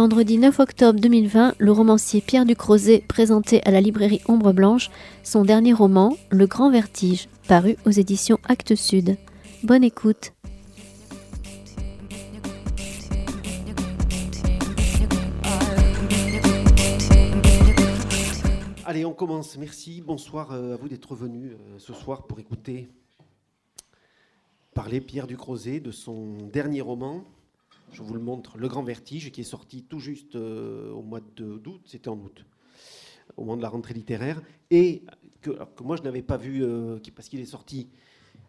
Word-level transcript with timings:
vendredi 0.00 0.38
9 0.38 0.60
octobre 0.60 0.98
2020, 0.98 1.56
le 1.58 1.72
romancier 1.72 2.22
Pierre 2.22 2.46
Ducrozet 2.46 3.04
présentait 3.06 3.60
à 3.66 3.70
la 3.70 3.82
librairie 3.82 4.22
Ombre 4.28 4.54
Blanche 4.54 4.90
son 5.22 5.44
dernier 5.44 5.74
roman, 5.74 6.16
Le 6.30 6.46
Grand 6.46 6.70
Vertige, 6.70 7.28
paru 7.46 7.76
aux 7.84 7.90
éditions 7.90 8.38
Actes 8.48 8.76
Sud. 8.76 9.18
Bonne 9.62 9.84
écoute. 9.84 10.32
Allez, 18.86 19.04
on 19.04 19.12
commence. 19.12 19.58
Merci. 19.58 20.00
Bonsoir 20.00 20.52
euh, 20.52 20.72
à 20.72 20.76
vous 20.78 20.88
d'être 20.88 21.14
venus 21.14 21.52
euh, 21.52 21.78
ce 21.78 21.92
soir 21.92 22.26
pour 22.26 22.40
écouter 22.40 22.88
parler 24.72 25.02
Pierre 25.02 25.26
Ducrozet 25.26 25.80
de 25.80 25.90
son 25.90 26.38
dernier 26.50 26.80
roman, 26.80 27.22
je 27.92 28.02
vous 28.02 28.14
le 28.14 28.20
montre, 28.20 28.58
Le 28.58 28.68
Grand 28.68 28.82
Vertige, 28.82 29.30
qui 29.30 29.40
est 29.40 29.44
sorti 29.44 29.84
tout 29.84 29.98
juste 29.98 30.36
euh, 30.36 30.90
au 30.90 31.02
mois 31.02 31.20
d'août, 31.20 31.82
c'était 31.84 32.08
en 32.08 32.18
août, 32.18 32.44
au 33.36 33.42
moment 33.42 33.56
de 33.56 33.62
la 33.62 33.68
rentrée 33.68 33.94
littéraire, 33.94 34.42
et 34.70 35.02
que, 35.40 35.50
moi 35.82 35.96
je 35.96 36.02
n'avais 36.02 36.22
pas 36.22 36.36
vu, 36.36 36.64
euh, 36.64 36.98
parce 37.14 37.28
qu'il 37.28 37.40
est 37.40 37.46
sorti 37.46 37.88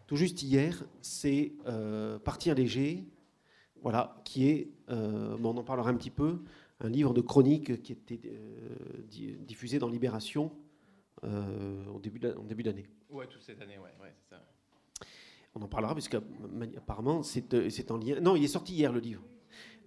tout 0.06 0.16
juste 0.16 0.42
hier, 0.42 0.84
c'est 1.00 1.52
euh, 1.66 2.18
Partir 2.18 2.54
léger, 2.54 3.04
voilà, 3.82 4.20
qui 4.24 4.48
est, 4.48 4.70
on 4.88 5.44
en 5.44 5.64
parlera 5.64 5.90
un 5.90 5.96
petit 5.96 6.10
peu, 6.10 6.42
un 6.80 6.88
livre 6.88 7.14
de 7.14 7.20
chronique 7.20 7.82
qui 7.82 7.92
était 7.92 8.20
diffusé 9.08 9.78
dans 9.78 9.88
Libération 9.88 10.52
au 11.22 11.98
début 12.00 12.20
d'année. 12.20 12.86
Ouais, 13.10 13.26
toute 13.26 13.42
cette 13.42 13.60
année, 13.60 13.78
ouais, 13.78 13.90
ouais 14.00 14.14
c'est 14.16 14.36
ça. 14.36 14.51
On 15.54 15.62
en 15.62 15.68
parlera 15.68 15.94
parce 15.94 16.08
qu'apparemment 16.08 17.22
c'est 17.22 17.90
en 17.90 17.98
lien. 17.98 18.20
Non, 18.20 18.36
il 18.36 18.44
est 18.44 18.48
sorti 18.48 18.74
hier 18.74 18.92
le 18.92 19.00
livre. 19.00 19.22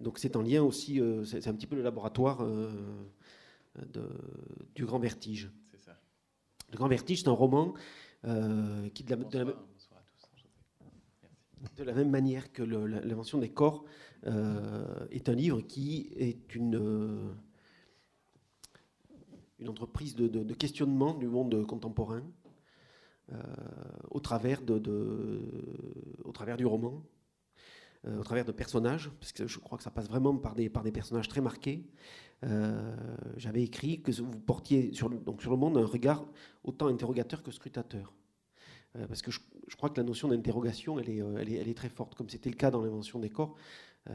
Donc 0.00 0.18
c'est 0.18 0.36
en 0.36 0.42
lien 0.42 0.62
aussi, 0.62 1.00
euh, 1.00 1.24
c'est 1.24 1.48
un 1.48 1.54
petit 1.54 1.66
peu 1.66 1.76
le 1.76 1.82
laboratoire 1.82 2.42
euh, 2.42 2.70
du 4.74 4.84
Grand 4.84 4.98
Vertige. 4.98 5.50
C'est 5.72 5.80
ça. 5.80 5.96
Le 6.70 6.76
Grand 6.76 6.88
Vertige, 6.88 7.22
c'est 7.22 7.28
un 7.28 7.32
roman 7.32 7.72
euh, 8.24 8.88
qui, 8.90 9.04
de 9.04 9.10
la, 9.10 9.16
de, 9.16 9.54
la, 11.84 11.94
même 11.94 12.10
manière 12.10 12.52
que 12.52 12.62
l'invention 12.62 13.38
des 13.38 13.50
corps, 13.50 13.84
est 14.24 15.28
un 15.28 15.34
livre 15.34 15.60
qui 15.60 16.10
est 16.16 16.54
une, 16.54 17.34
une 19.60 19.68
entreprise 19.68 20.16
de, 20.16 20.26
de, 20.26 20.54
questionnement 20.54 21.14
du 21.14 21.28
monde 21.28 21.64
contemporain 21.66 22.22
au, 24.10 24.20
travers 24.20 24.62
de, 24.62 25.40
au 26.24 26.32
travers 26.32 26.56
du 26.56 26.66
roman, 26.66 27.02
euh, 28.06 28.20
au 28.20 28.22
travers 28.22 28.44
de 28.44 28.52
personnages, 28.52 29.10
parce 29.20 29.32
que 29.32 29.46
je 29.46 29.58
crois 29.58 29.78
que 29.78 29.84
ça 29.84 29.90
passe 29.90 30.06
vraiment 30.06 30.36
par 30.36 30.54
des, 30.54 30.68
personnages 30.68 31.28
très 31.28 31.40
marqués. 31.40 31.84
Euh, 32.44 32.94
j'avais 33.36 33.62
écrit 33.62 34.00
que 34.02 34.12
vous 34.12 34.38
portiez 34.38 34.92
sur 34.92 35.08
le, 35.08 35.18
donc 35.18 35.42
sur 35.42 35.50
le 35.50 35.56
monde 35.56 35.76
un 35.78 35.84
regard 35.84 36.24
autant 36.62 36.86
interrogateur 36.86 37.42
que 37.42 37.50
scrutateur. 37.50 38.12
Euh, 38.96 39.06
parce 39.08 39.22
que 39.22 39.30
je, 39.30 39.40
crois 39.76 39.90
que 39.90 39.96
la 39.98 40.04
notion 40.04 40.28
d'interrogation, 40.28 41.00
elle 41.00 41.08
est, 41.08 41.74
très 41.74 41.88
forte, 41.88 42.14
comme 42.14 42.28
c'était 42.28 42.50
le 42.50 42.56
cas 42.56 42.70
dans 42.70 42.82
l'invention 42.82 43.18
des 43.18 43.30
corps. 43.30 43.56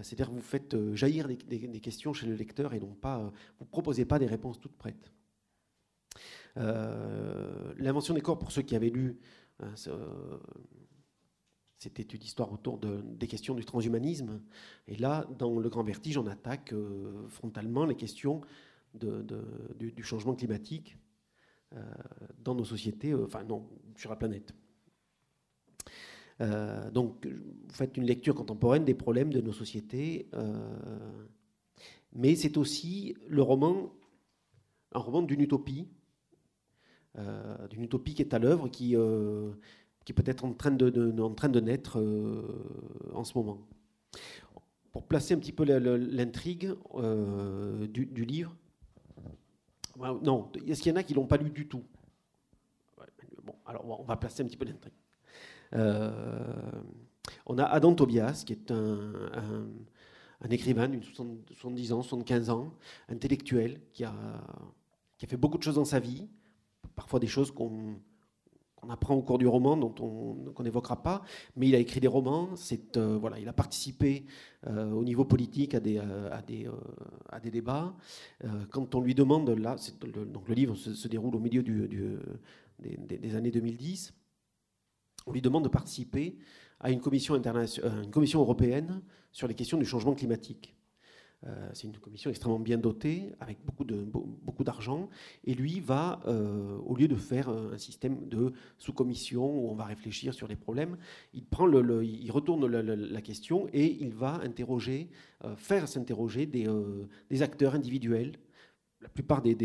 C'est-à-dire 0.04 0.30
que 0.30 0.36
vous 0.36 0.42
faites 0.42 0.94
jaillir 0.94 1.28
des, 1.28 1.36
des, 1.36 1.80
questions 1.82 2.14
chez 2.14 2.26
le 2.26 2.36
lecteur 2.36 2.74
et 2.74 2.80
non 2.80 2.94
pas, 2.94 3.18
vous 3.60 3.66
ne 3.66 3.70
proposez 3.70 4.06
pas 4.06 4.20
des 4.20 4.26
réponses 4.26 4.58
toutes 4.58 4.78
prêtes. 4.78 5.12
L'invention 6.56 8.14
des 8.14 8.22
corps, 8.22 8.40
pour 8.40 8.52
ceux 8.52 8.62
qui 8.62 8.76
avaient 8.76 8.90
lu 8.90 9.20
c'était 11.82 12.04
une 12.04 12.22
histoire 12.22 12.54
autour 12.54 12.78
des 12.78 13.26
questions 13.26 13.56
du 13.56 13.66
transhumanisme. 13.66 14.40
Et 14.88 14.96
là, 14.98 15.26
dans 15.40 15.58
Le 15.58 15.68
Grand 15.68 15.82
Vertige, 15.82 16.16
on 16.16 16.28
attaque 16.28 16.74
euh, 16.74 17.28
frontalement 17.28 17.86
les 17.86 17.96
questions 17.96 18.42
du, 18.94 20.04
changement 20.04 20.36
climatique 20.36 20.96
euh, 21.74 21.82
dans 22.44 22.54
nos 22.54 22.66
sociétés, 22.66 23.14
euh, 23.14 23.26
enfin 23.26 23.44
non, 23.44 23.68
sur 23.96 24.12
la 24.12 24.16
planète. 24.16 24.54
donc, 26.94 27.26
vous 27.26 27.74
faites 27.74 27.98
une 27.98 28.06
lecture 28.06 28.36
contemporaine 28.36 28.86
des 28.86 28.96
problèmes 28.96 29.34
de 29.34 29.42
nos 29.42 29.54
sociétés, 29.54 30.30
mais 32.14 32.36
c'est 32.36 32.58
aussi 32.58 33.16
le 33.28 33.42
roman, 33.42 33.92
un 34.92 35.00
roman 35.00 35.24
d'une 35.24 35.42
utopie, 35.42 35.88
d'une 37.70 37.84
utopie 37.84 38.14
qui 38.14 38.22
est 38.22 38.34
à 38.34 38.40
l'œuvre, 38.40 38.70
qui 38.70 38.96
qui 40.06 40.14
peut 40.14 40.24
être 40.26 40.46
en 40.46 40.54
train 40.54 40.72
de, 40.72 41.60
naître 41.60 42.00
euh, 42.00 43.12
en 43.14 43.24
ce 43.24 43.38
moment. 43.38 43.60
Pour 44.92 45.06
placer 45.06 45.34
un 45.34 45.38
petit 45.38 45.54
peu 45.54 45.64
l'intrigue 45.64 46.74
euh, 46.96 47.88
du, 47.88 48.26
livre, 48.26 48.56
non, 49.98 50.52
est-ce 50.68 50.82
qu'il 50.82 50.92
y 50.92 50.94
en 50.94 50.98
a 50.98 51.04
qui 51.04 51.14
l'ont 51.14 51.28
pas 51.28 51.38
lu 51.38 51.50
du 51.50 51.68
tout? 51.68 51.84
Bon, 53.44 53.56
alors 53.66 54.00
on 54.00 54.04
va 54.04 54.18
placer 54.18 54.44
un 54.44 54.48
petit 54.48 54.58
peu 54.58 54.66
l'intrigue. 54.66 54.94
Euh, 55.74 56.82
on 57.46 57.58
a 57.58 57.64
Adam 57.64 57.94
Tobias, 57.96 58.44
qui 58.46 58.54
est 58.54 58.72
un, 58.72 59.14
un, 60.42 60.50
écrivain 60.50 60.90
d'une 60.90 61.04
70 61.04 61.94
ans, 61.94 62.02
75 62.02 62.50
ans, 62.50 62.74
intellectuel, 63.08 63.80
qui 63.94 64.04
a, 64.04 64.14
qui 65.18 65.26
a 65.26 65.30
fait 65.30 65.38
beaucoup 65.38 65.58
de 65.58 65.64
choses 65.64 65.76
dans 65.76 65.86
sa 65.86 66.00
vie, 66.00 66.28
parfois 66.96 67.20
des 67.20 67.28
choses 67.28 67.52
qu'on 67.52 68.00
on 68.84 68.90
apprend 68.90 69.16
au 69.16 69.22
cours 69.22 69.38
du 69.38 69.48
roman, 69.48 69.78
dont 69.78 69.94
on 70.00 70.64
n'évoquera 70.64 71.02
pas, 71.04 71.22
mais 71.56 71.68
il 71.68 71.76
a 71.76 71.78
écrit 71.78 72.00
des 72.00 72.08
romans. 72.08 72.50
Euh, 72.98 73.18
voilà, 73.20 73.40
il 73.40 73.48
a 73.48 73.54
participé 73.54 74.26
euh, 74.68 74.92
au 74.92 75.04
niveau 75.04 75.26
politique 75.26 75.76
à 75.76 75.80
des, 75.80 75.98
euh, 75.98 76.30
débats. 77.44 77.96
quand 78.70 78.96
on 78.96 79.02
lui 79.02 79.16
demande, 79.16 79.50
là, 79.50 79.76
le, 80.04 80.26
donc 80.26 80.48
le 80.48 80.56
livre 80.56 80.76
se, 80.76 81.08
déroule 81.08 81.36
au 81.36 81.40
milieu 81.40 81.64
des, 81.64 83.36
années 83.36 83.52
2010, 83.52 84.14
on 85.28 85.32
lui 85.32 85.42
demande 85.42 85.64
de 85.64 85.70
participer 85.70 86.38
à 86.80 86.90
une 86.90 87.00
commission, 87.00 87.36
une 87.36 88.12
commission 88.12 88.40
européenne 88.40 89.02
sur 89.32 89.48
les 89.48 89.54
questions 89.54 89.78
du 89.78 89.86
changement 89.86 90.16
climatique. 90.16 90.76
Euh, 91.48 91.70
c'est 91.74 91.88
une 91.88 91.98
commission 91.98 92.30
extrêmement 92.30 92.60
bien 92.60 92.78
dotée, 92.78 93.34
avec 93.40 93.58
beaucoup, 93.66 93.84
de, 93.84 94.04
beaucoup 94.04 94.64
d'argent. 94.64 95.10
Et 95.44 95.54
lui 95.54 95.80
va, 95.80 96.22
euh, 96.28 96.78
au 96.86 96.96
lieu 96.96 97.08
de 97.08 97.16
faire 97.16 97.50
un 97.50 97.78
système 97.78 98.28
de 98.28 98.54
sous-commission 98.78 99.44
où 99.44 99.70
on 99.70 99.76
va 99.76 99.86
réfléchir 99.86 100.34
sur 100.34 100.48
les 100.48 100.56
problèmes, 100.56 100.98
il, 101.34 101.46
prend 101.46 101.66
le, 101.66 102.06
il 102.06 102.30
retourne 102.32 102.66
la 102.68 103.22
question 103.22 103.68
et 103.74 103.86
il 104.02 104.14
va 104.14 104.36
interroger, 104.44 105.10
euh, 105.44 105.56
faire 105.56 105.88
s'interroger 105.88 106.46
des, 106.46 106.68
des, 107.30 107.42
acteurs 107.42 107.74
individuels, 107.74 108.38
la 109.02 109.10
plupart 109.10 109.42
des, 109.42 109.56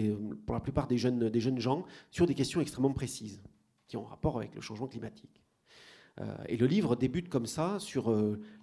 pour 0.47 0.55
la 0.55 0.61
plupart 0.61 0.87
des 0.87 0.97
jeunes, 0.97 1.29
des 1.29 1.41
jeunes 1.41 1.61
gens, 1.61 1.85
sur 2.11 2.27
des 2.27 2.35
questions 2.35 2.61
extrêmement 2.61 2.93
précises 2.93 3.43
qui 3.87 3.97
ont 3.97 4.05
rapport 4.05 4.39
avec 4.39 4.55
le 4.55 4.61
changement 4.61 4.89
climatique. 4.89 5.43
et 6.49 6.57
le 6.57 6.67
livre 6.67 6.97
débute 6.97 7.29
comme 7.29 7.47
ça, 7.47 7.79
sur 7.79 8.13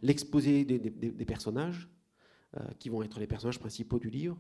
l'exposé 0.01 0.65
des, 0.65 0.79
des 0.79 1.25
personnages, 1.25 1.87
qui 2.79 2.89
vont 2.89 3.03
être 3.03 3.19
les 3.19 3.27
personnages 3.27 3.59
principaux 3.59 3.99
du 3.99 4.09
livre, 4.09 4.37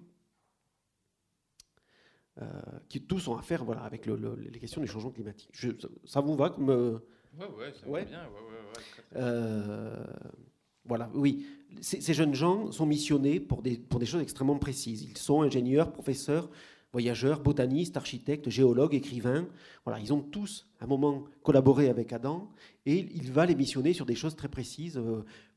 euh, 2.41 2.45
qui 2.89 2.99
tous 2.99 3.27
ont 3.27 3.37
à 3.37 3.43
faire 3.43 3.63
voilà, 3.63 3.81
avec 3.83 4.07
les 4.07 4.59
questions 4.59 4.81
du 4.81 4.87
changement 4.87 5.11
climatique. 5.11 5.51
ça 6.03 6.19
vous 6.19 6.35
va 6.35 6.49
comme 6.49 6.71
euh, 6.71 6.97
Ouais, 7.37 7.45
ouais, 7.57 7.73
ça 7.73 7.85
va 7.87 8.03
bien. 8.05 8.27
voilà, 10.83 11.11
oui. 11.13 11.45
Ces, 11.81 12.13
jeunes 12.13 12.33
gens 12.33 12.71
sont 12.71 12.87
missionnés 12.87 13.39
pour 13.39 13.61
des, 13.61 13.77
pour 13.77 13.99
des 13.99 14.07
choses 14.07 14.21
extrêmement 14.21 14.57
précises. 14.57 15.03
Ils 15.03 15.17
sont 15.17 15.43
ingénieurs, 15.43 15.91
professeurs, 15.91 16.49
voyageurs, 16.93 17.41
botanistes, 17.41 17.97
architectes, 17.97 18.49
géologues, 18.49 18.93
écrivains. 18.93 19.47
Voilà, 19.83 19.99
ils 19.99 20.13
ont 20.13 20.21
tous, 20.21 20.67
à 20.79 20.85
un 20.85 20.87
moment, 20.87 21.25
collaboré 21.41 21.89
avec 21.89 22.13
Adam 22.13 22.49
et 22.85 23.07
il 23.13 23.31
va 23.31 23.45
les 23.45 23.55
missionner 23.55 23.93
sur 23.93 24.05
des 24.05 24.15
choses 24.15 24.35
très 24.35 24.47
précises 24.47 25.01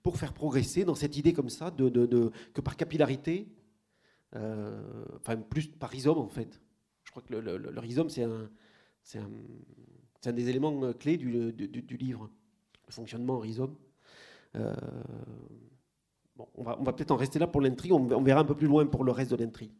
pour 0.03 0.17
faire 0.17 0.33
progresser 0.33 0.85
dans 0.85 0.95
cette 0.95 1.17
idée 1.17 1.33
comme 1.33 1.51
ça 1.51 1.71
de, 1.71 2.31
que 2.55 2.61
par 2.61 2.77
capillarité, 2.77 3.49
euh, 4.35 5.05
enfin 5.17 5.37
plus 5.37 5.67
par 5.67 5.91
rhizome 5.91 6.19
en 6.19 6.29
fait. 6.29 6.61
Je 7.05 7.11
crois 7.11 7.23
que 7.23 7.35
le, 7.35 7.81
rhizome 7.81 8.09
c'est 8.09 8.23
un, 8.23 10.33
des 10.33 10.49
éléments 10.49 10.85
euh, 10.85 10.93
clés 10.93 11.17
du, 11.17 11.53
livre, 11.99 12.31
le 12.87 12.93
fonctionnement 12.93 13.35
en 13.35 13.41
rhizome. 13.41 13.75
Euh, 14.55 14.75
bon, 16.37 16.47
on 16.55 16.63
va, 16.63 16.79
on 16.81 16.85
va 16.85 16.93
peut-être 16.93 17.11
en 17.11 17.17
rester 17.17 17.39
là 17.39 17.47
pour 17.47 17.61
l'intrigue, 17.61 17.93
on, 17.93 18.23
verra 18.23 18.41
un 18.41 18.45
peu 18.45 18.57
plus 18.57 18.69
loin 18.69 18.87
pour 18.87 19.05
le 19.05 19.13
reste 19.13 19.33
de 19.33 19.37
l'intrigue. 19.37 19.73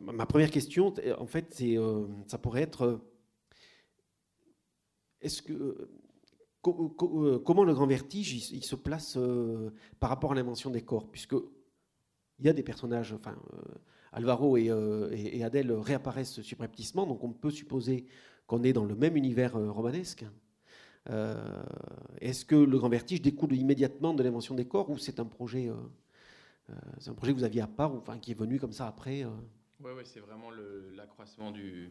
Ma 0.00 0.26
première 0.26 0.50
question, 0.50 0.94
en 1.18 1.26
fait, 1.26 1.54
c'est, 1.54 1.76
ça 2.26 2.38
pourrait 2.38 2.62
être, 2.62 3.00
est-ce 5.20 5.42
que 5.42 5.88
euh, 6.66 7.38
comment 7.38 7.64
le 7.64 7.72
grand 7.72 7.86
vertige 7.86 8.52
il, 8.52 8.64
se 8.64 8.76
place 8.76 9.16
euh, 9.16 9.70
par 9.98 10.10
rapport 10.10 10.32
à 10.32 10.34
l'invention 10.34 10.70
des 10.70 10.82
corps? 10.82 11.10
Puisque 11.10 11.34
il 12.38 12.46
y 12.46 12.48
a 12.48 12.52
des 12.52 12.62
personnages, 12.62 13.12
enfin, 13.12 13.36
euh, 13.54 13.58
Alvaro 14.12 14.56
et, 14.56 14.70
et, 15.12 15.44
Adèle 15.44 15.72
réapparaissent 15.72 16.40
subrepticement, 16.40 17.06
donc 17.06 17.22
on 17.22 17.32
peut 17.32 17.50
supposer 17.50 18.06
qu'on 18.46 18.62
est 18.62 18.72
dans 18.72 18.84
le 18.84 18.96
même 18.96 19.16
univers 19.16 19.52
romanesque. 19.72 20.24
Est-ce 22.20 22.44
que 22.44 22.56
le 22.56 22.78
grand 22.78 22.88
vertige 22.88 23.22
découle 23.22 23.54
immédiatement 23.54 24.12
de 24.12 24.22
l'invention 24.22 24.54
des 24.54 24.66
corps 24.66 24.90
ou 24.90 24.98
c'est 24.98 25.20
un 25.20 25.24
projet 25.24 25.70
c'est 26.98 27.10
un 27.10 27.14
projet 27.14 27.32
que 27.32 27.38
vous 27.38 27.44
aviez 27.44 27.60
à 27.62 27.66
part, 27.66 27.94
ou 27.94 27.98
enfin, 27.98 28.18
qui 28.18 28.32
est 28.32 28.38
venu 28.38 28.58
comme 28.58 28.72
ça 28.72 28.86
après 28.88 29.24
Oui, 29.82 29.92
ouais, 29.92 30.04
c'est 30.04 30.20
vraiment 30.20 30.50
l'accroissement 30.94 31.50
du, 31.50 31.90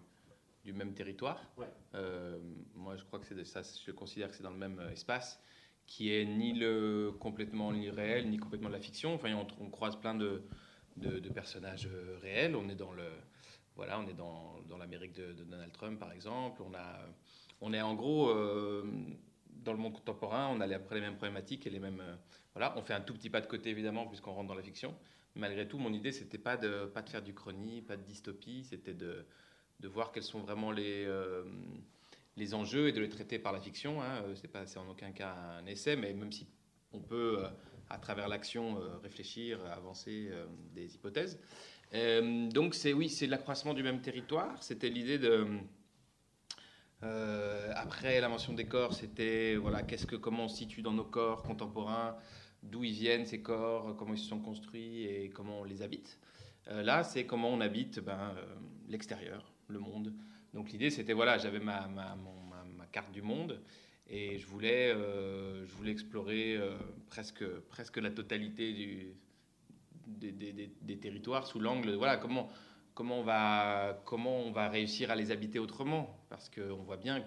du, 0.63 0.73
même 0.73 0.93
territoire. 0.93 1.41
moi, 2.75 2.95
je 2.95 3.03
crois 3.03 3.19
que 3.19 3.25
c'est 3.25 3.43
ça, 3.45 3.61
je 3.85 3.91
considère 3.91 4.29
que 4.29 4.35
c'est 4.35 4.43
dans 4.43 4.51
le 4.51 4.57
même 4.57 4.79
espace 4.91 5.41
qui 5.87 6.13
est 6.13 6.23
ni 6.23 6.53
le 6.53 7.11
complètement 7.19 7.69
réel, 7.69 8.29
ni 8.29 8.37
complètement 8.37 8.69
de 8.69 8.73
la 8.73 8.79
fiction. 8.79 9.15
Enfin, 9.15 9.33
on, 9.59 9.69
croise 9.71 9.95
plein 9.95 10.13
de, 10.13 10.43
de, 10.97 11.29
personnages 11.29 11.89
réels. 12.21 12.55
On 12.55 12.69
est 12.69 12.75
dans 12.75 12.91
le, 12.91 13.09
voilà, 13.75 13.99
on 13.99 14.07
est 14.07 14.13
dans, 14.13 14.59
dans 14.67 14.77
l'Amérique 14.77 15.13
de, 15.13 15.33
Donald 15.33 15.71
Trump, 15.71 15.99
par 15.99 16.11
exemple. 16.11 16.61
On 16.61 16.75
a, 16.75 16.99
on 17.59 17.73
est 17.73 17.81
en 17.81 17.95
gros 17.95 18.31
dans 19.63 19.73
le 19.73 19.77
monde 19.77 19.93
contemporain, 19.93 20.49
on 20.51 20.61
allait 20.61 20.75
après 20.75 20.95
les 20.95 21.01
mêmes 21.01 21.15
problématiques 21.15 21.65
et 21.67 21.69
les 21.69 21.79
mêmes. 21.79 22.01
Euh, 22.01 22.15
voilà, 22.53 22.73
on 22.77 22.81
fait 22.81 22.93
un 22.93 23.01
tout 23.01 23.13
petit 23.13 23.29
pas 23.29 23.41
de 23.41 23.47
côté 23.47 23.69
évidemment 23.69 24.07
puisqu'on 24.07 24.33
rentre 24.33 24.47
dans 24.47 24.55
la 24.55 24.63
fiction. 24.63 24.95
Malgré 25.35 25.67
tout, 25.67 25.77
mon 25.77 25.93
idée 25.93 26.11
c'était 26.11 26.37
pas 26.37 26.57
de 26.57 26.85
pas 26.85 27.01
de 27.01 27.09
faire 27.09 27.21
du 27.21 27.33
chrony, 27.33 27.81
pas 27.81 27.97
de 27.97 28.03
dystopie, 28.03 28.63
c'était 28.63 28.93
de, 28.93 29.25
de 29.79 29.87
voir 29.87 30.11
quels 30.11 30.23
sont 30.23 30.39
vraiment 30.39 30.71
les 30.71 31.05
euh, 31.05 31.43
les 32.35 32.53
enjeux 32.53 32.87
et 32.87 32.91
de 32.91 32.99
les 32.99 33.09
traiter 33.09 33.39
par 33.39 33.53
la 33.53 33.59
fiction. 33.59 34.01
Hein. 34.01 34.23
C'est 34.35 34.47
pas 34.47 34.65
c'est 34.65 34.79
en 34.79 34.89
aucun 34.89 35.11
cas 35.11 35.33
un 35.59 35.65
essai, 35.65 35.95
mais 35.95 36.13
même 36.13 36.31
si 36.31 36.47
on 36.93 36.99
peut 36.99 37.39
euh, 37.39 37.47
à 37.89 37.97
travers 37.97 38.27
l'action 38.27 38.79
réfléchir, 39.01 39.59
avancer 39.71 40.31
des 40.75 40.93
hypothèses. 40.93 41.39
donc 41.91 42.75
c'est 42.75 42.93
oui, 42.93 43.09
c'est 43.09 43.25
l'accroissement 43.25 43.73
du 43.73 43.81
même 43.81 44.01
territoire. 44.01 44.61
C'était 44.61 44.89
l'idée 44.89 45.17
de 45.17 45.59
euh, 47.03 47.71
après, 47.75 48.19
la 48.19 48.27
mention 48.29 48.53
des 48.53 48.65
corps, 48.65 48.93
c'était 48.93 49.55
voilà, 49.55 49.83
qu'est-ce 49.83 50.05
que, 50.05 50.15
comment 50.15 50.45
on 50.45 50.47
se 50.47 50.57
situe 50.57 50.81
dans 50.81 50.91
nos 50.91 51.05
corps 51.05 51.43
contemporains, 51.43 52.17
d'où 52.63 52.83
ils 52.83 52.93
viennent 52.93 53.25
ces 53.25 53.41
corps, 53.41 53.95
comment 53.97 54.13
ils 54.13 54.19
se 54.19 54.27
sont 54.27 54.39
construits 54.39 55.05
et 55.05 55.29
comment 55.29 55.61
on 55.61 55.63
les 55.63 55.81
habite. 55.81 56.19
Euh, 56.67 56.83
là, 56.83 57.03
c'est 57.03 57.25
comment 57.25 57.49
on 57.49 57.61
habite 57.61 57.99
ben, 57.99 58.33
euh, 58.35 58.45
l'extérieur, 58.87 59.51
le 59.67 59.79
monde. 59.79 60.13
Donc 60.53 60.71
l'idée, 60.71 60.89
c'était 60.89 61.13
voilà, 61.13 61.37
j'avais 61.37 61.59
ma, 61.59 61.87
ma, 61.87 62.15
carte 62.91 63.11
du 63.11 63.21
monde 63.21 63.61
et 64.07 64.39
je 64.39 64.47
voulais, 64.47 64.91
je 64.91 65.71
voulais 65.75 65.91
explorer 65.91 66.59
presque, 67.07 67.45
presque 67.69 67.97
la 67.97 68.09
totalité 68.09 69.13
des, 70.07 70.71
des, 70.81 70.97
territoires 70.97 71.45
sous 71.45 71.59
l'angle 71.59 71.93
voilà 71.93 72.17
comment 72.17 72.49
comment 72.99 73.19
on 73.19 73.23
va, 73.23 74.01
comment 74.03 74.41
on 74.41 74.51
va 74.51 74.67
réussir 74.67 75.09
à 75.09 75.15
les 75.15 75.31
habiter 75.31 75.57
autrement 75.57 76.19
Parce 76.27 76.49
qu'on 76.49 76.83
voit 76.83 76.97
bien 76.97 77.23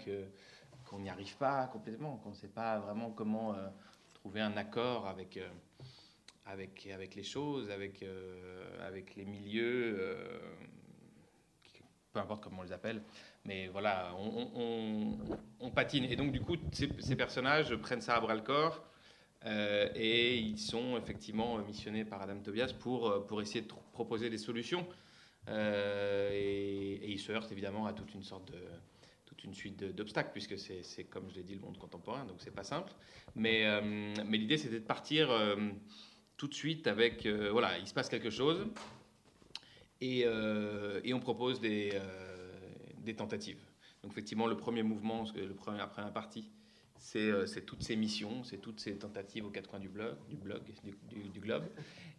qu'on 0.84 0.98
n'y 0.98 1.08
arrive 1.08 1.34
pas 1.38 1.66
complètement, 1.68 2.18
qu'on 2.18 2.28
ne 2.28 2.34
sait 2.34 2.48
pas 2.48 2.78
vraiment 2.78 3.10
comment 3.10 3.54
euh, 3.54 3.68
trouver 4.22 4.40
un 4.40 4.56
accord 4.56 5.08
avec, 5.08 5.36
euh, 5.36 5.48
avec, 6.46 6.88
avec 6.94 7.16
les 7.16 7.24
choses, 7.24 7.70
avec, 7.70 8.04
euh, 8.04 8.86
avec 8.86 9.16
les 9.16 9.24
milieux, 9.24 9.98
peu 12.12 12.20
importe 12.20 12.44
comment 12.44 12.60
on 12.60 12.62
les 12.62 12.72
appelle. 12.72 13.02
Mais 13.44 13.66
voilà, 13.66 14.14
on, 14.16 15.70
patine. 15.74 16.04
Et 16.04 16.14
donc, 16.14 16.30
du 16.30 16.40
coup, 16.40 16.54
ces, 16.70 17.16
personnages 17.16 17.74
prennent 17.76 18.00
ça 18.00 18.14
à 18.14 18.20
bras 18.20 18.36
le 18.36 18.42
corps. 18.42 18.84
et 19.44 20.38
ils 20.38 20.58
sont 20.58 20.96
effectivement 20.96 21.58
missionnés 21.58 22.04
par 22.04 22.22
Adam 22.22 22.38
Tobias 22.38 22.72
pour, 22.78 23.26
pour 23.26 23.42
essayer 23.42 23.62
de 23.62 23.72
proposer 23.92 24.30
des 24.30 24.38
solutions. 24.38 24.86
Euh, 25.48 26.30
et, 26.32 26.92
et, 27.02 27.10
il 27.10 27.18
se 27.18 27.32
heurte 27.32 27.50
évidemment 27.50 27.86
à 27.86 27.92
toute 27.92 28.14
une 28.14 28.22
sorte 28.22 28.52
de 28.52 28.58
une 29.44 29.54
suite 29.54 29.84
d'obstacles, 29.84 30.30
puisque 30.32 30.58
c'est, 30.58 31.04
comme 31.04 31.30
je 31.30 31.36
l'ai 31.36 31.42
dit, 31.42 31.54
le 31.54 31.60
monde 31.60 31.78
contemporain, 31.78 32.24
donc 32.24 32.36
c'est 32.38 32.54
pas 32.54 32.64
simple. 32.64 32.92
Mais, 33.34 33.66
euh, 33.66 34.14
mais 34.26 34.38
l'idée, 34.38 34.56
c'était 34.56 34.80
de 34.80 34.84
partir 34.84 35.30
euh, 35.30 35.56
tout 36.36 36.48
de 36.48 36.54
suite 36.54 36.86
avec, 36.86 37.26
voilà, 37.26 37.78
il 37.78 37.86
se 37.86 37.94
passe 37.94 38.08
quelque 38.08 38.30
chose, 38.30 38.66
et, 40.00 40.20
et 41.04 41.14
on 41.14 41.20
propose 41.20 41.60
des, 41.60 41.92
des, 42.98 43.14
tentatives. 43.14 43.62
Donc 44.02 44.12
effectivement, 44.12 44.48
le 44.48 44.56
premier 44.56 44.82
mouvement, 44.82 45.24
le 45.36 45.54
premier, 45.54 45.78
la 45.78 45.86
première 45.86 46.12
partie, 46.12 46.50
c'est, 46.98 47.64
toutes 47.64 47.82
ces 47.82 47.94
missions, 47.94 48.42
c'est 48.42 48.58
toutes 48.58 48.80
ces 48.80 48.96
tentatives 48.96 49.46
aux 49.46 49.50
quatre 49.50 49.68
coins 49.70 49.78
du 49.78 49.88
blog, 49.88 50.16
du, 50.28 50.36
blog, 50.36 50.62
du, 51.08 51.40
globe. 51.40 51.64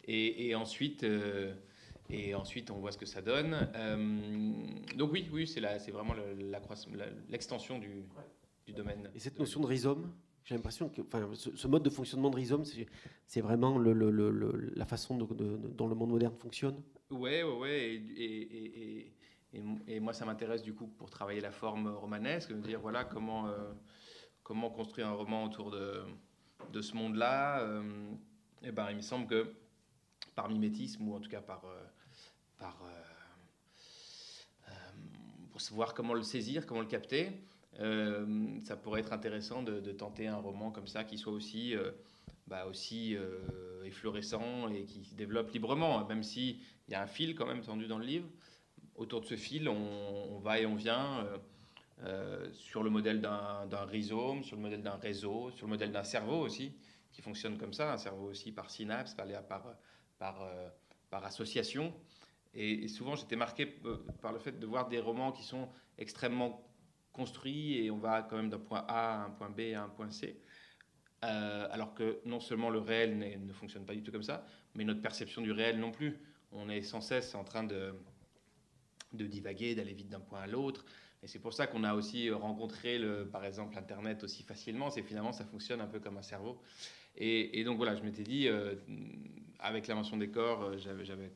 Et 0.08 0.56
ensuite, 0.56 1.06
et 2.10 2.36
ensuite, 2.36 2.70
on 2.72 2.78
voit 2.78 2.92
ce 2.92 2.98
que 2.98 3.06
ça 3.06 3.22
donne. 3.22 3.70
Euh, 3.76 4.54
donc 4.96 5.12
oui, 5.12 5.30
oui, 5.32 5.48
c'est 5.48 5.92
vraiment 5.92 6.14
l'extension 7.30 7.80
du, 7.80 8.06
du, 8.66 8.74
domaine. 8.74 9.10
Et 9.16 9.20
cette 9.20 9.40
notion 9.40 9.62
de 9.62 9.68
rhizome, 9.68 10.12
j'ai 10.44 10.56
l'impression 10.56 10.90
que 10.90 11.02
enfin, 11.02 11.30
ce, 11.34 11.68
mode 11.68 11.84
de 11.84 11.90
fonctionnement 11.90 12.30
de 12.30 12.36
rhizome, 12.36 12.64
c'est 13.26 13.42
vraiment 13.42 13.78
le, 13.78 13.94
la 14.76 14.86
façon 14.86 15.18
dont 15.18 15.88
le 15.88 15.96
monde 15.96 16.10
moderne 16.10 16.36
fonctionne 16.38 16.82
Oui, 17.10 17.42
oui, 17.42 17.56
oui. 17.62 17.70
Et, 18.18 19.14
et, 19.56 19.64
et, 19.88 20.00
moi, 20.00 20.14
ça 20.14 20.26
m'intéresse 20.26 20.64
du 20.64 20.74
coup 20.74 20.88
pour 20.88 21.10
travailler 21.10 21.40
la 21.40 21.52
forme 21.52 21.88
romanesque, 21.88 22.52
de 22.52 22.60
dire 22.60 22.82
voilà 22.82 23.06
comment, 23.06 23.48
euh, 23.48 23.72
comment 24.42 24.70
construire 24.70 25.08
un 25.08 25.14
roman 25.14 25.46
autour 25.46 25.72
de, 25.72 26.02
de 26.72 26.82
ce 26.82 26.96
monde-là. 26.96 27.62
Euh, 27.62 28.12
et 28.64 28.72
ben, 28.72 28.88
il 28.90 28.98
me 28.98 29.02
semble 29.02 29.28
que 29.28 29.54
par 30.36 30.50
mimétisme 30.50 31.08
ou 31.08 31.16
en 31.16 31.20
tout 31.20 31.30
cas 31.30 31.42
par, 31.42 31.64
euh, 31.66 31.88
euh, 32.62 32.66
euh, 34.70 34.72
pour 35.52 35.62
savoir 35.62 35.94
comment 35.94 36.14
le 36.14 36.24
saisir, 36.24 36.66
comment 36.66 36.82
le 36.82 36.88
capter. 36.88 37.32
ça 38.64 38.76
pourrait 38.78 39.02
être 39.02 39.14
intéressant 39.14 39.64
de, 39.64 39.92
tenter 39.92 40.28
un 40.28 40.38
roman 40.38 40.72
comme 40.72 40.88
ça 40.88 41.04
qui 41.04 41.18
soit 41.18 41.34
aussi, 41.34 41.76
bah 42.48 42.66
aussi 42.66 43.18
efflorescent 43.86 44.70
et 44.70 44.86
qui 44.86 45.04
se 45.06 45.16
développe 45.16 45.52
librement, 45.52 46.06
même 46.06 46.24
s'il 46.24 46.60
y 46.88 46.96
a 46.96 47.02
un 47.02 47.08
fil 47.08 47.36
quand 47.36 47.48
même 47.48 47.62
tendu 47.62 47.88
dans 47.88 47.98
le 47.98 48.06
livre. 48.06 48.28
Autour 48.96 49.22
de 49.22 49.26
ce 49.26 49.36
fil, 49.36 49.68
on, 49.68 50.40
va 50.40 50.60
et 50.60 50.66
on 50.68 50.76
vient 50.76 51.28
sur 52.54 52.84
le 52.84 52.90
modèle 52.90 53.22
d'un 53.22 53.86
rhizome, 53.86 54.44
sur 54.44 54.56
le 54.56 54.62
modèle 54.62 54.84
d'un 54.84 54.98
réseau, 54.98 55.52
sur 55.52 55.66
le 55.66 55.72
modèle 55.72 55.92
d'un 55.92 56.04
cerveau 56.04 56.42
aussi, 56.42 56.74
qui 57.12 57.22
fonctionne 57.22 57.58
comme 57.58 57.74
ça, 57.74 57.94
un 57.94 57.98
cerveau 57.98 58.30
aussi 58.30 58.52
par 58.52 58.70
synapse, 58.70 59.14
par, 59.14 59.28
par, 59.48 59.76
par, 60.24 60.42
euh, 60.44 60.70
par 61.10 61.26
association. 61.26 61.94
Et, 62.54 62.88
souvent, 62.88 63.16
j'étais 63.18 63.36
marqué 63.36 63.76
euh, 63.84 63.98
par 64.22 64.32
le 64.32 64.40
fait 64.40 64.58
de 64.58 64.66
voir 64.66 64.88
des 64.88 65.00
romans 65.00 65.34
qui 65.34 65.44
sont 65.44 65.68
extrêmement 65.98 66.66
construits 67.12 67.78
et 67.84 67.92
on 67.92 67.98
va 67.98 68.22
quand 68.22 68.38
même 68.38 68.50
d'un 68.50 68.66
point 68.70 68.86
A 68.88 69.22
à 69.22 69.26
un 69.26 69.32
point 69.32 69.50
B 69.50 69.74
à 69.76 69.84
un 69.84 69.90
point 69.90 70.10
C. 70.12 70.40
Euh, 71.26 71.68
alors 71.72 71.94
que 71.94 72.22
non 72.26 72.40
seulement 72.40 72.70
le 72.70 72.80
réel 72.80 73.18
ne 73.46 73.54
fonctionne 73.54 73.86
pas 73.86 73.94
du 73.94 74.02
tout 74.02 74.14
comme 74.14 74.24
ça, 74.24 74.46
mais 74.76 74.86
notre 74.86 75.02
perception 75.02 75.42
du 75.42 75.52
réel 75.52 75.78
non 75.78 75.92
plus. 75.92 76.18
On 76.54 76.70
est 76.70 76.84
sans 76.84 77.02
cesse 77.02 77.36
en 77.36 77.44
train 77.44 77.66
de, 77.66 77.94
de 79.12 79.26
divaguer, 79.26 79.76
d'aller 79.76 79.94
vite 79.94 80.10
d'un 80.10 80.22
point 80.22 80.40
à 80.40 80.48
l'autre. 80.48 80.86
Et 81.22 81.28
c'est 81.28 81.40
pour 81.40 81.54
ça 81.54 81.68
qu'on 81.68 81.84
a 81.84 81.96
aussi 81.96 82.30
rencontré, 82.32 82.98
le, 82.98 83.28
par 83.28 83.44
exemple, 83.44 83.78
Internet 83.78 84.24
aussi 84.24 84.44
facilement. 84.44 84.90
C'est 84.90 85.04
finalement, 85.04 85.34
ça 85.34 85.44
fonctionne 85.44 85.82
un 85.82 85.88
peu 85.88 86.00
comme 86.00 86.18
un 86.18 86.22
cerveau. 86.34 86.62
Et, 87.16 87.64
donc 87.64 87.78
voilà, 87.78 87.96
je 87.96 88.04
m'étais 88.04 88.24
dit, 88.24 88.50
avec 89.64 89.88
l'invention 89.88 90.18
des 90.18 90.30
corps, 90.30 90.62
euh, 90.62 90.78
j'avais, 90.78 91.06
j'avais 91.06 91.32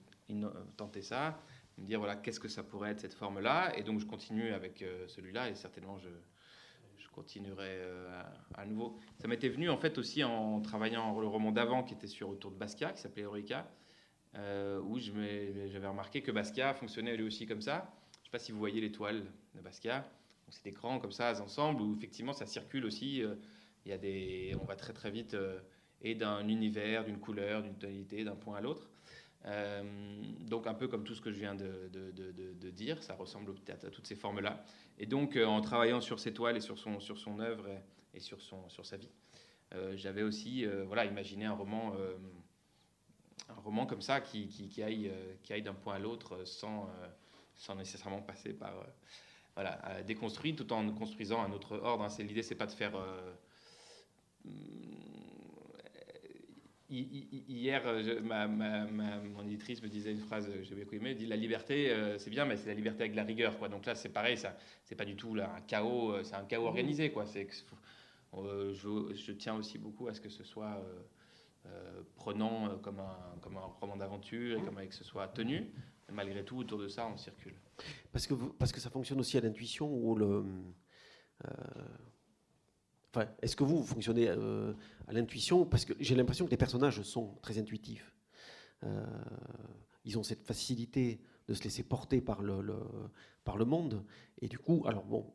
tenté 0.75 1.01
ça, 1.01 1.41
me 1.77 1.85
dire 1.85 1.99
voilà, 1.99 2.15
qu'est-ce 2.15 2.39
que 2.39 2.49
ça 2.49 2.61
pourrait 2.61 2.91
être 2.91 2.99
cette 2.99 3.13
forme-là. 3.13 3.75
Et 3.77 3.83
donc 3.83 3.99
je 3.99 4.05
continue 4.05 4.51
avec 4.51 4.81
euh, 4.81 5.07
celui-là 5.07 5.49
et 5.49 5.55
certainement 5.55 5.97
je, 5.97 6.09
continuerai 7.13 7.81
à, 8.53 8.63
nouveau. 8.67 8.99
Ça 9.17 9.27
m'était 9.27 9.49
venu 9.49 9.71
en 9.71 9.77
fait 9.77 9.97
aussi 9.97 10.23
en 10.23 10.61
travaillant 10.61 11.19
le 11.19 11.25
roman 11.25 11.51
d'avant 11.51 11.81
qui 11.81 11.95
était 11.95 12.05
sur 12.05 12.29
autour 12.29 12.51
de 12.51 12.57
Basquiat, 12.57 12.91
qui 12.91 13.01
s'appelait 13.01 13.23
Eureka, 13.23 13.67
où 14.83 14.99
j'avais 14.99 15.87
remarqué 15.87 16.21
que 16.21 16.29
Basquiat 16.31 16.75
fonctionnait 16.75 17.17
lui 17.17 17.23
aussi 17.23 17.47
comme 17.47 17.61
ça. 17.61 17.91
Je 18.11 18.19
ne 18.19 18.23
sais 18.25 18.29
pas 18.29 18.37
si 18.37 18.51
vous 18.51 18.59
voyez 18.59 18.81
l'étoile 18.81 19.25
de 19.55 19.61
Basquiat. 19.61 20.07
c'est 20.49 20.63
des 20.63 20.73
crans 20.73 20.99
comme 20.99 21.11
ça, 21.11 21.33
ensemble, 21.41 21.81
où 21.81 21.95
effectivement 21.95 22.33
ça 22.33 22.45
circule 22.45 22.85
aussi. 22.85 23.23
Il 23.87 23.91
y 23.91 23.93
a 23.93 23.97
des, 23.97 24.53
on 24.61 24.65
va 24.65 24.75
très 24.75 24.91
très 24.91 25.09
vite 25.09 25.33
euh, 25.33 25.61
et 26.01 26.15
d'un 26.15 26.47
univers, 26.47 27.03
d'une 27.03 27.19
couleur, 27.19 27.63
d'une 27.63 27.75
tonalité, 27.75 28.23
d'un 28.23 28.35
point 28.35 28.57
à 28.57 28.61
l'autre. 28.61 28.89
Euh, 29.45 29.83
donc 30.41 30.67
un 30.67 30.73
peu 30.73 30.87
comme 30.87 31.03
tout 31.03 31.15
ce 31.15 31.21
que 31.21 31.31
je 31.31 31.39
viens 31.39 31.55
de, 31.55 32.69
dire, 32.71 33.01
ça 33.01 33.13
ressemble 33.15 33.53
peut-être 33.53 33.85
à 33.85 33.89
toutes 33.89 34.07
ces 34.07 34.15
formes-là. 34.15 34.63
Et 34.99 35.05
donc 35.05 35.35
euh, 35.35 35.45
en 35.45 35.61
travaillant 35.61 36.01
sur 36.01 36.19
ses 36.19 36.33
toiles 36.33 36.57
et 36.57 36.61
sur 36.61 36.77
son, 36.77 37.39
œuvre 37.39 37.65
et, 38.13 38.19
sur, 38.19 38.41
son, 38.41 38.67
sa 38.83 38.97
vie, 38.97 39.11
j'avais 39.95 40.23
aussi 40.23 40.65
voilà, 40.85 41.05
imaginé 41.05 41.45
un 41.45 41.53
roman, 41.53 41.93
un 43.49 43.61
roman 43.61 43.85
comme 43.85 44.01
ça 44.01 44.21
qui, 44.21 44.47
qui, 44.47 44.83
aille, 44.83 45.11
qui 45.43 45.53
aille 45.53 45.63
d'un 45.63 45.73
point 45.73 45.95
à 45.95 45.99
l'autre 45.99 46.43
sans, 46.45 46.89
sans 47.55 47.75
nécessairement 47.75 48.21
passer 48.21 48.53
par... 48.53 48.73
voilà, 49.55 50.03
déconstruit 50.03 50.55
tout 50.55 50.71
en 50.73 50.91
construisant 50.93 51.41
un 51.41 51.51
autre 51.51 51.77
ordre. 51.77 52.03
Hein. 52.03 52.23
L'idée, 52.23 52.43
c'est 52.43 52.55
pas 52.55 52.67
de 52.67 52.71
faire 52.71 52.93
Hier, 56.89 57.83
ma, 58.23 58.47
mon 58.47 59.43
éditrice 59.43 59.81
me 59.81 59.89
disait 59.89 60.11
une 60.13 60.21
phrase 60.21 60.47
que 60.47 60.63
j'ai 60.63 60.73
beaucoup 60.73 60.95
aimée, 60.95 61.11
elle 61.11 61.17
dit 61.17 61.25
la 61.25 61.35
liberté, 61.35 61.91
euh, 61.91 62.17
c'est 62.17 62.29
bien, 62.29 62.45
mais 62.45 62.55
c'est 62.55 62.69
la 62.69 62.75
liberté 62.75 63.03
avec 63.03 63.15
la 63.15 63.23
rigueur. 63.23 63.57
Quoi. 63.57 63.67
Donc 63.67 63.85
là, 63.85 63.93
c'est 63.93 64.09
pareil, 64.09 64.37
ça, 64.37 64.55
c'est 64.85 64.95
pas 64.95 65.03
du 65.03 65.17
tout 65.17 65.35
là, 65.35 65.53
un 65.53 65.61
chaos, 65.61 66.13
euh, 66.13 66.23
c'est 66.23 66.35
un 66.35 66.45
chaos 66.45 66.65
organisé. 66.65 67.11
Quoi. 67.11 67.25
C'est, 67.25 67.49
euh, 68.35 68.73
je, 68.73 69.13
je, 69.15 69.31
tiens 69.33 69.55
aussi 69.55 69.77
beaucoup 69.77 70.07
à 70.07 70.13
ce 70.13 70.21
que 70.21 70.29
ce 70.29 70.43
soit 70.43 70.81
prenant 72.15 72.77
comme 72.77 73.01
un, 73.01 73.37
comme 73.41 73.57
un 73.57 73.65
roman 73.81 73.97
d'aventure 73.97 74.57
et 74.57 74.61
comme 74.61 74.77
avec 74.77 74.91
que 74.91 74.95
ce 74.95 75.03
soit 75.03 75.27
tenu. 75.27 75.69
malgré 76.09 76.45
tout, 76.45 76.59
autour 76.59 76.79
de 76.79 76.87
ça, 76.87 77.05
on 77.05 77.17
circule. 77.17 77.55
Parce 78.13 78.25
que, 78.25 78.33
parce 78.33 78.71
que 78.71 78.79
ça 78.79 78.89
fonctionne 78.89 79.19
aussi 79.19 79.37
à 79.37 79.41
l'intuition 79.41 79.93
ou 79.93 80.15
le. 80.15 80.45
Est-ce 83.41 83.55
que 83.55 83.63
vous, 83.63 83.83
fonctionnez 83.83 84.29
à 84.29 85.13
l'intuition? 85.13 85.65
Parce 85.65 85.85
que 85.85 85.93
j'ai 85.99 86.15
l'impression 86.15 86.45
que 86.45 86.51
les 86.51 86.57
personnages 86.57 87.01
sont 87.01 87.35
très 87.41 87.57
intuitifs. 87.57 88.13
ils 90.05 90.17
ont 90.17 90.23
cette 90.23 90.43
facilité 90.43 91.19
de 91.47 91.53
se 91.53 91.63
laisser 91.63 91.83
porter 91.83 92.21
par 92.21 92.41
le, 92.41 93.65
monde. 93.65 94.03
Et 94.41 94.47
du 94.47 94.59
coup, 94.59 94.83
alors 94.85 95.05
bon, 95.05 95.33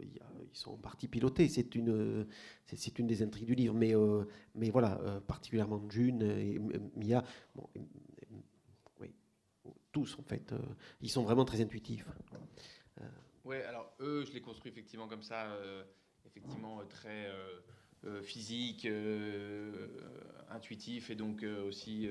ils 0.00 0.20
sont 0.52 0.72
en 0.72 0.76
partie 0.76 1.08
pilotés, 1.08 1.48
c'est 1.48 1.74
une, 1.74 2.26
c'est 2.66 2.98
une 2.98 3.06
des 3.06 3.22
intrigues 3.22 3.46
du 3.46 3.54
livre, 3.54 3.74
mais, 3.74 3.94
euh, 3.94 4.24
mais 4.54 4.70
voilà, 4.70 5.00
euh, 5.02 5.20
particulièrement 5.20 5.82
June 5.88 6.22
et 6.22 6.58
Mia, 6.96 7.22
oui, 9.00 9.14
tous 9.92 10.18
en 10.18 10.22
fait, 10.22 10.52
euh, 10.52 10.58
ils 11.00 11.10
sont 11.10 11.22
vraiment 11.22 11.44
très 11.44 11.60
intuitifs. 11.60 12.06
Oui, 13.44 13.56
alors 13.56 13.92
eux, 14.00 14.24
je 14.24 14.32
les 14.32 14.40
construis 14.40 14.70
effectivement 14.70 15.08
comme 15.08 15.22
ça, 15.22 15.56
effectivement 16.34 16.80
très 16.88 17.30
physique, 18.22 18.88
intuitif, 20.50 21.10
et 21.10 21.14
donc 21.14 21.44
aussi 21.68 22.08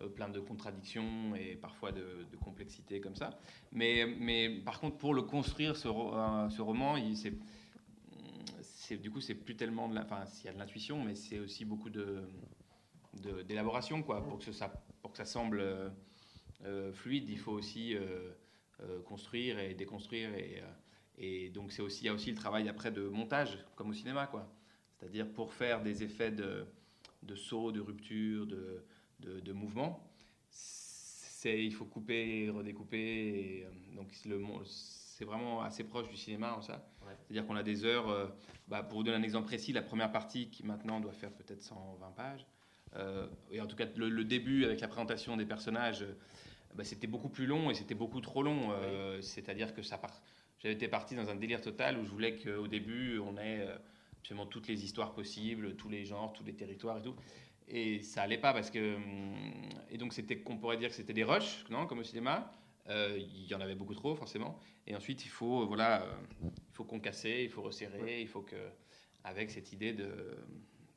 euh, 0.00 0.08
plein 0.08 0.28
de 0.28 0.40
contradictions 0.40 1.34
et 1.34 1.56
parfois 1.56 1.92
de, 1.92 2.26
complexité 2.40 3.00
comme 3.00 3.14
ça. 3.14 3.38
Mais, 3.72 4.06
mais 4.18 4.48
par 4.48 4.80
contre, 4.80 4.96
pour 4.96 5.14
le 5.14 5.22
construire, 5.22 5.76
ce, 5.76 5.88
roman, 5.88 6.96
c'est 7.14 8.96
du 8.96 9.10
coup 9.10 9.20
c'est 9.20 9.34
plus 9.34 9.56
tellement 9.56 9.88
de 9.88 9.98
enfin 9.98 10.26
s'il 10.26 10.46
y 10.46 10.48
a 10.48 10.52
de 10.52 10.58
l'intuition 10.58 11.02
mais 11.02 11.14
c'est 11.14 11.38
aussi 11.38 11.64
beaucoup 11.64 11.88
de 11.88 12.24
d'élaboration 13.48 14.02
quoi 14.02 14.22
pour 14.22 14.38
que 14.38 14.52
ça 14.52 14.70
pour 15.00 15.12
que 15.12 15.16
ça 15.16 15.24
semble 15.24 15.60
euh, 15.60 15.88
euh, 16.64 16.92
fluide 16.92 17.30
il 17.30 17.38
faut 17.38 17.52
aussi 17.52 17.96
construire 19.06 19.58
et 19.60 19.72
déconstruire 19.72 20.30
et 21.18 21.50
donc 21.50 21.72
c'est 21.72 21.82
aussi 21.82 22.04
il 22.04 22.06
y 22.06 22.10
a 22.10 22.14
aussi 22.14 22.30
le 22.30 22.36
travail 22.36 22.68
après 22.68 22.90
de 22.90 23.02
montage 23.02 23.58
comme 23.76 23.90
au 23.90 23.94
cinéma 23.94 24.26
quoi 24.26 24.50
c'est-à-dire 24.98 25.30
pour 25.30 25.52
faire 25.52 25.82
des 25.82 26.02
effets 26.02 26.30
de 26.30 26.66
de 27.22 27.34
saut 27.34 27.70
de 27.72 27.80
rupture 27.80 28.46
de 28.46 28.84
de, 29.22 29.52
mouvement. 29.52 30.00
C'est, 30.50 31.64
il 31.64 31.72
faut 31.72 31.84
couper, 31.84 32.50
redécouper. 32.50 33.64
Euh, 33.66 33.96
donc 33.96 34.08
le, 34.26 34.40
c'est 34.64 35.24
vraiment 35.24 35.62
assez 35.62 35.84
proche 35.84 36.08
du 36.08 36.16
cinéma 36.16 36.54
en 36.54 36.62
ça. 36.62 36.84
C'est-à-dire 37.26 37.46
qu'on 37.46 37.56
a 37.56 37.62
des 37.62 37.84
heures. 37.84 38.08
Euh, 38.08 38.26
bah, 38.68 38.82
pour 38.82 38.98
vous 38.98 39.04
donner 39.04 39.16
un 39.16 39.22
exemple 39.22 39.46
précis, 39.46 39.72
la 39.72 39.82
première 39.82 40.12
partie 40.12 40.48
qui 40.48 40.64
maintenant 40.64 41.00
doit 41.00 41.12
faire 41.12 41.32
peut-être 41.32 41.62
120 41.62 42.10
pages. 42.12 42.46
Euh, 42.96 43.26
et 43.50 43.60
en 43.60 43.66
tout 43.66 43.76
cas, 43.76 43.86
le, 43.96 44.24
début 44.24 44.64
avec 44.64 44.80
la 44.80 44.88
présentation 44.88 45.36
des 45.36 45.46
personnages, 45.46 46.06
bah, 46.74 46.84
c'était 46.84 47.06
beaucoup 47.06 47.28
plus 47.28 47.46
long 47.46 47.70
et 47.70 47.74
c'était 47.74 47.94
beaucoup 47.94 48.20
trop 48.20 48.42
long. 48.42 48.70
C'est-à-dire 49.20 49.74
que 49.74 49.82
ça 49.82 49.98
part. 49.98 50.22
J'avais 50.62 50.74
été 50.74 50.88
parti 50.88 51.14
dans 51.16 51.28
un 51.28 51.34
délire 51.34 51.60
total 51.60 51.98
où 51.98 52.04
je 52.04 52.10
voulais 52.10 52.36
qu'au 52.36 52.68
début, 52.68 53.18
on 53.18 53.36
ait 53.36 53.66
absolument 54.20 54.46
toutes 54.46 54.68
les 54.68 54.84
histoires 54.84 55.12
possibles, 55.12 55.74
tous 55.76 55.88
les 55.88 56.04
genres, 56.04 56.32
tous 56.32 56.44
les 56.44 56.54
territoires 56.54 56.98
et 56.98 57.02
tout. 57.02 57.16
Et 57.68 58.02
ça 58.02 58.22
allait 58.22 58.38
pas 58.38 58.52
parce 58.52 58.70
que. 58.70 58.96
Hum, 58.96 59.34
et 59.90 59.98
donc, 59.98 60.12
c'était 60.12 60.38
qu'on 60.38 60.58
pourrait 60.58 60.76
dire 60.76 60.88
que 60.90 60.94
c'était 60.94 61.12
des 61.12 61.24
rushs, 61.24 61.64
non, 61.70 61.86
comme 61.86 61.98
au 62.00 62.04
cinéma. 62.04 62.52
Euh, 62.88 63.16
il 63.18 63.46
y 63.46 63.54
en 63.54 63.60
avait 63.60 63.74
beaucoup 63.74 63.94
trop, 63.94 64.14
forcément. 64.14 64.58
Et 64.86 64.96
ensuite, 64.96 65.24
il 65.24 65.28
faut, 65.28 65.66
voilà, 65.66 66.02
euh, 66.02 66.14
il 66.42 66.74
faut 66.74 66.84
concasser, 66.84 67.42
il 67.44 67.50
faut 67.50 67.62
resserrer, 67.62 68.20
il 68.20 68.28
faut 68.28 68.42
que. 68.42 68.56
Avec 69.24 69.52
cette 69.52 69.72
idée 69.72 69.92
de, 69.92 70.36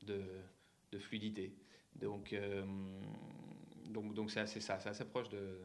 de, 0.01 0.23
de 0.91 0.97
fluidité. 0.97 1.53
Donc, 1.95 2.33
euh, 2.33 2.65
donc, 3.85 4.15
donc 4.15 4.31
c'est 4.31 4.39
assez 4.39 4.59
ça, 4.59 4.79
c'est 4.79 4.89
assez 4.89 5.05
proche 5.05 5.29
de. 5.29 5.59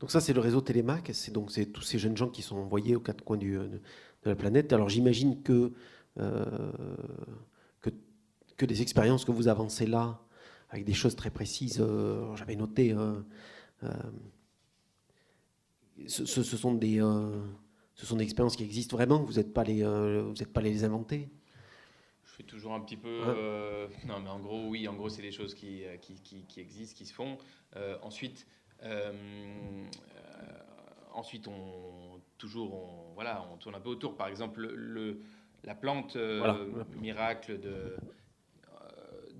Donc 0.00 0.10
ça, 0.10 0.20
c'est 0.20 0.32
le 0.32 0.40
réseau 0.40 0.60
Télémac. 0.60 1.10
C'est 1.12 1.32
donc 1.32 1.50
c'est 1.50 1.66
tous 1.66 1.82
ces 1.82 1.98
jeunes 1.98 2.16
gens 2.16 2.28
qui 2.28 2.42
sont 2.42 2.56
envoyés 2.56 2.96
aux 2.96 3.00
quatre 3.00 3.24
coins 3.24 3.36
du, 3.36 3.52
de, 3.52 3.68
de 3.68 3.80
la 4.24 4.36
planète. 4.36 4.72
Alors 4.72 4.88
j'imagine 4.88 5.42
que 5.42 5.72
que 6.16 7.90
que 8.56 8.66
des 8.66 8.82
expériences 8.82 9.24
que 9.24 9.32
vous 9.32 9.48
avancez 9.48 9.86
là, 9.86 10.20
avec 10.72 10.86
des 10.86 10.94
choses 10.94 11.14
très 11.14 11.30
précises, 11.30 11.80
euh, 11.80 12.34
j'avais 12.34 12.56
noté, 12.56 12.92
euh, 12.92 13.20
euh, 13.84 13.92
ce, 16.06 16.24
sont 16.24 16.74
des, 16.74 16.98
ce 17.94 18.06
sont 18.06 18.16
des 18.16 18.24
expériences 18.24 18.56
qui 18.56 18.64
existent 18.64 18.96
vraiment, 18.96 19.22
vous 19.22 19.34
n'êtes 19.34 19.52
pas, 19.52 19.64
les, 19.64 19.84
vous 19.84 20.34
pas 20.52 20.62
les 20.62 20.84
inventer 20.84 21.28
je 22.24 22.36
fais 22.36 22.44
toujours 22.44 22.72
un 22.72 22.80
petit 22.80 22.96
peu. 22.96 23.20
non, 24.06 24.20
mais 24.20 24.30
en 24.30 24.40
gros, 24.40 24.66
oui, 24.66 24.88
en 24.88 24.94
gros, 24.94 25.10
c'est 25.10 25.20
des 25.20 25.32
choses 25.32 25.54
qui, 25.54 25.82
qui, 26.00 26.44
qui, 26.48 26.60
existent, 26.60 26.96
qui 26.96 27.04
se 27.04 27.12
font. 27.12 27.36
ensuite, 28.00 28.46
ensuite, 31.12 31.48
on 31.48 32.20
toujours, 32.38 32.74
on, 32.74 33.14
voilà, 33.14 33.46
on 33.52 33.56
tourne 33.56 33.74
un 33.76 33.80
peu 33.80 33.90
autour. 33.90 34.16
Par 34.16 34.28
exemple, 34.28 34.60
le, 34.60 35.20
la 35.64 35.74
plante 35.74 36.16
miracle 37.00 37.60
de 37.60 37.96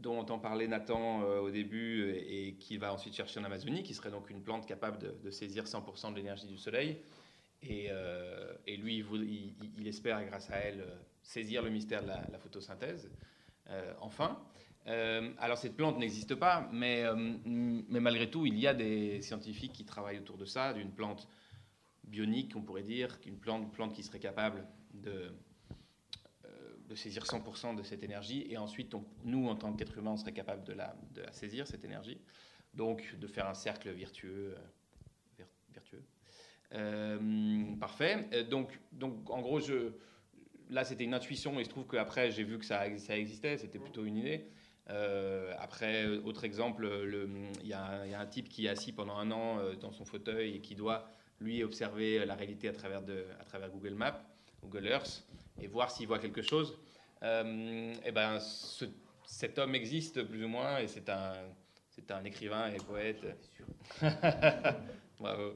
dont 0.03 0.19
entend 0.19 0.39
parler 0.39 0.69
Nathan 0.69 1.23
euh, 1.23 1.39
au 1.39 1.51
début 1.51 2.11
et, 2.11 2.55
qui 2.55 2.77
va 2.77 2.93
ensuite 2.93 3.15
chercher 3.15 3.41
en 3.41 3.45
Amazonie, 3.45 3.83
qui 3.83 3.95
serait 3.95 4.11
donc 4.11 4.29
une 4.29 4.43
plante 4.43 4.67
capable 4.67 4.99
de, 4.99 5.31
saisir 5.31 5.65
100% 5.65 6.11
de 6.11 6.17
l'énergie 6.17 6.47
du 6.47 6.59
soleil. 6.59 6.99
Et, 7.63 7.87
euh, 7.91 8.53
lui, 8.67 9.05
il, 9.79 9.87
espère, 9.87 10.25
grâce 10.27 10.51
à 10.51 10.57
elle, 10.57 10.81
euh, 10.81 10.97
saisir 11.23 11.63
le 11.63 11.71
mystère 11.71 12.03
de 12.03 12.09
la, 12.09 12.39
photosynthèse. 12.39 13.09
enfin, 14.01 14.39
alors 14.87 15.59
cette 15.59 15.77
plante 15.77 15.99
n'existe 15.99 16.35
pas, 16.35 16.69
mais, 16.73 17.05
mais 17.45 18.01
malgré 18.01 18.31
tout, 18.31 18.47
il 18.47 18.59
y 18.59 18.67
a 18.67 18.75
des 18.75 19.23
scientifiques 19.23 19.73
qui 19.73 19.85
travaillent 19.85 20.19
autour 20.19 20.39
de 20.39 20.45
ça, 20.45 20.73
d'une 20.73 20.91
plante 20.91 21.29
bionique, 22.05 22.57
on 22.57 22.63
pourrait 22.63 22.83
dire, 22.83 23.19
une 23.27 23.39
plante, 23.39 23.93
qui 23.95 24.03
serait 24.03 24.19
capable 24.19 24.67
de 24.93 25.33
de 26.93 26.97
saisir 26.97 27.25
100% 27.25 27.75
de 27.75 27.83
cette 27.83 28.03
énergie, 28.03 28.47
et 28.51 28.59
ensuite, 28.59 28.95
nous, 29.25 29.49
en 29.49 29.57
tant 29.57 29.73
qu'être 29.73 29.97
humain, 29.97 30.13
on 30.13 30.17
serait 30.19 30.33
capable 30.33 30.63
de 30.65 30.75
la, 30.75 30.95
saisir, 31.33 31.67
cette 31.67 31.85
énergie. 31.85 32.21
Donc, 32.75 33.17
de 33.19 33.27
faire 33.27 33.47
un 33.47 33.55
cercle 33.55 33.91
vertueux. 33.91 34.55
Euh, 35.39 35.45
vertueux. 35.73 36.03
Euh, 36.75 37.75
parfait. 37.77 38.29
Euh, 38.35 38.45
donc, 38.45 38.79
donc, 38.93 39.31
en 39.31 39.41
gros, 39.41 39.59
là, 40.69 40.85
c'était 40.85 41.05
une 41.05 41.15
intuition, 41.15 41.59
et 41.59 41.65
je 41.65 41.71
trouve 41.71 41.87
qu'après, 41.87 42.31
j'ai 42.31 42.45
vu 42.45 42.59
que 42.59 42.65
ça, 42.65 42.99
ça 42.99 43.17
existait, 43.17 43.57
c'était 43.57 43.79
plutôt 43.79 44.05
une 44.05 44.19
idée. 44.19 44.51
Après, 45.59 46.07
autre 46.07 46.45
exemple, 46.45 46.89
il 47.63 47.67
y, 47.67 47.69
y, 47.69 47.75
a 47.75 48.21
un 48.21 48.27
type 48.27 48.49
qui 48.49 48.67
est 48.67 48.69
assis 48.69 48.93
pendant 48.93 49.17
un 49.17 49.31
an 49.31 49.59
dans 49.81 49.93
son 49.93 50.05
fauteuil 50.05 50.57
et 50.57 50.61
qui 50.61 50.75
doit, 50.75 51.09
lui, 51.43 51.63
observer 51.63 52.25
la 52.25 52.35
réalité 52.35 52.69
à 52.69 52.73
travers, 52.73 53.03
de, 53.03 53.25
à 53.41 53.45
travers 53.45 53.71
Google 53.71 53.95
Maps, 53.95 54.21
Google 54.63 54.87
Earth 54.87 55.25
et 55.61 55.67
voir 55.67 55.91
s'il 55.91 56.07
voit 56.07 56.19
quelque 56.19 56.43
chose. 56.43 56.79
Euh, 57.23 57.95
et 58.05 58.13
ben, 58.13 58.39
cet 59.25 59.59
homme 59.59 59.75
existe 59.75 60.23
plus 60.25 60.45
ou 60.45 60.49
moins 60.49 60.79
et 60.79 60.89
c'est 60.89 61.09
un, 61.09 61.35
c'est 61.91 62.11
un 62.11 62.25
écrivain 62.25 62.73
et 62.73 62.79
poète. 62.79 63.25
Bravo. 65.19 65.55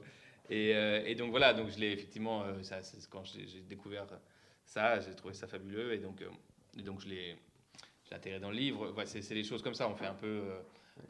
Et, 0.49 0.75
euh, 0.75 1.03
et, 1.05 1.17
donc 1.17 1.31
voilà, 1.31 1.53
donc 1.55 1.71
je 1.71 1.79
l'ai 1.79 1.93
effectivement, 1.93 2.45
euh, 2.45 2.63
ça, 2.63 2.79
quand 3.11 3.25
j'ai, 3.25 3.63
découvert 3.63 4.07
ça, 4.65 5.01
j'ai 5.01 5.15
trouvé 5.15 5.35
ça 5.35 5.49
fabuleux 5.49 5.93
et 5.93 5.99
donc, 5.99 6.23
et 6.79 6.83
donc 6.83 7.01
je 7.01 7.09
l'ai, 7.09 7.37
atterré 8.15 8.41
dans 8.41 8.51
le 8.51 8.57
livre. 8.57 8.95
c'est, 9.05 9.23
c'est 9.23 9.35
des 9.35 9.45
choses 9.45 9.63
comme 9.63 9.75
ça, 9.75 9.89
on 9.89 9.97
fait 9.97 10.07
un 10.07 10.15
peu, 10.15 10.43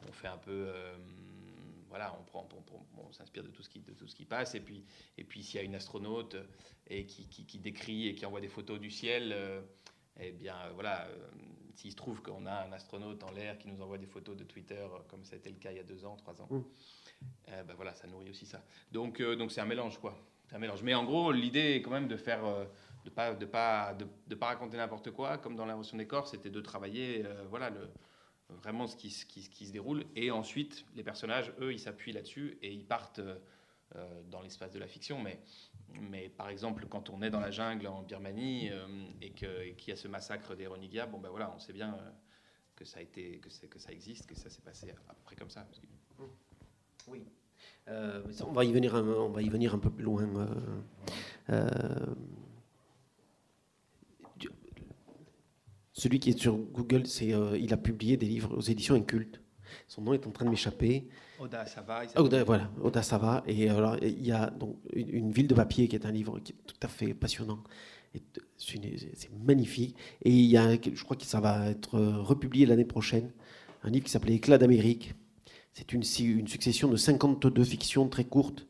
on 0.07 0.11
fait 0.11 0.27
un 0.27 0.37
peu 0.37 0.71
voilà, 1.89 2.15
on, 2.19 2.23
prend, 2.23 2.47
on, 2.97 3.11
s'inspire 3.11 3.43
de 3.43 3.49
tout 3.49 3.63
ce 3.63 3.69
qui, 3.69 3.79
de 3.79 3.93
tout 3.93 4.07
ce 4.07 4.15
qui 4.15 4.25
passe. 4.25 4.55
Et 4.55 4.59
puis, 4.59 4.83
et 5.17 5.23
puis 5.23 5.43
s'il 5.43 5.59
y 5.59 5.63
a 5.63 5.65
une 5.65 5.75
astronaute 5.75 6.35
euh, 6.35 6.43
et 6.87 7.05
qui, 7.05 7.27
qui, 7.27 7.59
décrit 7.59 8.07
et 8.07 8.15
qui 8.15 8.25
envoie 8.25 8.41
des 8.41 8.47
photos 8.47 8.79
du 8.79 8.91
ciel, 8.91 9.31
euh, 9.33 9.61
eh 10.19 10.31
bien, 10.31 10.55
euh, 10.65 10.71
voilà, 10.73 11.07
s'il 11.75 11.91
se 11.91 11.95
trouve 11.95 12.21
qu'on 12.21 12.45
a 12.45 12.65
un 12.65 12.71
astronaute 12.71 13.23
en 13.23 13.31
l'air 13.31 13.57
qui 13.57 13.67
nous 13.67 13.81
envoie 13.81 13.97
des 13.97 14.07
photos 14.07 14.35
de 14.35 14.43
Twitter, 14.43 14.85
comme 15.07 15.23
c'était 15.23 15.49
le 15.49 15.57
cas 15.57 15.71
il 15.71 15.77
y 15.77 15.79
a 15.79 15.83
deux 15.83 16.05
ans, 16.05 16.15
trois 16.17 16.41
ans, 16.41 16.47
mmh. 16.49 16.61
eh 17.47 17.63
ben 17.63 17.73
voilà, 17.75 17.93
ça 17.93 18.07
nourrit 18.07 18.29
aussi 18.29 18.45
ça. 18.45 18.63
Donc, 18.91 19.21
donc 19.21 19.51
c'est 19.51 19.61
un 19.61 19.65
mélange, 19.65 19.99
quoi. 19.99 20.17
un 20.51 20.59
mélange. 20.59 20.83
Mais 20.83 20.93
en 20.93 21.03
gros, 21.03 21.31
l'idée 21.31 21.75
est 21.75 21.81
quand 21.81 21.91
même 21.91 22.07
de 22.07 22.17
faire, 22.17 22.41
de 23.07 23.13
pas, 23.13 23.33
de 23.33 23.45
pas, 23.45 23.95
de, 24.27 24.35
pas 24.35 24.47
raconter 24.47 24.77
n'importe 24.77 25.11
quoi, 25.11 25.37
comme 25.37 25.55
dans 25.55 25.65
l'invention 25.65 25.97
des 25.97 26.07
corps, 26.07 26.27
c'était 26.27 26.49
de 26.49 26.61
travailler, 26.61 27.25
voilà, 27.49 27.69
le 27.69 27.89
vraiment 28.49 28.87
ce 28.87 28.95
qui, 28.95 29.09
qui, 29.09 29.49
qui, 29.49 29.65
se 29.65 29.71
déroule. 29.71 30.05
Et 30.15 30.31
ensuite, 30.31 30.85
les 30.95 31.03
personnages, 31.03 31.53
eux, 31.59 31.73
ils 31.73 31.79
s'appuient 31.79 32.13
là-dessus 32.13 32.57
et 32.61 32.71
ils 32.71 32.85
partent 32.85 33.19
euh, 33.19 34.21
dans 34.29 34.41
l'espace 34.41 34.71
de 34.71 34.79
la 34.79 34.87
fiction. 34.87 35.21
Mais, 35.21 35.39
mais 35.93 36.29
par 36.29 36.49
exemple, 36.49 36.85
quand 36.87 37.09
on 37.09 37.21
est 37.21 37.29
dans 37.29 37.39
la 37.39 37.51
jungle 37.51 37.87
en 37.87 38.03
Birmanie 38.03 38.69
euh, 38.71 38.87
et 39.21 39.31
qu'il 39.31 39.87
y 39.87 39.91
a 39.91 39.95
ce 39.95 40.07
massacre 40.07 40.55
des 40.55 40.67
Roningyas, 40.67 41.07
bon 41.07 41.19
ben 41.19 41.29
voilà, 41.29 41.51
on 41.55 41.59
sait 41.59 41.73
bien 41.73 41.93
euh, 41.93 42.09
que 42.75 42.85
ça 42.85 42.99
a 42.99 43.01
été, 43.01 43.39
que, 43.39 43.49
que 43.67 43.79
ça 43.79 43.91
existe, 43.91 44.27
que 44.27 44.35
ça 44.35 44.49
s'est 44.49 44.61
passé 44.61 44.91
à 44.91 45.13
peu 45.13 45.21
près 45.23 45.35
comme 45.35 45.49
ça. 45.49 45.65
Oui. 47.07 47.25
on 47.87 48.51
va 48.51 48.65
y 48.65 48.71
venir, 48.71 48.95
un, 48.95 49.07
on 49.07 49.29
va 49.29 49.41
y 49.41 49.49
venir 49.49 49.73
un 49.73 49.79
peu 49.79 49.89
plus 49.89 50.03
loin. 50.03 50.27
Celui 55.97 56.19
qui 56.19 56.29
est 56.29 56.37
sur 56.37 56.55
Google, 56.55 57.07
c'est, 57.07 57.33
euh, 57.33 57.57
il 57.57 57.73
a 57.73 57.77
publié 57.77 58.17
des 58.17 58.27
livres 58.27 58.55
aux 58.55 58.61
éditions 58.61 58.93
Inculte. 58.93 59.41
Son 59.87 60.01
nom 60.03 60.13
est 60.13 60.27
en 60.27 60.31
train 60.31 60.45
de 60.45 60.51
m'échapper. 60.51 61.07
Oda 61.39 61.65
Sava. 61.65 62.03
Oda, 62.15 62.43
voilà, 62.43 62.69
Oda 62.81 63.01
Sava. 63.01 63.43
Et 63.47 63.67
alors, 63.67 63.97
il 64.03 64.23
y 64.23 64.31
a 64.31 64.51
donc 64.51 64.77
une, 64.93 65.09
une 65.09 65.31
ville 65.31 65.47
de 65.47 65.55
papier 65.55 65.87
qui 65.87 65.95
est 65.95 66.05
un 66.05 66.11
livre 66.11 66.39
qui 66.39 66.53
est 66.53 66.55
tout 66.67 66.75
à 66.83 66.87
fait 66.87 67.15
passionnant. 67.15 67.63
Et 68.13 68.21
C'est 68.57 69.31
magnifique. 69.43 69.95
Et 70.21 70.29
il 70.29 70.45
y 70.45 70.55
a, 70.55 70.73
je 70.75 71.03
crois 71.03 71.17
que 71.17 71.25
ça 71.25 71.39
va 71.39 71.71
être 71.71 71.95
euh, 71.95 72.21
republié 72.21 72.67
l'année 72.67 72.85
prochaine, 72.85 73.31
un 73.83 73.89
livre 73.89 74.05
qui 74.05 74.11
s'appelait 74.11 74.35
Éclat 74.35 74.59
d'Amérique. 74.59 75.15
C'est 75.73 75.93
une 75.93 76.03
succession 76.03 76.89
de 76.89 76.95
52 76.95 77.63
fictions 77.63 78.07
très 78.07 78.23
courtes 78.23 78.66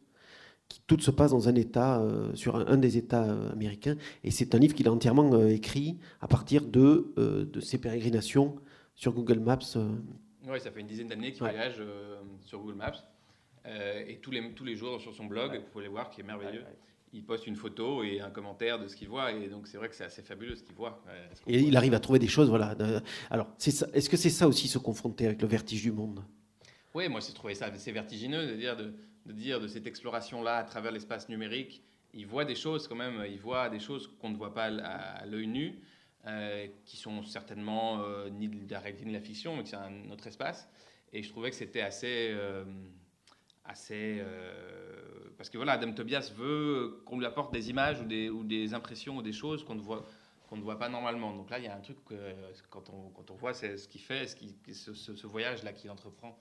qui 0.70 0.82
toutes 0.88 1.02
se 1.02 1.12
passent 1.12 1.32
dans 1.32 1.48
un 1.50 1.56
État, 1.56 2.00
euh, 2.02 2.34
sur 2.36 2.56
un, 2.56 2.68
un 2.68 2.78
des 2.78 2.98
États 2.98 3.24
euh, 3.24 3.52
américains. 3.52 3.96
Et 4.24 4.32
c'est 4.32 4.54
un 4.56 4.60
livre 4.60 4.74
qu'il 4.76 4.88
a 4.88 4.92
entièrement 4.92 5.34
euh, 5.34 5.48
écrit 5.50 5.98
à 6.22 6.28
partir 6.28 6.66
de, 6.66 7.14
euh, 7.18 7.46
de 7.46 7.60
ses 7.60 7.78
pérégrinations 7.78 8.56
sur 8.96 9.14
Google 9.14 9.40
Maps. 9.40 9.60
Ouais, 10.48 10.60
ça 10.60 10.72
fait 10.72 10.80
une 10.82 10.88
dizaine 10.88 11.08
d'années 11.08 11.32
qu'il 11.32 11.44
Ouais. 11.44 11.52
voyage 11.52 11.82
sur 12.42 12.60
Google 12.60 12.76
Maps. 12.76 12.94
Et 14.08 14.18
tous 14.22 14.32
les, 14.32 14.54
tous 14.54 14.64
les 14.64 14.76
jours 14.78 15.02
sur 15.02 15.14
son 15.14 15.26
blog, 15.26 15.52
Ouais. 15.52 15.58
vous 15.60 15.66
pouvez 15.72 15.84
le 15.84 15.90
voir, 15.92 16.10
qui 16.10 16.22
est 16.22 16.24
merveilleux. 16.24 16.62
Ouais. 16.62 16.78
Il 17.14 17.24
poste 17.24 17.48
une 17.48 17.56
photo 17.56 18.04
et 18.04 18.22
un 18.22 18.30
commentaire 18.30 18.80
de 18.80 18.88
ce 18.88 18.96
qu'il 18.96 19.08
voit. 19.10 19.32
Et 19.34 19.48
donc, 19.50 19.68
c'est 19.68 19.78
vrai 19.78 19.90
que 19.90 19.96
c'est 19.96 20.04
assez 20.06 20.22
fabuleux 20.22 20.56
ce 20.56 20.64
qu'il 20.64 20.76
voit. 20.76 21.02
Ce 21.34 21.42
Et 21.52 21.60
il 21.60 21.76
arrive 21.78 21.94
à 21.94 22.00
trouver 22.00 22.20
des 22.20 22.28
choses, 22.28 22.50
voilà. 22.50 22.76
Alors, 23.30 23.48
est-ce 23.66 24.10
que 24.10 24.18
c'est 24.18 24.30
ça 24.30 24.48
aussi 24.48 24.68
se 24.68 24.78
confronter 24.78 25.26
avec 25.26 25.42
le 25.42 25.48
vertige 25.48 25.82
du 25.84 25.92
monde? 25.92 26.22
Oui, 26.96 27.08
moi 27.10 27.20
j'ai 27.20 27.34
trouvé 27.34 27.54
ça 27.54 27.68
assez 27.68 27.92
vertigineux 27.92 28.48
de 28.48 28.56
dire 28.56 28.76
de, 28.76 28.94
de 29.28 29.34
dire 29.34 29.60
de 29.60 29.68
cette 29.68 29.86
exploration-là 29.86 30.58
à 30.58 30.64
travers 30.64 30.92
l'espace 30.92 31.28
numérique. 31.30 31.84
Il 32.14 32.26
voit 32.26 32.46
des 32.46 32.56
choses 32.56 32.88
quand 32.88 32.96
même, 32.96 33.26
il 33.30 33.40
voit 33.40 33.70
des 33.70 33.80
choses 33.80 34.08
qu'on 34.20 34.30
ne 34.30 34.38
voit 34.38 34.54
pas 34.54 34.66
à, 34.66 35.26
l'œil 35.26 35.48
nu, 35.48 35.80
euh, 36.26 36.68
qui 36.86 36.98
sont 36.98 37.24
certainement 37.24 38.02
euh, 38.02 38.30
ni 38.30 38.48
de 38.48 38.72
la 38.72 38.80
réalité 38.80 39.04
ni 39.06 39.12
de 39.12 39.18
la 39.18 39.24
fiction, 39.24 39.56
mais 39.56 39.64
que 39.64 39.70
c'est 39.70 39.76
un 39.76 40.10
autre 40.12 40.26
espace. 40.28 40.70
Et 41.12 41.22
je 41.24 41.30
trouvais 41.30 41.50
que 41.50 41.56
c'était 41.58 41.82
assez, 41.82 42.32
euh, 42.32 42.64
assez, 43.66 44.20
euh, 44.20 45.30
parce 45.38 45.50
que 45.50 45.58
voilà, 45.58 45.74
Adam 45.74 45.92
Tobias 45.92 46.32
veut 46.36 47.02
qu'on 47.06 47.20
lui 47.20 47.26
apporte 47.26 47.54
des 47.54 47.70
images 47.70 48.02
ou 48.02 48.06
des, 48.06 48.30
ou 48.30 48.44
des 48.44 48.74
impressions 48.74 49.18
ou 49.18 49.22
des 49.22 49.34
choses 49.34 49.64
qu'on 49.64 49.76
ne 49.76 49.82
voit 49.82 50.06
qu'on 50.48 50.56
ne 50.56 50.62
voit 50.62 50.80
pas 50.80 50.88
normalement. 50.88 51.36
Donc 51.36 51.50
là, 51.50 51.60
il 51.60 51.66
y 51.66 51.68
a 51.68 51.76
un 51.76 51.82
truc 51.82 52.06
que, 52.06 52.16
quand 52.70 52.90
on 52.90 53.10
quand 53.10 53.30
on 53.32 53.36
voit 53.36 53.54
ce 53.54 53.86
qu'il 53.90 54.00
fait, 54.00 54.28
ce, 54.28 54.36
qui, 54.38 54.56
ce, 54.74 55.28
voyage-là 55.28 55.74
qu'il 55.74 55.92
entreprend 55.92 56.40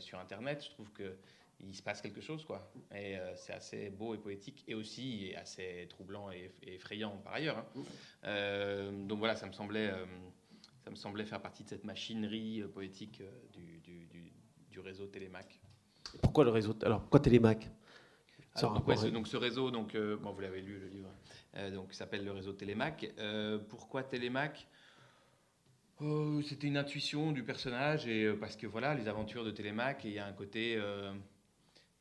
sur 0.00 0.18
Internet, 0.18 0.64
je 0.64 0.70
trouve 0.70 0.90
que 0.90 1.14
il 1.62 1.74
se 1.74 1.82
passe 1.82 2.00
quelque 2.02 2.20
chose, 2.20 2.44
quoi. 2.44 2.72
Et 2.94 3.16
euh, 3.16 3.34
c'est 3.36 3.52
assez 3.52 3.90
beau 3.90 4.14
et 4.14 4.18
poétique, 4.18 4.64
et 4.66 4.74
aussi 4.74 5.26
et 5.28 5.36
assez 5.36 5.86
troublant 5.88 6.30
et, 6.30 6.52
et 6.62 6.74
effrayant 6.74 7.18
par 7.18 7.34
ailleurs. 7.34 7.58
hein. 7.58 7.66
Euh, 8.24 9.06
donc 9.06 9.18
voilà, 9.18 9.36
ça 9.36 9.46
me 9.46 9.52
semblait, 9.52 9.90
euh, 9.90 10.04
ça 10.84 10.90
me 10.90 10.96
semblait 10.96 11.24
faire 11.24 11.40
partie 11.40 11.64
de 11.64 11.68
cette 11.68 11.84
machinerie 11.84 12.62
euh, 12.62 12.68
poétique 12.68 13.20
euh, 13.20 13.30
du, 13.52 13.80
du- 13.80 14.06
du- 14.06 14.32
du 14.70 14.80
réseau 14.80 15.06
Télémac. 15.06 15.60
Pourquoi 16.20 16.44
le 16.44 16.50
réseau 16.50 16.74
Alors, 16.82 17.00
pourquoi 17.00 17.20
Télémac? 17.20 17.70
Alors, 18.54 18.84
ce, 18.96 19.06
donc 19.06 19.28
ce 19.28 19.36
réseau, 19.38 19.70
donc, 19.70 19.94
euh, 19.94 20.16
bon, 20.16 20.32
vous 20.32 20.40
l'avez 20.40 20.60
lu 20.60 20.78
le 20.78 20.88
livre, 20.88 21.10
euh, 21.56 21.70
donc 21.70 21.94
s'appelle 21.94 22.24
le 22.24 22.32
réseau 22.32 22.52
Télémac. 22.52 23.10
Euh, 23.18 23.58
pourquoi 23.58 24.02
Télémac? 24.02 24.68
Euh, 26.02 26.42
C'était 26.42 26.66
une 26.66 26.76
intuition 26.76 27.32
du 27.32 27.44
personnage 27.44 28.06
et 28.08 28.24
euh, 28.24 28.36
parce 28.36 28.56
que 28.56 28.66
voilà, 28.66 28.94
les 28.94 29.08
aventures 29.08 29.44
de 29.44 29.50
Télémac, 29.50 30.04
et 30.04 30.08
il 30.08 30.14
y 30.14 30.18
a 30.18 30.26
un 30.26 30.32
côté, 30.32 30.76
euh, 30.76 31.12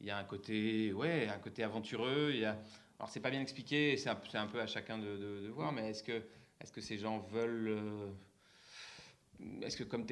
il 0.01 0.07
y 0.07 0.11
a 0.11 0.17
un 0.17 0.23
côté, 0.25 0.91
ouais, 0.93 1.27
un 1.29 1.37
côté 1.39 1.63
aventureux. 1.63 2.31
Il 2.33 2.39
y 2.41 2.45
a, 2.45 2.59
alors 2.99 3.09
c'est 3.09 3.19
pas 3.21 3.31
bien 3.31 3.41
expliqué, 3.41 3.95
c'est 3.97 4.09
un, 4.09 4.15
peu 4.47 4.59
à 4.59 4.67
chacun 4.67 4.97
de, 4.97 5.15
de- 5.17 5.41
de 5.43 5.49
voir, 5.49 5.71
mais 5.71 5.89
est-ce 5.89 6.03
que, 6.03 6.21
est-ce 6.59 6.71
que 6.73 6.81
ces 6.81 6.97
gens 6.97 7.19
veulent 7.19 7.69
euh, 7.69 8.11
est-ce 9.63 9.75
que 9.77 9.83
comme 9.83 10.05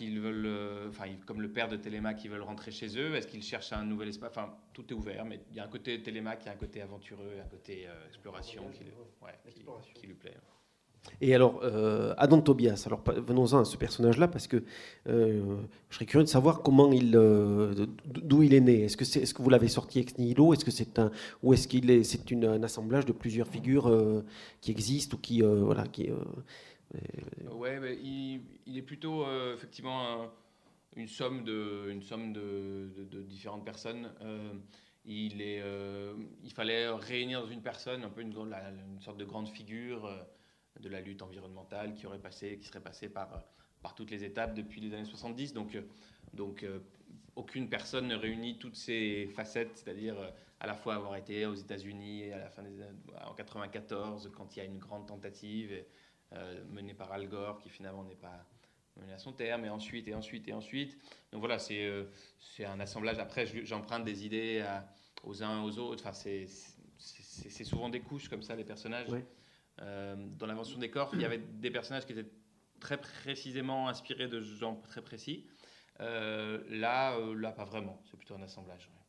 ils 0.00 0.20
veulent, 0.20 0.46
euh, 0.46 0.88
enfin 0.90 1.06
comme 1.26 1.40
le 1.42 1.50
père 1.50 1.66
de 1.68 1.76
Télémac, 1.76 2.22
ils 2.24 2.30
veulent 2.30 2.42
rentrer 2.42 2.70
chez 2.70 2.96
eux 2.98 3.16
Est-ce 3.16 3.26
qu'ils 3.26 3.42
cherchent 3.42 3.72
un 3.72 3.84
nouvel 3.84 4.08
espace 4.10 4.30
Enfin, 4.30 4.56
tout 4.72 4.84
est 4.88 4.94
ouvert, 4.94 5.24
mais 5.24 5.40
il 5.50 5.56
y 5.56 5.60
a 5.60 5.64
un 5.64 5.68
côté 5.68 6.00
Télémac, 6.02 6.40
il 6.42 6.46
y 6.46 6.48
a 6.50 6.52
un 6.52 6.56
côté 6.56 6.82
aventureux, 6.82 7.32
un 7.44 7.48
côté 7.48 7.88
euh, 7.88 8.06
exploration 8.06 8.62
qui, 8.70 8.84
lui- 8.84 8.92
ouais, 9.22 9.32
qui- 9.52 9.64
qui 10.00 10.06
lui 10.06 10.14
plaît. 10.14 10.36
Et 11.20 11.34
alors, 11.34 11.60
euh, 11.62 12.14
Adam 12.18 12.40
Tobias, 12.40 12.84
alors 12.86 13.02
venons-en 13.06 13.60
à 13.60 13.64
ce 13.64 13.76
personnage-là, 13.76 14.28
parce 14.28 14.46
que 14.46 14.62
euh, 15.08 15.56
je 15.88 15.94
serais 15.94 16.06
curieux 16.06 16.24
de 16.24 16.28
savoir 16.28 16.62
comment 16.62 16.92
il, 16.92 17.16
euh, 17.16 17.86
d'où 18.04 18.42
il 18.42 18.54
est 18.54 18.60
né. 18.60 18.84
Est-ce 18.84 18.96
que, 18.96 19.04
c'est, 19.04 19.20
est-ce 19.20 19.32
que 19.32 19.42
vous 19.42 19.50
l'avez 19.50 19.68
sorti 19.68 20.00
ex 20.00 20.18
nihilo? 20.18 20.52
Est-ce 20.52 20.64
que 20.64 20.70
c'est 20.70 20.98
un, 20.98 21.10
ou 21.42 21.54
est-ce 21.54 21.68
qu'il 21.68 21.90
est, 21.90 22.04
c'est 22.04 22.32
un 22.32 22.62
assemblage 22.62 23.06
de 23.06 23.12
plusieurs 23.12 23.48
figures 23.48 23.88
euh, 23.88 24.22
qui 24.60 24.70
existent 24.70 25.16
ou 25.16 25.20
qui, 25.20 25.40
voilà, 25.40 25.86
qui, 25.86 26.10
Ouais, 27.50 27.98
il, 28.02 28.78
est 28.78 28.82
plutôt 28.82 29.24
effectivement 29.54 30.22
un- 30.22 30.30
une 30.96 31.08
somme 31.08 31.44
de, 31.44 31.90
une 31.90 32.02
somme 32.02 32.32
de, 32.32 33.22
différentes 33.28 33.64
personnes. 33.64 34.10
Il, 35.04 35.42
est, 35.42 35.62
il 36.44 36.52
fallait 36.52 36.88
réunir 36.88 37.42
dans 37.42 37.48
une 37.48 37.60
personne 37.60 38.04
un 38.04 38.08
peu 38.08 38.20
une, 38.22 38.32
sorte 39.00 39.18
de 39.18 39.24
grande 39.24 39.48
figure 39.48 40.08
de 40.80 40.88
la 40.88 41.00
lutte 41.00 41.22
environnementale 41.22 41.94
qui 41.94 42.06
aurait 42.06 42.18
passé, 42.18 42.58
qui 42.58 42.66
serait 42.66 42.80
passée 42.82 43.08
par, 43.08 43.42
par 43.82 43.94
toutes 43.94 44.10
les 44.10 44.24
étapes 44.24 44.54
depuis 44.54 44.80
les 44.80 44.92
années 44.94 45.04
70. 45.04 45.52
Donc, 45.52 45.74
euh, 45.74 45.82
donc 46.34 46.62
euh, 46.62 46.80
aucune 47.34 47.68
personne 47.68 48.08
ne 48.08 48.16
réunit 48.16 48.58
toutes 48.58 48.76
ces 48.76 49.26
facettes, 49.34 49.76
c'est-à-dire 49.78 50.18
euh, 50.18 50.30
à 50.60 50.66
la 50.66 50.74
fois 50.74 50.94
avoir 50.94 51.16
été 51.16 51.46
aux 51.46 51.54
États-Unis 51.54 52.32
à 52.32 52.38
la 52.38 52.50
fin 52.50 52.62
des 52.62 52.70
en 53.26 53.34
94 53.34 54.30
quand 54.34 54.56
il 54.56 54.58
y 54.58 54.62
a 54.62 54.64
une 54.64 54.78
grande 54.78 55.06
tentative. 55.06 55.72
et, 55.72 55.86
euh, 56.32 56.64
mené 56.70 56.92
par 56.92 57.12
Al 57.12 57.28
Gore, 57.28 57.58
qui 57.60 57.68
finalement 57.68 58.02
n'est 58.02 58.16
pas 58.16 58.44
mené 58.96 59.12
à 59.12 59.18
son 59.18 59.32
terme, 59.32 59.64
et 59.64 59.68
ensuite, 59.70 60.08
et 60.08 60.14
ensuite, 60.14 60.48
et 60.48 60.52
ensuite. 60.52 60.98
Donc 61.30 61.38
voilà, 61.40 61.58
c'est 61.60 61.84
euh, 61.84 62.04
un 62.66 62.80
assemblage. 62.80 63.18
Après, 63.20 63.46
je- 63.46 63.64
j'emprunte 63.64 64.04
des 64.04 64.26
idées 64.26 64.64
aux 65.22 65.42
uns 65.44 65.62
aux 65.62 65.78
autres. 65.78 66.02
Enfin, 66.04 66.12
c'est- 66.12 66.48
souvent 67.64 67.88
des 67.88 68.00
couches 68.00 68.28
comme 68.28 68.42
ça, 68.42 68.56
les 68.56 68.64
personnages. 68.64 69.08
Euh, 69.82 70.16
dans 70.38 70.46
l'invention 70.46 70.78
des 70.78 70.90
corps, 70.90 71.10
il 71.14 71.20
y 71.20 71.24
avait 71.24 71.38
des 71.38 71.70
personnages 71.70 72.06
qui 72.06 72.12
étaient 72.12 72.30
très 72.80 72.98
précisément 73.00 73.88
inspirés 73.88 74.28
de 74.28 74.40
gens 74.40 74.76
très 74.76 75.02
précis. 75.02 75.46
Euh, 76.00 76.62
là, 76.68 77.16
euh, 77.18 77.34
là, 77.34 77.52
pas 77.52 77.64
vraiment. 77.64 78.00
C'est 78.10 78.16
plutôt 78.16 78.34
un 78.34 78.42
assemblage. 78.42 78.86
ouais. 78.88 79.02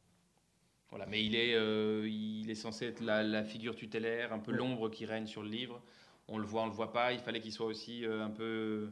Voilà, 0.89 1.05
mais 1.05 1.23
il 1.23 1.35
est, 1.35 1.53
euh, 1.53 2.07
il 2.09 2.49
est 2.49 2.55
censé 2.55 2.85
être 2.85 3.01
la, 3.01 3.21
la 3.23 3.43
figure 3.43 3.75
tutélaire, 3.75 4.31
un 4.31 4.39
peu 4.39 4.51
l'ombre 4.53 4.89
qui 4.89 5.05
règne 5.05 5.25
sur 5.27 5.43
le 5.43 5.49
livre. 5.49 5.81
On 6.29 6.37
le 6.37 6.45
voit, 6.45 6.63
on 6.63 6.67
le 6.67 6.71
voit 6.71 6.93
pas. 6.93 7.11
Il 7.13 7.19
fallait 7.19 7.41
qu'il 7.41 7.51
soit 7.51 7.65
aussi 7.65 8.05
euh, 8.05 8.23
un 8.23 8.29
peu, 8.29 8.89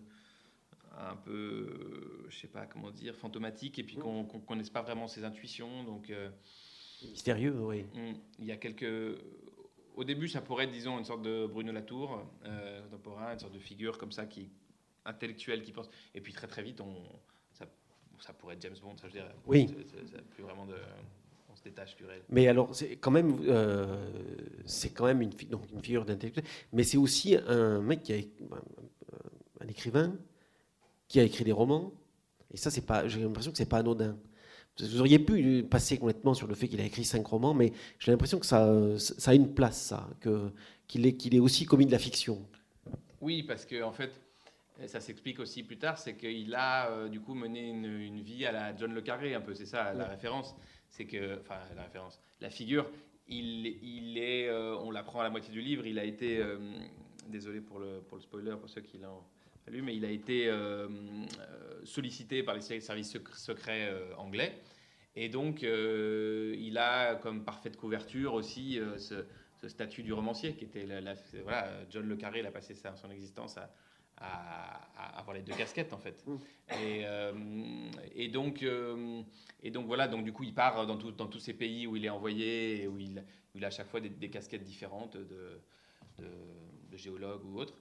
un 0.98 1.16
peu, 1.16 1.32
euh, 1.32 2.26
je 2.30 2.38
sais 2.38 2.48
pas 2.50 2.66
comment 2.66 2.92
dire, 2.92 3.16
fantomatique, 3.16 3.80
et 3.80 3.84
puis 3.84 3.96
qu'on 3.96 4.26
qu'on 4.26 4.40
connaisse 4.40 4.70
pas 4.70 4.82
vraiment 4.82 5.08
ses 5.08 5.24
intuitions. 5.24 5.84
Donc, 5.86 6.12
mystérieux, 7.02 7.56
oui. 7.62 7.84
Hmm, 7.94 8.14
Il 8.40 8.46
y 8.46 8.52
a 8.52 8.58
quelques. 8.58 9.18
Au 9.96 10.04
début, 10.04 10.28
ça 10.28 10.42
pourrait 10.42 10.66
être, 10.66 10.72
disons, 10.72 10.98
une 11.00 11.06
sorte 11.06 11.22
de 11.22 11.46
Bruno 11.48 11.72
Latour 11.72 12.22
euh, 12.46 12.82
contemporain, 12.84 13.34
une 13.34 13.40
sorte 13.40 13.54
de 13.54 13.60
figure 13.60 13.98
comme 13.98 14.12
ça 14.12 14.26
qui 14.26 14.50
intellectuelle 15.06 15.62
qui 15.64 15.72
pense. 15.72 15.90
Et 16.14 16.22
puis 16.22 16.34
très 16.34 16.48
très 16.48 16.64
vite, 16.64 16.82
on 16.82 16.96
ça, 17.54 17.66
ça 18.20 18.34
pourrait 18.34 18.56
être 18.56 18.62
James 18.64 18.76
Bond. 18.82 18.98
Ça, 18.98 19.08
je 19.08 19.14
dire, 19.14 19.28
Oui. 19.46 19.68
plus 20.32 20.44
vraiment 20.44 20.66
de. 20.66 20.76
On 21.52 21.56
se 21.56 21.64
détache 21.64 21.96
du 21.96 22.06
réel. 22.06 22.22
Mais 22.30 22.48
alors, 22.48 22.76
c'est 22.76 22.98
quand 22.98 23.12
même, 23.12 23.38
euh, 23.48 24.10
c'est 24.66 24.90
quand 24.90 25.06
même 25.06 25.22
une, 25.22 25.30
donc 25.50 25.62
une 25.72 25.82
figure 25.82 26.04
d'intellectuel, 26.04 26.44
mais 26.74 26.84
c'est 26.84 26.98
aussi 26.98 27.36
un 27.48 27.80
mec 27.80 28.04
qui 28.04 28.14
a, 28.14 28.18
un, 28.18 29.64
un 29.64 29.68
écrivain 29.68 30.16
qui 31.08 31.20
a 31.20 31.24
écrit 31.24 31.46
des 31.46 31.54
romans. 31.54 31.94
Et 32.52 32.58
ça, 32.58 32.72
c'est 32.72 32.86
pas, 32.86 33.08
j'ai 33.08 33.22
l'impression 33.22 33.52
que 33.52 33.58
c'est 33.58 33.70
pas 33.70 33.78
anodin. 33.78 34.18
Vous 34.80 35.00
auriez 35.00 35.20
pu 35.20 35.64
passer 35.64 35.98
complètement 35.98 36.34
sur 36.34 36.48
le 36.48 36.56
fait 36.56 36.68
qu'il 36.68 36.82
a 36.82 36.86
écrit 36.86 37.06
cinq 37.06 37.26
romans, 37.28 37.54
mais 37.54 37.72
j'ai 38.00 38.12
l'impression 38.12 38.40
que 38.40 38.46
ça, 38.46 38.98
ça 38.98 39.32
a 39.32 39.34
une 39.34 39.54
place, 39.54 39.80
ça, 39.82 40.10
que 40.20 40.52
qu'il 40.88 41.06
est, 41.08 41.16
qu'il 41.16 41.34
est 41.36 41.40
aussi 41.40 41.66
commis 41.66 41.86
de 41.86 41.92
la 41.92 42.00
fiction. 42.00 42.46
Oui, 43.22 43.44
parce 43.44 43.66
que 43.66 43.82
en 43.84 43.92
fait, 43.92 44.12
ça 44.88 45.00
s'explique 45.00 45.40
aussi 45.40 45.64
plus 45.64 45.78
tard, 45.78 45.98
c'est 45.98 46.16
qu'il 46.16 46.54
a 46.56 46.90
euh, 46.92 47.10
du 47.10 47.20
coup 47.22 47.34
mené 47.34 47.70
une, 47.70 47.86
une 47.86 48.22
vie 48.22 48.46
à 48.46 48.52
la 48.52 48.76
John 48.76 48.94
le 48.94 49.02
Carré, 49.02 49.34
un 49.34 49.42
peu, 49.42 49.54
c'est 49.54 49.66
ça 49.66 49.94
la 49.94 50.06
Ouais. 50.06 50.10
référence. 50.10 50.56
C'est 50.90 51.06
que, 51.06 51.40
enfin, 51.42 51.60
la 51.76 51.84
référence, 51.84 52.20
la 52.42 52.50
figure, 52.50 52.90
il, 53.28 53.68
il 53.84 54.18
est, 54.18 54.48
euh, 54.48 54.78
on 54.78 54.92
l'apprend 54.92 55.20
à 55.22 55.24
la 55.24 55.30
moitié 55.30 55.52
du 55.52 55.62
livre, 55.62 55.86
il 55.86 56.00
a 56.00 56.04
été, 56.06 56.38
euh, 56.38 56.58
désolé 57.28 57.60
pour 57.62 57.80
le, 57.80 58.02
pour 58.08 58.18
le 58.18 58.24
spoiler, 58.24 58.56
pour 58.60 58.70
ceux 58.70 58.82
qui 58.82 58.98
l'ont 58.98 59.24
lu, 59.72 59.82
mais 59.82 59.96
il 59.96 60.06
a 60.06 60.10
été 60.10 60.48
euh, 60.48 60.88
euh, 60.88 61.82
sollicité 61.86 62.44
par 62.44 62.56
les 62.56 62.62
services 62.62 63.12
sec- 63.16 63.36
secrets 63.36 63.90
euh, 63.90 64.16
anglais. 64.18 64.62
Et 65.16 65.30
donc, 65.30 65.62
il 65.62 66.78
a 66.78 67.16
comme 67.16 67.46
parfaite 67.46 67.78
couverture 67.78 68.34
aussi 68.34 68.80
ce, 68.98 69.26
ce 69.62 69.68
statut 69.70 70.04
du 70.04 70.12
romancier, 70.12 70.56
qui 70.56 70.66
était 70.66 70.86
la, 70.86 71.00
la- 71.00 71.16
voilà, 71.42 71.70
John 71.90 72.06
le 72.06 72.18
Carré, 72.18 72.40
il 72.42 72.46
a 72.46 72.52
passé 72.52 72.76
sa, 72.76 72.98
son 72.98 73.10
existence 73.10 73.58
à, 73.58 73.72
avoir 75.18 75.34
les 75.36 75.42
deux 75.42 75.54
casquettes 75.54 75.94
en 75.94 75.98
fait. 75.98 76.22
Mm. 76.28 76.36
Et, 76.72 77.02
euh, 77.06 77.34
et 78.14 78.28
donc, 78.28 78.62
euh, 78.64 79.22
et 79.64 79.72
donc 79.72 79.86
voilà, 79.88 80.08
donc 80.10 80.24
du 80.26 80.34
coup, 80.34 80.44
il 80.44 80.54
part 80.54 80.86
dans, 80.86 80.98
tout- 80.98 81.12
dans 81.12 81.28
tous 81.28 81.40
ces 81.40 81.54
pays 81.54 81.88
où 81.88 81.96
il 81.96 82.04
est 82.06 82.10
envoyé 82.10 82.84
et 82.84 82.88
où 82.88 82.98
il, 83.00 83.20
où 83.54 83.58
il 83.58 83.64
a 83.64 83.68
à 83.68 83.72
chaque 83.72 83.88
fois 83.88 84.02
des, 84.02 84.10
des 84.10 84.30
casquettes 84.30 84.64
différentes 84.64 85.16
de, 85.16 85.62
de, 86.20 86.28
de 86.92 86.98
géologue 86.98 87.46
ou 87.46 87.58
autre. 87.60 87.76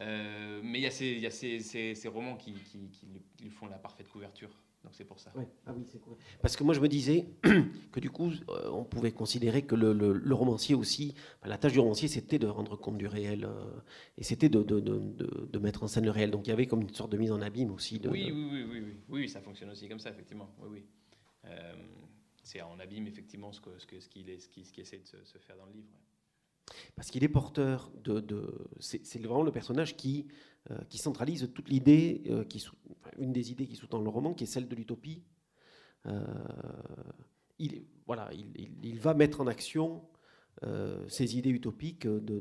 Mais 0.00 0.78
il 0.78 0.82
y 0.82 0.86
a, 0.86 0.90
ces, 0.90 1.06
y 1.06 1.26
a 1.26 1.30
ces, 1.30 1.60
ces, 1.60 2.08
romans 2.08 2.36
qui, 2.36 2.54
qui, 2.54 2.88
qui, 2.90 3.06
lui 3.42 3.50
font 3.50 3.66
la 3.66 3.78
parfaite 3.78 4.08
couverture. 4.08 4.50
Donc 4.82 4.94
c'est 4.94 5.04
pour 5.04 5.20
ça. 5.20 5.30
Ah 5.66 5.74
oui, 5.76 5.84
Parce 6.40 6.56
que 6.56 6.64
moi 6.64 6.72
je 6.72 6.80
me 6.80 6.88
disais 6.88 7.26
que 7.92 8.00
du 8.00 8.08
coup 8.08 8.32
on 8.48 8.84
pouvait 8.84 9.12
considérer 9.12 9.60
que 9.62 9.74
le, 9.74 9.92
le, 9.92 10.34
romancier 10.34 10.74
aussi, 10.74 11.14
la 11.44 11.58
tâche 11.58 11.72
du 11.72 11.80
romancier 11.80 12.08
c'était 12.08 12.38
de 12.38 12.46
rendre 12.46 12.76
compte 12.76 12.96
du 12.96 13.06
réel 13.06 13.46
et 14.16 14.24
c'était 14.24 14.48
de, 14.48 14.62
de, 14.62 14.80
de, 14.80 14.98
de, 15.52 15.58
mettre 15.58 15.82
en 15.82 15.86
scène 15.86 16.06
le 16.06 16.10
réel. 16.10 16.30
Donc 16.30 16.46
il 16.46 16.50
y 16.50 16.52
avait 16.54 16.66
comme 16.66 16.80
une 16.80 16.94
sorte 16.94 17.12
de 17.12 17.18
mise 17.18 17.30
en 17.30 17.42
abîme 17.42 17.70
aussi. 17.72 18.00
Oui, 18.04 18.30
oui, 18.32 18.48
oui, 18.50 18.64
oui, 18.64 18.80
oui, 18.80 18.94
oui, 19.10 19.28
ça 19.28 19.42
fonctionne 19.42 19.68
aussi 19.68 19.86
comme 19.86 20.00
ça 20.00 20.08
effectivement. 20.10 20.48
Oui, 20.60 20.68
oui. 20.70 20.84
Euh, 21.44 21.74
c'est 22.42 22.62
en 22.62 22.78
abîme 22.78 23.06
effectivement 23.06 23.52
ce 23.52 23.60
qu'il 23.60 23.72
ce 23.78 23.86
que, 23.86 24.00
ce 24.00 24.08
qu'il 24.08 24.40
ce 24.40 24.48
qui, 24.48 24.64
ce 24.64 24.72
qui 24.72 24.80
essaie 24.80 24.98
de 24.98 25.06
se, 25.06 25.38
faire 25.38 25.56
dans 25.56 25.66
le 25.66 25.72
livre. 25.72 25.88
Parce 26.96 27.10
qu'il 27.10 27.24
est 27.24 27.28
porteur 27.28 27.90
de. 28.04 28.24
c'est 28.80 29.18
vraiment 29.18 29.42
le 29.42 29.52
personnage 29.52 29.96
qui, 29.96 30.28
euh, 30.70 30.78
qui 30.88 30.98
centralise 30.98 31.50
toute 31.54 31.68
l'idée, 31.68 32.22
euh, 32.28 32.44
une 33.18 33.32
des 33.32 33.50
idées 33.50 33.66
qui 33.66 33.76
sous-tend 33.76 34.00
le 34.00 34.08
roman, 34.08 34.34
qui 34.34 34.44
est 34.44 34.48
celle 34.48 34.68
de 34.68 34.74
l'utopie. 34.76 35.22
il, 37.58 37.84
voilà, 38.06 38.30
il, 38.32 38.98
va 39.00 39.14
mettre 39.14 39.40
en 39.40 39.46
action 39.46 40.02
ces 41.08 41.36
idées 41.36 41.50
utopiques 41.50 42.06
de 42.06 42.40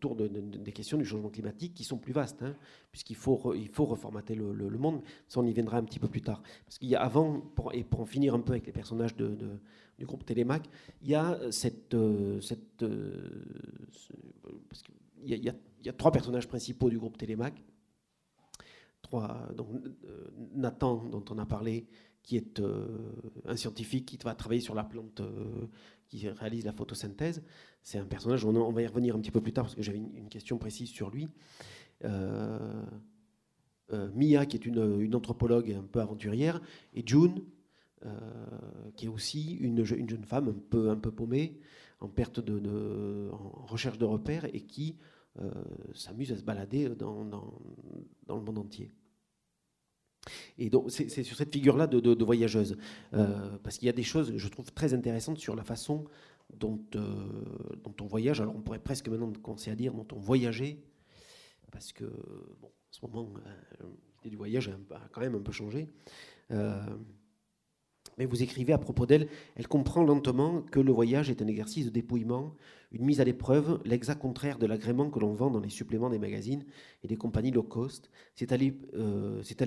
autour 0.00 0.16
de, 0.16 0.28
des 0.28 0.72
questions 0.72 0.96
du 0.96 1.04
changement 1.04 1.28
climatique 1.28 1.74
qui 1.74 1.84
sont 1.84 1.98
plus 1.98 2.14
vastes, 2.14 2.42
hein, 2.42 2.56
puisqu'il 2.90 3.16
faut, 3.16 3.54
il 3.54 3.68
faut 3.68 3.84
reformater 3.84 4.34
le, 4.34 4.78
monde. 4.78 5.02
Ça, 5.28 5.40
on 5.40 5.46
y 5.46 5.52
viendra 5.52 5.76
un 5.76 5.84
petit 5.84 5.98
peu 5.98 6.08
plus 6.08 6.22
tard. 6.22 6.42
Parce 6.64 6.78
qu'il 6.78 6.88
y 6.88 6.96
a 6.96 7.02
avant, 7.02 7.42
et 7.72 7.84
pour 7.84 8.00
en 8.00 8.06
finir 8.06 8.34
un 8.34 8.40
peu 8.40 8.52
avec 8.52 8.64
les 8.64 8.72
personnages 8.72 9.14
du 9.14 10.06
groupe 10.06 10.24
Télémac, 10.24 10.68
il 11.02 11.10
y 11.10 11.14
a 11.14 11.38
cette. 11.50 11.92
Euh, 11.92 12.40
cette 12.40 12.82
euh, 12.82 13.44
parce 14.68 14.82
qu'il 14.82 14.94
y, 15.26 15.34
y, 15.34 15.52
y, 15.84 15.88
a 15.88 15.92
trois 15.92 16.12
personnages 16.12 16.48
principaux 16.48 16.88
du 16.88 16.98
groupe 16.98 17.18
Télémac. 17.18 17.62
Trois, 19.02 19.48
donc, 19.54 19.68
euh, 20.06 20.30
Nathan, 20.54 21.04
dont 21.04 21.24
on 21.28 21.38
a 21.38 21.44
parlé, 21.44 21.86
qui 22.22 22.36
est 22.36 22.62
un 23.46 23.56
scientifique 23.56 24.06
qui 24.06 24.18
va 24.24 24.34
travailler 24.34 24.60
sur 24.60 24.74
la 24.74 24.84
plante 24.84 25.22
qui 26.10 26.28
réalise 26.28 26.64
la 26.64 26.72
photosynthèse. 26.72 27.42
C'est 27.82 27.98
un 27.98 28.04
personnage, 28.04 28.44
on, 28.44 28.72
va 28.72 28.82
y 28.82 28.86
revenir 28.86 29.16
un 29.16 29.20
petit 29.20 29.30
peu 29.30 29.40
plus 29.40 29.52
tard 29.52 29.64
parce 29.64 29.74
que 29.74 29.82
j'avais 29.82 29.98
une, 29.98 30.28
question 30.28 30.58
précise 30.58 30.90
sur 30.90 31.10
lui. 31.10 31.28
Euh, 32.04 32.82
euh, 33.92 34.08
Mia, 34.14 34.46
qui 34.46 34.56
est 34.56 34.66
une, 34.66 35.14
anthropologue 35.14 35.72
un 35.72 35.82
peu 35.82 36.00
aventurière, 36.00 36.60
et 36.94 37.02
June, 37.04 37.42
euh, 38.04 38.10
qui 38.96 39.06
est 39.06 39.08
aussi 39.08 39.54
une, 39.54 39.82
jeune 39.84 40.24
femme 40.24 40.48
un 40.48 40.60
peu, 40.70 40.90
un 40.90 40.96
peu 40.96 41.10
paumée, 41.10 41.58
en 42.00 42.08
perte 42.08 42.40
de, 42.40 43.28
en 43.32 43.66
recherche 43.66 43.98
de 43.98 44.04
repères 44.04 44.46
et 44.54 44.60
qui 44.60 44.96
s'amuse 45.94 46.32
à 46.32 46.36
se 46.36 46.42
balader 46.42 46.88
dans, 46.90 47.24
dans, 47.24 48.36
le 48.36 48.42
monde 48.42 48.58
entier. 48.58 48.90
Et 50.58 50.68
donc, 50.70 50.90
c'est 50.90 51.22
sur 51.22 51.36
cette 51.36 51.52
figure-là 51.52 51.86
de, 51.86 52.24
voyageuse, 52.24 52.76
parce 53.10 53.78
qu'il 53.78 53.86
y 53.86 53.88
a 53.88 53.94
des 53.94 54.02
choses, 54.02 54.36
je 54.36 54.48
trouve, 54.48 54.72
très 54.72 54.92
intéressantes 54.94 55.38
sur 55.38 55.56
la 55.56 55.64
façon 55.64 56.04
dont, 56.58 56.80
euh, 56.94 57.76
dont 57.82 57.94
on 58.00 58.06
voyage. 58.06 58.40
Alors 58.40 58.54
on 58.56 58.60
pourrait 58.60 58.78
presque 58.78 59.08
maintenant 59.08 59.32
commencer 59.42 59.70
à 59.70 59.74
dire 59.74 59.92
dont 59.94 60.06
on 60.12 60.18
voyageait, 60.18 60.78
parce 61.70 61.92
que 61.92 62.04
bon, 62.60 62.68
en 62.68 62.92
ce 62.92 63.06
moment, 63.06 63.28
euh, 63.46 63.86
l'idée 64.18 64.30
du 64.30 64.36
voyage 64.36 64.68
a, 64.68 65.08
quand 65.12 65.20
même 65.20 65.34
un 65.34 65.40
peu 65.40 65.52
changé. 65.52 65.88
Euh, 66.50 66.82
mais 68.18 68.26
vous 68.26 68.42
écrivez 68.42 68.72
à 68.72 68.78
propos 68.78 69.06
d'elle, 69.06 69.28
elle 69.56 69.68
comprend 69.68 70.02
lentement 70.02 70.62
que 70.62 70.80
le 70.80 70.92
voyage 70.92 71.30
est 71.30 71.42
un 71.42 71.46
exercice 71.46 71.86
de 71.86 71.90
dépouillement, 71.90 72.54
une 72.92 73.04
mise 73.04 73.20
à 73.20 73.24
l'épreuve, 73.24 73.80
l'exact 73.84 74.20
contraire 74.20 74.58
de 74.58 74.66
l'agrément 74.66 75.10
que 75.10 75.18
l'on 75.20 75.32
vend 75.32 75.50
dans 75.50 75.60
les 75.60 75.70
suppléments 75.70 76.10
des 76.10 76.18
magazines 76.18 76.64
et 77.02 77.08
des 77.08 77.16
compagnies 77.16 77.50
low 77.50 77.62
cost. 77.62 78.10
C'est 78.34 78.52
aller, 78.52 78.74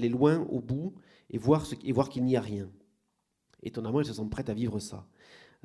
loin 0.09 0.45
au 0.49 0.59
bout 0.59 0.93
et 1.29 1.37
voir, 1.37 1.65
et 1.83 1.91
voir 1.93 2.09
qu'il 2.09 2.25
n'y 2.25 2.35
a 2.35 2.41
rien. 2.41 2.69
Étonnamment, 3.63 4.01
elle 4.01 4.05
se 4.05 4.13
sent 4.13 4.27
prête 4.29 4.49
à 4.49 4.53
vivre 4.53 4.77
ça. 4.79 5.07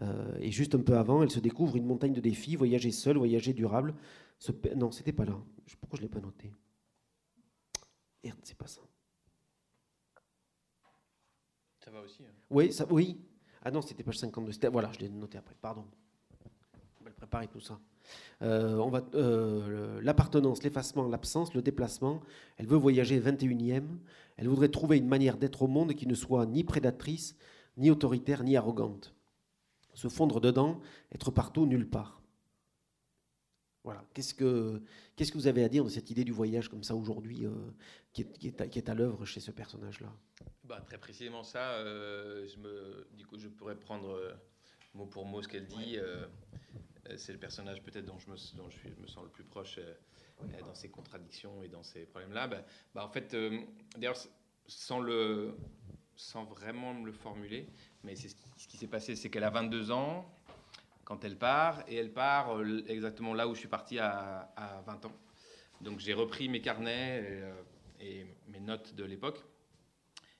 Euh, 0.00 0.38
et 0.40 0.50
juste 0.50 0.74
un 0.74 0.80
peu 0.80 0.96
avant, 0.96 1.22
elle 1.22 1.30
se 1.30 1.40
découvre 1.40 1.76
une 1.76 1.86
montagne 1.86 2.12
de 2.12 2.20
défis, 2.20 2.56
voyager 2.56 2.92
seul, 2.92 3.16
voyager 3.16 3.52
durable. 3.52 3.94
Ce... 4.38 4.52
Non, 4.76 4.90
c'était 4.90 5.12
pas 5.12 5.24
là. 5.24 5.36
Pourquoi 5.80 5.96
je 5.96 6.02
ne 6.02 6.08
l'ai 6.08 6.12
pas 6.12 6.20
noté? 6.20 6.52
Merde, 8.22 8.38
c'est 8.42 8.56
pas 8.56 8.66
ça. 8.66 8.80
Ça 11.84 11.90
va 11.90 12.00
aussi. 12.02 12.22
Hein. 12.22 12.32
Oui, 12.50 12.72
ça, 12.72 12.86
oui. 12.90 13.20
Ah 13.64 13.70
non, 13.70 13.82
c'était 13.82 14.04
page 14.04 14.18
52. 14.18 14.68
Voilà, 14.70 14.92
je 14.92 15.00
l'ai 15.00 15.08
noté 15.08 15.38
après, 15.38 15.56
pardon. 15.60 15.84
On 17.00 17.04
va 17.04 17.10
le 17.10 17.16
préparer 17.16 17.48
tout 17.48 17.60
ça. 17.60 17.80
Euh, 18.42 18.76
on 18.76 18.88
va 18.88 19.02
euh, 19.14 20.00
l'appartenance, 20.02 20.62
l'effacement, 20.62 21.08
l'absence, 21.08 21.54
le 21.54 21.62
déplacement. 21.62 22.20
Elle 22.56 22.66
veut 22.66 22.76
voyager 22.76 23.20
21e. 23.20 23.82
Elle 24.36 24.48
voudrait 24.48 24.68
trouver 24.68 24.96
une 24.98 25.08
manière 25.08 25.36
d'être 25.36 25.62
au 25.62 25.66
monde 25.66 25.94
qui 25.94 26.06
ne 26.06 26.14
soit 26.14 26.46
ni 26.46 26.62
prédatrice, 26.62 27.34
ni 27.76 27.90
autoritaire, 27.90 28.44
ni 28.44 28.56
arrogante 28.56 29.17
se 29.98 30.08
fondre 30.08 30.40
dedans, 30.40 30.80
être 31.12 31.32
partout, 31.32 31.66
nulle 31.66 31.90
part. 31.90 32.22
Voilà. 33.82 34.04
Qu'est-ce 34.14 34.32
que, 34.32 34.80
qu'est-ce 35.16 35.32
que 35.32 35.38
vous 35.38 35.48
avez 35.48 35.64
à 35.64 35.68
dire 35.68 35.84
de 35.84 35.88
cette 35.88 36.08
idée 36.10 36.22
du 36.22 36.30
voyage 36.30 36.68
comme 36.68 36.84
ça 36.84 36.94
aujourd'hui, 36.94 37.46
euh, 37.46 37.50
qui, 38.12 38.22
est, 38.22 38.68
qui, 38.68 38.78
est, 38.78 38.88
à 38.88 38.94
l'œuvre 38.94 39.24
chez 39.24 39.40
ce 39.40 39.50
personnage-là? 39.50 40.12
Bah, 40.62 40.80
Très 40.86 40.98
précisément 40.98 41.42
ça. 41.42 41.72
Euh, 41.72 42.46
je, 42.46 42.58
me, 42.58 43.08
du 43.16 43.26
coup, 43.26 43.38
je 43.38 43.48
pourrais 43.48 43.74
prendre 43.74 44.10
euh, 44.10 44.34
mot 44.94 45.06
pour 45.06 45.24
mot 45.24 45.42
ce 45.42 45.48
qu'elle 45.48 45.66
dit. 45.66 45.98
c'est 47.16 47.32
le 47.32 47.40
personnage 47.40 47.82
peut-être 47.82 48.04
dont 48.04 48.18
je 48.20 48.30
me, 48.30 48.36
dont 48.56 48.70
je, 48.70 48.76
suis, 48.76 48.90
me 49.00 49.08
sens 49.08 49.24
le 49.24 49.30
plus 49.30 49.44
proche 49.44 49.80
dans 50.60 50.74
ses 50.74 50.90
contradictions 50.90 51.60
et 51.64 51.68
dans 51.68 51.82
ces 51.82 52.06
problèmes-là. 52.06 52.46
Bah, 52.46 52.64
bah, 52.94 53.04
en 53.04 53.10
fait, 53.10 53.34
d'ailleurs, 53.96 54.18
sans, 54.68 55.00
le, 55.00 55.56
sans 56.18 56.44
vraiment 56.44 56.92
me 56.92 57.06
le 57.06 57.12
formuler, 57.12 57.68
mais 58.02 58.16
ce 58.16 58.26
qui, 58.66 58.76
s'est 58.76 58.88
passé, 58.88 59.14
c'est 59.14 59.30
qu'elle 59.30 59.44
a 59.44 59.50
22 59.50 59.92
ans 59.92 60.28
quand 61.04 61.24
elle 61.24 61.38
part, 61.38 61.84
et 61.88 61.94
elle 61.94 62.12
part 62.12 62.58
euh, 62.58 62.84
exactement 62.88 63.32
là 63.32 63.48
où 63.48 63.54
je 63.54 63.60
suis 63.60 63.68
parti 63.68 63.98
à, 63.98 64.52
20 64.84 65.06
ans. 65.06 65.12
Donc 65.80 66.00
j'ai 66.00 66.12
repris 66.12 66.48
mes 66.48 66.60
carnets 66.60 67.40
et, 68.00 68.22
euh, 68.22 68.24
mes 68.48 68.60
notes 68.60 68.94
de 68.96 69.04
l'époque, 69.04 69.42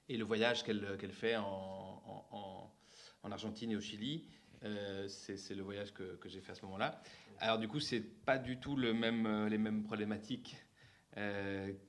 et 0.09 0.17
le 0.17 0.25
voyage 0.25 0.65
qu'elle 0.65 1.13
fait 1.13 1.37
en, 1.37 2.03
en, 2.33 3.31
Argentine 3.31 3.71
et 3.73 3.77
au 3.77 3.81
Chili, 3.81 4.27
euh, 4.65 5.07
c'est 5.07 5.55
le 5.55 5.63
voyage 5.63 5.93
que, 5.93 6.19
j'ai 6.25 6.41
fait 6.41 6.53
à 6.53 6.55
ce 6.55 6.65
moment-là. 6.65 7.01
Alors 7.41 7.59
du 7.59 7.69
coup, 7.69 7.79
c'est 7.79 8.01
pas 8.01 8.39
du 8.39 8.59
tout 8.59 8.77
les 8.77 8.95
mêmes 8.95 9.85
problématiques 9.85 10.57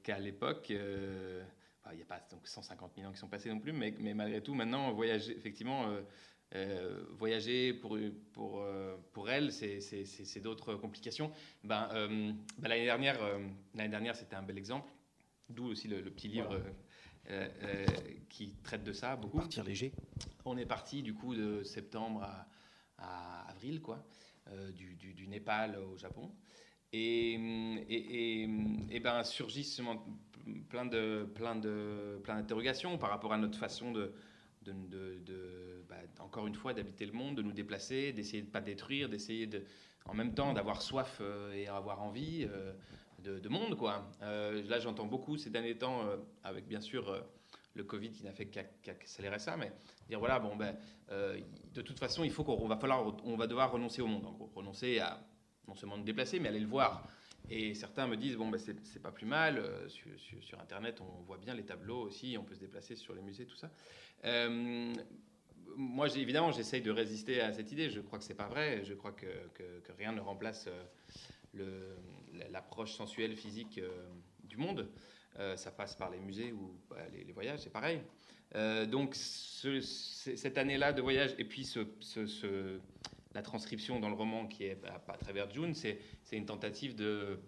qu'à 0.03 0.19
l'époque 0.19 0.73
il 1.93 1.97
n'y 1.97 2.03
a 2.03 2.05
pas 2.05 2.21
donc 2.31 2.47
150 2.47 2.93
000 2.95 3.07
ans 3.07 3.11
qui 3.11 3.19
sont 3.19 3.27
passés 3.27 3.49
non 3.49 3.59
plus, 3.59 3.73
mais, 3.73 3.93
mais 3.99 4.13
malgré 4.13 4.41
tout, 4.41 4.53
maintenant, 4.53 4.91
voyager, 4.91 5.35
effectivement, 5.35 5.89
euh, 5.89 6.01
euh, 6.55 7.03
voyager 7.11 7.73
pour, 7.73 7.97
pour, 8.33 8.61
euh, 8.61 8.95
pour 9.13 9.29
elle, 9.29 9.51
c'est 9.51 10.39
d'autres 10.41 10.75
complications. 10.75 11.31
Ben, 11.63 11.89
ben 12.57 12.69
l'année 12.69 12.85
dernière, 12.85 13.19
l'année 13.75 13.89
dernière, 13.89 14.15
c'était 14.15 14.35
un 14.35 14.43
bel 14.43 14.57
exemple, 14.57 14.91
d'où 15.49 15.65
aussi 15.65 15.87
le, 15.87 16.01
petit 16.03 16.27
livre 16.27 16.61
qui 18.29 18.55
traite 18.63 18.83
de 18.83 18.93
ça 18.93 19.15
beaucoup. 19.15 19.37
Partir 19.37 19.63
léger. 19.63 19.91
On 20.45 20.57
est 20.57 20.65
parti 20.65 21.03
du 21.03 21.13
coup 21.13 21.35
de 21.35 21.63
septembre 21.63 22.23
à, 22.23 22.47
à 22.97 23.49
avril, 23.49 23.81
quoi, 23.81 24.03
du, 24.73 24.95
du, 24.95 25.13
du, 25.13 25.27
Népal 25.27 25.77
au 25.77 25.97
Japon. 25.97 26.31
Et, 26.91 27.33
et, 27.33 28.43
et, 28.43 28.49
et 28.89 28.99
ben 28.99 29.23
surgissent 29.23 29.75
plein 30.69 30.85
de 30.85 31.27
plein 31.35 31.55
de 31.55 32.19
plein 32.23 32.35
d'interrogations 32.35 32.97
par 32.97 33.09
rapport 33.09 33.33
à 33.33 33.37
notre 33.37 33.57
façon 33.57 33.91
de, 33.91 34.13
bah, 35.89 35.95
encore 36.19 36.47
une 36.47 36.55
fois 36.55 36.73
d'habiter 36.73 37.05
le 37.05 37.13
monde, 37.13 37.35
de 37.35 37.41
nous 37.41 37.51
déplacer, 37.51 38.13
d'essayer 38.13 38.43
de 38.43 38.49
pas 38.49 38.61
détruire, 38.61 39.09
d'essayer 39.09 39.47
de 39.47 39.63
en 40.05 40.13
même 40.13 40.33
temps 40.33 40.53
d'avoir 40.53 40.81
soif 40.81 41.19
euh, 41.21 41.53
et 41.53 41.67
avoir 41.67 42.01
envie 42.01 42.47
euh, 42.49 42.73
de, 43.19 43.49
monde 43.49 43.75
quoi. 43.75 44.09
Euh, 44.21 44.63
là 44.67 44.79
j'entends 44.79 45.05
beaucoup 45.05 45.37
ces 45.37 45.49
derniers 45.49 45.77
temps 45.77 46.05
avec 46.43 46.67
bien 46.67 46.81
sûr 46.81 47.23
le 47.75 47.83
Covid 47.83 48.11
qui 48.11 48.23
n'a 48.23 48.31
fait 48.31 48.47
qu'accélérer 48.47 49.39
ça, 49.39 49.57
mais 49.57 49.71
dire 50.07 50.19
voilà 50.19 50.39
bon 50.39 50.55
ben 50.55 50.75
de 51.09 51.81
toute 51.81 51.99
façon 51.99 52.23
il 52.23 52.31
faut 52.31 52.43
qu'on 52.43 52.67
va 52.67 52.77
falloir 52.77 53.05
on 53.25 53.35
va 53.35 53.47
devoir 53.47 53.71
renoncer 53.71 54.01
au 54.01 54.07
monde, 54.07 54.25
renoncer 54.55 54.99
à 54.99 55.21
non 55.67 55.75
seulement 55.75 55.97
nous 55.97 56.03
déplacer 56.03 56.39
mais 56.39 56.49
aller 56.49 56.59
le 56.59 56.67
voir 56.67 57.05
et 57.49 57.73
certains 57.73 58.07
me 58.07 58.15
disent, 58.15 58.35
bon, 58.35 58.47
bah, 58.47 58.57
c'est 58.59 59.01
pas 59.01 59.11
plus 59.11 59.25
mal, 59.25 59.57
euh, 59.57 59.87
sur, 59.89 60.59
Internet, 60.59 61.01
on 61.01 61.23
voit 61.23 61.37
bien 61.37 61.53
les 61.53 61.63
tableaux 61.63 62.01
aussi, 62.01 62.37
on 62.39 62.43
peut 62.43 62.55
se 62.55 62.59
déplacer 62.59 62.95
sur 62.95 63.13
les 63.15 63.21
musées, 63.21 63.45
tout 63.45 63.55
ça. 63.55 63.71
Euh, 64.25 64.93
moi, 65.75 66.07
évidemment, 66.15 66.51
j'essaye 66.51 66.81
de 66.81 66.91
résister 66.91 67.41
à 67.41 67.53
cette 67.53 67.71
idée. 67.71 67.89
Je 67.89 68.01
crois 68.01 68.19
que 68.19 68.25
c'est 68.25 68.35
pas 68.35 68.47
vrai. 68.47 68.83
Je 68.83 68.93
crois 68.93 69.11
que, 69.11 69.27
que, 69.53 69.91
rien 69.97 70.11
ne 70.11 70.19
remplace 70.19 70.67
euh, 71.55 71.95
l'approche 72.51 72.93
sensuelle, 72.93 73.35
physique 73.35 73.79
du 74.43 74.57
monde. 74.57 74.87
ça 75.55 75.71
passe 75.71 75.95
par 75.95 76.09
les 76.09 76.19
musées 76.19 76.51
ou 76.51 76.75
bah, 76.89 76.97
les, 77.13 77.31
voyages, 77.31 77.59
c'est 77.59 77.71
pareil. 77.71 78.01
donc, 78.87 79.15
cette 79.15 80.57
année-là 80.57 80.91
de 80.91 81.01
voyage, 81.01 81.35
et 81.37 81.45
puis 81.45 81.65
ce, 81.65 81.79
la 83.33 83.41
transcription 83.41 83.99
dans 83.99 84.09
le 84.09 84.15
roman 84.15 84.47
qui 84.47 84.65
est 84.65 84.81
à, 84.85 85.17
travers 85.17 85.49
June, 85.51 85.73
c'est 85.73 85.99
une 86.31 86.45
tentative 86.45 86.95
de, 86.95 87.39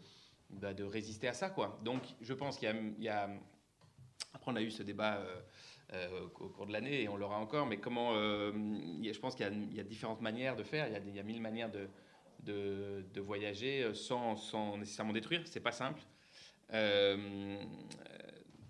bah, 0.49 0.73
de 0.73 0.83
résister 0.83 1.27
à 1.27 1.33
ça. 1.33 1.49
Quoi. 1.49 1.79
Donc 1.83 2.03
je 2.21 2.33
pense 2.33 2.57
qu'il 2.57 2.95
y, 2.99 3.09
a... 3.09 3.29
Après, 4.33 4.51
on 4.51 4.55
a 4.55 4.61
eu 4.61 4.71
ce 4.71 4.83
débat 4.83 5.23
au 6.21 6.29
cours 6.29 6.67
de 6.67 6.71
l'année 6.71 7.01
et 7.01 7.09
on 7.09 7.17
l'aura 7.17 7.37
encore, 7.37 7.65
mais 7.65 7.77
comment... 7.77 8.13
je 8.13 9.19
pense 9.19 9.35
qu'il 9.35 9.73
y, 9.73 9.79
a 9.79 9.83
différentes 9.83 10.21
manières 10.21 10.55
de 10.55 10.63
faire, 10.63 10.87
il 10.87 10.93
y 10.93 10.95
a, 10.95 10.99
il 10.99 11.15
y 11.15 11.19
a 11.19 11.23
mille 11.23 11.41
manières 11.41 11.71
de 11.71 11.89
de, 12.43 13.19
voyager 13.19 13.83
euh, 13.83 13.93
sans, 13.93 14.35
sans, 14.35 14.77
nécessairement 14.77 15.13
détruire. 15.13 15.41
C'est 15.45 15.59
pas 15.59 15.71
simple. 15.71 16.01
Euh, 16.73 17.57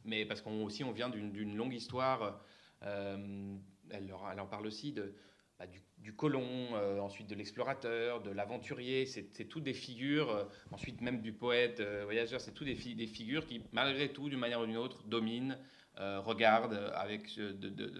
mais 0.04 0.26
parce 0.26 0.42
qu'on 0.42 0.64
aussi 0.64 0.84
on 0.84 0.92
vient 0.92 1.10
d'une 1.10 1.56
longue 1.56 1.74
histoire. 1.74 2.42
Euh, 2.84 3.56
elle, 3.92 4.14
elle, 4.32 4.40
en 4.40 4.48
parle 4.48 4.66
aussi 4.66 4.92
de, 4.92 5.14
bah, 5.62 5.68
du, 6.00 6.14
colon, 6.14 6.74
ensuite 7.00 7.28
de 7.28 7.36
l'explorateur, 7.36 8.22
de 8.22 8.32
l'aventurier. 8.32 9.06
C'est 9.06 9.46
tout 9.46 9.60
des 9.60 9.74
figures. 9.74 10.48
ensuite 10.72 11.02
même 11.02 11.22
du 11.22 11.34
poète 11.34 11.82
voyageur. 12.04 12.42
C'est 12.42 12.54
tout 12.54 12.66
des, 12.66 12.76
figures 12.76 13.46
qui 13.46 13.62
malgré 13.72 14.10
tout 14.10 14.30
d'une 14.30 14.40
manière 14.40 14.62
ou 14.62 14.66
d'une 14.66 14.78
autre 14.78 15.04
dominent, 15.08 15.58
regardent 15.98 16.92
avec, 16.96 17.40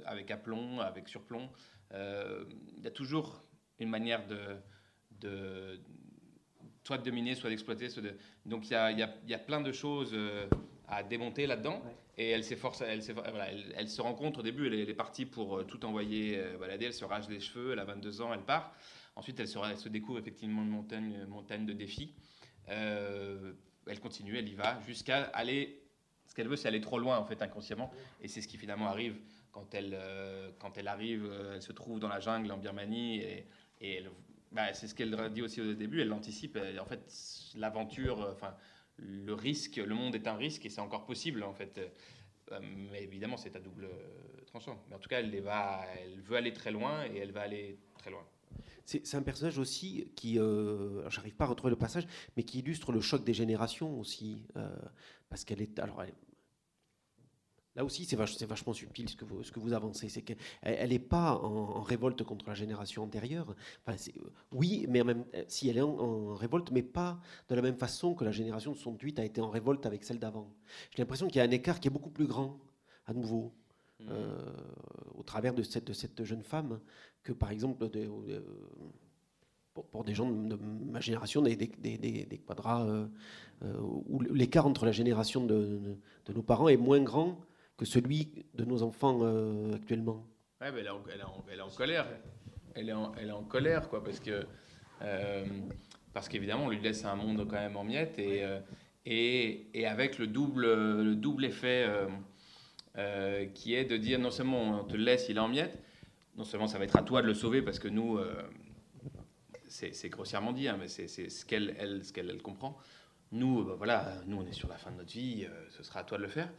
avec 0.06 0.32
aplomb, 0.32 0.80
avec 0.80 1.08
surplomb. 1.08 1.50
Il 1.94 2.84
y 2.84 2.88
a 2.88 2.92
toujours 2.92 3.44
une 3.80 3.90
manière 3.90 4.26
de 4.28 5.80
soit 6.84 6.98
de 6.98 7.04
dominer, 7.04 7.36
soit 7.36 7.50
d'exploiter. 7.50 7.88
De... 7.88 8.16
Donc 8.46 8.68
il 8.68 8.72
y 8.72 8.76
a, 8.76 8.92
y, 8.92 9.34
a, 9.34 9.40
plein 9.40 9.62
de 9.62 9.72
choses 9.72 10.12
euh, 10.14 10.48
à 10.92 11.04
démonter 11.04 11.48
là-dedans. 11.48 11.82
Et 12.18 12.30
elle 12.30 12.44
s'efforce, 12.44 12.82
elle, 12.82 13.02
voilà, 13.02 13.50
elle, 13.52 13.90
se 13.90 14.02
rencontre 14.02 14.42
au 14.42 14.44
début, 14.44 14.68
elle 14.68 14.90
est, 14.90 14.94
partie 14.94 15.26
pour 15.26 15.58
euh, 15.58 15.64
tout 15.64 15.84
envoyer 15.86 16.38
euh, 16.38 16.58
balader, 16.58 16.86
elle 16.86 16.94
se 16.94 17.06
rage 17.06 17.28
les 17.30 17.40
cheveux, 17.40 17.72
elle 17.72 17.80
a 17.80 17.86
22 17.86 18.22
ans, 18.22 18.34
elle 18.34 18.42
part. 18.42 18.76
Ensuite, 19.16 19.40
elle 19.40 19.48
se, 19.48 19.58
elle 19.58 19.78
se 19.78 19.90
découvre 19.90 20.20
effectivement 20.20 20.62
une 20.62 20.70
montagne, 20.70 21.26
montagne 21.28 21.66
de 21.66 21.74
défis. 21.74 22.14
elle 22.68 24.00
continue, 24.02 24.38
elle 24.38 24.48
y 24.48 24.54
va, 24.54 24.80
jusqu'à 24.86 25.24
aller. 25.34 25.82
Ce 26.28 26.36
qu'elle 26.36 26.48
veut, 26.48 26.56
c'est 26.56 26.68
aller 26.68 26.82
trop 26.82 27.00
loin, 27.00 27.18
en 27.18 27.26
fait, 27.26 27.42
inconsciemment. 27.42 27.92
Et 28.22 28.28
c'est 28.28 28.42
ce 28.42 28.48
qui 28.48 28.58
finalement 28.58 28.88
arrive 28.88 29.16
quand 29.52 29.74
elle, 29.74 29.98
quand 30.60 30.78
elle 30.78 30.88
arrive, 30.88 31.30
elle 31.54 31.62
se 31.62 31.74
trouve 31.74 32.00
dans 32.00 32.08
la 32.08 32.22
jungle 32.22 32.50
en 32.52 32.58
Birmanie 32.58 33.18
et, 33.18 33.48
et 33.82 33.96
elle 33.96 34.12
bah, 34.52 34.74
c'est 34.74 34.88
ce 34.88 34.96
qu'elle 34.96 35.16
dit 35.32 35.42
aussi 35.42 35.62
au 35.62 35.74
début, 35.74 36.02
elle 36.02 36.10
l'anticipe. 36.10 36.60
En 36.80 36.86
fait, 36.86 37.02
l'aventure, 37.56 38.22
euh, 38.22 38.34
enfin, 38.34 38.54
le 38.98 39.34
risque, 39.34 39.78
le 39.78 39.96
monde 39.96 40.16
est 40.16 40.28
un 40.28 40.36
risque 40.36 40.66
et 40.66 40.70
c'est 40.70 40.82
encore 40.82 41.06
possible 41.06 41.44
en 41.44 41.54
fait. 41.54 41.80
Euh, 42.52 42.60
mais 42.92 43.04
évidemment, 43.04 43.38
c'est 43.38 43.56
à 43.56 43.60
double 43.60 43.86
euh, 43.86 44.42
tranchant. 44.46 44.84
Mais 44.90 44.96
en 44.96 45.00
tout 45.00 45.10
cas, 45.10 45.20
elle, 45.20 45.40
va, 45.42 45.82
elle 46.02 46.20
veut 46.22 46.36
aller 46.36 46.54
très 46.54 46.72
loin 46.72 47.06
et 47.06 47.18
elle 47.18 47.32
va 47.32 47.42
aller 47.42 47.80
très 47.98 48.12
loin. 48.12 48.26
C'est 48.86 49.16
un 49.16 49.22
personnage 49.22 49.58
aussi 49.58 50.12
qui, 50.18 50.38
euh, 50.38 51.10
j'arrive 51.10 51.36
pas 51.36 51.46
à 51.46 51.48
retrouver 51.48 51.70
le 51.70 51.78
passage, 51.78 52.06
mais 52.36 52.44
qui 52.44 52.60
illustre 52.60 52.92
le 52.92 53.00
choc 53.00 53.24
des 53.24 53.34
générations 53.34 53.98
aussi, 53.98 54.46
parce 55.30 55.46
qu'elle 55.46 55.62
est, 55.62 55.80
alors 55.80 56.04
Là 57.76 57.86
aussi, 57.86 58.04
c'est 58.04 58.18
vachement 58.18 58.74
subtil 58.74 59.08
ce 59.08 59.16
que 59.16 59.24
vous, 59.24 59.44
ce 59.44 59.52
que 59.52 59.60
vous 59.60 59.72
avancez. 59.72 60.10
C'est 60.10 60.22
qu'elle 60.22 60.90
n'est 60.90 61.00
pas 61.00 61.36
en, 61.36 61.82
révolte 61.82 62.22
contre 62.24 62.48
la 62.50 62.54
génération 62.54 63.04
antérieure. 63.04 63.56
Enfin, 63.86 63.96
oui, 64.52 64.86
mais 64.90 65.04
même, 65.04 65.24
si 65.48 65.70
elle 65.70 65.78
est 65.78 65.82
en, 65.82 66.34
révolte, 66.36 66.72
mais 66.72 66.84
pas 66.84 67.22
de 67.48 67.56
la 67.56 67.62
même 67.62 67.78
façon 67.78 68.14
que 68.14 68.26
la 68.26 68.32
génération 68.32 68.72
de 68.72 68.78
68 68.78 69.20
a 69.20 69.26
été 69.26 69.40
en 69.40 69.50
révolte 69.50 69.86
avec 69.86 70.04
celle 70.04 70.20
d'avant. 70.20 70.54
J'ai 70.94 71.02
l'impression 71.02 71.28
qu'il 71.28 71.38
y 71.38 71.40
a 71.40 71.44
un 71.44 71.52
écart 71.52 71.80
qui 71.80 71.88
est 71.88 71.92
beaucoup 71.92 72.10
plus 72.10 72.28
grand, 72.28 72.60
à 73.06 73.14
nouveau, 73.14 73.54
mmh. 74.02 74.06
euh, 74.10 74.38
au 75.16 75.24
travers 75.24 75.54
de 75.54 75.64
cette, 75.64 75.88
de 75.88 75.94
cette 75.94 76.26
jeune 76.26 76.44
femme, 76.44 76.82
que 77.24 77.32
par 77.32 77.52
exemple 77.52 77.88
euh, 77.96 78.42
pour, 79.74 80.04
des 80.04 80.14
gens 80.14 80.30
de, 80.30 80.56
ma 80.56 81.00
génération, 81.00 81.42
des, 81.42 81.56
des, 81.56 81.70
des, 81.70 82.38
quadras 82.46 82.86
euh, 82.86 83.78
où 83.82 84.20
l'écart 84.20 84.66
entre 84.66 84.86
la 84.86 84.92
génération 84.92 85.46
de, 85.46 85.98
nos 86.34 86.44
parents 86.44 86.68
est 86.68 86.78
moins 86.78 87.02
grand 87.02 87.40
que 87.82 87.86
celui 87.88 88.46
de 88.54 88.64
nos 88.64 88.84
enfants 88.84 89.22
euh, 89.24 89.74
actuellement. 89.74 90.24
Ouais, 90.62 90.68
elle, 90.68 90.86
est 90.86 90.90
en, 90.90 91.02
elle, 91.12 91.20
est 91.20 91.24
en, 91.24 91.44
elle, 91.52 91.58
est 91.58 91.62
en, 91.64 91.70
colère. 91.70 92.06
Elle 92.76 92.90
est 92.90 92.94
en, 92.94 93.12
elle 93.16 93.30
est 93.30 93.32
en 93.32 93.42
colère, 93.42 93.90
quoi, 93.90 94.04
parce 94.04 94.20
que 94.20 94.46
euh, 95.02 95.46
parce 96.14 96.30
qu'évidemment, 96.30 96.66
on 96.66 96.70
lui 96.70 96.80
laisse 96.80 97.06
un 97.06 97.16
monde 97.16 97.48
quand 97.50 97.56
même 97.56 97.76
en 97.76 97.84
miettes 97.84 98.20
et, 98.20 98.44
euh, 98.44 98.60
et, 99.08 99.66
et, 99.74 99.88
avec 99.88 100.20
le 100.20 100.28
double, 100.28 100.68
le 101.02 101.16
double 101.16 101.44
effet 101.46 101.90
qui 103.56 103.74
est 103.74 103.86
de 103.86 103.98
dire 103.98 104.20
non 104.20 104.30
seulement 104.30 104.82
on 104.82 104.84
te 104.84 104.96
laisse, 104.96 105.28
il 105.30 105.38
est 105.38 105.40
en 105.40 105.48
miettes, 105.48 105.80
non 106.38 106.44
seulement 106.44 106.68
ça 106.68 106.78
va 106.78 106.84
être 106.84 106.98
à 106.98 107.02
toi 107.02 107.24
de 107.24 107.28
le 107.28 107.34
sauver 107.34 107.64
parce 107.64 107.80
que 107.80 107.88
nous, 107.88 108.20
c'est 109.68 110.10
grossièrement 110.10 110.52
dit, 110.52 110.68
hein, 110.68 110.78
mais 110.80 110.88
c'est 110.88 111.08
ce 111.08 111.46
qu'elle 111.48 111.76
elle, 111.80 112.06
ce 112.06 112.14
qu'elle 112.14 112.30
elle 112.30 112.44
comprend. 112.44 112.78
Nous, 113.32 113.64
bah, 113.64 113.74
voilà, 113.76 114.22
nous 114.28 114.38
on 114.38 114.46
est 114.46 114.54
sur 114.54 114.68
la 114.68 114.78
fin 114.78 114.92
de 114.92 114.98
notre 114.98 115.14
vie, 115.14 115.48
ce 115.70 115.82
sera 115.82 116.02
à 116.02 116.04
toi 116.04 116.20
de 116.20 116.24
le 116.24 116.30
faire. 116.30 116.50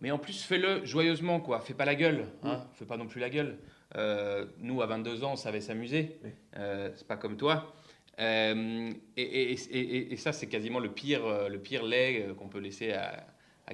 Mais 0.00 0.10
en 0.10 0.18
plus, 0.18 0.42
fais-le 0.42 0.84
joyeusement, 0.84 1.40
quoi. 1.40 1.60
Fais 1.60 1.74
pas 1.74 1.84
la 1.84 1.94
gueule, 1.94 2.26
hein. 2.42 2.60
Fais 2.74 2.86
pas 2.86 2.96
non 2.96 3.06
plus 3.06 3.20
la 3.20 3.30
gueule. 3.30 3.58
Euh, 3.96 4.46
nous, 4.58 4.80
à 4.82 4.86
22 4.86 5.24
ans, 5.24 5.32
on 5.32 5.36
savait 5.36 5.60
s'amuser. 5.60 6.18
Euh, 6.56 6.90
c'est 6.94 7.06
pas 7.06 7.16
comme 7.16 7.36
toi. 7.36 7.74
Euh, 8.18 8.90
et, 9.16 10.16
ça, 10.16 10.32
c'est 10.32 10.48
quasiment 10.48 10.78
le 10.78 10.90
pire, 10.90 11.48
le 11.48 11.58
pire 11.58 11.84
lait 11.84 12.28
qu'on 12.38 12.48
peut 12.48 12.60
laisser 12.60 12.92
à, 12.92 13.26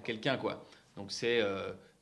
quelqu'un, 0.05 0.37
quoi. 0.37 0.67
Donc 0.97 1.11
c'est 1.11 1.41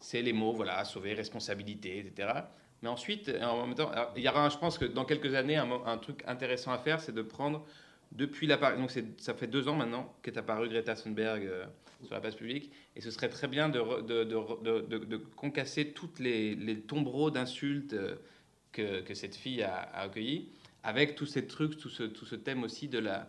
c'est 0.00 0.20
les 0.20 0.32
mots, 0.32 0.52
voilà, 0.52 0.84
sauver, 0.84 1.14
responsabilité, 1.14 1.98
etc. 1.98 2.40
Mais 2.82 2.88
ensuite, 2.88 3.30
en 3.40 3.66
même 3.66 3.74
temps, 3.74 3.90
il 4.16 4.22
y 4.22 4.28
aura, 4.28 4.48
je 4.50 4.58
pense 4.58 4.76
que 4.76 4.84
dans 4.84 5.06
quelques 5.06 5.34
années, 5.34 5.56
un, 5.56 5.70
un 5.87 5.96
truc 5.96 6.22
intéressant 6.26 6.72
à 6.72 6.78
faire, 6.78 7.00
c'est 7.00 7.14
de 7.14 7.22
prendre 7.22 7.64
depuis 8.14 8.46
la 8.46 8.56
donc 8.76 8.92
ça 9.18 9.34
fait 9.34 9.46
deux 9.46 9.68
ans 9.68 9.74
maintenant 9.74 10.14
qu'est 10.22 10.37
apparue 10.37 10.68
Greta 10.68 10.94
Thunberg 10.94 11.46
euh, 11.46 11.66
sur 12.04 12.14
la 12.14 12.20
place 12.20 12.34
publique, 12.34 12.70
et 12.96 13.00
ce 13.00 13.10
serait 13.10 13.28
très 13.28 13.48
bien 13.48 13.68
de, 13.68 13.80
de, 14.02 14.24
de, 14.24 14.98
de 14.98 15.16
concasser 15.16 15.92
toutes 15.92 16.18
les, 16.18 16.54
les 16.54 16.80
tombereaux 16.80 17.30
d'insultes 17.30 17.94
euh, 17.94 18.16
que, 18.72 19.00
que, 19.00 19.14
cette 19.14 19.34
fille 19.36 19.62
a, 19.62 19.74
a 19.74 20.02
accueillis, 20.02 20.48
avec 20.82 21.14
tous 21.14 21.26
ces 21.26 21.46
trucs, 21.46 21.78
tout 21.78 21.90
ce, 21.90 22.02
tout 22.02 22.26
ce 22.26 22.34
thème 22.34 22.62
aussi 22.64 22.88
de, 22.88 22.98
la, 22.98 23.28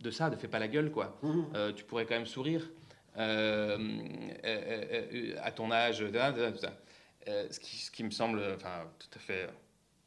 de 0.00 0.10
ça, 0.10 0.30
de 0.30 0.36
fais 0.36 0.48
pas 0.48 0.58
la 0.58 0.68
gueule, 0.68 0.90
quoi. 0.90 1.18
Mmh. 1.22 1.42
Euh, 1.54 1.72
tu 1.72 1.84
pourrais 1.84 2.06
quand 2.06 2.14
même 2.14 2.26
sourire 2.26 2.68
à 3.14 3.76
ton 5.54 5.70
âge, 5.70 5.98
tout 5.98 6.58
ça. 6.58 6.80
ce, 7.26 7.60
qui, 7.60 7.76
ce, 7.76 7.90
qui, 7.90 8.04
me 8.04 8.10
semble 8.10 8.42
enfin, 8.54 8.90
tout 8.98 9.10
à 9.14 9.18
fait 9.18 9.50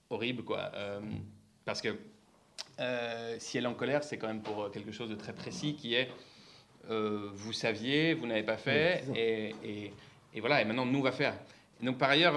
horrible, 0.09 0.43
quoi. 0.43 0.71
parce 1.65 1.81
que 1.81 1.95
euh, 2.79 3.35
si 3.39 3.57
elle 3.57 3.63
est 3.65 3.67
en 3.67 3.73
colère, 3.73 4.03
c'est 4.03 4.17
quand 4.17 4.27
même 4.27 4.41
pour 4.41 4.63
euh, 4.63 4.69
quelque 4.69 4.91
chose 4.91 5.09
de 5.09 5.15
très 5.15 5.33
précis 5.33 5.75
qui 5.75 5.93
est 5.93 6.09
euh, 6.89 7.29
vous 7.33 7.53
saviez, 7.53 8.13
vous 8.13 8.27
n'avez 8.27 8.43
pas 8.43 8.57
fait, 8.57 9.03
et, 9.15 9.53
et, 10.33 10.39
voilà, 10.39 10.61
et 10.61 10.65
maintenant 10.65 10.85
nous 10.85 10.99
on 10.99 11.03
va 11.03 11.11
faire. 11.11 11.35
donc 11.81 11.97
par 11.97 12.09
ailleurs, 12.09 12.35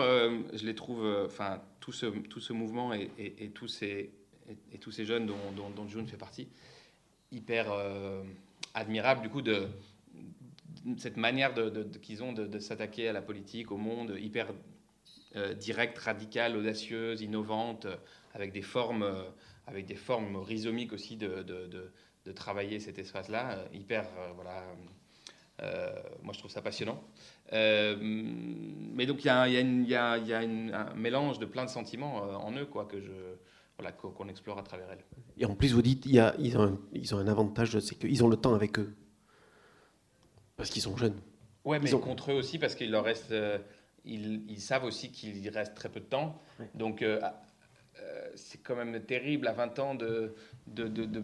je 0.52 0.64
les 0.64 0.74
trouve, 0.74 1.06
enfin 1.26 1.61
tout 1.80 1.92
ce, 1.92 2.06
tout 2.06 2.40
ce 2.40 2.52
mouvement 2.52 2.94
et, 2.94 3.11
et 3.18 3.48
tous, 3.50 3.68
ces, 3.68 4.11
et, 4.72 4.78
tous 4.78 4.90
ces 4.90 5.04
jeunes 5.04 5.26
dont, 5.26 5.52
dont, 5.56 5.70
dont 5.70 5.88
June 5.88 6.06
fait 6.06 6.16
partie, 6.16 6.48
hyper 7.32 7.66
admirable 8.74 9.22
du 9.22 9.28
coup 9.28 9.42
de, 9.42 9.66
cette 10.96 11.16
manière 11.16 11.54
de, 11.54 11.82
qu'ils 12.00 12.22
ont 12.22 12.32
de, 12.32 12.58
s'attaquer 12.58 13.08
à 13.08 13.12
la 13.12 13.22
politique, 13.22 13.72
au 13.72 13.76
monde, 13.76 14.16
hyper 14.18 14.48
directe, 15.56 15.98
radicale, 15.98 16.56
audacieuse, 16.56 17.20
innovante, 17.22 17.87
avec 18.34 18.52
des 18.52 18.62
formes 18.62 19.04
avec 19.68 19.84
des 19.84 19.94
formes 19.94 20.37
rhizomiques 20.37 20.92
aussi 20.92 21.16
de, 21.16 21.44
de, 22.28 22.32
travailler 22.32 22.80
cet 22.80 22.98
espace-là, 22.98 23.52
euh, 23.52 23.66
hyper, 23.72 24.04
euh, 24.18 24.32
voilà, 24.34 24.62
euh, 25.62 25.90
moi 26.22 26.32
je 26.32 26.38
trouve 26.38 26.50
ça 26.50 26.62
passionnant. 26.62 27.02
mais 27.52 29.06
donc 29.06 29.24
il 29.24 29.26
y 29.26 29.30
a, 29.30 29.48
y 29.48 29.56
a, 29.56 29.62
y 29.62 29.94
a, 29.94 30.18
y 30.18 30.32
a 30.32 30.38
un 30.40 30.94
mélange 30.94 31.38
de 31.38 31.46
plein 31.46 31.64
de 31.64 31.70
sentiments 31.70 32.16
en 32.16 32.52
eux, 32.52 32.66
quoi, 32.66 32.84
que 32.84 33.00
je, 33.00 33.12
voilà, 33.78 33.92
qu'on 33.92 34.28
explore 34.28 34.58
à 34.58 34.62
travers 34.62 34.90
elles. 34.90 35.04
Et 35.38 35.44
en 35.44 35.54
plus, 35.54 35.72
vous 35.72 35.82
dites, 35.82 36.06
y 36.06 36.18
a, 36.18 36.34
ils, 36.38 36.56
ont 36.58 36.62
un, 36.62 36.78
ils 36.92 37.14
ont 37.14 37.18
un 37.18 37.28
avantage, 37.28 37.78
c'est 37.80 37.94
qu'ils 37.94 38.22
ont 38.24 38.28
le 38.28 38.36
temps 38.36 38.54
avec 38.54 38.78
eux. 38.78 38.94
Parce 40.56 40.70
qu'ils 40.70 40.82
sont 40.82 40.96
jeunes. 40.96 41.20
Ouais, 41.64 41.78
mais 41.78 41.90
ils 41.90 41.94
ont... 41.96 42.00
contre 42.00 42.32
eux 42.32 42.34
aussi, 42.34 42.58
parce 42.58 42.74
qu'il 42.74 42.90
leur 42.90 43.04
reste. 43.04 43.32
ils, 44.04 44.42
ils, 44.50 44.60
savent 44.60 44.84
aussi 44.84 45.12
qu'il 45.12 45.48
reste 45.50 45.74
très 45.74 45.88
peu 45.88 46.00
de 46.00 46.06
temps. 46.06 46.40
Donc, 46.74 47.04
c'est 48.34 48.58
quand 48.58 48.76
même 48.76 49.00
terrible 49.04 49.46
à 49.48 49.52
20 49.52 49.78
ans 49.78 49.94
de, 49.94 50.34
de, 50.74 50.87
de, 50.87 51.22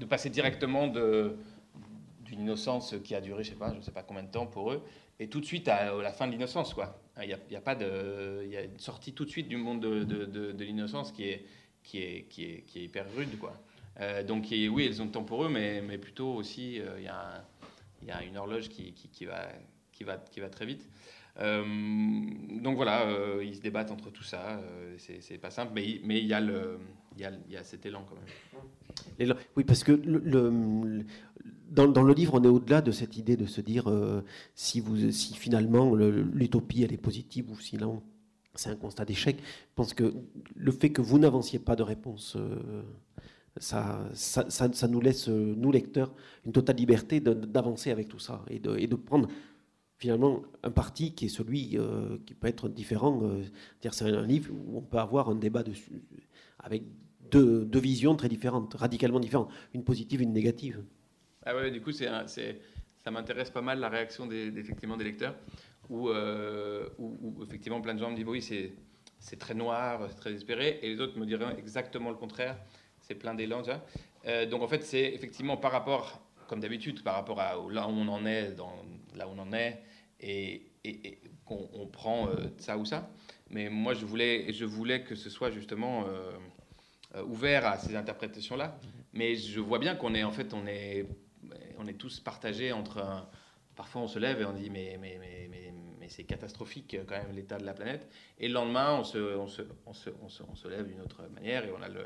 de 0.00 0.04
passer 0.06 0.30
directement 0.30 0.88
d'une 0.88 2.40
innocence 2.40 2.94
qui 3.04 3.14
a 3.14 3.20
duré, 3.20 3.44
je 3.44 3.50
sais 3.50 3.56
sais 3.82 3.92
pas 3.92 4.02
combien 4.02 4.22
de 4.22 4.30
temps 4.30 4.46
pour 4.46 4.72
eux, 4.72 4.82
et 5.18 5.28
tout 5.28 5.40
de 5.40 5.44
suite 5.44 5.68
à, 5.68 5.94
la 6.00 6.12
fin 6.12 6.26
de 6.26 6.32
l'innocence, 6.32 6.74
quoi. 6.74 6.98
Il 7.22 7.28
y 7.28 7.34
a, 7.34 7.38
y 7.50 7.56
a, 7.56 7.60
pas 7.60 7.74
de, 7.74 8.40
il 8.44 8.50
y 8.50 8.56
a 8.56 8.62
une 8.62 8.78
sortie 8.78 9.12
tout 9.12 9.26
de 9.26 9.30
suite 9.30 9.48
du 9.48 9.58
monde 9.58 9.80
de, 9.80 10.64
l'innocence 10.64 11.12
qui 11.12 11.24
est, 11.24 11.44
qui, 11.82 11.98
est, 11.98 12.26
qui, 12.30 12.44
est, 12.44 12.62
qui 12.66 12.78
est 12.80 12.84
hyper 12.84 13.04
rude, 13.14 13.38
quoi. 13.38 13.52
Euh, 14.00 14.22
donc 14.22 14.46
oui, 14.50 14.86
ils 14.86 15.02
ont 15.02 15.04
le 15.04 15.10
temps 15.10 15.24
pour 15.24 15.44
eux, 15.44 15.50
mais, 15.50 15.82
mais 15.82 15.98
plutôt 15.98 16.32
aussi, 16.34 16.80
euh, 16.80 16.94
il 16.98 17.04
y, 17.04 17.08
a 17.08 17.44
il 18.00 18.08
y, 18.08 18.10
a 18.10 18.22
une 18.22 18.38
horloge 18.38 18.70
qui, 18.70 18.94
qui, 18.94 19.08
qui, 19.08 19.26
va, 19.26 19.48
qui, 19.92 20.04
va, 20.04 20.16
qui 20.16 20.40
va 20.40 20.48
très 20.48 20.64
vite. 20.64 20.88
Euh, 21.38 21.64
donc 22.60 22.76
voilà, 22.76 23.06
euh, 23.06 23.42
ils 23.44 23.56
se 23.56 23.60
débattent 23.60 23.90
entre 23.90 24.10
tout 24.10 24.22
ça. 24.22 24.58
Euh, 24.58 24.96
c'est 24.98 25.38
pas 25.38 25.50
simple, 25.50 25.72
mais 25.74 26.18
il 26.18 26.26
y, 26.26 26.34
a 26.34 27.64
cet 27.64 27.86
élan 27.86 28.04
quand 28.08 28.16
même. 28.16 29.34
Oui, 29.56 29.64
parce 29.64 29.84
que 29.84 29.92
dans, 31.70 32.02
le 32.02 32.14
livre, 32.14 32.34
on 32.34 32.44
est 32.44 32.48
au-delà 32.48 32.82
de 32.82 32.90
cette 32.90 33.16
idée 33.16 33.36
de 33.36 33.46
se 33.46 33.60
dire 33.60 33.90
si, 34.54 34.82
si 35.12 35.34
finalement 35.34 35.94
l'utopie 35.94 36.82
elle 36.82 36.92
est 36.92 36.98
positive 36.98 37.50
ou 37.50 37.58
sinon 37.58 38.02
c'est 38.54 38.70
un 38.70 38.76
constat 38.76 39.04
d'échec. 39.04 39.36
Je 39.38 39.74
pense 39.74 39.94
que 39.94 40.12
le 40.56 40.72
fait 40.72 40.90
que 40.90 41.00
vous 41.00 41.18
n'avanciez 41.18 41.60
pas 41.60 41.76
de 41.76 41.82
réponse, 41.82 42.36
ça, 43.58 44.08
nous 44.88 45.00
laisse, 45.00 45.28
nous 45.28 45.72
lecteurs, 45.72 46.12
une 46.44 46.52
totale 46.52 46.76
liberté 46.76 47.20
d'avancer 47.20 47.90
avec 47.90 48.08
tout 48.08 48.18
ça 48.18 48.44
et 48.48 48.58
de, 48.58 48.96
prendre 48.96 49.28
finalement 50.00 50.42
un 50.64 50.70
parti 50.70 51.14
qui 51.14 51.26
est 51.26 51.28
celui 51.28 51.78
qui 52.26 52.34
peut 52.34 52.48
être 52.48 52.68
différent. 52.68 53.22
c'est 53.80 54.04
un 54.04 54.26
livre 54.26 54.52
où 54.52 54.78
on 54.78 54.80
peut 54.80 54.98
avoir 54.98 55.28
un 55.28 55.36
débat 55.36 55.62
avec 56.58 56.82
deux, 57.30 57.68
visions 57.78 58.16
très 58.16 58.28
différentes, 58.28 58.74
radicalement 58.74 59.20
différentes, 59.20 59.50
une 59.74 59.84
positive 59.84 60.20
et 60.20 60.24
une 60.24 60.32
négative. 60.32 60.82
Ah 61.44 61.54
ouais, 61.54 61.70
du 61.70 61.80
coup, 61.80 61.92
ça 61.92 63.10
m'intéresse 63.10 63.50
pas 63.50 63.62
mal 63.62 63.78
la 63.78 63.88
réaction 63.88 64.26
des, 64.26 64.58
effectivement, 64.58 64.96
des 64.96 65.04
lecteurs, 65.04 65.34
euh, 65.90 66.88
où, 66.98 67.42
effectivement 67.42 67.80
plein 67.80 67.94
de 67.94 68.00
gens 68.00 68.10
me 68.10 68.16
disent 68.16 68.26
oui, 68.26 68.42
c'est, 68.42 69.36
très 69.36 69.54
noir, 69.54 70.06
c'est 70.08 70.16
très 70.16 70.30
désespéré, 70.30 70.80
et 70.82 70.88
les 70.88 71.00
autres 71.00 71.18
me 71.18 71.26
diraient 71.26 71.56
exactement 71.58 72.10
le 72.10 72.16
contraire, 72.16 72.58
c'est 73.00 73.14
plein 73.14 73.34
d'élan. 73.34 73.62
Euh, 74.26 74.46
donc 74.46 74.62
en 74.62 74.68
fait, 74.68 74.82
c'est 74.82 75.12
effectivement 75.14 75.56
par 75.56 75.72
rapport, 75.72 76.20
comme 76.48 76.60
d'habitude, 76.60 77.02
par 77.02 77.14
rapport 77.14 77.40
à 77.40 77.54
là 77.70 77.88
où 77.88 77.92
on 77.92 78.08
en 78.08 78.26
est, 78.26 78.56
là 79.16 79.28
où 79.28 79.32
on 79.34 79.38
en 79.38 79.52
est, 79.52 79.82
et, 80.20 80.70
et, 80.84 81.20
prend 81.92 82.28
euh, 82.28 82.48
ça 82.58 82.78
ou 82.78 82.84
ça. 82.84 83.10
Mais 83.50 83.68
moi, 83.68 83.94
je 83.94 84.06
voulais, 84.06 84.52
je 84.52 84.64
voulais 84.64 85.02
que 85.02 85.14
ce 85.14 85.30
soit 85.30 85.50
justement 85.50 86.06
euh, 86.06 86.30
euh, 87.16 87.24
ouvert 87.24 87.66
à 87.66 87.78
ces 87.78 87.96
interprétations-là. 87.96 88.78
Mais 89.12 89.34
je 89.34 89.60
vois 89.60 89.78
bien 89.78 89.96
qu'on 89.96 90.14
est, 90.14 90.22
en 90.22 90.30
fait, 90.30 90.54
on 90.54 90.66
est, 90.66 91.06
on 91.78 91.86
est 91.86 91.94
tous 91.94 92.20
partagés 92.20 92.72
entre. 92.72 93.26
parfois, 93.74 94.02
on 94.02 94.08
se 94.08 94.18
lève 94.18 94.40
et 94.40 94.44
on 94.44 94.52
dit 94.52 94.70
mais, 94.70 94.96
mais, 95.00 95.18
mais, 95.20 95.48
mais, 95.98 96.08
c'est 96.08 96.24
catastrophique 96.24 96.96
quand 97.06 97.14
même 97.14 97.32
l'état 97.36 97.56
de 97.56 97.64
la 97.64 97.72
planète. 97.72 98.08
Et 98.38 98.48
le 98.48 98.54
lendemain, 98.54 98.96
on 98.98 99.04
se, 99.04 99.36
on 99.36 99.46
se, 99.46 99.62
on 99.86 99.92
se, 99.92 100.10
on 100.42 100.56
se, 100.56 100.66
lève 100.66 100.88
d'une 100.88 101.00
autre 101.00 101.22
manière 101.32 101.64
et 101.64 101.70
on 101.70 101.80
a 101.80 101.88
le. 101.88 102.02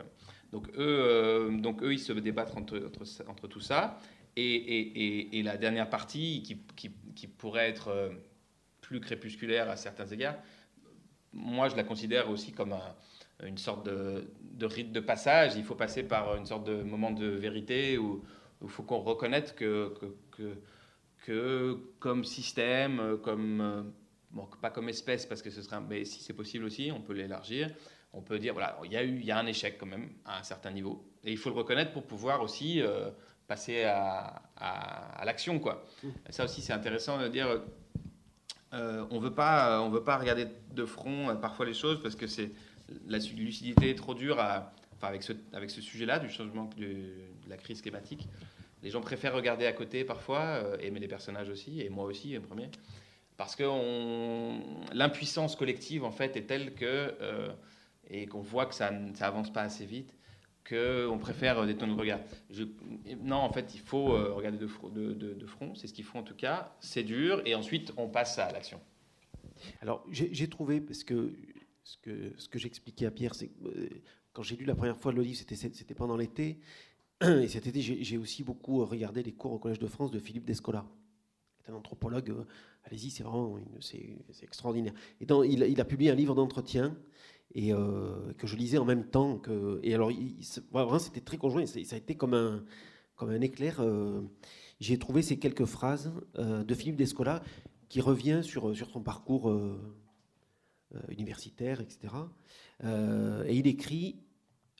Donc 0.52 0.68
eux, 0.76 1.48
donc 1.58 1.82
eux, 1.82 1.94
ils 1.94 1.98
se 1.98 2.12
débattent 2.12 2.54
entre, 2.54 2.76
entre, 2.86 3.30
entre 3.30 3.48
tout 3.48 3.60
ça. 3.60 3.98
Et, 4.36 4.42
et, 4.42 5.38
et, 5.38 5.42
la 5.42 5.56
dernière 5.56 5.88
partie, 5.88 6.42
qui, 6.42 6.90
qui 7.14 7.26
pourrait 7.26 7.68
être 7.68 8.12
plus 8.80 9.00
crépusculaire 9.00 9.70
à 9.70 9.76
certains 9.76 10.06
égards, 10.06 10.36
moi, 11.34 11.68
je 11.68 11.76
la 11.76 11.84
considère 11.84 12.30
aussi 12.30 12.52
comme 12.52 12.74
une 13.44 13.58
sorte 13.58 13.86
de, 13.86 14.66
rite 14.66 14.92
de 14.92 15.00
passage. 15.00 15.56
Il 15.56 15.64
faut 15.64 15.74
passer 15.74 16.04
par 16.04 16.36
une 16.36 16.46
sorte 16.46 16.64
de 16.64 16.82
moment 16.82 17.10
de 17.10 17.26
vérité 17.26 17.98
où 17.98 18.24
il 18.62 18.68
faut 18.68 18.84
qu'on 18.84 19.00
reconnaisse 19.00 19.52
que, 19.52 19.94
que, 21.26 21.78
comme 21.98 22.24
système, 22.24 23.18
comme, 23.22 23.92
bon, 24.30 24.48
pas 24.62 24.70
comme 24.70 24.88
espèce, 24.88 25.26
parce 25.26 25.42
que 25.42 25.50
ce 25.50 25.62
serait, 25.62 25.80
mais 25.80 26.04
si 26.04 26.22
c'est 26.22 26.34
possible 26.34 26.64
aussi, 26.64 26.90
on 26.94 27.00
peut 27.00 27.14
l'élargir. 27.14 27.70
On 28.12 28.22
peut 28.22 28.38
dire, 28.38 28.52
voilà, 28.52 28.78
il 28.84 28.92
y, 28.92 28.96
a 28.96 29.02
eu, 29.02 29.20
y 29.20 29.32
a 29.32 29.38
un 29.38 29.46
échec 29.46 29.76
quand 29.76 29.86
même 29.86 30.10
à 30.24 30.38
un 30.38 30.42
certain 30.44 30.70
niveau. 30.70 31.04
Et 31.24 31.32
il 31.32 31.38
faut 31.38 31.50
le 31.50 31.56
reconnaître 31.56 31.90
pour 31.90 32.06
pouvoir 32.06 32.42
aussi 32.42 32.80
euh, 32.80 33.10
passer 33.46 33.84
à, 33.84 34.42
l'action, 35.24 35.58
quoi. 35.58 35.84
Ça 36.30 36.44
aussi, 36.44 36.62
c'est 36.62 36.72
intéressant 36.72 37.20
de 37.20 37.28
dire 37.28 37.60
euh, 38.74 39.04
on 39.10 39.20
veut 39.20 39.32
pas, 39.32 39.88
veut 39.88 40.02
pas 40.02 40.18
regarder 40.18 40.46
de 40.72 40.84
front 40.84 41.30
euh, 41.30 41.34
parfois 41.34 41.64
les 41.64 41.74
choses 41.74 42.02
parce 42.02 42.16
que 42.16 42.26
c'est 42.26 42.50
la 43.06 43.18
lucidité 43.18 43.90
est 43.90 43.94
trop 43.94 44.14
dure 44.14 44.38
enfin 44.38 45.08
avec 45.08 45.22
ce, 45.22 45.32
avec 45.52 45.70
ce 45.70 45.80
sujet-là 45.80 46.18
du 46.18 46.28
changement 46.28 46.68
de, 46.76 47.06
la 47.48 47.56
crise 47.56 47.82
climatique. 47.82 48.28
Les 48.82 48.90
gens 48.90 49.00
préfèrent 49.00 49.34
regarder 49.34 49.66
à 49.66 49.72
côté 49.72 50.04
parfois, 50.04 50.40
euh, 50.40 50.76
aimer 50.80 51.00
les 51.00 51.08
personnages 51.08 51.48
aussi, 51.48 51.80
et 51.82 51.88
moi 51.88 52.04
aussi, 52.04 52.32
le 52.32 52.40
premier, 52.40 52.68
parce 53.36 53.54
que 53.56 53.64
l'impuissance 54.92 55.56
collective 55.56 56.04
en 56.04 56.10
fait 56.10 56.36
est 56.36 56.46
telle 56.46 56.74
que 56.74 57.14
et 58.10 58.26
qu'on 58.26 58.42
voit 58.42 58.66
que 58.66 58.74
ça, 58.74 58.92
ça 59.14 59.26
avance 59.26 59.52
pas 59.52 59.62
assez 59.62 59.86
vite 59.86 60.14
qu'on 60.68 61.18
préfère 61.18 61.66
détourner 61.66 61.94
le 61.94 62.00
regard. 62.00 62.20
non, 63.22 63.36
en 63.36 63.52
fait, 63.52 63.74
il 63.74 63.80
faut 63.80 64.14
euh, 64.14 64.32
regarder 64.32 64.58
de, 64.58 65.46
front, 65.46 65.74
c'est 65.74 65.86
ce 65.86 65.92
qu'il 65.92 66.04
faut 66.04 66.18
en 66.18 66.22
tout 66.22 66.34
cas. 66.34 66.74
C'est 66.80 67.02
dur, 67.02 67.42
et 67.44 67.54
ensuite, 67.54 67.92
on 67.96 68.08
passe 68.08 68.38
à 68.38 68.50
l'action. 68.50 68.80
Alors, 69.82 70.04
j'ai 70.10 70.48
trouvé, 70.48 70.80
parce 70.80 71.04
que 71.04 71.32
ce 71.84 71.98
que, 71.98 72.58
j'expliquais 72.58 73.06
à 73.06 73.10
Pierre, 73.10 73.34
c'est 73.34 73.48
que 73.48 73.66
euh, 73.66 73.88
quand 74.32 74.42
j'ai 74.42 74.56
lu 74.56 74.64
la 74.64 74.74
première 74.74 74.96
fois 74.96 75.12
le 75.12 75.22
livre, 75.22 75.38
c'était 75.38 75.94
pendant 75.94 76.16
l'été, 76.16 76.58
et 77.22 77.48
cet 77.48 77.66
été, 77.66 77.80
j'ai 77.80 78.18
aussi 78.18 78.42
beaucoup 78.42 78.84
regardé 78.84 79.22
les 79.22 79.32
cours 79.32 79.52
au 79.52 79.58
Collège 79.58 79.78
de 79.78 79.86
France 79.86 80.10
de 80.10 80.18
Philippe 80.18 80.44
Descola. 80.44 80.86
C'est 81.60 81.72
un 81.72 81.76
anthropologue, 81.76 82.30
euh, 82.30 82.44
allez-y, 82.84 83.10
c'est 83.10 83.22
vraiment 83.22 83.58
c'est 83.80 84.18
extraordinaire. 84.42 84.94
Et 85.20 85.26
dans, 85.26 85.42
il, 85.42 85.62
il, 85.62 85.80
a 85.80 85.84
publié 85.84 86.10
un 86.10 86.14
livre 86.14 86.34
d'entretien 86.34 86.96
et 87.54 87.72
euh, 87.72 88.32
que 88.36 88.46
je 88.46 88.56
lisais 88.56 88.78
en 88.78 88.84
même 88.84 89.04
temps 89.04 89.38
que. 89.38 89.80
Et 89.82 89.94
alors, 89.94 90.10
vraiment, 90.72 90.98
c'était 90.98 91.20
très 91.20 91.36
conjoint. 91.36 91.66
Ça 91.66 91.78
a 91.78 91.96
été 91.96 92.16
comme 92.16 92.34
un, 92.34 92.64
comme 93.16 93.30
un 93.30 93.40
éclair. 93.40 93.80
Euh, 93.80 94.22
j'ai 94.80 94.98
trouvé 94.98 95.22
ces 95.22 95.38
quelques 95.38 95.64
phrases 95.64 96.12
euh, 96.36 96.64
de 96.64 96.74
Philippe 96.74 96.96
Descola 96.96 97.42
qui 97.88 98.00
revient 98.00 98.40
sur, 98.42 98.74
sur 98.74 98.90
son 98.90 99.02
parcours 99.02 99.54
universitaire, 101.08 101.80
etc. 101.80 102.14
et 102.82 103.56
il 103.56 103.66
écrit 103.68 104.16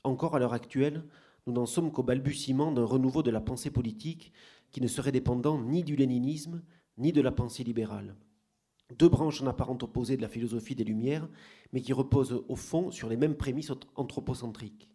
Encore 0.02 0.34
à 0.34 0.38
l'heure 0.40 0.52
actuelle, 0.52 1.04
nous 1.46 1.52
n'en 1.52 1.66
sommes 1.66 1.92
qu'au 1.92 2.02
balbutiement 2.02 2.72
d'un 2.72 2.84
renouveau 2.84 3.22
de 3.22 3.30
la 3.30 3.40
pensée 3.40 3.70
politique 3.70 4.32
qui 4.72 4.80
ne 4.80 4.88
serait 4.88 5.12
dépendant 5.12 5.60
ni 5.60 5.84
du 5.84 5.94
léninisme 5.94 6.62
ni 6.98 7.12
de 7.12 7.20
la 7.20 7.30
pensée 7.30 7.62
libérale 7.62 8.16
deux 8.92 9.08
branches 9.08 9.42
en 9.42 9.46
apparente 9.46 9.82
opposées 9.82 10.16
de 10.16 10.22
la 10.22 10.28
philosophie 10.28 10.74
des 10.74 10.84
Lumières, 10.84 11.28
mais 11.72 11.80
qui 11.80 11.92
reposent 11.92 12.44
au 12.48 12.56
fond 12.56 12.90
sur 12.90 13.08
les 13.08 13.16
mêmes 13.16 13.36
prémices 13.36 13.72
anthropocentriques. 13.96 14.88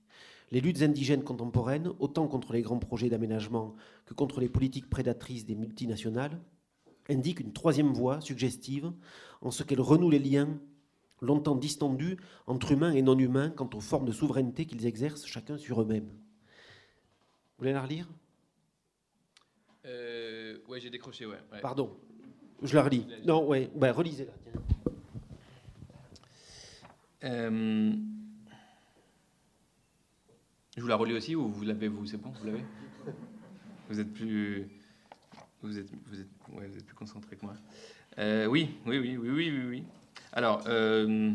Les 0.51 0.61
luttes 0.61 0.81
indigènes 0.81 1.23
contemporaines, 1.23 1.91
autant 1.99 2.27
contre 2.27 2.53
les 2.53 2.61
grands 2.61 2.79
projets 2.79 3.09
d'aménagement 3.09 3.75
que 4.05 4.13
contre 4.13 4.39
les 4.39 4.49
politiques 4.49 4.89
prédatrices 4.89 5.45
des 5.45 5.55
multinationales, 5.55 6.39
indiquent 7.07 7.39
une 7.39 7.53
troisième 7.53 7.93
voie 7.93 8.21
suggestive 8.21 8.91
en 9.41 9.51
ce 9.51 9.63
qu'elle 9.63 9.81
renoue 9.81 10.09
les 10.09 10.19
liens 10.19 10.59
longtemps 11.21 11.55
distendus 11.55 12.17
entre 12.47 12.71
humains 12.71 12.93
et 12.93 13.01
non-humains 13.01 13.49
quant 13.49 13.69
aux 13.73 13.81
formes 13.81 14.05
de 14.05 14.11
souveraineté 14.11 14.65
qu'ils 14.65 14.85
exercent 14.85 15.25
chacun 15.25 15.57
sur 15.57 15.81
eux-mêmes. 15.81 16.07
Vous 16.07 17.63
voulez 17.63 17.73
la 17.73 17.81
relire? 17.81 18.07
Euh, 19.85 20.59
Oui, 20.67 20.79
j'ai 20.79 20.89
décroché, 20.89 21.25
ouais. 21.25 21.37
Pardon. 21.61 21.95
Je 22.61 22.75
la 22.75 22.83
relis. 22.83 23.05
Non, 23.25 23.45
ouais, 23.47 23.69
bah, 23.75 23.91
relisez-la. 23.91 24.31
Euh, 27.23 27.91
je 30.75 30.81
vous 30.81 30.87
la 30.87 30.95
relis 30.95 31.13
aussi 31.13 31.35
ou 31.35 31.49
vous 31.49 31.63
l'avez 31.63 31.87
vous 31.87 32.05
C'est 32.05 32.17
bon, 32.17 32.31
vous 32.31 32.45
l'avez? 32.45 32.63
Vous 33.89 33.99
êtes 33.99 34.13
plus, 34.13 34.69
vous 35.61 35.77
êtes, 35.77 35.89
vous 36.05 36.19
êtes, 36.19 36.27
vous 36.47 36.77
êtes 36.77 36.85
plus 36.85 36.95
concentré 36.95 37.35
que 37.35 37.45
moi. 37.45 37.55
Euh, 38.17 38.45
oui, 38.45 38.77
oui, 38.85 38.99
oui, 38.99 39.17
oui, 39.17 39.29
oui, 39.31 39.65
oui, 39.67 39.83
Alors, 40.31 40.63
euh, 40.67 41.33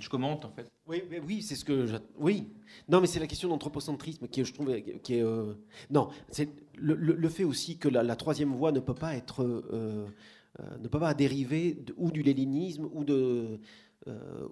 je 0.00 0.08
commente 0.08 0.44
en 0.44 0.50
fait. 0.50 0.70
Oui, 0.88 1.02
oui, 1.26 1.42
c'est 1.42 1.56
ce 1.56 1.64
que. 1.64 2.00
Oui. 2.18 2.46
Non, 2.88 3.00
mais 3.00 3.08
c'est 3.08 3.18
la 3.18 3.26
question 3.26 3.48
d'anthropocentrisme 3.48 4.28
qui, 4.28 4.44
je 4.44 4.52
trouve, 4.52 4.80
qui 5.02 5.14
est. 5.14 5.22
Euh, 5.22 5.54
non, 5.90 6.10
c'est 6.30 6.48
le, 6.76 7.28
fait 7.28 7.44
aussi 7.44 7.76
que 7.76 7.88
la, 7.88 8.16
troisième 8.16 8.52
voie 8.54 8.70
ne 8.70 8.78
peut 8.78 8.94
pas 8.94 9.16
être, 9.16 9.42
euh, 9.42 10.06
euh, 10.60 10.78
ne 10.78 10.86
peut 10.86 11.00
pas 11.00 11.14
dériver 11.14 11.84
ou 11.96 12.12
du 12.12 12.22
léninisme 12.22 12.88
ou 12.92 13.04
de 13.04 13.58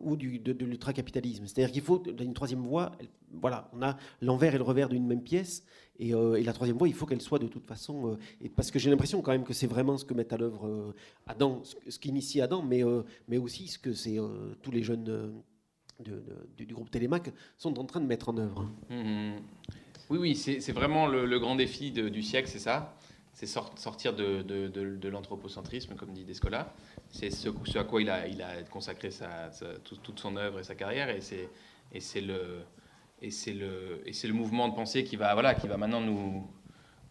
ou 0.00 0.16
du, 0.16 0.40
de, 0.40 0.64
l'ultracapitalisme. 0.64 1.46
C'est-à-dire 1.46 1.70
qu'il 1.70 1.82
faut 1.82 2.02
une 2.20 2.34
troisième 2.34 2.62
voie. 2.62 2.90
voilà, 3.40 3.70
on 3.72 3.82
a 3.82 3.96
l'envers 4.20 4.56
et 4.56 4.58
le 4.58 4.64
revers 4.64 4.88
d'une 4.88 5.06
même 5.06 5.22
pièce, 5.22 5.64
et, 6.00 6.10
la 6.10 6.52
troisième 6.52 6.76
voie, 6.76 6.88
il 6.88 6.94
faut 6.94 7.06
qu'elle 7.06 7.20
soit 7.20 7.38
de 7.38 7.46
toute 7.46 7.64
façon. 7.64 8.18
et 8.40 8.48
parce 8.48 8.72
que 8.72 8.80
j'ai 8.80 8.90
l'impression 8.90 9.22
quand 9.22 9.30
même 9.30 9.44
que 9.44 9.52
c'est 9.52 9.68
vraiment 9.68 9.96
ce 9.96 10.04
que 10.04 10.12
met 10.12 10.34
à 10.34 10.36
l'œuvre 10.36 10.92
Adam, 11.28 11.62
ce, 11.62 11.76
ce 11.88 12.00
qu'initie 12.00 12.40
Adam, 12.40 12.62
mais 12.62 12.82
mais 13.28 13.38
aussi 13.38 13.68
ce 13.68 13.78
que 13.78 13.92
c'est 13.92 14.16
tous 14.60 14.72
les 14.72 14.82
jeunes 14.82 15.32
du, 16.00 16.74
groupe 16.74 16.90
Télémac 16.90 17.32
sont 17.56 17.78
en 17.78 17.84
train 17.84 18.00
de 18.00 18.06
mettre 18.06 18.28
en 18.28 18.36
œuvre. 18.36 18.68
Mmh. 18.90 19.36
Oui, 20.10 20.18
oui, 20.18 20.36
c'est 20.36 20.72
vraiment 20.72 21.06
le, 21.06 21.38
grand 21.38 21.56
défi 21.56 21.90
du 21.90 22.22
siècle, 22.22 22.48
c'est 22.48 22.58
ça? 22.58 22.94
C'est 23.32 23.46
sortir 23.46 24.14
de, 24.14 25.08
l'anthropocentrisme, 25.08 25.94
comme 25.96 26.12
dit 26.12 26.24
Descola. 26.24 26.72
C'est 27.10 27.30
ce, 27.30 27.48
à 27.78 27.84
quoi 27.84 28.02
il 28.02 28.10
a, 28.10 28.62
consacré 28.70 29.10
sa, 29.10 29.50
toute 29.82 30.18
son 30.18 30.36
œuvre 30.36 30.60
et 30.60 30.64
sa 30.64 30.74
carrière. 30.74 31.08
Et 31.10 32.00
c'est 32.00 32.20
le, 32.20 34.32
mouvement 34.32 34.68
de 34.68 34.74
pensée 34.74 35.04
qui 35.04 35.16
va, 35.16 35.34
maintenant 35.76 36.00
nous, 36.00 36.46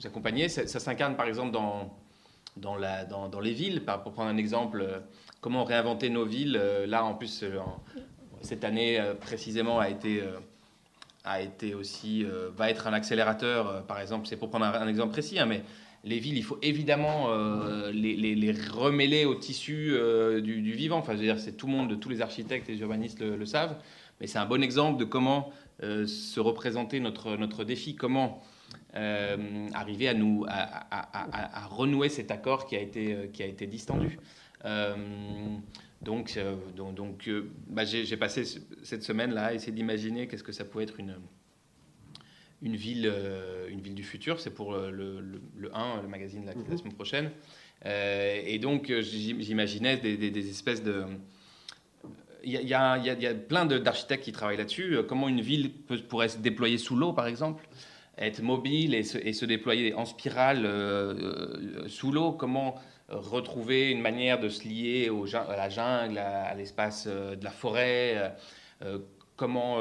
accompagner. 0.04 0.50
Ça, 0.50 0.80
s'incarne 0.80 1.16
par 1.16 1.26
exemple 1.26 1.52
dans, 1.52 3.42
les 3.42 3.54
villes. 3.54 3.84
Pour 3.84 4.14
prendre 4.14 4.30
un 4.30 4.38
exemple, 4.38 5.02
comment 5.42 5.64
réinventer 5.64 6.10
nos 6.10 6.26
villes. 6.26 6.62
Là, 6.88 7.04
en 7.04 7.16
plus, 7.16 7.44
cette 8.44 8.64
année 8.64 9.00
euh, 9.00 9.16
précisément 9.16 9.80
a 9.80 9.90
été, 9.90 10.22
euh, 10.22 10.38
a 11.24 11.42
été 11.42 11.74
aussi, 11.74 12.26
va 12.56 12.70
être 12.70 12.88
un 12.88 12.94
accélérateur. 12.94 13.86
par 13.86 14.00
exemple, 14.00 14.28
c'est 14.28 14.38
pour 14.38 14.50
prendre 14.50 14.66
un, 14.66 14.88
exemple 14.88 15.14
précis, 15.14 15.40
hein, 15.40 15.46
mais 15.46 15.64
les 16.04 16.20
villes, 16.20 16.38
il 16.38 16.44
faut 16.44 16.60
évidemment 16.62 17.30
les, 17.94 18.16
les, 18.18 18.52
remêler 18.52 19.24
au 19.24 19.36
tissu 19.36 19.96
du, 20.44 20.74
vivant. 20.74 20.98
Enfin, 20.98 21.14
je 21.14 21.20
veux 21.20 21.24
dire, 21.24 21.40
c'est 21.40 21.54
tout 21.54 21.68
le 21.68 21.72
monde, 21.72 21.98
tous 21.98 22.10
les 22.10 22.22
architectes 22.22 22.68
et 22.68 22.74
les 22.74 22.82
urbanistes 22.82 23.22
le, 23.22 23.46
savent. 23.46 23.78
Mais 24.20 24.28
c'est 24.28 24.38
un 24.38 24.46
bon 24.46 24.62
exemple 24.62 25.00
de 25.00 25.06
comment 25.06 25.54
se 25.82 26.40
représenter 26.42 27.00
notre, 27.00 27.38
notre 27.38 27.64
défi, 27.64 27.96
comment 27.96 28.44
euh, 28.96 29.70
arriver 29.74 30.08
à, 30.08 30.14
nous, 30.14 30.46
à, 30.48 31.66
renouer 31.68 32.10
cet 32.10 32.30
accord 32.30 32.68
qui 32.68 32.76
a 32.76 32.80
été, 32.80 33.14
euh, 33.14 33.28
qui 33.34 33.42
a 33.42 33.48
été 33.48 33.66
distendu. 33.66 34.20
Euh, 36.08 36.56
donc, 36.76 36.96
donc, 36.96 37.30
bah, 37.68 37.86
j'ai 37.86 38.18
passé 38.18 38.44
cette 38.84 39.04
semaine-là 39.04 39.46
à 39.48 39.54
essayer 39.54 39.72
d'imaginer 39.72 40.28
qu'est-ce 40.28 40.44
que 40.44 40.52
ça 40.52 40.66
pouvait 40.66 40.84
être 40.84 41.00
une, 41.00 41.16
une, 42.62 42.76
ville, 42.76 43.12
une 43.70 43.82
ville 43.82 43.96
du 43.96 44.04
futur. 44.04 44.40
C'est 44.40 44.54
pour 44.54 44.74
le, 44.74 45.22
le, 45.56 45.76
1, 45.76 46.02
le 46.02 46.08
magazine 46.08 46.46
la, 46.46 46.54
la 46.54 46.60
mhm. 46.60 46.78
semaine 46.78 46.94
prochaine. 46.94 47.32
et 47.86 48.60
donc, 48.60 48.92
j'imaginais 49.00 49.98
des, 49.98 50.18
des, 50.18 50.50
espèces 50.50 50.84
de. 50.84 51.06
Il 52.46 52.52
y, 52.52 52.56
y, 52.56 52.74
a, 52.74 52.98
y, 52.98 53.26
a, 53.26 53.34
plein 53.34 53.66
d'architectes 53.66 54.26
qui 54.26 54.34
travaillent 54.34 54.58
là-dessus. 54.58 54.98
Comment 55.08 55.30
une 55.30 55.40
ville 55.40 55.72
peut, 55.72 55.98
pourrait 55.98 56.28
se 56.28 56.38
déployer 56.40 56.78
sous 56.78 56.98
l'eau, 56.98 57.14
par 57.14 57.28
exemple? 57.28 57.66
Être 58.18 58.44
mobile 58.44 58.94
et 58.94 59.04
se, 59.04 59.46
déployer 59.46 59.96
en 59.96 60.06
spirale 60.06 60.66
euh, 60.66 61.14
euh, 61.14 61.88
sous 61.88 62.12
l'eau, 62.12 62.32
comment 62.32 62.76
retrouver 63.16 63.92
une 63.92 64.02
manière 64.02 64.40
de 64.40 64.50
se 64.50 64.68
lier 64.68 65.10
à 65.34 65.56
la 65.56 65.70
jungle, 65.70 66.18
à, 66.18 66.54
l'espace 66.56 67.06
euh, 67.08 67.36
de 67.36 67.44
la 67.44 67.52
forêt, 67.52 68.34
comment 69.36 69.80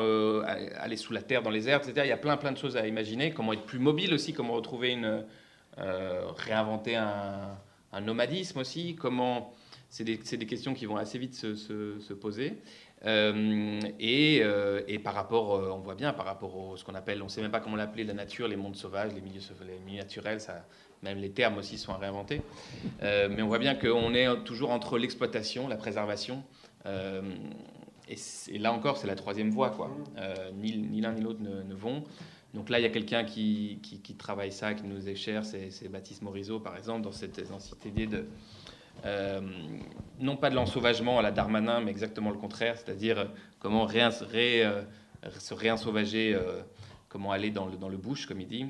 aller 0.78 0.96
sous 0.96 1.12
la 1.12 1.22
terre, 1.22 1.42
dans 1.42 1.50
les 1.50 1.68
airs, 1.68 1.78
etc. 1.78 2.02
Il 2.04 2.08
y 2.08 2.12
a 2.12 2.16
plein 2.16 2.36
plein 2.36 2.52
de 2.52 2.58
choses 2.58 2.76
à 2.76 2.86
imaginer, 2.86 3.32
comment 3.32 3.52
être 3.52 3.64
plus 3.64 3.78
mobile 3.78 4.14
aussi, 4.14 4.32
comment 4.32 4.54
retrouver 4.54 4.92
une... 4.92 5.24
réinventer 5.76 6.96
un, 6.96 7.58
nomadisme 8.00 8.60
aussi, 8.60 8.94
comment... 8.94 9.52
C'est 9.90 10.04
des, 10.04 10.16
des, 10.16 10.46
questions 10.46 10.72
qui 10.72 10.86
vont 10.86 10.96
assez 10.96 11.18
vite 11.18 11.34
se, 11.34 11.54
se, 11.54 12.00
se 12.00 12.14
poser. 12.14 12.56
Euh, 13.04 13.80
euh, 14.00 14.82
et, 14.86 14.98
par 14.98 15.14
rapport, 15.14 15.54
euh, 15.54 15.70
on 15.72 15.78
voit 15.78 15.94
bien, 15.94 16.12
par 16.12 16.26
rapport 16.26 16.74
à 16.74 16.76
ce 16.76 16.84
qu'on 16.84 16.94
appelle, 16.94 17.20
on 17.22 17.26
ne 17.26 17.30
sait 17.30 17.42
même 17.42 17.50
pas 17.50 17.60
comment 17.60 17.76
l'appeler, 17.76 18.04
la 18.04 18.14
nature, 18.14 18.46
les 18.48 18.56
mondes 18.56 18.76
sauvages, 18.76 19.12
les 19.12 19.20
milieux, 19.20 19.40
les 19.66 19.78
milieux 19.84 19.98
naturels, 19.98 20.40
ça, 20.40 20.64
même 21.02 21.18
les 21.18 21.30
termes 21.30 21.58
aussi 21.58 21.78
sont 21.78 21.92
à 21.92 21.98
réinventer. 21.98 22.42
mais 23.00 23.42
on 23.42 23.48
voit 23.48 23.58
bien 23.58 23.74
qu'on 23.74 24.14
est 24.14 24.44
toujours 24.44 24.70
entre 24.70 24.98
l'exploitation, 24.98 25.68
la 25.68 25.76
préservation. 25.76 26.42
Et, 26.86 28.58
là 28.58 28.72
encore, 28.72 28.96
c'est 28.96 29.06
la 29.06 29.16
troisième 29.16 29.50
voie. 29.50 29.70
Quoi. 29.70 29.90
ni 30.54 31.00
l'un 31.00 31.12
ni 31.12 31.20
l'autre 31.20 31.40
ne, 31.40 31.74
vont. 31.74 32.04
Donc 32.54 32.68
là, 32.68 32.78
il 32.78 32.82
y 32.82 32.86
a 32.86 32.90
quelqu'un 32.90 33.24
qui, 33.24 33.80
travaille 34.18 34.52
ça, 34.52 34.74
qui 34.74 34.84
nous 34.84 35.08
est 35.08 35.14
cher, 35.14 35.44
c'est 35.44 35.88
Baptiste 35.88 36.22
Morisot, 36.22 36.60
par 36.60 36.76
exemple, 36.76 37.02
dans 37.02 37.12
cette, 37.12 37.48
dans 37.48 37.58
cette 37.58 37.84
idée 37.84 38.06
de 38.06 38.26
euh, 39.04 39.40
non 40.20 40.36
pas 40.36 40.50
de 40.50 40.54
l'ensauvagement 40.54 41.18
à 41.18 41.22
la 41.22 41.32
Darmanin, 41.32 41.80
mais 41.80 41.90
exactement 41.90 42.30
le 42.30 42.38
contraire, 42.38 42.76
c'est-à-dire 42.76 43.28
comment 43.58 43.88
euh, 43.92 44.10
se 45.38 45.54
réensauvager, 45.54 46.34
euh, 46.34 46.62
comment 47.08 47.32
aller 47.32 47.50
dans 47.50 47.66
le, 47.66 47.76
dans 47.76 47.88
le 47.88 47.96
bush, 47.96 48.26
comme 48.26 48.40
il 48.40 48.46
dit. 48.46 48.66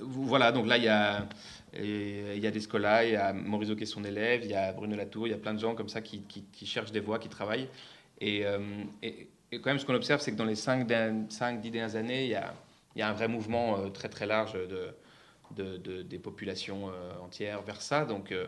Voilà, 0.00 0.52
donc 0.52 0.66
là, 0.66 0.76
il 0.76 0.84
y 0.84 0.88
a, 0.88 1.26
il 1.74 2.38
y 2.38 2.46
a 2.46 3.02
il 3.02 3.10
y 3.10 3.16
a 3.16 3.32
Morisot 3.32 3.76
qui 3.76 3.84
est 3.84 3.86
son 3.86 4.04
élève, 4.04 4.44
il 4.44 4.50
y 4.50 4.54
a 4.54 4.72
Bruno 4.72 4.96
Latour, 4.96 5.26
il 5.26 5.30
y 5.30 5.34
a 5.34 5.38
plein 5.38 5.54
de 5.54 5.58
gens 5.58 5.74
comme 5.74 5.88
ça 5.88 6.00
qui, 6.00 6.22
qui, 6.22 6.66
cherchent 6.66 6.92
des 6.92 7.00
voies, 7.00 7.18
qui 7.18 7.28
travaillent. 7.28 7.68
Et, 8.20 8.44
et, 9.02 9.28
quand 9.52 9.66
même, 9.66 9.78
ce 9.78 9.86
qu'on 9.86 9.94
observe, 9.94 10.20
c'est 10.20 10.32
que 10.32 10.36
dans 10.36 10.44
les 10.44 10.54
5-10 10.54 10.86
dernières 10.86 11.96
années, 11.96 12.24
il 12.24 12.30
y, 12.30 12.34
a, 12.34 12.54
il 12.94 13.00
y 13.00 13.02
a 13.02 13.08
un 13.08 13.12
vrai 13.12 13.28
mouvement 13.28 13.90
très 13.90 14.08
très 14.08 14.26
large 14.26 14.54
de 14.54 14.94
de, 15.54 16.02
des 16.02 16.18
populations 16.18 16.88
euh, 16.88 17.12
entières 17.20 17.62
vers 17.62 17.80
ça. 17.80 18.04
Donc, 18.04 18.32
euh, 18.32 18.46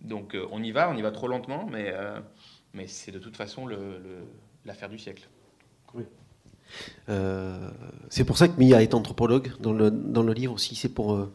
donc 0.00 0.34
euh, 0.34 0.46
on 0.50 0.62
y 0.62 0.72
va, 0.72 0.90
on 0.90 0.96
y 0.96 1.02
va 1.02 1.10
trop 1.10 1.28
lentement, 1.28 1.66
mais, 1.66 1.92
mais 2.74 2.86
c'est 2.86 3.12
de 3.12 3.18
toute 3.18 3.36
façon 3.36 3.68
l'affaire 4.64 4.88
du 4.88 4.98
siècle. 4.98 5.28
Oui. 5.94 6.04
C'est 8.08 8.24
pour 8.24 8.38
ça 8.38 8.48
que 8.48 8.60
Mia 8.60 8.82
est 8.82 8.94
anthropologue 8.94 9.52
dans 9.60 9.72
le, 9.72 9.90
dans 9.90 10.22
le 10.22 10.32
livre 10.32 10.54
aussi. 10.54 10.74
C'est 10.74 10.88
pour 10.88 11.28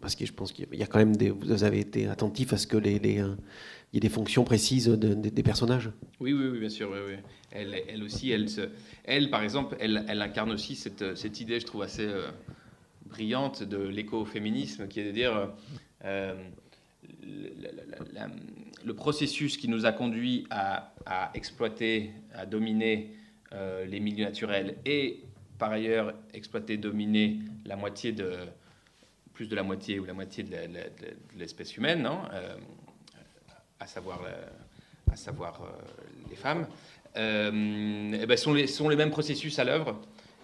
parce 0.00 0.14
que 0.14 0.24
je 0.24 0.32
pense 0.32 0.52
qu'il 0.52 0.66
y 0.72 0.82
a 0.82 0.86
quand 0.86 1.00
même 1.00 1.16
des, 1.16 1.30
vous 1.30 1.64
avez 1.64 1.80
été 1.80 2.06
attentif 2.06 2.52
à 2.52 2.56
ce 2.56 2.68
que 2.68 2.76
les, 2.76 3.00
les 3.00 3.14
il 3.14 3.94
y 3.94 3.96
ait 3.96 4.00
des 4.00 4.08
fonctions 4.08 4.44
précises 4.44 4.86
des 4.88 5.42
personnages. 5.42 5.90
Oui, 6.20 6.32
oui, 6.32 6.46
oui 6.48 6.60
bien 6.60 6.68
sûr. 6.68 6.94
Elle, 7.50 7.82
elle, 7.88 8.02
aussi, 8.02 8.30
elle, 8.30 8.46
elle, 9.04 9.30
par 9.30 9.42
exemple, 9.42 9.76
elle, 9.80 10.04
elle 10.08 10.22
incarne 10.22 10.52
aussi 10.52 10.76
cette, 10.76 11.16
cette, 11.16 11.40
idée, 11.40 11.58
je 11.58 11.66
trouve 11.66 11.82
assez 11.82 12.06
brillante 13.08 13.62
de 13.62 13.78
l'écoféminisme, 13.78 14.88
qui 14.88 15.00
est 15.00 15.06
de 15.06 15.12
dire 15.12 15.50
euh, 16.04 16.34
le, 18.84 18.94
processus 18.94 19.56
qui 19.56 19.68
nous 19.68 19.86
a 19.86 19.92
conduit 19.92 20.46
à, 20.50 20.92
exploiter, 21.34 22.12
à 22.34 22.46
dominer 22.46 23.12
euh, 23.52 23.84
les 23.84 24.00
milieux 24.00 24.24
naturels 24.24 24.76
et 24.84 25.20
par 25.58 25.72
ailleurs 25.72 26.14
exploiter, 26.34 26.76
dominer 26.76 27.38
la 27.64 27.76
moitié 27.76 28.12
de 28.12 28.32
plus 29.34 29.48
de 29.48 29.56
la 29.56 29.62
moitié 29.62 29.98
ou 30.00 30.04
la 30.04 30.14
moitié 30.14 30.44
de 30.44 30.56
l'espèce 31.36 31.76
humaine, 31.76 32.02
non 32.02 32.20
euh, 32.32 32.56
à 33.80 33.86
savoir, 33.86 34.20
à 35.10 35.16
savoir 35.16 35.62
les 36.28 36.36
femmes, 36.36 36.66
eh 37.14 38.26
ben 38.26 38.36
sont, 38.36 38.52
les, 38.52 38.66
sont 38.66 38.88
les 38.88 38.96
mêmes 38.96 39.10
processus 39.10 39.58
à 39.58 39.64
l'œuvre 39.64 40.00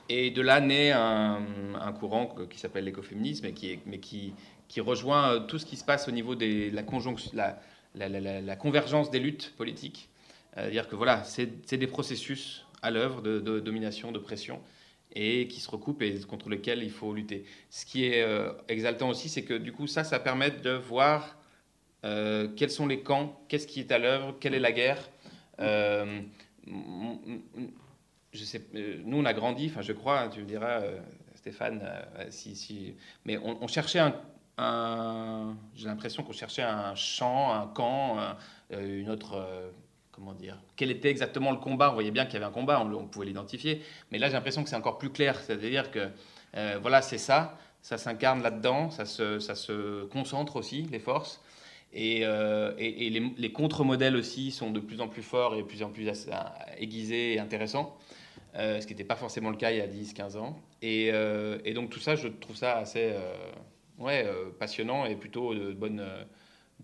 et 0.08 0.30
de 0.30 0.42
là 0.42 0.60
naît 0.60 0.92
un, 0.92 1.92
courant 1.98 2.34
qui 2.50 2.58
s'appelle 2.58 2.84
l'écoféminisme, 2.84 3.52
qui, 3.52 3.78
mais 3.86 3.98
qui, 3.98 4.34
qui 4.68 4.80
rejoint 4.80 5.30
euh, 5.30 5.40
tout 5.40 5.58
ce 5.58 5.66
qui 5.66 5.76
se 5.76 5.84
passe 5.84 6.08
au 6.08 6.10
niveau 6.10 6.34
de 6.34 6.74
la, 6.74 6.82
conjonction, 6.82 7.30
la, 7.34 7.58
la, 7.94 8.56
convergence 8.56 9.10
des 9.10 9.18
luttes 9.18 9.54
politiques. 9.56 10.08
C'est-à-dire 10.54 10.88
que 10.88 10.94
voilà, 10.94 11.24
c'est 11.24 11.76
des 11.76 11.86
processus 11.86 12.64
à 12.84 12.90
l'œuvre 12.90 13.20
de, 13.22 13.60
domination, 13.60 14.12
de 14.12 14.18
pression, 14.18 14.60
et 15.16 15.48
qui 15.48 15.60
se 15.60 15.70
recoupent 15.70 16.02
et 16.02 16.20
contre 16.20 16.48
lesquels 16.48 16.82
il 16.82 16.90
faut 16.90 17.12
lutter. 17.12 17.44
Ce 17.70 17.84
qui 17.84 18.04
est 18.04 18.22
euh, 18.22 18.52
exaltant 18.68 19.08
aussi, 19.08 19.28
c'est 19.28 19.42
que 19.42 19.54
du 19.54 19.72
coup, 19.72 19.86
ça, 19.86 20.04
ça 20.04 20.18
permet 20.18 20.50
de 20.50 20.70
voir 20.70 21.36
euh, 22.04 22.48
quels 22.56 22.70
sont 22.70 22.86
les 22.86 23.00
camps, 23.00 23.40
qu'est-ce 23.48 23.66
qui 23.66 23.80
est 23.80 23.90
à 23.92 23.98
l'œuvre, 23.98 24.36
quelle 24.38 24.54
est 24.54 24.60
la 24.60 24.72
guerre 24.72 25.10
je 28.34 28.44
sais, 28.44 28.60
euh, 28.74 29.00
nous, 29.04 29.18
on 29.18 29.24
a 29.24 29.32
grandi, 29.32 29.68
enfin, 29.70 29.80
je 29.80 29.92
crois, 29.92 30.28
tu 30.28 30.40
me 30.40 30.44
diras, 30.44 30.80
euh, 30.80 31.00
Stéphane, 31.36 31.80
euh, 31.82 32.26
si, 32.30 32.56
si, 32.56 32.94
mais 33.24 33.38
on, 33.38 33.66
cherchait 33.68 34.00
un, 34.58 35.56
j'ai 35.74 35.86
l'impression 35.86 36.22
qu'on 36.22 36.32
cherchait 36.32 36.62
un 36.62 36.94
champ, 36.94 37.52
un 37.52 37.66
camp, 37.68 38.18
une 38.70 39.10
autre, 39.10 39.72
comment 40.14 40.32
dire, 40.32 40.56
quel 40.76 40.90
était 40.90 41.10
exactement 41.10 41.50
le 41.50 41.58
combat. 41.58 41.90
On 41.90 41.94
voyait 41.94 42.10
bien 42.10 42.24
qu'il 42.24 42.34
y 42.34 42.36
avait 42.36 42.46
un 42.46 42.50
combat, 42.50 42.80
on, 42.80 43.06
pouvait 43.06 43.26
l'identifier, 43.26 43.82
mais 44.10 44.18
là, 44.18 44.28
j'ai 44.28 44.34
l'impression 44.34 44.62
que 44.62 44.68
c'est 44.68 44.76
encore 44.76 44.98
plus 44.98 45.10
clair, 45.10 45.40
c'est-à-dire 45.40 45.90
que, 45.90 46.08
voilà, 46.80 47.02
c'est 47.02 47.18
ça, 47.18 47.58
ça 47.82 47.98
s'incarne 47.98 48.42
là-dedans, 48.42 48.90
ça 48.90 49.04
se, 49.04 50.04
concentre 50.04 50.56
aussi, 50.56 50.82
les 50.90 51.00
forces. 51.00 51.42
Et, 51.92 52.20
et, 52.20 53.10
les, 53.10 53.32
les 53.36 53.52
contre-modèles 53.52 54.16
aussi 54.16 54.50
sont 54.50 54.70
de 54.70 54.80
plus 54.80 55.00
en 55.00 55.08
plus 55.08 55.22
forts 55.22 55.54
et 55.54 55.62
de 55.62 55.66
plus 55.66 55.82
en 55.82 55.90
plus 55.90 56.08
aiguisés 56.78 57.34
et 57.34 57.38
intéressants. 57.40 57.96
Euh, 58.56 58.80
ce 58.80 58.86
qui 58.86 58.92
n'était 58.92 59.04
pas 59.04 59.16
forcément 59.16 59.50
le 59.50 59.56
cas 59.56 59.72
il 59.72 59.78
y 59.78 59.80
a 59.80 59.86
10-15 59.86 60.36
ans. 60.36 60.56
Euh, 60.84 61.58
et, 61.64 61.74
donc 61.74 61.90
tout 61.90 61.98
ça, 61.98 62.14
je 62.14 62.28
trouve 62.28 62.56
ça 62.56 62.76
assez 62.76 63.10
euh, 63.12 63.34
ouais, 63.98 64.26
passionnant 64.58 65.06
et 65.06 65.16
plutôt 65.16 65.54
de 65.54 65.72
bonne, 65.72 66.04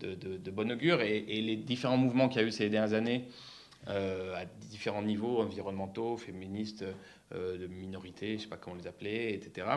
de, 0.05 0.37
de, 0.37 0.51
bonne 0.51 0.71
augure. 0.71 1.01
Et, 1.01 1.21
les 1.41 1.55
différents 1.55 1.97
mouvements 1.97 2.29
qu'il 2.29 2.41
y 2.41 2.43
a 2.43 2.47
eu 2.47 2.51
ces 2.51 2.69
dernières 2.69 2.93
années, 2.93 3.27
à 3.87 4.45
différents 4.69 5.01
niveaux, 5.01 5.41
environnementaux, 5.41 6.17
féministes, 6.17 6.85
de 7.33 7.67
minorités, 7.67 8.29
je 8.29 8.33
ne 8.33 8.39
sais 8.39 8.47
pas 8.47 8.57
comment 8.57 8.75
les 8.75 8.87
appeler, 8.87 9.33
etc. 9.33 9.67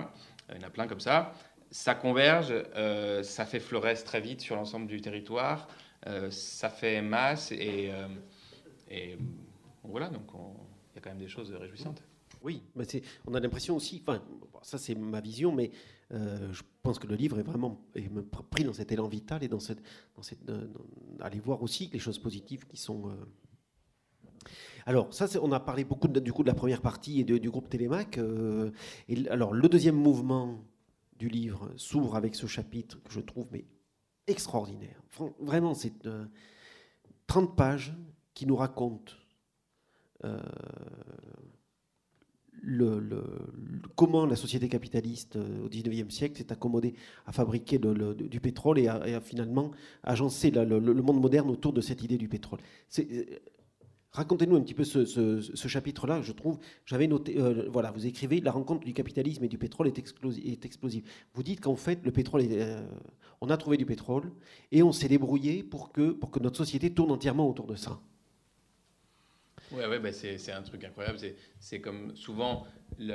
Il 0.51 0.61
y 0.61 0.65
en 0.65 0.67
a 0.67 0.71
plein 0.71 0.87
comme 0.87 1.01
ça. 1.01 1.33
Ça 1.71 1.95
converge, 1.95 2.53
ça 3.23 3.47
fait 3.47 3.61
florès 3.61 4.05
très 4.05 4.21
vite 4.21 4.41
sur 4.41 4.57
l'ensemble 4.57 4.87
du 4.87 5.01
territoire, 5.01 5.69
ça 6.31 6.69
fait 6.69 7.01
masse 7.01 7.51
et, 7.53 7.91
et 8.91 9.17
voilà, 9.83 10.09
donc 10.09 10.35
on, 10.35 10.53
il 10.95 10.97
y 10.97 10.99
a 10.99 11.01
quand 11.03 11.11
même 11.11 11.19
des 11.19 11.29
choses 11.29 11.53
réjouissantes. 11.53 12.03
Oui, 12.45 12.63
on 13.27 13.33
a 13.33 13.41
l'impression 13.41 13.75
aussi, 13.75 14.03
enfin, 14.07 14.23
ça 14.61 14.77
c'est 14.77 14.95
ma 14.95 15.23
vision, 15.23 15.51
mais 15.51 15.71
euh, 16.13 16.53
je 16.53 16.63
pense 16.83 16.99
que 16.99 17.07
le 17.07 17.15
livre 17.15 17.39
est 17.39 17.43
vraiment 17.43 17.81
pris 18.51 18.65
dans 18.65 18.75
cet 18.75 18.93
élan 18.93 19.09
vital 19.09 19.43
et 19.43 19.49
dans 19.49 19.61
cette, 19.61 19.83
dans 20.15 20.23
cette 20.23 20.41
aller 21.21 21.41
voir 21.41 21.63
aussi 21.63 21.89
les 21.91 21.99
choses 21.99 22.19
positives 22.19 22.67
qui 22.67 22.77
sont. 22.77 23.09
Euh, 23.09 23.15
alors, 24.85 25.15
ça, 25.15 25.27
on 25.41 25.53
a 25.53 25.61
parlé 25.61 25.85
beaucoup 25.85 26.07
du 26.07 26.33
coup 26.35 26.43
de 26.43 26.49
la 26.49 26.55
première 26.55 26.83
partie 26.83 27.21
et 27.21 27.25
du 27.25 27.51
groupe 27.51 27.71
Télémac. 27.71 28.19
Euh, 28.19 28.71
et 29.09 29.27
alors, 29.31 29.55
le 29.55 29.67
deuxième 29.67 29.97
mouvement 29.97 30.63
du 31.19 31.29
livre 31.29 31.73
s'ouvre 31.77 32.15
avec 32.15 32.35
ce 32.35 32.47
chapitre 32.47 33.03
que 33.03 33.11
je 33.11 33.21
trouve 33.21 33.47
extraordinaire. 34.27 35.03
Vraiment, 35.41 35.73
c'est 35.73 35.95
30 37.27 37.57
pages 37.57 37.95
qui 38.35 38.45
nous 38.45 38.57
racontent 38.57 39.15
euh, 42.67 43.23
comment 43.97 44.27
la 44.27 44.37
société 44.37 44.69
capitaliste 44.69 45.37
au 45.37 45.69
19e 45.69 46.11
siècle 46.11 46.39
s'est 46.39 46.53
accommodée 46.53 46.95
à 47.27 47.33
fabriquer 47.33 47.79
du 47.79 48.41
pétrole 48.41 48.79
et 48.79 48.89
à, 48.89 49.21
finalement 49.21 49.71
agencer 50.03 50.51
le, 50.51 50.81
monde 50.81 51.21
moderne 51.21 51.51
autour 51.51 51.73
de 51.73 51.81
cette 51.81 52.03
idée 52.03 52.19
du 52.19 52.29
pétrole. 52.29 52.61
Racontez-nous 54.15 54.55
un 54.55 54.61
petit 54.61 54.75
peu 54.75 54.85
ce, 54.85 55.67
chapitre-là, 55.67 56.23
je 56.23 56.31
trouve. 56.31 56.59
J'avais 56.87 57.09
noté, 57.09 57.37
euh, 57.37 57.69
voilà, 57.73 57.91
vous 57.91 58.07
écrivez 58.07 58.41
La 58.41 58.53
rencontre 58.53 58.85
du 58.85 58.95
capitalisme 58.95 59.43
et 59.43 59.49
du 59.49 59.59
pétrole 59.59 59.89
est, 59.89 59.99
explosive. 59.99 61.03
Vous 61.35 61.43
dites 61.43 61.61
qu'en 61.61 61.75
fait, 61.75 61.99
le 62.05 62.13
pétrole, 62.13 62.43
euh, 62.49 62.87
on 63.41 63.51
a 63.51 63.57
trouvé 63.57 63.77
du 63.77 63.87
pétrole 63.87 64.31
et 64.71 64.85
on 64.85 64.93
s'est 64.93 65.09
débrouillé 65.09 65.65
pour 65.65 65.91
que 65.91 66.17
notre 66.41 66.57
société 66.57 66.95
tourne 66.95 67.11
entièrement 67.11 67.51
autour 67.51 67.67
de 67.67 67.75
ça. 67.75 68.01
Oui, 69.75 69.85
ouais, 69.85 69.99
bah 69.99 70.13
c'est 70.13 70.53
un 70.53 70.63
truc 70.63 70.85
incroyable. 70.85 71.19
C'est 71.59 71.81
comme 71.81 72.15
souvent, 72.15 72.65
il 72.99 73.11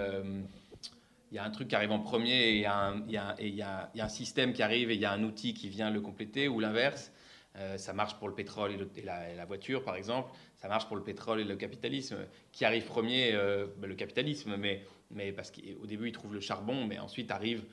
y 1.32 1.38
a 1.38 1.44
un 1.44 1.50
truc 1.52 1.70
qui 1.70 1.76
arrive 1.76 1.92
en 1.92 2.00
premier 2.00 2.50
et 2.50 2.56
il 2.56 2.60
y, 2.60 3.48
y, 3.48 3.56
y, 3.56 3.62
a 3.62 3.92
un 3.96 4.10
système 4.10 4.52
qui 4.52 4.62
arrive 4.62 4.92
et 4.92 4.96
il 4.96 5.00
y 5.00 5.06
a 5.06 5.12
un 5.12 5.24
outil 5.24 5.54
qui 5.54 5.70
vient 5.70 5.90
le 5.90 6.02
compléter 6.02 6.50
ou 6.50 6.60
l'inverse. 6.60 7.14
Euh, 7.56 7.78
ça 7.78 7.94
marche 7.94 8.16
pour 8.16 8.28
le 8.28 8.36
pétrole 8.36 8.72
et, 8.96 9.02
la, 9.02 9.46
voiture, 9.46 9.84
par 9.84 9.96
exemple. 9.96 10.32
Ça 10.58 10.68
marche 10.68 10.88
pour 10.88 10.98
le 10.98 11.04
pétrole 11.04 11.40
et 11.40 11.46
le 11.46 11.56
capitalisme. 11.56 12.18
Qui 12.52 12.66
arrive 12.66 12.84
premier 12.86 13.32
euh, 13.34 13.68
ben, 13.78 13.88
Le 13.88 13.96
capitalisme, 13.96 14.58
mais, 14.58 14.86
mais 15.12 15.32
parce 15.32 15.52
qu'au 15.52 15.86
début, 15.86 16.10
il 16.10 16.12
trouve 16.12 16.34
le 16.34 16.42
charbon, 16.42 16.86
mais 16.86 17.00
ensuite 17.00 17.32
arrive 17.32 17.64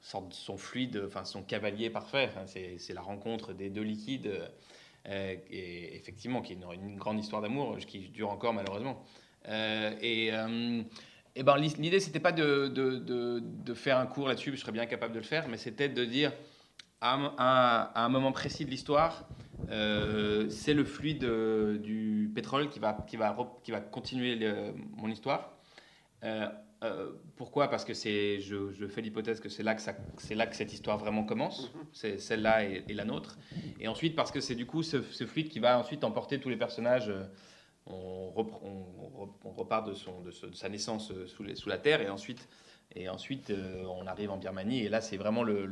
son 0.00 0.56
fluide, 0.56 1.02
enfin 1.06 1.26
son 1.26 1.42
cavalier 1.42 1.90
parfait. 1.90 2.30
c'est 2.46 2.94
la 2.94 3.02
rencontre 3.02 3.52
des 3.52 3.68
deux 3.68 3.82
liquides, 3.82 4.32
euh, 5.08 5.36
et 5.50 5.96
effectivement, 5.96 6.42
qui 6.42 6.52
est 6.52 6.56
une, 6.56 6.96
grande 6.96 7.18
histoire 7.18 7.42
d'amour 7.42 7.76
qui 7.78 8.08
dure 8.08 8.30
encore 8.30 8.52
malheureusement. 8.52 9.04
et 9.48 10.30
et 11.36 11.44
ben, 11.44 11.56
l'idée, 11.56 12.00
c'était 12.00 12.20
pas 12.20 12.32
de, 12.32 12.66
de, 12.66 12.98
de, 13.40 13.74
faire 13.74 13.98
un 13.98 14.06
cours 14.06 14.26
là-dessus, 14.26 14.50
je 14.56 14.60
serais 14.60 14.72
bien 14.72 14.86
capable 14.86 15.14
de 15.14 15.20
le 15.20 15.24
faire, 15.24 15.46
mais 15.48 15.56
c'était 15.58 15.88
de 15.88 16.04
dire 16.04 16.32
à 17.00 17.92
un, 17.94 18.08
moment 18.08 18.32
précis 18.32 18.64
de 18.64 18.70
l'histoire, 18.70 19.28
euh, 19.70 20.50
c'est 20.50 20.74
le 20.74 20.84
fluide 20.84 21.24
du 21.80 22.30
pétrole 22.34 22.68
qui 22.68 22.80
va, 22.80 22.94
qui 23.06 23.16
va, 23.16 23.36
qui 23.62 23.70
va 23.70 23.80
continuer 23.80 24.38
mon 24.96 25.08
histoire. 25.08 25.56
Euh, 26.82 26.86
euh, 26.86 27.12
pourquoi? 27.36 27.68
Parce 27.68 27.84
que 27.84 27.94
c'est, 27.94 28.40
je, 28.40 28.86
fais 28.88 29.02
l'hypothèse 29.02 29.40
que 29.40 29.48
c'est 29.48 29.62
là 29.62 29.74
que, 29.74 29.82
c'est 30.18 30.34
là 30.34 30.46
que 30.46 30.56
cette 30.56 30.72
histoire 30.72 30.98
vraiment 30.98 31.24
commence, 31.24 31.72
mhm. 31.74 31.80
c'est 31.92 32.18
celle-là 32.18 32.64
et, 32.64 32.84
la 32.88 33.04
nôtre. 33.04 33.38
Et 33.80 33.88
ensuite 33.88 34.16
parce 34.16 34.30
que 34.30 34.40
c'est 34.40 34.54
du 34.54 34.66
coup 34.66 34.82
ce, 34.82 35.02
fluide 35.02 35.48
qui 35.48 35.58
va 35.58 35.78
ensuite 35.78 36.04
emporter 36.04 36.40
tous 36.40 36.48
les 36.48 36.56
personnages. 36.56 37.12
On, 37.86 38.32
on, 39.44 39.50
repart 39.50 39.86
de, 39.86 39.94
son, 39.94 40.20
de, 40.20 40.30
sa 40.30 40.68
naissance 40.68 41.12
sous, 41.26 41.42
les, 41.42 41.56
sous, 41.56 41.68
la 41.68 41.78
terre 41.78 42.00
et 42.00 42.08
ensuite, 42.08 42.48
et 42.94 43.08
ensuite 43.08 43.52
on 43.88 44.06
arrive 44.06 44.30
en 44.30 44.36
Birmanie. 44.36 44.80
Et 44.80 44.88
là, 44.88 45.00
c'est 45.00 45.16
vraiment 45.16 45.42
le 45.42 45.66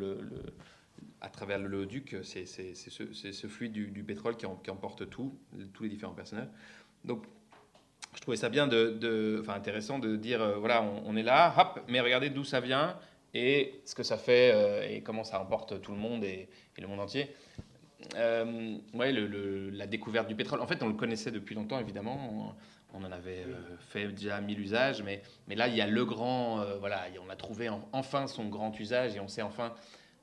à 1.21 1.29
travers 1.29 1.59
le 1.59 1.87
duc, 1.87 2.17
c'est 2.23 2.47
ce, 2.47 3.47
fluide 3.47 3.73
du, 3.73 4.05
pétrole 4.05 4.37
qui, 4.37 4.47
emporte 4.47 5.09
tout, 5.11 5.37
tous 5.73 5.83
les 5.83 5.89
différents 5.89 6.15
personnages. 6.15 6.49
Donc, 7.05 7.27
trouvais 8.29 8.37
ça 8.37 8.51
bien, 8.51 8.67
de, 8.67 9.39
enfin 9.41 9.55
intéressant 9.55 9.99
de 9.99 10.15
dire, 10.15 10.43
euh, 10.43 10.57
voilà, 10.57 10.83
on, 10.83 11.17
est 11.17 11.23
là, 11.23 11.55
hop, 11.57 11.81
mais 11.89 11.99
regardez 11.99 12.29
d'où 12.29 12.45
ça 12.45 12.61
vient 12.61 12.95
et 13.33 13.81
ce 13.87 13.95
que 13.95 14.03
ça 14.03 14.19
fait 14.19 14.53
euh, 14.53 14.87
et 14.87 15.01
comment 15.01 15.25
ça 15.25 15.41
emporte 15.41 15.81
tout 15.81 15.93
le 15.93 15.97
monde 15.97 16.25
et, 16.25 16.47
le 16.77 16.87
monde 16.87 17.01
entier. 17.01 17.35
Euh, 18.17 18.77
ouais, 18.93 19.13
la 19.13 19.87
découverte 19.87 20.29
du 20.29 20.35
pétrole. 20.35 20.61
En 20.61 20.67
fait, 20.67 20.83
on 20.83 20.89
le 20.89 20.93
connaissait 20.93 21.31
depuis 21.31 21.55
longtemps, 21.55 21.81
évidemment. 21.81 22.55
On, 22.93 23.03
en 23.03 23.13
avait 23.13 23.47
fait 23.81 24.09
déjà 24.09 24.43
mille 24.43 24.61
usages, 24.61 25.03
mais, 25.03 25.23
mais 25.47 25.55
là, 25.55 25.69
il 25.69 25.75
y 25.75 25.81
a 25.81 25.87
le 25.87 26.05
grand. 26.05 26.63
voilà, 26.81 27.07
on 27.27 27.31
a 27.31 27.37
trouvé 27.37 27.71
enfin 27.93 28.27
son 28.27 28.49
grand 28.49 28.79
usage 28.79 29.17
et 29.17 29.21
on 29.21 29.29
sait 29.29 29.43
enfin 29.43 29.75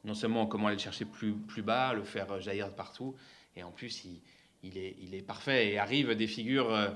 non 0.04 0.14
seulement 0.14 0.46
comment 0.46 0.68
aller 0.68 0.76
le 0.76 0.82
chercher 0.82 1.06
plus, 1.06 1.34
plus 1.34 1.64
bas, 1.64 1.94
le 1.94 2.04
faire 2.04 2.40
jaillir 2.40 2.70
partout, 2.76 3.16
et 3.56 3.64
en 3.64 3.72
plus, 3.72 4.06
il, 4.06 4.22
il, 4.66 4.78
est, 4.78 4.96
il 5.02 5.16
est 5.16 5.22
parfait. 5.22 5.72
Et 5.72 5.80
arrivent 5.80 6.16
des 6.16 6.28
figures 6.28 6.72
euh, 6.72 6.90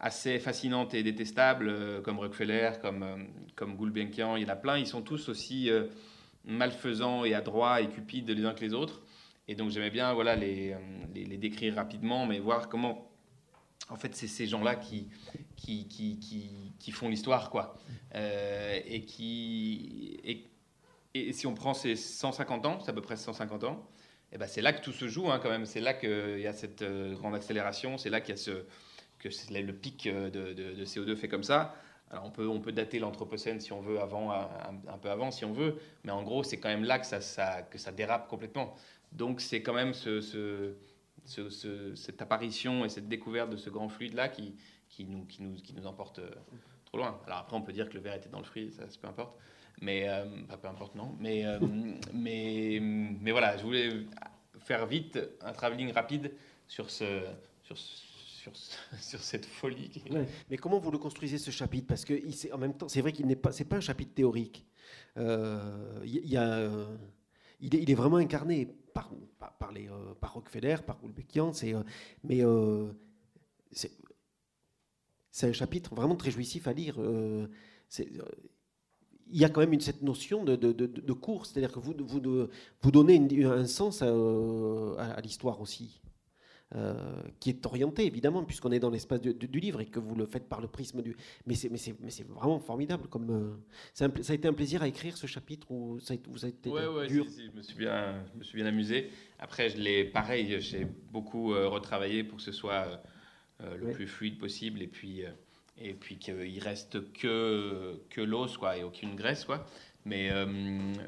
assez 0.00 0.38
fascinantes 0.38 0.94
et 0.94 1.02
détestables, 1.02 1.68
euh, 1.68 2.00
comme 2.00 2.18
Rockefeller, 2.18 2.72
comme, 2.80 3.02
euh, 3.02 3.16
comme 3.54 3.76
Gulbenkian, 3.76 4.36
il 4.36 4.42
y 4.42 4.46
en 4.46 4.50
a 4.50 4.56
plein, 4.56 4.78
ils 4.78 4.86
sont 4.86 5.02
tous 5.02 5.28
aussi 5.28 5.70
malfaisants 6.44 7.24
et 7.24 7.34
adroits 7.34 7.80
et 7.80 7.88
cupides 7.88 8.30
les 8.30 8.44
uns 8.44 8.54
que 8.54 8.64
les 8.64 8.74
autres. 8.74 9.02
Et 9.48 9.54
donc 9.54 9.70
j'aimais 9.70 9.90
bien 9.90 10.12
voilà, 10.12 10.36
les, 10.36 10.76
les, 11.14 11.36
décrire 11.36 11.76
rapidement, 11.76 12.26
mais 12.26 12.38
voir 12.38 12.68
comment, 12.68 13.10
en 13.88 13.96
fait, 13.96 14.14
c'est 14.14 14.26
ces 14.26 14.46
gens-là 14.46 14.74
qui, 14.74 15.08
qui, 15.56 15.86
qui, 15.88 16.18
qui, 16.78 16.90
font 16.90 17.08
l'histoire, 17.08 17.50
quoi. 17.50 17.78
et 18.14 19.04
qui... 19.06 20.18
Et, 20.24 20.44
et 21.14 21.32
si 21.32 21.46
on 21.46 21.54
prend 21.54 21.72
ces 21.72 21.96
150 21.96 22.66
ans, 22.66 22.80
c'est 22.80 22.90
à 22.90 22.92
peu 22.92 23.00
près 23.00 23.16
150 23.16 23.64
ans, 23.64 23.88
et 24.32 24.34
eh 24.34 24.38
ben 24.38 24.48
c'est 24.48 24.60
là 24.60 24.72
que 24.72 24.82
tout 24.82 24.92
se 24.92 25.06
joue 25.06 25.30
hein, 25.30 25.38
quand 25.40 25.48
même. 25.48 25.66
C'est 25.66 25.80
là 25.80 25.94
qu'il 25.94 26.40
y 26.40 26.48
a 26.48 26.52
cette 26.52 26.82
euh, 26.82 27.14
grande 27.14 27.36
accélération, 27.36 27.96
c'est 27.96 28.10
là 28.10 28.20
qu'il 28.20 28.34
y 28.34 28.38
a 28.38 28.42
ce, 28.42 28.64
que 29.28 29.54
le 29.54 29.72
pic 29.72 30.06
euh, 30.06 30.30
de, 30.30 30.84
CO2 30.84 31.16
fait 31.16 31.28
comme 31.28 31.42
ça. 31.42 31.74
On 32.22 32.30
peut, 32.30 32.46
on 32.46 32.60
peut 32.60 32.70
dater 32.70 33.00
l'Anthropocène 33.00 33.60
si 33.60 33.72
on 33.72 33.80
veut, 33.80 34.00
avant, 34.00 34.30
un, 34.30 34.98
peu 35.02 35.10
avant 35.10 35.32
si 35.32 35.44
on 35.44 35.52
veut, 35.52 35.76
mais 36.04 36.12
en 36.12 36.22
gros 36.22 36.44
c'est 36.44 36.58
quand 36.58 36.68
même 36.68 36.84
là 36.84 37.00
que 37.00 37.06
ça, 37.06 37.62
que 37.62 37.78
ça 37.78 37.90
dérape 37.90 38.28
complètement. 38.28 38.76
Donc 39.10 39.40
c'est 39.40 39.60
quand 39.60 39.72
même 39.72 39.92
ce, 39.92 40.20
ce, 40.20 41.94
cette 41.96 42.22
apparition 42.22 42.84
et 42.84 42.88
cette 42.88 43.08
découverte 43.08 43.50
de 43.50 43.56
ce 43.56 43.70
grand 43.70 43.88
fluide-là 43.88 44.28
qui, 44.28 44.54
qui, 44.88 45.04
nous, 45.04 45.24
qui, 45.24 45.42
nous, 45.42 45.56
qui 45.56 45.74
nous 45.74 45.84
emporte 45.84 46.20
euh, 46.20 46.30
trop 46.84 46.98
loin. 46.98 47.20
Alors 47.26 47.38
après 47.38 47.56
on 47.56 47.62
peut 47.62 47.72
dire 47.72 47.88
que 47.88 47.94
le 47.94 48.00
verre 48.00 48.14
était 48.14 48.28
dans 48.28 48.38
le 48.38 48.44
fruit, 48.44 48.70
ça, 48.70 48.84
peu 49.02 49.08
importe. 49.08 49.36
Mais 49.80 50.08
euh, 50.08 50.24
peu 50.62 50.68
importe, 50.68 50.94
non. 50.94 51.16
Mais, 51.18 51.44
mais, 52.14 52.78
mais 52.80 53.32
voilà, 53.32 53.56
je 53.56 53.64
voulais 53.64 53.90
faire 54.60 54.86
vite 54.86 55.18
un 55.42 55.52
travelling 55.52 55.92
rapide 55.92 56.32
sur, 56.66 56.90
ce, 56.90 57.22
sur, 57.62 57.76
sur, 59.00 59.20
cette 59.20 59.46
folie. 59.46 60.02
Mais 60.50 60.56
comment 60.56 60.78
vous 60.78 60.90
le 60.90 60.98
construisez 60.98 61.38
ce 61.38 61.50
chapitre? 61.50 61.86
Parce 61.86 62.04
que 62.04 62.14
en 62.52 62.58
même 62.58 62.74
temps, 62.74 62.88
c'est 62.88 63.00
vrai 63.00 63.12
qu'il 63.12 63.26
n'est 63.26 63.36
pas, 63.36 63.52
c'est 63.52 63.64
pas 63.64 63.76
un 63.76 63.80
chapitre 63.80 64.14
théorique. 64.14 64.66
Euh, 65.16 66.00
a, 66.36 66.68
il, 67.60 67.90
est, 67.90 67.94
vraiment 67.94 68.16
incarné 68.16 68.66
par, 68.92 69.10
par, 69.58 69.72
les, 69.72 69.88
par 70.20 70.34
Rockefeller, 70.34 70.76
par 70.86 71.00
Gulbenkian. 71.00 71.52
Mais 72.24 72.42
c'est, 73.72 73.90
un 75.42 75.52
chapitre 75.52 75.94
vraiment 75.94 76.16
très 76.16 76.30
jouissif 76.30 76.66
à 76.68 76.72
lire. 76.72 76.98
il 77.98 78.20
y 79.32 79.44
a 79.44 79.48
quand 79.48 79.66
même 79.66 79.80
cette 79.80 80.02
notion 80.02 80.44
de, 80.44 80.56
de, 80.56 81.12
cours, 81.12 81.46
c'est-à-dire 81.46 81.72
que 81.72 81.78
vous, 81.78 81.94
vous 82.82 82.90
donnez 82.90 83.44
un 83.44 83.66
sens 83.66 84.02
à, 84.02 85.20
l'histoire 85.22 85.60
aussi, 85.60 86.00
euh, 86.74 87.22
qui 87.38 87.50
est 87.50 87.64
orienté 87.64 88.06
évidemment, 88.06 88.42
puisqu'on 88.42 88.72
est 88.72 88.80
dans 88.80 88.90
l'espace 88.90 89.20
du, 89.20 89.60
livre 89.60 89.80
et 89.80 89.86
que 89.86 90.00
vous 90.00 90.16
le 90.16 90.26
faites 90.26 90.48
par 90.48 90.60
le 90.60 90.66
prisme 90.66 91.00
du. 91.00 91.16
Mais 91.46 91.54
c'est, 91.54 91.68
mais 91.68 91.78
c'est, 91.78 91.94
mais 92.00 92.10
c'est 92.10 92.26
vraiment 92.26 92.58
formidable. 92.58 93.06
Comme, 93.06 93.30
euh, 93.30 93.56
ça 93.94 94.06
a 94.06 94.34
été 94.34 94.48
un 94.48 94.52
plaisir 94.52 94.82
à 94.82 94.88
écrire 94.88 95.16
ce 95.16 95.28
chapitre 95.28 95.70
ou 95.70 96.00
ça 96.00 96.14
a, 96.14 96.48
été 96.48 96.68
ouais, 96.68 96.88
ouais, 96.88 97.06
dur? 97.06 97.24
je, 97.24 97.56
me 97.56 97.62
suis 97.62 97.76
bien, 97.76 98.20
je 98.32 98.38
me 98.40 98.42
suis 98.42 98.56
bien 98.56 98.66
amusé. 98.66 99.10
Après, 99.38 99.68
je 99.70 99.76
l'ai, 99.76 100.06
pareil, 100.06 100.60
j'ai 100.60 100.88
beaucoup 101.12 101.54
euh, 101.54 101.68
retravaillé 101.68 102.24
pour 102.24 102.38
que 102.38 102.42
ce 102.42 102.52
soit 102.52 103.00
le 103.60 103.92
plus 103.92 104.08
fluide 104.08 104.36
possible 104.36 104.82
et 104.82 104.88
puis 104.88 105.22
et 105.78 105.94
puis 105.94 106.18
qu'il 106.18 106.58
reste 106.58 107.12
que, 107.12 108.00
que 108.10 108.20
l'os 108.20 108.58
quoi, 108.58 108.76
et 108.76 108.82
aucune 108.82 109.14
graisse. 109.14 109.44
Quoi. 109.44 109.64
Mais 110.04 110.32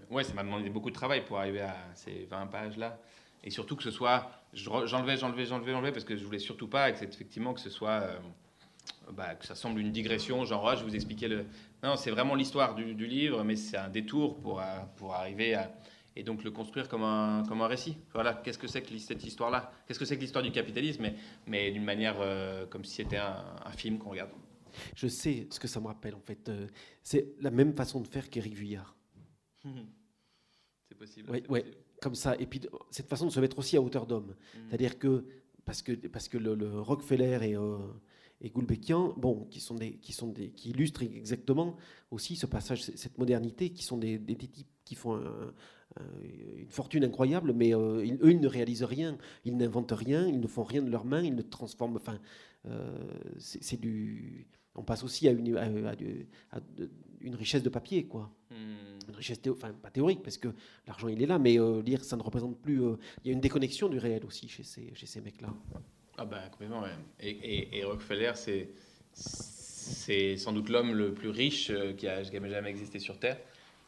ouais, 0.09 0.23
ça 0.23 0.35
m'a 0.35 0.45
demandé 0.45 0.71
beaucoup 0.71 0.91
de 0.91 0.95
travail 0.95 1.25
pour 1.25 1.39
arriver 1.39 1.63
à 1.63 1.77
ces 1.95 2.27
20 2.27 2.47
pages-là. 2.47 3.01
Et 3.45 3.51
surtout 3.51 3.77
que 3.77 3.83
ce 3.83 3.91
soit. 3.91 4.31
J'enlevais, 4.53 5.17
j'enlevais, 5.17 5.47
j'enlevais, 5.47 5.73
j'enlevais, 5.73 5.93
parce 5.93 6.05
que 6.05 6.17
je 6.17 6.25
voulais 6.25 6.39
surtout 6.39 6.69
pas 6.69 6.91
que 6.93 7.05
effectivement 7.05 7.55
que 7.55 7.61
ce 7.61 7.71
soit. 7.71 8.03
Euh, 8.03 8.19
bah, 9.13 9.35
que 9.35 9.47
ça 9.47 9.55
semble 9.55 9.81
une 9.81 9.93
digression, 9.93 10.45
genre, 10.45 10.69
ah, 10.69 10.77
je 10.77 10.85
vous 10.85 10.95
expliquais 10.95 11.29
le. 11.29 11.45
Non, 11.83 11.97
c'est 11.97 12.11
vraiment 12.11 12.35
l'histoire 12.35 12.75
du, 12.75 12.95
du, 12.95 13.07
livre, 13.07 13.45
mais 13.45 13.57
c'est 13.57 13.77
un 13.77 13.89
détour 13.89 14.39
pour, 14.39 14.63
pour 14.97 15.15
arriver 15.15 15.55
à. 15.55 15.73
Et 16.17 16.25
donc 16.25 16.43
le 16.43 16.51
construire 16.51 16.89
comme 16.89 17.05
un, 17.05 17.45
comme 17.47 17.61
un 17.61 17.69
récit. 17.69 17.97
Voilà, 18.13 18.35
qu'est-ce 18.35 18.59
que 18.59 18.67
c'est 18.67 18.83
que 18.83 18.99
cette 18.99 19.25
histoire-là? 19.25 19.71
Qu'est-ce 19.87 20.01
que 20.01 20.05
c'est 20.05 20.17
que 20.17 20.21
l'histoire 20.21 20.43
du 20.43 20.51
capitalisme 20.51 21.03
Mais, 21.03 21.15
mais 21.47 21.71
d'une 21.71 21.85
manière 21.85 22.17
euh, 22.19 22.67
comme 22.67 22.85
si 22.85 22.97
c'était 22.97 23.19
un, 23.19 23.45
un 23.65 23.73
film 23.73 23.99
qu'on 23.99 24.11
regarde. 24.11 24.31
Je 24.97 25.07
sais 25.07 25.47
ce 25.51 25.61
que 25.61 25.69
ça 25.69 25.81
me 25.81 25.87
rappelle, 25.87 26.15
en 26.15 26.21
fait. 26.21 26.49
Euh, 26.49 26.67
c'est 27.03 27.35
la 27.41 27.51
même 27.51 27.75
façon 27.75 28.01
de 28.01 28.09
faire 28.09 28.31
qu'Éric 28.31 28.55
Vuillard. 28.55 28.97
c'est 30.89 30.99
possible. 30.99 31.31
Oui, 31.49 31.63
comme 32.01 32.15
ça. 32.15 32.37
Et 32.39 32.47
puis, 32.47 32.61
cette 32.91 33.09
façon 33.09 33.27
de 33.27 33.31
se 33.31 33.41
mettre 33.41 33.59
aussi 33.59 33.77
à 33.77 33.83
hauteur 33.83 34.07
d'homme. 34.07 34.29
Mm. 34.29 34.59
C'est-à-dire 34.69 34.99
que, 34.99 35.25
parce 35.65 35.83
que, 35.83 35.93
parce 35.93 36.29
que 36.29 36.39
le, 36.39 36.81
Rockefeller 36.81 37.39
et, 37.43 37.57
euh, 37.57 37.79
et 38.41 38.53
bon, 39.17 39.47
qui, 39.51 39.61
sont 39.61 39.75
des, 39.75 39.93
qui, 39.97 40.13
sont 40.13 40.29
des, 40.29 40.51
qui 40.51 40.71
illustrent 40.71 41.03
exactement 41.03 41.77
aussi 42.11 42.37
ce 42.37 42.47
passage, 42.47 42.83
cette 42.83 43.19
modernité, 43.19 43.71
qui 43.71 43.85
sont 43.85 43.99
des, 43.99 44.19
des, 44.19 44.37
types 44.37 44.69
qui 44.85 44.95
font 44.95 45.21
une 46.23 46.71
fortune 46.71 47.05
incroyable, 47.05 47.53
mais 47.53 47.75
euh, 47.75 48.01
eux, 48.23 48.31
ils 48.31 48.41
ne 48.41 48.47
réalisent 48.47 48.85
rien, 48.85 49.19
ils 49.45 49.57
n'inventent 49.57 49.93
rien, 49.93 50.27
ils 50.27 50.41
ne 50.41 50.47
font 50.47 50.63
rien 50.63 50.83
de 50.83 50.91
leurs 50.91 51.05
mains, 51.05 51.23
ils 51.23 51.35
ne 51.35 51.43
transforment. 51.43 51.97
Enfin, 51.97 52.19
c'est 53.39 53.81
du 53.81 54.47
on 54.79 54.85
passe 54.85 55.03
aussi 55.03 55.29
à 55.29 55.33
une, 55.33 55.59
une 57.21 57.35
richesse 57.35 57.63
de 57.63 57.69
papier, 57.69 58.05
quoi. 58.05 58.31
Hmm. 58.51 58.77
Une 59.09 59.15
richesse, 59.15 59.41
enfin 59.51 59.73
pas 59.73 59.91
théorique, 59.91 60.23
parce 60.23 60.37
que 60.39 60.49
l'argent 60.87 61.09
il 61.09 61.23
est 61.23 61.27
là, 61.27 61.39
mais 61.39 61.59
euh, 61.59 61.81
lire 61.83 62.05
ça 62.05 62.17
ne 62.17 62.23
représente 62.23 62.59
plus. 62.61 62.83
euh, 62.83 62.97
Il 63.25 63.29
y 63.29 63.31
a 63.31 63.33
une 63.35 63.41
déconnexion 63.41 63.89
du 63.89 63.99
réel 63.99 64.25
aussi 64.27 64.49
chez 64.49 64.63
ces, 64.63 64.93
chez 64.95 65.07
ces 65.07 65.21
mecs-là. 65.21 65.49
Ah 66.17 66.25
ben 66.25 66.41
complètement, 66.51 66.83
ouais. 66.83 66.91
Et, 67.21 67.31
et- 67.31 67.79
et 67.79 67.85
Rockefeller, 67.85 68.33
c'est 68.35 68.71
c'est 69.13 70.37
sans 70.37 70.53
doute 70.53 70.69
l'homme 70.69 70.93
le 70.93 71.13
plus 71.15 71.31
riche 71.31 71.71
euh, 71.71 71.93
qui 71.95 72.07
a, 72.09 72.23
qui 72.23 72.37
a 72.37 72.49
jamais 72.49 72.71
existé 72.71 72.99
sur 72.99 73.19
Terre 73.19 73.39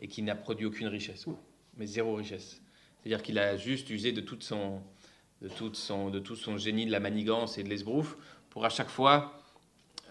et 0.01 0.09
qui 0.09 0.23
n'a 0.23 0.35
produit 0.35 0.67
aucune 0.67 0.87
richesse, 0.89 1.25
quoi. 1.25 1.39
mais 1.77 1.87
zéro 1.87 2.15
richesse. 2.15 2.61
C'est-à-dire 3.03 3.23
qu'il 3.23 3.39
a 3.39 3.57
juste 3.57 3.91
usé 3.91 4.13
de, 4.13 4.21
toute 4.21 4.43
son, 4.43 4.81
de, 5.43 5.49
toute 5.49 5.77
son, 5.77 6.11
de 6.11 6.19
tout 6.19 6.37
son 6.37 6.57
génie 6.57 6.87
de 6.87 6.91
la 6.91 7.01
manigance 7.01 7.59
et 7.59 7.63
de 7.63 7.69
l'esbrouf 7.69 8.17
pour 8.49 8.65
à 8.65 8.71
chaque 8.71 8.89
fois 8.89 9.39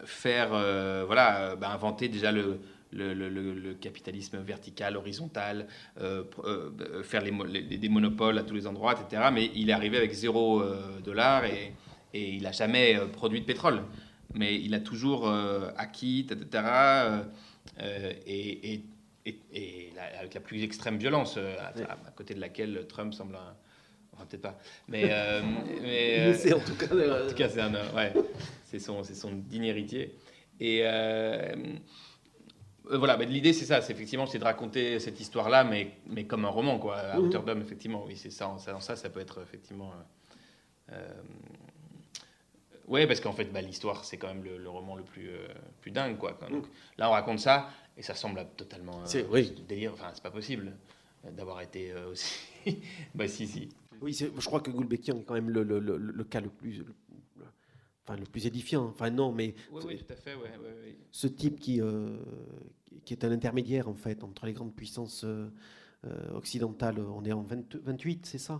faire, 0.05 0.53
euh, 0.53 1.03
voilà, 1.05 1.55
bah, 1.55 1.72
inventer 1.72 2.07
déjà 2.07 2.32
le, 2.32 2.59
le, 2.92 3.14
le- 3.14 3.30
le- 3.30 3.54
le 3.54 3.74
capitalisme 3.76 4.38
vertical, 4.40 4.98
horizontal, 4.98 5.68
euh, 6.00 6.24
euh, 6.46 6.70
euh, 6.82 7.04
faire 7.04 7.22
les, 7.22 7.32
mo- 7.32 7.46
les- 7.46 7.62
des 7.64 7.90
monopoles 7.90 8.38
à 8.38 8.44
tous 8.44 8.56
les 8.56 8.66
endroits, 8.68 8.94
etc. 9.00 9.30
Mais 9.32 9.52
il 9.56 9.70
est 9.70 9.74
arrivé 9.74 9.98
avec 9.98 10.12
zéro 10.14 10.62
euh, 10.62 11.00
dollar 11.02 11.46
et, 11.46 11.74
et 12.14 12.30
il 12.34 12.44
n'a 12.44 12.52
jamais 12.52 12.96
euh, 12.98 13.06
produit 13.08 13.42
de 13.42 13.46
pétrole. 13.46 13.84
Mais 14.34 14.56
il 14.60 14.74
a 14.74 14.80
toujours 14.80 15.28
euh, 15.28 15.70
acquis, 15.78 16.28
etc. 16.30 16.64
euh, 16.66 17.24
euh, 17.82 18.14
et, 18.26 18.74
et- 18.74 18.84
et- 19.26 19.40
et 19.54 19.92
la- 19.96 20.20
avec 20.20 20.34
la 20.34 20.42
plus 20.42 20.64
extrême 20.64 20.98
violence, 20.98 21.36
euh, 21.38 21.56
à, 21.60 21.78
Ouais. 21.78 21.84
à- 21.86 21.94
à 22.08 22.12
côté 22.16 22.34
de 22.34 22.40
laquelle 22.40 22.86
Trump 22.88 23.14
semble 23.14 23.36
un... 23.36 23.54
Enfin, 24.14 24.26
peut-être 24.26 24.42
pas. 24.42 24.58
Mais... 24.88 25.04
euh, 25.12 25.42
euh, 25.84 26.54
en 26.56 26.60
tout 26.60 26.76
cas. 26.76 26.88
de- 26.88 27.26
en 27.26 27.30
tout 27.30 27.36
cas, 27.36 27.50
c'est 27.50 27.62
un, 27.62 27.74
euh, 27.76 27.92
ouais, 27.96 28.14
c'est 28.66 28.80
son, 28.80 29.04
son 29.04 29.32
digne 29.32 29.66
héritier. 29.66 30.16
Et 30.60 30.82
euh, 32.90 32.94
euh, 32.94 32.98
voilà, 32.98 33.18
bah, 33.18 33.26
l'idée 33.26 33.54
c'est 33.54 33.66
ça, 33.66 33.82
c'est 33.82 33.94
effectivement 33.94 34.26
c'est 34.26 34.40
de 34.40 34.44
raconter 34.44 35.00
cette 35.00 35.20
histoire-là, 35.20 35.64
mais, 35.64 35.92
mais 36.08 36.26
comme 36.26 36.46
un 36.46 36.50
roman, 36.50 36.80
quoi, 36.80 36.98
à 36.98 37.18
Mhm. 37.20 37.26
hauteur 37.26 37.44
d'homme, 37.44 37.62
effectivement. 37.62 38.04
Oui, 38.06 38.16
c'est 38.18 38.32
ça, 38.32 38.56
ça, 38.60 38.80
ça, 38.80 38.96
ça 38.96 39.10
peut 39.10 39.20
être 39.20 39.42
effectivement. 39.42 39.92
euh, 40.92 40.94
euh, 40.94 41.22
ouais, 42.88 43.08
parce 43.08 43.20
qu'en 43.20 43.34
fait, 43.34 43.46
bah, 43.46 43.62
l'histoire 43.62 44.06
c'est 44.06 44.18
quand 44.18 44.28
même 44.28 44.44
le, 44.44 44.58
le 44.58 44.70
roman 44.70 44.96
le 44.96 45.04
plus, 45.04 45.30
euh, 45.30 45.48
plus 45.82 45.92
dingue, 45.92 46.18
quoi. 46.18 46.34
quoi. 46.34 46.50
Donc, 46.50 46.66
là, 46.98 47.10
on 47.10 47.14
raconte 47.14 47.40
ça 47.40 47.70
et 47.98 48.02
ça 48.02 48.16
semble 48.16 48.46
totalement 48.58 49.02
euh, 49.02 49.06
C'est- 49.06 49.26
oui. 49.28 49.54
délire. 49.68 49.94
Enfin, 49.94 50.12
c'est 50.14 50.24
pas 50.24 50.32
possible 50.32 50.76
euh, 51.26 51.32
d'avoir 51.32 51.62
été 51.62 51.92
euh, 51.92 52.10
aussi. 52.12 52.36
bah 53.16 53.28
si, 53.28 53.48
si. 53.48 53.70
Oui, 54.02 54.14
je 54.14 54.46
crois 54.46 54.62
que 54.62 54.72
Gulbenkian 54.72 55.20
est 55.20 55.24
quand 55.24 55.34
même 55.34 55.50
le, 55.50 55.62
le- 55.64 55.80
le- 55.80 56.24
cas 56.24 56.40
le 56.40 56.48
plus, 56.50 56.86
enfin, 58.08 58.18
le 58.18 58.24
plus 58.26 58.46
édifiant. 58.48 58.86
Enfin, 58.86 59.10
non, 59.10 59.34
mais 59.34 59.54
Oui, 59.74 59.84
oui, 59.86 59.98
tout 59.98 60.14
à 60.14 60.16
fait, 60.16 60.36
ouais, 60.36 60.44
ouais, 60.44 60.74
ouais. 60.86 60.98
ce 61.12 61.28
type 61.28 61.60
qui, 61.60 61.82
euh, 61.82 62.16
qui 63.06 63.14
est 63.14 63.24
un 63.26 63.32
intermédiaire 63.32 63.88
en 63.90 63.94
fait 63.96 64.24
entre 64.24 64.46
les 64.46 64.54
grandes 64.54 64.76
puissances 64.76 65.24
euh, 65.26 65.52
euh, 66.06 66.32
occidentales, 66.34 67.00
on 67.00 67.24
est 67.26 67.34
en 67.34 67.42
20 67.44 67.76
28, 67.84 68.26
c'est 68.26 68.38
ça? 68.38 68.60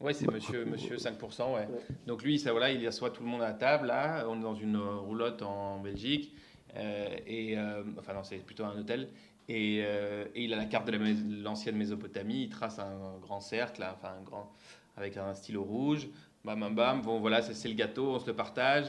Ouais, 0.00 0.14
c'est 0.14 0.26
monsieur, 0.30 0.60
euh, 0.60 0.66
monsieur 0.66 0.96
5%, 0.96 1.54
ouais. 1.54 1.68
Donc 2.06 2.22
lui, 2.22 2.38
ça, 2.38 2.52
voilà, 2.52 2.70
il 2.72 2.86
assoit 2.86 3.10
tout 3.10 3.22
le 3.22 3.28
monde 3.28 3.42
à 3.42 3.48
la 3.48 3.52
table, 3.54 3.88
là. 3.88 4.24
On 4.28 4.38
est 4.38 4.42
dans 4.42 4.54
une 4.54 4.76
euh, 4.76 4.96
roulotte 4.96 5.42
en 5.42 5.78
Belgique. 5.80 6.34
euh, 6.76 7.16
et, 7.26 7.58
euh, 7.58 7.82
enfin, 7.98 8.14
non, 8.14 8.22
c'est 8.24 8.38
plutôt 8.38 8.64
un 8.64 8.78
hôtel. 8.78 9.10
Et, 9.48 9.82
euh, 9.84 10.24
et 10.34 10.44
il 10.44 10.54
a 10.54 10.56
la 10.56 10.64
carte 10.66 10.86
de 10.86 10.92
la 10.92 11.42
l'ancienne 11.42 11.76
Mésopotamie. 11.76 12.44
Il 12.44 12.48
trace 12.48 12.78
un 12.78 13.18
grand 13.20 13.40
cercle, 13.40 13.80
là, 13.80 13.94
enfin, 13.98 14.14
un 14.18 14.22
grand, 14.22 14.50
avec 14.96 15.16
un 15.18 15.34
stylo 15.34 15.64
rouge. 15.64 16.08
Bam, 16.44 16.58
bam, 16.60 16.74
bam. 16.74 17.02
Bon, 17.02 17.20
voilà, 17.20 17.42
c'est 17.42 17.68
le 17.68 17.74
gâteau, 17.74 18.14
on 18.14 18.18
se 18.18 18.26
le 18.26 18.34
partage. 18.34 18.86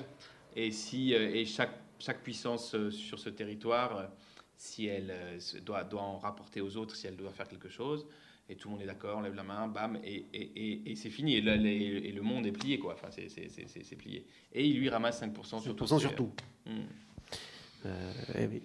Et, 0.56 0.72
si, 0.72 1.14
et 1.14 1.46
chaque, 1.46 1.74
chaque 2.00 2.22
puissance 2.24 2.76
sur 2.89 3.20
ce 3.20 3.30
territoire, 3.30 4.10
si 4.62 4.86
elle 4.86 5.09
euh, 5.09 5.39
doit, 5.66 5.84
doit 5.84 6.03
en 6.03 6.20
rapporter 6.20 6.62
aux 6.62 6.78
autres, 6.78 6.95
si 6.95 7.07
elle 7.07 7.16
doit 7.16 7.32
faire 7.32 7.47
quelque 7.47 7.68
chose, 7.68 8.05
et 8.47 8.55
tout 8.55 8.68
le 8.68 8.74
monde 8.74 8.84
est 8.84 8.86
d'accord, 8.86 9.18
on 9.18 9.22
lève 9.22 9.34
la 9.34 9.43
main, 9.43 9.68
bam, 9.68 9.97
et, 10.03 10.26
et, 10.34 10.41
et, 10.55 10.91
et 10.91 10.95
c'est 10.95 11.09
fini. 11.09 11.36
Et, 11.36 11.41
le 11.41 12.22
monde 12.22 12.45
est 12.45 12.51
plié, 12.51 12.78
quoi. 12.78 12.93
Enfin, 12.93 13.07
c'est- 13.09 13.95
plié. 13.95 14.24
Et 14.53 14.68
il 14.68 14.78
lui 14.78 14.88
ramasse 14.89 15.20
5% 15.24 15.62
sur 15.62 15.76
tout. 15.76 15.86
5% 15.86 15.99
sur 15.99 16.14
tout. 16.16 16.32
Hmm, 16.68 16.82
Euh, 17.88 18.14
eh 18.38 18.45
oui. 18.47 18.62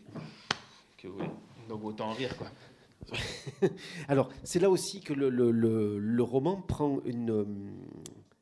que. 0.99 1.09
Donc 1.68 1.82
autant 1.82 2.11
en 2.11 2.12
rire, 2.12 2.36
quoi. 2.36 2.49
Alors, 4.09 4.28
c'est 4.44 4.59
là 4.59 4.68
aussi 4.68 5.01
que 5.01 5.14
le, 5.14 5.30
le- 5.30 5.51
le- 5.51 5.99
le 5.99 6.22
roman 6.22 6.61
prend 6.61 7.01
une, 7.07 7.72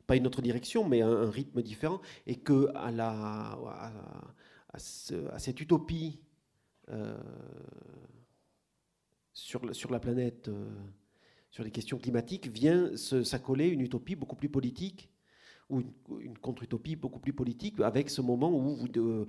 pas 0.08 0.16
une 0.16 0.26
autre 0.26 0.42
direction, 0.42 0.88
mais 0.88 1.02
un, 1.02 1.10
un 1.12 1.30
rythme 1.30 1.62
différent, 1.62 2.00
et 2.26 2.34
que 2.36 2.68
à, 2.74 2.90
la, 2.90 3.10
à, 3.10 3.92
à 4.72 4.78
ce- 4.80 5.28
à 5.30 5.38
cette 5.38 5.60
utopie 5.60 6.18
euh, 6.90 7.16
sur, 9.32 9.64
la- 9.64 10.00
planète, 10.00 10.48
euh, 10.48 10.70
sur 11.50 11.64
les 11.64 11.70
questions 11.70 11.98
climatiques, 11.98 12.48
vient 12.48 12.96
s'accoler 12.96 13.68
une 13.68 13.80
utopie 13.80 14.16
beaucoup 14.16 14.36
plus 14.36 14.48
politique 14.48 15.10
ou 15.70 15.82
une, 16.20 16.36
contre-utopie 16.38 16.94
beaucoup 16.96 17.20
plus 17.20 17.32
politique, 17.32 17.80
avec 17.80 18.10
ce 18.10 18.20
moment 18.20 18.52
où, 18.52 18.86
euh, 18.96 19.26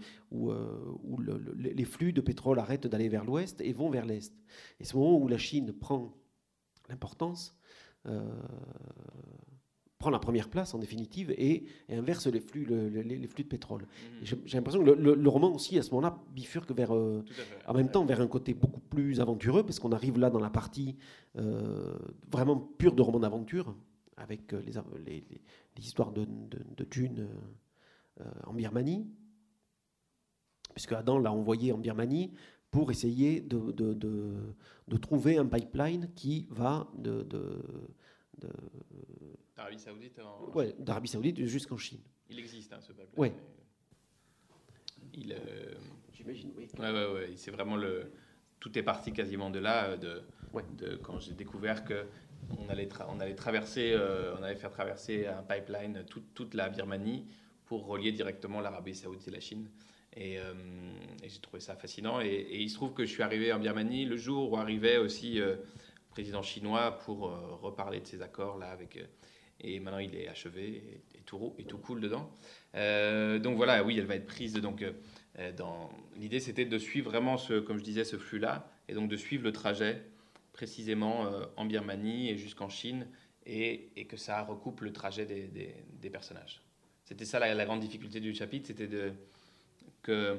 les 1.57 1.85
flux 1.85 2.11
de 2.11 2.21
pétrole 2.21 2.59
arrêtent 2.59 2.87
d'aller 2.87 3.07
vers 3.07 3.23
l'ouest 3.23 3.61
et 3.61 3.71
vont 3.71 3.89
vers 3.89 4.05
l'est. 4.05 4.33
Et 4.79 4.83
ce 4.83 4.97
moment 4.97 5.17
où 5.17 5.27
la 5.27 5.37
Chine 5.37 5.71
prend 5.71 6.13
l'importance, 6.89 7.57
prend 9.97 10.09
la 10.09 10.19
première 10.19 10.49
place 10.49 10.73
en 10.73 10.79
définitive 10.79 11.31
et, 11.31 11.65
et 11.89 11.95
inverse 11.95 12.27
les 12.27 12.41
flux, 12.41 12.65
le- 12.65 12.89
le- 12.89 13.01
les, 13.01 13.27
flux 13.27 13.43
de 13.43 13.49
pétrole. 13.49 13.83
Et 14.21 14.25
J'ai 14.25 14.37
j'ai 14.45 14.57
l'impression 14.57 14.83
que 14.83 14.89
le, 14.89 15.29
roman 15.29 15.53
aussi, 15.53 15.77
à 15.77 15.83
ce 15.83 15.89
moment-là, 15.91 16.19
bifurque 16.33 16.71
vers, 16.71 16.93
euh, 16.93 17.23
en 17.67 17.73
même 17.73 17.89
temps 17.89 18.05
vers 18.05 18.19
un 18.21 18.27
côté 18.27 18.53
beaucoup 18.53 18.81
plus 18.81 19.19
aventureux, 19.21 19.63
parce 19.63 19.79
qu'on 19.79 19.91
arrive 19.93 20.19
là 20.19 20.29
dans 20.29 20.39
la 20.39 20.49
partie 20.49 20.95
euh, 21.37 21.95
vraiment 22.31 22.57
pure 22.57 22.93
de 22.93 23.01
roman 23.01 23.19
d'aventure, 23.19 23.73
avec 24.17 24.53
euh, 24.53 24.61
les, 24.65 24.77
histoires 25.83 26.11
de, 26.11 26.25
de, 26.25 26.59
euh, 28.21 28.23
en 28.45 28.53
Birmanie, 28.53 29.07
puisque 30.73 30.91
Adam 30.91 31.19
l'a 31.19 31.31
envoyé 31.31 31.71
en 31.71 31.77
Birmanie 31.77 32.31
pour 32.69 32.91
essayer 32.91 33.39
de, 33.39 33.71
de, 33.71 33.93
de- 33.93 34.33
de 34.89 34.97
trouver 34.97 35.37
un 35.37 35.45
pipeline 35.45 36.09
qui 36.15 36.47
va 36.49 36.87
de, 36.97 37.23
de- 37.23 37.61
de- 39.55 39.61
Arabie 39.61 39.79
Saoudite, 39.79 40.19
en- 40.19 40.51
ouais, 40.53 40.75
d'Arabie 40.79 41.07
Saoudite 41.07 41.45
jusqu'en 41.45 41.77
Chine. 41.77 41.99
il 42.29 42.39
existe, 42.39 42.73
hein, 42.73 42.79
ce 42.81 42.91
peuple. 42.91 43.17
Ouais. 43.19 43.33
Il, 45.13 45.31
euh, 45.33 45.73
J'imagine, 46.13 46.51
oui. 46.57 46.67
Ouais, 46.79 46.91
ouais, 46.91 47.13
ouais. 47.13 47.29
C'est 47.35 47.51
vraiment 47.51 47.75
le. 47.75 48.11
Tout 48.59 48.77
est 48.77 48.83
parti 48.83 49.11
quasiment 49.11 49.49
de 49.49 49.59
là, 49.59 49.89
euh, 49.89 49.97
de, 49.97 50.21
Ouais. 50.53 50.63
de 50.77 50.95
quand 50.95 51.19
j'ai 51.19 51.33
découvert 51.33 51.83
que 51.83 52.05
on 52.57 52.69
allait, 52.69 52.85
tra- 52.87 53.05
on 53.09 53.19
allait 53.19 53.35
traverser, 53.35 53.91
euh, 53.93 54.35
on 54.39 54.43
allait 54.43 54.55
faire 54.55 54.71
traverser 54.71 55.27
un 55.27 55.43
pipeline 55.43 56.05
toute, 56.09 56.33
toute 56.33 56.53
la 56.53 56.69
Birmanie 56.69 57.25
pour 57.65 57.85
relier 57.85 58.11
directement 58.11 58.61
l'Arabie 58.61 58.95
Saoudite 58.95 59.27
et 59.27 59.31
la 59.31 59.39
Chine. 59.39 59.69
Et, 60.15 60.39
euh, 60.39 60.53
et 61.21 61.27
j'ai 61.29 61.39
trouvé 61.39 61.59
ça 61.59 61.75
fascinant. 61.75 62.21
Et, 62.21 62.27
et 62.27 62.61
il 62.61 62.69
se 62.69 62.75
trouve 62.75 62.93
que 62.93 63.05
je 63.05 63.11
suis 63.11 63.23
arrivé 63.23 63.51
en 63.51 63.59
Birmanie 63.59 64.05
le 64.05 64.15
jour 64.15 64.51
où 64.51 64.57
arrivait 64.57 64.97
aussi 64.97 65.41
euh, 65.41 65.55
le 65.55 66.09
président 66.11 66.41
chinois 66.41 66.91
pour 66.99 67.27
euh, 67.29 67.55
reparler 67.61 67.99
de 67.99 68.07
ces 68.07 68.21
accords 68.21 68.57
là 68.57 68.69
avec. 68.71 68.97
Et 69.61 69.79
maintenant 69.79 69.99
il 69.99 70.15
est 70.15 70.27
achevé 70.27 71.01
et, 71.13 71.17
et 71.19 71.21
tout, 71.21 71.53
et 71.57 71.63
tout 71.63 71.77
cool 71.77 72.01
dedans. 72.01 72.31
Euh, 72.75 73.39
donc 73.39 73.55
voilà, 73.55 73.83
oui, 73.83 73.97
elle 73.97 74.05
va 74.05 74.15
être 74.15 74.27
prise. 74.27 74.53
Donc 74.53 74.83
euh, 74.83 75.51
dans... 75.53 75.89
L'idée, 76.15 76.39
c'était 76.39 76.65
de 76.65 76.77
suivre 76.77 77.09
vraiment, 77.09 77.37
ce, 77.37 77.59
comme 77.59 77.77
je 77.77 77.83
disais, 77.83 78.03
ce 78.03 78.17
flux-là, 78.17 78.69
et 78.87 78.93
donc 78.93 79.09
de 79.09 79.17
suivre 79.17 79.43
le 79.43 79.51
trajet 79.51 80.03
précisément 80.53 81.25
euh, 81.25 81.45
en 81.57 81.65
Birmanie 81.65 82.29
et 82.29 82.37
jusqu'en 82.37 82.69
Chine, 82.69 83.07
et, 83.45 83.89
et 83.95 84.05
que 84.05 84.17
ça 84.17 84.41
recoupe 84.43 84.81
le 84.81 84.91
trajet 84.93 85.25
des, 85.25 85.47
des- 85.47 85.75
des 86.01 86.09
personnages. 86.09 86.61
C'était 87.03 87.25
ça 87.25 87.39
la, 87.39 87.53
la 87.53 87.65
grande 87.65 87.81
difficulté 87.81 88.19
du 88.19 88.33
chapitre, 88.33 88.67
c'était 88.67 88.87
de, 88.87 89.11
que, 90.01 90.37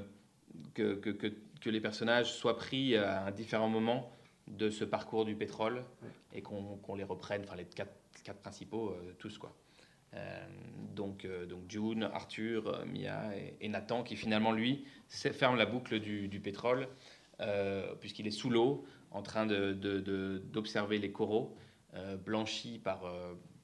que, 0.75 0.95
que, 0.95 1.11
que, 1.11 1.29
que 1.61 1.71
les 1.71 1.81
personnages 1.81 2.33
soient 2.33 2.57
pris 2.57 2.97
à 2.97 3.31
différents 3.31 3.69
moments 3.69 4.11
de 4.49 4.71
ce 4.71 4.85
parcours 4.85 5.25
du 5.25 5.37
pétrole, 5.37 5.85
et 6.33 6.43
qu'on 6.43 6.77
qu'on 6.79 6.95
les 6.97 7.05
reprenne, 7.05 7.43
enfin 7.45 7.57
les 7.57 7.64
quatre, 7.64 7.93
quatre 8.27 8.41
principaux, 8.41 8.91
euh, 8.91 9.12
tous 9.18 9.39
quoi. 9.39 9.55
Euh, 10.14 10.47
donc, 10.95 11.24
euh, 11.24 11.47
donc 11.47 11.62
June, 11.68 12.03
Arthur, 12.12 12.85
Mia 12.87 13.31
et, 13.61 13.68
Nathan, 13.68 14.03
qui 14.03 14.16
finalement, 14.16 14.53
lui, 14.53 14.85
ferme 15.09 15.57
la 15.57 15.66
boucle 15.66 16.01
du, 16.01 16.41
pétrole, 16.41 16.89
puisqu'il 18.01 18.27
est 18.27 18.31
sous 18.43 18.51
l'eau, 18.51 18.85
en 19.11 19.22
train 19.22 19.47
d'observer 19.47 20.99
les 20.99 21.12
coraux 21.12 21.57
blanchis 22.24 22.79
par, 22.79 23.03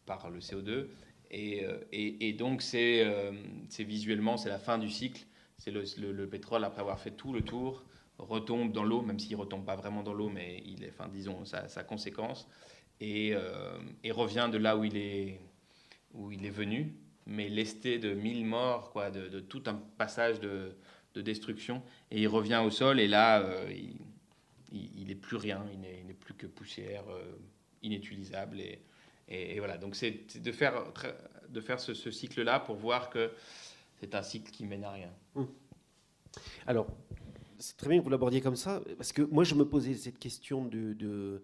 par 0.07 0.31
le 0.31 0.41
CO2. 0.41 0.89
Et, 1.31 1.65
et, 1.93 2.33
donc, 2.35 2.61
c'est 2.61 3.03
euh, 3.05 3.33
visuellement, 3.79 4.37
c'est 4.37 4.51
la 4.51 4.59
fin 4.59 4.79
du 4.79 4.91
cycle. 4.91 5.25
C'est 5.57 5.71
le, 5.71 5.85
le- 5.99 6.13
le 6.13 6.29
pétrole, 6.29 6.65
après 6.65 6.81
avoir 6.83 6.99
fait 6.99 7.13
tout 7.13 7.33
le 7.33 7.41
tour, 7.43 7.85
retombe 8.19 8.73
dans 8.73 8.85
l'eau, 8.85 9.01
même 9.01 9.19
s'il 9.19 9.33
ne 9.37 9.41
retombe 9.43 9.65
pas 9.65 9.77
vraiment 9.77 10.03
dans 10.03 10.13
l'eau, 10.13 10.29
mais 10.29 10.63
il 10.67 10.85
est, 10.85 10.91
enfin, 10.91 11.09
disons, 11.09 11.45
sa 11.47 11.85
conséquence, 11.85 12.47
et, 13.03 13.35
euh, 13.35 13.79
revient 14.11 14.49
de 14.53 14.59
là 14.59 14.77
où 14.77 14.85
il 14.85 14.97
est 14.97 15.41
où 16.15 16.31
il 16.31 16.45
est 16.45 16.51
venu, 16.51 16.95
mais 17.27 17.49
lesté 17.49 17.99
de 17.99 18.13
mille 18.13 18.45
morts, 18.45 18.91
quoi, 18.91 19.11
de, 19.11 19.29
de 19.29 19.41
tout 19.41 19.63
un 19.67 19.75
passage 19.75 20.41
de, 20.41 20.77
destruction. 21.15 21.83
Et 22.11 22.23
il 22.23 22.29
revient 22.29 22.63
au 22.65 22.71
sol, 22.71 23.01
et 23.01 23.09
là, 23.09 23.47
il 24.71 25.07
n'est 25.07 25.15
plus 25.15 25.37
rien, 25.37 25.63
il 25.73 25.81
n'est 25.81 26.15
plus 26.15 26.35
que 26.35 26.47
poussière 26.47 27.05
inutilisable. 27.83 28.59
Et, 29.29 29.59
voilà, 29.59 29.79
donc 29.79 29.97
c'est 29.97 30.39
de 30.39 30.53
faire, 30.53 30.85
de 31.49 31.61
faire 31.61 31.81
ce, 31.81 32.11
cycle-là 32.11 32.61
pour 32.61 32.77
voir 32.77 33.11
que 33.11 33.31
c'est 34.01 34.15
un 34.15 34.23
cycle 34.23 34.51
qui 34.51 34.67
mène 34.67 34.85
à 34.85 34.91
rien. 34.91 35.11
Hum. 35.35 35.49
Alors, 36.67 36.87
c'est 37.59 37.77
très 37.77 37.89
bien 37.89 37.99
que 37.99 38.05
vous 38.05 38.11
l'abordiez 38.11 38.41
comme 38.41 38.57
ça, 38.57 38.83
parce 38.97 39.13
que 39.13 39.23
moi, 39.23 39.45
je 39.45 39.55
me 39.55 39.65
posais 39.65 39.95
cette 39.95 40.19
question 40.19 40.65
de, 40.65 40.93
de, 40.95 41.43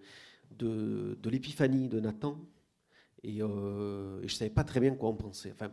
de, 0.51 1.17
l'épiphanie 1.25 1.89
de 1.89 2.01
Nathan, 2.01 2.39
et, 3.23 3.43
euh, 3.43 4.19
je 4.21 4.25
ne 4.25 4.29
savais 4.29 4.51
pas 4.51 4.65
très 4.65 4.81
bien 4.81 4.95
quoi 4.95 5.09
en 5.09 5.15
penser. 5.15 5.53
Enfin, 5.53 5.71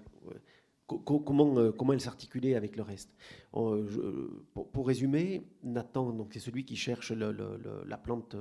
comment, 0.88 1.58
euh, 1.58 1.72
comment 1.72 1.94
elle 1.94 2.02
s'articulait 2.02 2.56
avec 2.56 2.76
le 2.76 2.84
reste. 2.84 3.16
Euh, 3.56 4.46
pour, 4.54 4.88
résumer, 4.88 5.48
Nathan, 5.64 6.28
c'est 6.32 6.40
celui 6.40 6.66
qui 6.66 6.76
cherche 6.76 7.12
la 7.12 7.98
plante 7.98 8.36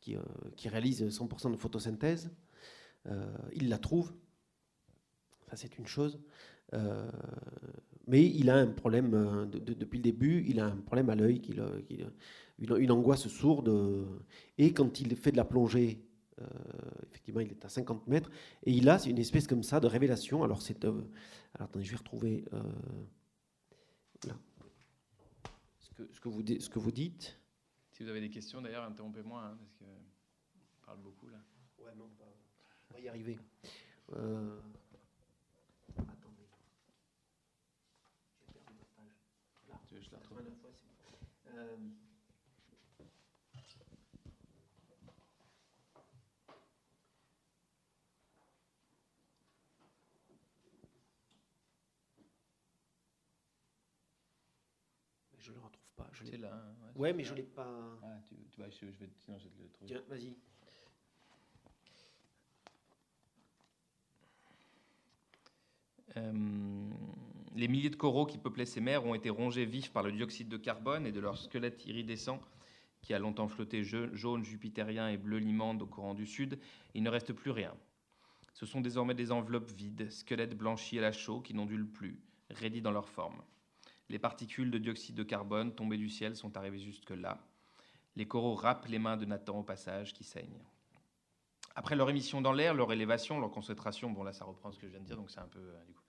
qui, 0.00 0.16
qui, 0.56 0.68
réalise 0.68 1.04
100% 1.04 1.52
de 1.52 1.56
photosynthèse. 1.56 2.30
il 3.52 3.68
la 3.68 3.78
trouve. 3.78 4.12
Ça, 5.48 5.56
c'est 5.56 5.78
une 5.78 5.86
chose. 5.86 6.18
Mais 8.06 8.24
il 8.24 8.50
a 8.50 8.56
un 8.56 8.66
problème, 8.66 9.14
euh, 9.14 9.46
depuis 9.46 9.98
le 9.98 10.02
début, 10.02 10.44
il 10.46 10.60
a 10.60 10.66
un 10.66 10.76
problème 10.76 11.08
à 11.08 11.14
l'œil, 11.14 11.40
une, 12.58 12.90
angoisse 12.90 13.28
sourde. 13.28 14.06
Et 14.58 14.72
quand 14.72 15.00
il 15.00 15.16
fait 15.16 15.32
de 15.32 15.36
la 15.36 15.44
plongée, 15.44 16.04
euh, 16.40 16.44
effectivement, 17.10 17.40
il 17.40 17.50
est 17.50 17.64
à 17.64 17.68
50 17.68 18.06
mètres, 18.06 18.30
et 18.64 18.72
il 18.72 18.88
a 18.88 18.98
une 19.06 19.18
espèce 19.18 19.46
comme 19.46 19.62
ça 19.62 19.80
de 19.80 19.86
révélation. 19.86 20.42
Alors, 20.42 20.62
c'est. 20.62 20.84
Euh, 20.84 21.02
alors, 21.54 21.68
attendez, 21.68 21.84
je 21.84 21.90
vais 21.90 21.96
retrouver. 21.96 22.44
Ce, 25.78 25.90
que, 25.94 26.08
ce, 26.12 26.20
que 26.20 26.28
vous, 26.28 26.42
ce 26.42 26.68
que 26.68 26.78
vous 26.78 26.92
dites. 26.92 27.38
Si 27.92 28.02
vous 28.02 28.08
avez 28.08 28.20
des 28.20 28.30
questions, 28.30 28.60
d'ailleurs, 28.60 28.84
interrompez-moi, 28.84 29.40
hein, 29.40 29.56
parce 29.56 29.74
que 29.74 29.84
je 30.72 30.84
parle 30.84 30.98
beaucoup 30.98 31.28
là. 31.28 31.38
Ouais, 31.78 31.94
non, 31.96 32.08
on 32.90 32.94
va 32.94 33.00
y 33.00 33.08
arriver. 33.08 33.38
Euh, 34.16 34.58
je 55.44 55.52
le 55.52 55.60
retrouve 55.60 55.92
pas. 55.94 56.08
Je 56.24 56.30
l'ai 56.32 56.38
là. 56.38 56.52
Hein, 56.54 56.92
ouais, 56.96 57.12
mais 57.12 57.24
je 57.24 57.34
l'ai 57.34 57.42
pas. 57.42 57.98
Ah, 58.02 58.18
tu, 58.26 58.34
tu 58.50 58.60
vas, 58.60 58.70
je, 58.70 58.86
vais, 58.86 59.10
sinon 59.18 59.38
je 59.38 59.44
vais 59.44 59.50
te 59.50 59.62
le 59.62 59.68
trouver. 59.68 59.90
Tiens, 59.90 60.02
vas-y. 60.08 60.34
Euh, 66.16 66.90
les 67.56 67.68
milliers 67.68 67.90
de 67.90 67.96
coraux 67.96 68.26
qui 68.26 68.38
peuplaient 68.38 68.66
ces 68.66 68.80
mers 68.80 69.04
ont 69.04 69.14
été 69.14 69.30
rongés 69.30 69.64
vifs 69.64 69.92
par 69.92 70.02
le 70.02 70.12
dioxyde 70.12 70.48
de 70.48 70.56
carbone 70.56 71.06
et 71.06 71.12
de 71.12 71.20
leur 71.20 71.36
squelette 71.36 71.84
iridescent 71.86 72.40
qui 73.02 73.12
a 73.12 73.18
longtemps 73.18 73.48
flotté 73.48 73.82
jaune 73.84 74.44
jupitérien 74.44 75.08
et 75.10 75.18
bleu 75.18 75.36
limande 75.36 75.82
au 75.82 75.86
courant 75.86 76.14
du 76.14 76.26
sud. 76.26 76.58
Il 76.94 77.02
ne 77.02 77.10
reste 77.10 77.32
plus 77.32 77.50
rien. 77.50 77.74
Ce 78.54 78.64
sont 78.64 78.80
désormais 78.80 79.14
des 79.14 79.30
enveloppes 79.30 79.70
vides, 79.72 80.10
squelettes 80.10 80.56
blanchis 80.56 80.98
à 80.98 81.02
la 81.02 81.12
chaux 81.12 81.40
qui 81.40 81.52
n'ondulent 81.52 81.90
plus, 81.90 82.18
raidis 82.50 82.80
dans 82.80 82.92
leur 82.92 83.08
forme. 83.08 83.42
Les 84.08 84.18
particules 84.18 84.70
de 84.70 84.78
dioxyde 84.78 85.14
de 85.14 85.22
carbone 85.22 85.74
tombées 85.74 85.96
du 85.96 86.08
ciel 86.08 86.36
sont 86.36 86.56
arrivées 86.56 86.78
jusque-là. 86.78 87.38
Les 88.16 88.26
coraux 88.26 88.54
râpent 88.54 88.86
les 88.86 88.98
mains 88.98 89.16
de 89.16 89.24
Nathan 89.24 89.58
au 89.58 89.62
passage 89.62 90.12
qui 90.12 90.24
saignent. 90.24 90.62
Après 91.74 91.96
leur 91.96 92.08
émission 92.10 92.40
dans 92.40 92.52
l'air, 92.52 92.74
leur 92.74 92.92
élévation, 92.92 93.40
leur 93.40 93.50
concentration, 93.50 94.10
bon 94.10 94.22
là 94.22 94.32
ça 94.32 94.44
reprend 94.44 94.70
ce 94.70 94.78
que 94.78 94.86
je 94.86 94.92
viens 94.92 95.00
de 95.00 95.06
dire, 95.06 95.16
donc 95.16 95.30
c'est 95.30 95.40
un 95.40 95.48
peu 95.48 95.58
euh, 95.58 95.84
coup 95.92 96.04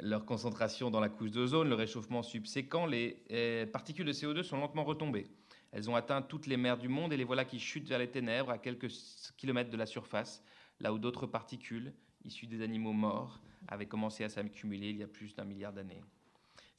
leur 0.00 0.24
concentration 0.24 0.90
dans 0.90 1.00
la 1.00 1.08
couche 1.08 1.30
d'ozone, 1.30 1.68
le 1.68 1.74
réchauffement 1.74 2.22
subséquent, 2.22 2.86
les 2.86 3.22
euh, 3.30 3.66
particules 3.66 4.06
de 4.06 4.12
CO2 4.12 4.42
sont 4.42 4.58
lentement 4.58 4.84
retombées. 4.84 5.26
Elles 5.72 5.88
ont 5.88 5.96
atteint 5.96 6.22
toutes 6.22 6.46
les 6.46 6.56
mers 6.56 6.78
du 6.78 6.88
monde 6.88 7.12
et 7.12 7.16
les 7.16 7.24
voilà 7.24 7.44
qui 7.44 7.58
chutent 7.58 7.88
vers 7.88 7.98
les 7.98 8.10
ténèbres 8.10 8.50
à 8.50 8.58
quelques 8.58 8.88
kilomètres 9.36 9.70
de 9.70 9.76
la 9.76 9.86
surface, 9.86 10.42
là 10.80 10.92
où 10.92 10.98
d'autres 10.98 11.26
particules, 11.26 11.92
issues 12.24 12.46
des 12.46 12.62
animaux 12.62 12.92
morts, 12.92 13.40
avaient 13.68 13.86
commencé 13.86 14.24
à 14.24 14.28
s'accumuler 14.28 14.90
il 14.90 14.98
y 14.98 15.02
a 15.02 15.08
plus 15.08 15.34
d'un 15.34 15.44
milliard 15.44 15.72
d'années. 15.72 16.02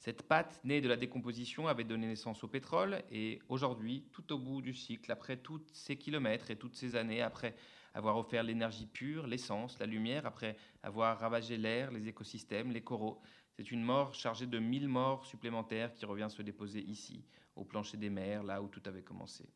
Cette 0.04 0.24
pâte, 0.24 0.60
née 0.64 0.82
de 0.82 0.88
la 0.88 0.98
décomposition, 0.98 1.66
avait 1.66 1.82
donné 1.82 2.06
naissance 2.06 2.44
au 2.44 2.46
pétrole 2.46 3.02
et 3.10 3.40
aujourd'hui, 3.48 4.04
tout 4.12 4.34
au 4.34 4.38
bout 4.38 4.60
du 4.60 4.74
cycle, 4.74 5.10
après 5.10 5.38
tous 5.38 5.62
ces 5.72 5.96
kilomètres 5.96 6.50
et 6.50 6.56
toutes 6.56 6.76
ces 6.76 6.94
années, 6.94 7.22
après 7.22 7.54
avoir 7.94 8.18
offert 8.18 8.42
l'énergie 8.42 8.84
pure, 8.84 9.26
l'essence, 9.26 9.78
la 9.78 9.86
lumière, 9.86 10.26
après 10.26 10.58
avoir 10.82 11.18
ravagé 11.18 11.56
l'air, 11.56 11.90
les 11.90 12.06
écosystèmes, 12.06 12.70
les 12.70 12.82
coraux. 12.82 13.22
C'est 13.56 13.72
une 13.72 13.82
mort 13.82 14.12
chargée 14.12 14.46
de 14.46 14.58
mille 14.58 14.88
morts 14.88 15.24
supplémentaires 15.24 15.94
qui 15.94 16.04
revient 16.04 16.28
se 16.28 16.42
déposer 16.42 16.82
ici, 16.82 17.24
au 17.56 17.64
plancher 17.64 17.96
des 17.96 18.10
mers, 18.10 18.42
là 18.42 18.60
où 18.60 18.68
tout 18.68 18.82
avait 18.84 19.00
commencé. 19.00 19.48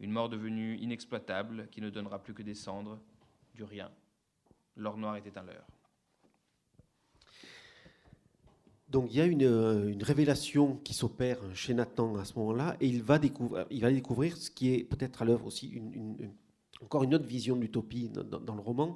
Une 0.00 0.10
mort 0.10 0.30
devenue 0.30 0.78
inexploitable, 0.78 1.68
qui 1.70 1.82
ne 1.82 1.90
donnera 1.90 2.18
plus 2.18 2.32
que 2.32 2.42
des 2.42 2.54
cendres, 2.54 2.98
du 3.54 3.62
rien. 3.62 3.92
L'or 4.74 4.96
noir 4.96 5.16
était 5.16 5.36
un 5.36 5.42
leurre. 5.42 5.81
Donc 8.92 9.06
il 9.10 9.16
y 9.16 9.20
a 9.22 9.24
une, 9.24 9.40
une 9.40 10.02
révélation 10.02 10.76
qui 10.84 10.92
s'opère 10.92 11.38
chez 11.54 11.72
Nathan 11.72 12.14
à 12.16 12.26
ce 12.26 12.38
moment-là, 12.38 12.76
et 12.78 12.86
il 12.86 13.02
va, 13.02 13.18
découvrir, 13.18 13.66
va 13.70 13.90
découvrir 13.90 14.36
ce 14.36 14.50
qui 14.50 14.74
est 14.74 14.84
peut-être 14.84 15.22
à 15.22 15.24
l'œuvre 15.24 15.46
aussi 15.46 15.68
une, 15.68 16.30
encore 16.82 17.02
une 17.02 17.14
autre 17.14 17.24
vision 17.24 17.56
de 17.56 17.62
l'utopie 17.62 18.10
dans, 18.10 18.54
le 18.54 18.60
roman, 18.60 18.94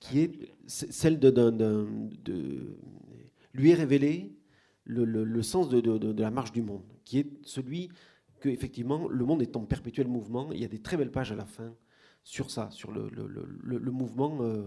qui 0.00 0.20
est 0.20 0.32
celle 0.66 1.18
de, 1.18 1.30
de, 1.30 2.76
lui 3.54 3.70
est 3.70 3.74
révélé 3.74 4.36
le, 4.84 5.42
sens 5.42 5.70
de, 5.70 6.22
la 6.22 6.30
marche 6.30 6.52
du 6.52 6.60
monde, 6.60 6.84
qui 7.06 7.20
est 7.20 7.30
celui 7.42 7.88
que 8.40 8.50
effectivement 8.50 9.08
le 9.08 9.24
monde 9.24 9.40
est 9.40 9.56
en 9.56 9.64
perpétuel 9.64 10.08
mouvement. 10.08 10.52
Il 10.52 10.60
y 10.60 10.64
a 10.66 10.68
des 10.68 10.80
très 10.80 10.98
belles 10.98 11.10
pages 11.10 11.32
à 11.32 11.36
la 11.36 11.46
fin 11.46 11.74
sur 12.22 12.50
ça, 12.50 12.70
sur 12.70 12.92
le, 12.92 13.90
mouvement. 13.90 14.42
Euh, 14.42 14.62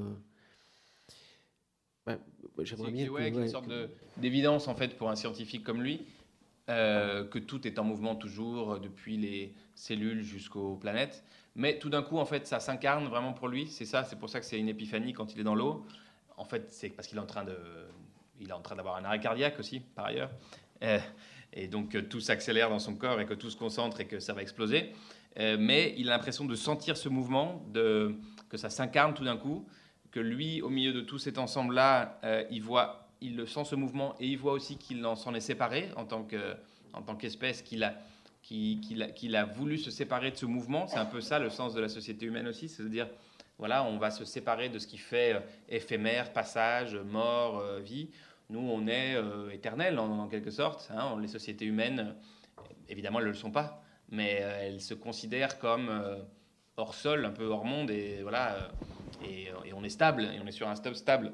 J'aimerais 2.60 2.92
bien. 2.92 3.10
Ouais, 3.10 3.30
une 3.30 3.48
sorte 3.48 3.70
d'évidence 4.18 4.68
en 4.68 4.76
fait 4.76 4.98
pour 4.98 5.10
un 5.10 5.16
scientifique 5.16 5.64
comme 5.64 5.82
lui. 5.82 6.06
Euh, 6.70 7.26
que 7.26 7.40
tout 7.40 7.68
est 7.68 7.80
en 7.80 7.84
mouvement 7.84 8.16
toujours, 8.16 8.80
depuis 8.80 9.18
les 9.18 9.54
cellules 9.76 10.24
jusqu'aux 10.24 10.76
planètes. 10.76 11.24
Mais 11.56 11.80
tout 11.80 11.90
d'un 11.90 12.02
coup, 12.02 12.18
en 12.18 12.26
fait, 12.26 12.48
ça 12.48 12.60
s'incarne 12.60 13.08
vraiment 13.08 13.34
pour 13.34 13.50
lui. 13.50 13.68
C'est 13.68 13.84
ça, 13.86 14.04
c'est 14.04 14.18
pour 14.18 14.30
ça 14.30 14.40
que 14.40 14.46
c'est 14.46 14.60
une 14.60 14.70
épiphanie 14.70 15.12
quand 15.12 15.34
il 15.34 15.40
est 15.42 15.44
dans 15.44 15.56
l'eau. 15.56 15.86
En 16.38 16.46
fait, 16.46 16.72
c'est 16.72 16.90
parce 16.90 17.08
qu'il 17.08 17.18
est 17.18 17.22
en 17.22 17.26
train 17.26 17.44
de, 17.44 17.58
il 18.40 18.50
est 18.50 18.54
en 18.54 18.62
train 18.62 18.76
d'avoir 18.76 18.96
un 18.96 19.04
arrêt 19.04 19.20
cardiaque 19.20 19.60
aussi, 19.60 19.82
par 19.82 20.06
ailleurs. 20.06 20.30
Euh, 20.84 21.00
et 21.52 21.68
donc 21.68 22.08
tout 22.08 22.22
s'accélère 22.22 22.70
dans 22.70 22.80
son 22.80 22.96
corps 22.96 23.20
et 23.20 23.26
que 23.26 23.34
tout 23.34 23.50
se 23.50 23.58
concentre 23.58 24.00
et 24.00 24.06
que 24.06 24.20
ça 24.20 24.34
va 24.34 24.42
exploser. 24.42 24.94
Euh, 25.40 25.58
mais 25.60 25.94
il 25.98 26.10
a 26.10 26.14
l'impression 26.14 26.46
de 26.46 26.56
sentir 26.56 26.96
ce 26.96 27.10
mouvement, 27.10 27.66
de, 27.74 28.16
que 28.50 28.58
ça 28.58 28.70
s'incarne 28.70 29.14
tout 29.14 29.26
d'un 29.26 29.38
coup, 29.38 29.68
que 30.12 30.20
lui, 30.20 30.62
au 30.62 30.70
milieu 30.70 30.94
de 30.94 31.02
tout 31.02 31.18
cet 31.18 31.38
ensemble-là, 31.38 32.20
il 32.52 32.62
voit 32.62 33.02
il 33.22 33.38
le 33.38 33.46
sent 33.46 33.64
ce 33.66 33.76
mouvement 33.76 34.16
et 34.20 34.28
il 34.28 34.38
voit 34.38 34.54
aussi 34.54 34.78
qu'il 34.78 35.06
s'en 35.16 35.34
est 35.34 35.42
séparé 35.42 35.90
en 35.96 36.06
tant 36.06 37.16
qu'espèce, 37.16 37.62
qu'il 37.62 37.84
a, 37.84 39.46
voulu 39.46 39.78
se 39.78 39.92
séparer 39.92 40.32
de 40.32 40.36
ce 40.36 40.48
mouvement. 40.48 40.88
C'est 40.88 40.98
un 40.98 41.06
peu 41.06 41.22
ça 41.22 41.40
le 41.40 41.50
sens 41.50 41.74
de 41.74 41.82
la 41.82 41.88
société 41.88 42.26
humaine 42.26 42.48
aussi, 42.48 42.68
c'est-à-dire, 42.68 43.08
voilà, 43.60 43.84
on 43.84 43.98
va 43.98 44.10
se 44.10 44.26
séparer 44.26 44.70
de 44.70 44.80
ce 44.80 44.88
qui 44.88 44.98
fait 44.98 45.36
euh, 45.36 45.40
éphémère, 45.70 46.34
passage, 46.34 46.96
mort, 46.96 47.60
euh, 47.60 47.80
vie. 47.80 48.10
Nous, 48.50 48.60
on 48.60 48.88
est 48.88 49.14
euh, 49.16 49.52
éternel 49.52 50.00
en, 50.00 50.28
quelque 50.28 50.50
sorte. 50.50 50.90
Hein. 50.92 51.16
Les 51.22 51.28
sociétés 51.28 51.66
humaines, 51.66 52.16
évidemment, 52.90 53.20
elles 53.20 53.26
ne 53.26 53.32
le 53.32 53.38
sont 53.38 53.52
pas, 53.52 53.84
mais 54.10 54.32
elles 54.32 54.82
se 54.82 54.96
considèrent 54.96 55.60
comme 55.60 55.92
hors 56.76 56.96
sol, 56.96 57.24
un 57.24 57.30
peu 57.30 57.46
hors 57.46 57.64
monde, 57.64 57.92
et 57.92 58.24
voilà, 58.24 58.72
et, 59.24 59.50
et, 59.66 59.74
on 59.74 59.84
est 59.84 59.90
stable, 59.90 60.24
et 60.24 60.40
on 60.44 60.48
est 60.48 60.52
sur 60.52 60.68
un 60.68 60.76
stop 60.76 60.96
stable. 60.96 61.34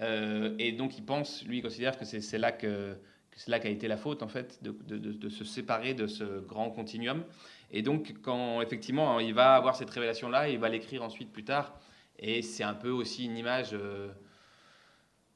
Euh, 0.00 0.54
et 0.58 0.72
donc 0.72 0.96
il 0.96 1.04
pense, 1.04 1.44
lui, 1.44 1.58
il 1.58 1.62
considère 1.62 1.98
que 1.98 2.04
c'est 2.04 2.38
là 2.38 2.52
que, 2.52 2.96
c'est 3.34 3.50
là 3.50 3.58
qu'a 3.58 3.68
été 3.68 3.88
la 3.88 3.96
faute 3.96 4.22
en 4.22 4.28
fait 4.28 4.62
de, 4.62 5.28
se 5.28 5.44
séparer 5.44 5.94
de 5.94 6.06
ce 6.06 6.40
grand 6.40 6.70
continuum. 6.70 7.24
Et 7.70 7.82
donc 7.82 8.14
quand 8.22 8.62
effectivement 8.62 9.20
il 9.20 9.34
va 9.34 9.54
avoir 9.54 9.76
cette 9.76 9.90
révélation 9.90 10.28
là, 10.28 10.48
il 10.48 10.58
va 10.58 10.68
l'écrire 10.68 11.02
ensuite 11.02 11.32
plus 11.32 11.44
tard. 11.44 11.78
Et 12.20 12.42
c'est 12.42 12.64
un 12.64 12.74
peu 12.74 12.90
aussi 12.90 13.26
une 13.26 13.36
image, 13.36 13.70
euh, 13.72 14.08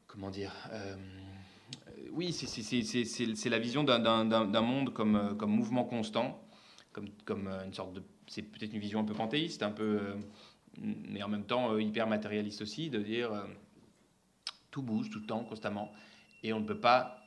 comment 0.08 0.30
dire, 0.30 0.52
euh, 0.72 0.96
oui, 2.10 2.32
c'est 2.32 3.48
la 3.48 3.58
vision 3.58 3.84
d'un 3.84 4.60
monde 4.60 4.92
comme, 4.92 5.36
mouvement 5.46 5.84
constant, 5.84 6.44
comme 6.92 7.48
une 7.64 7.72
sorte 7.72 7.92
de, 7.92 8.02
c'est 8.26 8.42
peut-être 8.42 8.72
une 8.72 8.80
vision 8.80 9.00
un 9.00 9.04
peu 9.04 9.14
panthéiste, 9.14 9.62
un 9.62 9.70
peu, 9.70 10.16
mais 10.78 11.22
en 11.22 11.28
même 11.28 11.44
temps 11.44 11.78
hyper 11.78 12.06
matérialiste 12.06 12.62
aussi, 12.62 12.90
de 12.90 13.00
dire 13.00 13.30
tout 14.70 14.82
bouge 14.82 15.10
tout 15.10 15.20
le 15.20 15.26
temps, 15.26 15.44
constamment, 15.44 15.92
et 16.42 16.52
on 16.52 16.60
ne 16.60 16.66
peut 16.66 16.80
pas 16.80 17.22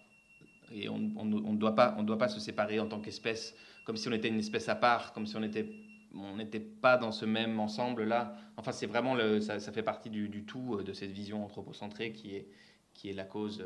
et 0.72 0.90
on, 0.90 0.98
ne 1.00 1.58
doit 1.58 1.76
pas, 1.76 1.96
on 1.98 2.04
doit 2.04 2.18
pas 2.18 2.28
se 2.28 2.40
séparer 2.40 2.80
en 2.80 2.88
tant 2.88 3.00
qu'espèce, 3.00 3.56
comme 3.86 3.98
si 3.98 4.08
on 4.08 4.12
était 4.12 4.30
une 4.30 4.40
espèce 4.40 4.68
à 4.70 4.76
part, 4.76 5.14
comme 5.14 5.28
si 5.28 5.36
on 5.36 5.44
était 5.44 5.70
on 6.18 6.38
n'était 6.38 6.62
pas 6.62 6.98
dans 6.98 7.12
ce 7.12 7.26
même 7.26 7.60
ensemble-là. 7.60 8.38
Enfin, 8.56 8.72
c'est 8.72 8.86
vraiment 8.86 9.16
le, 9.16 9.42
ça, 9.42 9.60
fait 9.60 9.84
partie 9.84 10.10
du, 10.10 10.46
tout 10.46 10.82
de 10.82 10.94
cette 10.94 11.12
vision 11.12 11.44
anthropocentrée 11.44 12.14
qui 12.14 12.36
est, 12.36 12.48
qui 12.94 13.10
est 13.10 13.14
la 13.14 13.26
cause 13.26 13.58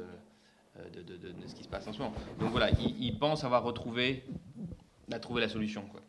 de, 0.92 1.48
ce 1.48 1.54
qui 1.54 1.64
se 1.64 1.70
passe 1.70 1.88
en 1.88 1.94
ce 1.94 2.00
moment. 2.00 2.16
Donc 2.40 2.50
voilà, 2.50 2.72
il, 2.72 3.04
il 3.04 3.20
pense 3.20 3.44
avoir 3.44 3.64
retrouvé, 3.64 4.26
a 5.12 5.20
trouvé 5.20 5.42
la 5.42 5.50
solution. 5.50 5.86
Quoi. 5.92 6.02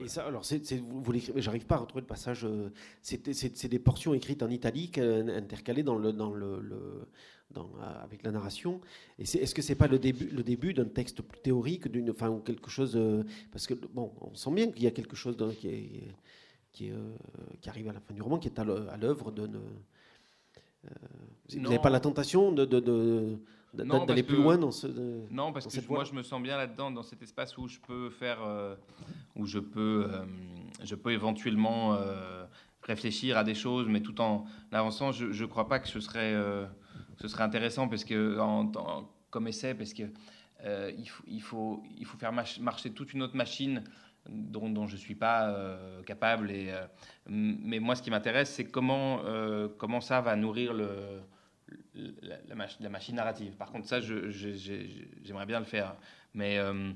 Et 0.00 0.08
ça, 0.08 0.26
alors, 0.26 0.44
c'est, 0.44 0.60
vous, 0.78 1.02
j'arrive 1.36 1.66
pas 1.66 1.76
à 1.76 1.78
retrouver 1.78 2.02
le 2.02 2.06
passage. 2.06 2.44
Euh, 2.44 2.70
c'est, 3.00 3.68
des 3.68 3.78
portions 3.78 4.14
écrites 4.14 4.42
en 4.42 4.50
italique, 4.50 4.98
euh, 4.98 5.36
intercalées 5.36 5.82
dans 5.82 5.96
le, 5.96 6.12
dans 6.12 6.30
le, 6.30 7.08
dans, 7.50 7.70
euh, 7.80 8.02
avec 8.04 8.22
la 8.22 8.32
narration. 8.32 8.80
Et 9.18 9.24
c'est, 9.24 9.38
est-ce 9.38 9.54
que 9.54 9.62
c'est 9.62 9.74
pas 9.74 9.88
le 9.88 9.98
début, 9.98 10.26
le 10.26 10.42
début 10.42 10.74
d'un 10.74 10.84
texte 10.84 11.22
plus 11.22 11.40
théorique, 11.40 11.88
d'une, 11.88 12.10
enfin, 12.10 12.28
ou 12.28 12.40
quelque 12.40 12.70
chose 12.70 12.98
Parce 13.50 13.66
que 13.66 13.74
bon, 13.74 14.12
on 14.20 14.34
sent 14.34 14.52
bien 14.52 14.70
qu'il 14.70 14.82
y 14.82 14.86
a 14.86 14.90
quelque 14.90 15.16
chose 15.16 15.36
qui, 15.58 15.68
est, 15.68 16.14
qui, 16.72 16.90
qui, 17.60 17.68
arrive 17.68 17.88
à 17.88 17.92
la 17.92 18.00
fin 18.00 18.14
du 18.14 18.22
roman, 18.22 18.38
qui 18.38 18.48
est 18.48 18.58
à 18.58 18.64
l'œuvre 18.64 19.30
de. 19.30 19.48
vous 21.50 21.60
n'avez 21.60 21.78
pas 21.78 21.90
la 21.90 22.00
tentation 22.00 22.52
de, 22.52 22.64
de 22.64 23.38
d'aller 23.74 24.22
plus 24.22 24.36
loin 24.36 24.58
dans 24.58 24.70
ce. 24.70 24.86
non, 25.30 25.52
parce 25.52 25.66
que 25.66 25.88
moi 25.88 26.04
je 26.04 26.12
me 26.12 26.22
sens 26.22 26.42
bien 26.42 26.56
là-dedans, 26.56 26.90
dans 26.90 27.02
cet 27.02 27.22
espace 27.22 27.56
où 27.56 27.68
je 27.68 27.78
peux 27.78 28.10
faire, 28.10 28.38
euh, 28.44 28.74
où 29.36 29.46
je 29.46 29.58
peux, 29.58 30.06
euh, 30.10 30.24
je 30.82 30.94
peux 30.94 31.12
éventuellement 31.12 31.94
euh, 31.94 32.44
réfléchir 32.82 33.38
à 33.38 33.44
des 33.44 33.54
choses, 33.54 33.86
mais 33.88 34.00
tout 34.00 34.20
en 34.20 34.44
avançant. 34.70 35.12
Je 35.12 35.26
ne 35.26 35.46
crois 35.46 35.68
pas 35.68 35.78
que 35.78 35.88
ce 35.88 36.00
serait, 36.00 36.34
ce 37.20 37.28
serait 37.28 37.44
intéressant 37.44 37.88
parce 37.88 38.04
que 38.04 38.38
en, 38.38 38.70
comme 39.30 39.48
essai, 39.48 39.74
parce 39.74 39.94
que 39.94 40.04
il 40.64 41.08
faut, 41.08 41.24
il, 41.26 41.42
faut, 41.42 41.82
il 41.98 42.06
faut 42.06 42.18
faire 42.18 42.32
marcher 42.32 42.90
toute 42.90 43.14
une 43.14 43.22
autre 43.22 43.36
machine 43.36 43.82
dont, 44.28 44.68
dont 44.68 44.86
je 44.86 44.92
ne 44.92 45.00
suis 45.00 45.16
pas 45.16 45.78
capable. 46.04 46.50
Et, 46.50 46.72
mais 47.26 47.78
moi, 47.78 47.94
ce 47.96 48.02
qui 48.02 48.10
m'intéresse, 48.10 48.50
c'est 48.50 48.66
comment, 48.66 49.22
comment 49.78 50.00
ça 50.00 50.20
va 50.20 50.36
nourrir 50.36 50.74
le, 50.74 50.88
la, 51.94 52.88
machine 52.88 53.16
narrative. 53.16 53.56
Par 53.56 53.70
contre, 53.70 53.88
ça, 53.88 54.00
j'aimerais 54.00 55.46
bien 55.46 55.60
le 55.60 55.66
faire. 55.66 55.96
Mais, 56.34 56.58
euh, 56.58 56.92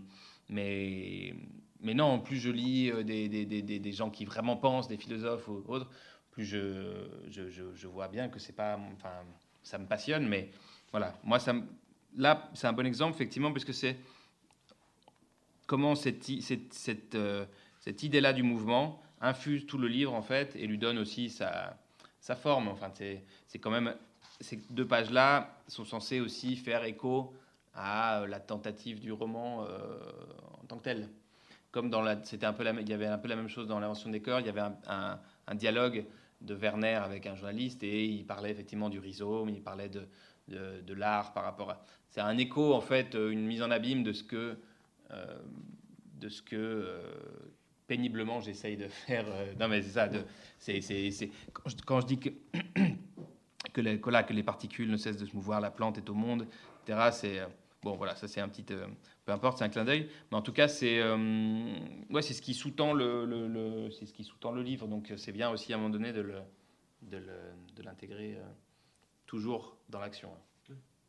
mais, 0.49 1.35
mais 1.81 1.95
non, 1.95 2.21
plus 2.21 2.39
je 2.39 2.51
lis 2.51 2.91
euh, 2.91 3.03
des, 3.03 3.29
des, 3.29 3.45
des, 3.45 3.63
des, 3.63 3.93
gens 3.93 4.11
qui 4.11 4.25
vraiment 4.25 4.57
pensent, 4.57 4.89
des 4.89 4.97
philosophes 4.97 5.49
ou 5.49 5.63
autres, 5.67 5.91
plus 6.31 6.45
je, 6.45 7.09
je, 7.29 7.51
je 7.51 7.87
vois 7.87 8.09
bien 8.09 8.29
que 8.29 8.39
c'est 8.39 8.55
pas. 8.55 8.79
Enfin, 8.95 9.13
ça 9.63 9.79
me 9.79 9.87
passionne, 9.87 10.27
mais 10.27 10.51
voilà. 10.93 11.19
Moi, 11.25 11.39
ça 11.39 11.55
là, 12.17 12.51
c'est 12.55 12.67
un 12.67 12.73
bon 12.73 12.87
exemple, 12.87 13.15
effectivement, 13.15 13.53
puisque 13.53 13.75
c'est 13.75 13.97
comment 15.67 15.95
cette, 15.95 16.25
cette, 16.25 16.73
cette, 16.73 17.15
euh, 17.15 17.45
cette 17.81 18.03
idée-là 18.03 18.33
du 18.33 18.43
mouvement 18.43 19.03
infuse 19.21 19.67
tout 19.67 19.79
le 19.79 19.89
livre, 19.89 20.15
en 20.15 20.23
fait, 20.23 20.55
et 20.57 20.67
lui 20.67 20.79
donne 20.79 20.99
aussi 20.99 21.31
sa, 21.31 21.79
sa 22.21 22.37
forme. 22.37 22.69
Enfin, 22.69 22.91
c'est 22.95 23.59
quand 23.59 23.71
même 23.71 23.95
ces 24.41 24.57
deux 24.71 24.87
pages-là 24.87 25.61
sont 25.69 25.85
censées 25.85 26.21
aussi 26.21 26.57
faire 26.57 26.85
écho 26.85 27.35
à 27.75 28.21
euh, 28.21 28.27
la 28.27 28.41
tentative 28.41 29.01
du 29.01 29.13
roman 29.13 29.65
euh, 29.65 29.99
en 30.63 30.67
tant 30.67 30.79
que 30.79 30.85
tel. 30.85 31.09
Comme 31.71 31.91
dans 31.91 32.03
la, 32.03 32.23
c'était 32.25 32.47
un 32.47 32.53
peu 32.53 32.63
la, 32.63 32.73
il 32.73 32.89
y 32.89 32.93
avait 32.93 33.07
un 33.07 33.19
peu 33.19 33.29
la 33.29 33.37
même 33.37 33.49
chose 33.49 33.67
dans 33.69 33.79
l'invention 33.79 34.11
des 34.11 34.23
cœurs. 34.23 34.41
Il 34.41 34.47
y 34.47 34.49
avait 34.49 34.63
un, 34.87 35.19
dialogue 35.55 36.05
de 36.41 36.55
Werner 36.55 36.95
avec 36.95 37.27
un 37.27 37.35
journaliste 37.35 37.83
et 37.83 38.05
il 38.05 38.27
parlait 38.27 38.51
effectivement 38.51 38.89
du 38.89 38.99
rhizome, 38.99 39.49
il 39.49 39.63
parlait 39.63 39.89
de, 39.89 40.07
de, 40.49 40.95
l'art 40.95 41.33
par 41.33 41.45
rapport 41.45 41.71
à. 41.71 41.85
C'est 42.11 42.21
un 42.21 42.39
écho 42.39 42.73
en 42.75 42.81
fait, 42.81 43.15
euh, 43.15 43.31
une 43.31 43.47
mise 43.47 43.63
en 43.63 43.71
abîme 43.71 44.03
de 44.03 44.13
ce 44.13 44.25
que, 44.25 44.59
de 46.19 46.29
ce 46.29 46.43
que 46.43 46.99
péniblement 47.87 48.41
j'essaye 48.41 48.77
de 48.77 48.89
faire. 49.07 49.27
non 49.59 49.69
mais 49.69 49.83
c'est 49.83 49.91
ça. 49.91 50.09
De, 50.09 50.23
c'est, 50.59 50.81
c'est, 50.81 51.31
quand 51.85 52.01
je 52.01 52.07
dis 52.07 52.19
que 52.19 52.31
que 53.73 53.81
les, 53.81 54.01
que, 54.01 54.33
les 54.33 54.43
particules 54.43 54.91
ne 54.91 54.97
cessent 54.97 55.17
de 55.17 55.27
se 55.27 55.35
mouvoir, 55.35 55.61
la 55.61 55.71
plante 55.71 55.99
est 55.99 56.09
au 56.09 56.15
monde, 56.15 56.47
etc. 56.83 57.09
C'est 57.13 57.39
euh, 57.39 57.47
bon, 57.83 57.97
voilà, 57.97 58.15
ça 58.15 58.29
c'est 58.29 58.41
un 58.41 58.49
petit, 58.49 58.65
euh, 58.71 58.87
peu 59.25 59.33
importe, 59.33 59.59
c'est 59.59 59.65
un 59.65 59.69
clin 59.69 59.85
d'œil, 59.85 60.09
mais 60.31 60.37
en 60.37 60.43
tout 60.43 60.53
cas 60.53 60.69
c'est, 60.69 61.01
euh, 61.01 61.17
ouais, 62.11 62.23
c'est 62.23 62.35
ce 62.35 62.43
qui 62.43 62.55
sous-tend 62.55 62.93
le, 62.93 63.89
c'est 63.91 64.07
ce 64.07 64.13
qui 64.13 64.25
sous-tend 64.25 64.53
le 64.53 64.63
livre, 64.63 64.87
donc 64.87 65.13
c'est 65.17 65.33
bien 65.33 65.51
aussi 65.51 65.73
à 65.73 65.77
un 65.77 65.79
moment 65.79 65.91
donné 65.91 66.13
de 66.13 66.21
le, 66.21 66.41
de, 67.03 67.83
l'intégrer 67.83 68.39
toujours 69.27 69.77
dans 69.89 70.01
l'action. 70.01 70.31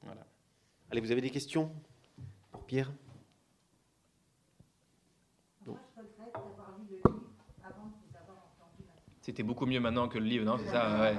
Voilà. 0.03 0.25
Allez, 0.91 1.01
vous 1.01 1.11
avez 1.11 1.21
des 1.21 1.29
questions 1.29 1.71
pour 2.51 2.65
Pierre? 2.65 2.91
C'était 9.27 9.43
beaucoup 9.43 9.65
mieux 9.65 9.81
maintenant 9.81 10.07
que 10.07 10.17
le 10.19 10.23
livre, 10.23 10.45
non 10.45 10.57
C'est 10.57 10.71
ça 10.71 11.01
ouais. 11.01 11.15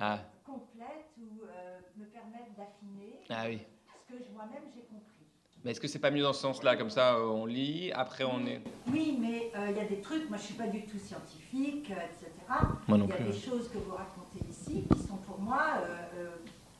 ah. 0.00 0.18
complètes 0.44 1.12
ou 1.16 1.44
euh, 1.44 1.78
me 1.96 2.06
permettent 2.06 2.56
d'affiner 2.56 3.20
ah, 3.28 3.44
oui. 3.46 3.60
ce 4.08 4.14
que 4.14 4.32
moi-même 4.32 4.64
j'ai 4.74 4.82
compris. 4.82 5.22
Mais 5.62 5.70
est-ce 5.70 5.80
que 5.80 5.86
c'est 5.86 6.00
pas 6.00 6.10
mieux 6.10 6.24
dans 6.24 6.32
ce 6.32 6.40
sens-là 6.40 6.74
Comme 6.74 6.90
ça, 6.90 7.14
euh, 7.14 7.28
on 7.28 7.46
lit, 7.46 7.92
après 7.92 8.24
on 8.24 8.44
est. 8.46 8.62
Oui, 8.88 9.16
mais 9.20 9.52
euh, 9.54 9.70
il 9.70 9.76
y 9.76 9.80
a 9.80 9.84
des 9.86 10.00
trucs, 10.00 10.28
moi 10.28 10.36
je 10.36 10.46
suis 10.46 10.54
pas 10.54 10.66
du 10.66 10.84
tout 10.86 10.98
scientifique, 10.98 11.88
etc. 11.88 12.32
Moi 12.88 12.98
non 12.98 13.06
il 13.06 13.26
y 13.26 13.28
a 13.28 13.30
des 13.30 13.38
choses 13.38 13.68
que 13.68 13.78
vous 13.78 13.94
racontez 13.94 14.44
ici 14.50 14.82
qui 14.92 14.98
sont 15.06 15.18
pour 15.18 15.38
moi 15.38 15.84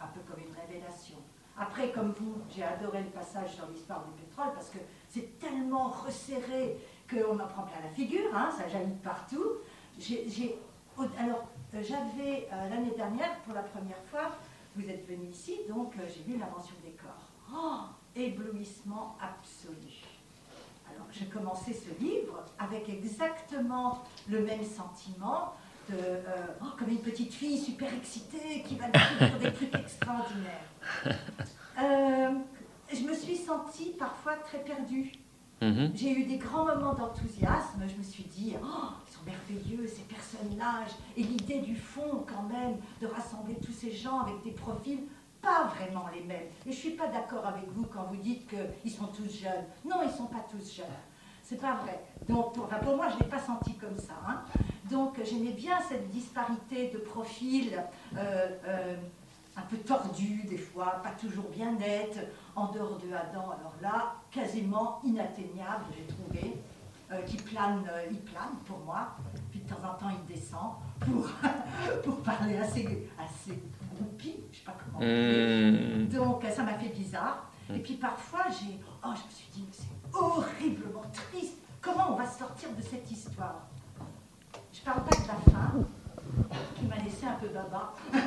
un 0.01 0.07
peu 0.09 0.20
comme 0.28 0.42
une 0.42 0.53
révélation. 0.66 1.18
Après, 1.61 1.90
comme 1.90 2.12
vous, 2.12 2.36
j'ai 2.48 2.62
adoré 2.62 3.02
le 3.02 3.11
passage 3.11 3.56
sur 3.56 3.66
l'histoire 3.66 4.02
du 4.06 4.12
pétrole 4.12 4.50
parce 4.54 4.70
que 4.70 4.78
c'est 5.11 5.38
tellement 5.38 5.90
resserré 5.90 6.78
qu'on 7.08 7.38
en 7.38 7.46
prend 7.46 7.64
plein 7.64 7.82
la 7.84 7.90
figure, 7.90 8.34
hein, 8.34 8.50
ça 8.56 8.66
jaillit 8.66 8.96
partout. 9.04 9.58
Alors, 11.18 11.46
euh, 11.74 11.82
j'avais 11.82 12.48
euh, 12.50 12.68
l'année 12.70 12.94
dernière, 12.96 13.36
pour 13.44 13.52
la 13.52 13.62
première 13.62 14.02
fois, 14.11 14.38
vous 14.74 14.88
êtes 14.88 15.06
venu 15.06 15.26
ici, 15.26 15.58
donc 15.68 15.92
euh, 15.98 16.08
j'ai 16.08 16.22
vu 16.22 16.38
l'invention 16.38 16.74
des 16.82 16.92
corps. 16.92 17.28
Oh, 17.52 17.80
éblouissement 18.16 19.18
absolu. 19.20 20.02
Alors, 20.90 21.08
j'ai 21.12 21.26
commencé 21.26 21.74
ce 21.74 22.02
livre 22.02 22.42
avec 22.58 22.88
exactement 22.88 24.02
le 24.30 24.40
même 24.44 24.64
sentiment 24.64 25.52
de, 25.90 25.96
oh, 26.62 26.68
comme 26.78 26.88
une 26.88 27.02
petite 27.02 27.34
fille 27.34 27.58
super 27.58 27.92
excitée 27.92 28.62
qui 28.62 28.76
va 28.76 28.86
découvrir 28.86 29.38
des 29.38 29.52
trucs 29.52 29.74
extraordinaires. 29.84 30.69
Je 31.78 33.02
me 33.04 33.14
suis 33.14 33.36
sentie 33.36 33.94
parfois 33.98 34.36
très 34.36 34.58
perdue. 34.58 35.12
Mm-hmm. 35.62 35.90
J'ai 35.94 36.12
eu 36.12 36.24
des 36.24 36.38
grands 36.38 36.64
moments 36.64 36.94
d'enthousiasme. 36.94 37.82
Je 37.86 37.96
me 37.96 38.02
suis 38.02 38.24
dit, 38.24 38.54
oh, 38.62 38.88
merveilleux, 39.26 39.86
ces 39.86 40.02
personnages, 40.02 40.92
et 41.16 41.22
l'idée 41.22 41.60
du 41.60 41.76
fond 41.76 42.24
quand 42.26 42.42
même, 42.42 42.76
de 43.00 43.06
rassembler 43.06 43.56
tous 43.56 43.72
ces 43.72 43.92
gens 43.92 44.20
avec 44.20 44.42
des 44.44 44.52
profils 44.52 45.00
pas 45.42 45.72
vraiment 45.74 46.06
les 46.14 46.22
mêmes. 46.22 46.48
Et 46.66 46.72
je 46.72 46.76
suis 46.76 46.90
pas 46.90 47.08
d'accord 47.08 47.46
avec 47.46 47.66
vous 47.70 47.86
quand 47.86 48.04
vous 48.10 48.16
dites 48.16 48.46
qu'ils 48.46 48.90
sont 48.90 49.06
tous 49.06 49.40
jeunes. 49.40 49.64
Non, 49.86 50.02
ils 50.04 50.10
sont 50.10 50.26
pas 50.26 50.44
tous 50.50 50.76
jeunes. 50.76 50.86
C'est 51.42 51.60
pas 51.60 51.76
vrai. 51.76 52.04
Donc, 52.28 52.52
pour, 52.52 52.68
pour 52.68 52.96
moi, 52.96 53.08
je 53.08 53.18
l'ai 53.18 53.30
pas 53.30 53.38
senti 53.38 53.74
comme 53.74 53.96
ça. 53.96 54.12
Hein. 54.28 54.42
Donc, 54.90 55.18
j'aimais 55.24 55.52
bien 55.52 55.80
cette 55.88 56.10
disparité 56.10 56.90
de 56.90 56.98
profils, 56.98 57.82
euh, 58.16 58.48
euh, 58.66 58.96
un 59.61 59.66
peu 59.68 59.76
tordus 59.78 60.42
des 60.48 60.58
fois, 60.58 61.00
pas 61.02 61.11
toujours 61.11 61.48
bien 61.50 61.72
nets, 61.72 62.18
en 62.56 62.70
dehors 62.70 62.98
de 62.98 63.12
Adam. 63.12 63.50
Alors 63.50 63.74
là, 63.82 64.14
quasiment 64.30 65.00
inatteignable, 65.04 65.84
j'ai 65.96 66.06
trouvé. 66.14 66.56
Euh, 67.12 67.22
qui 67.22 67.38
plane, 67.38 67.82
euh, 67.90 68.06
il 68.08 68.20
plane 68.20 68.54
pour 68.64 68.78
moi, 68.78 69.16
puis 69.50 69.58
de 69.58 69.68
temps 69.68 69.80
en 69.82 69.94
temps 69.94 70.14
il 70.16 70.32
descend 70.32 70.74
pour, 71.00 71.28
pour 72.04 72.22
parler 72.22 72.56
assez, 72.56 73.11
assez 73.18 73.61
groupi, 73.96 74.36
je 74.52 74.58
sais 74.58 74.64
pas 74.64 74.76
comment 74.78 75.04
mmh. 75.04 76.06
Donc 76.06 76.44
ça 76.54 76.62
m'a 76.62 76.74
fait 76.74 76.90
bizarre. 76.90 77.50
Mmh. 77.68 77.74
Et 77.74 77.78
puis 77.80 77.94
parfois 77.94 78.44
j'ai, 78.50 78.78
oh 79.04 79.08
je 79.08 79.26
me 79.26 79.32
suis 79.32 79.48
dit, 79.52 79.66
c'est 79.72 80.16
horriblement 80.16 81.02
triste, 81.12 81.56
comment 81.80 82.12
on 82.12 82.14
va 82.14 82.28
sortir 82.28 82.68
de 82.76 82.82
cette 82.82 83.11
histoire? 83.11 83.66
Je 84.72 84.80
parle 84.82 85.02
pas 85.02 85.16
de 85.16 85.26
la 85.26 85.52
fin, 85.52 85.72
qui 86.76 86.86
m'a 86.86 86.96
laissé 86.96 87.26
un 87.26 87.36
peu 87.40 87.48
baba. 87.48 87.94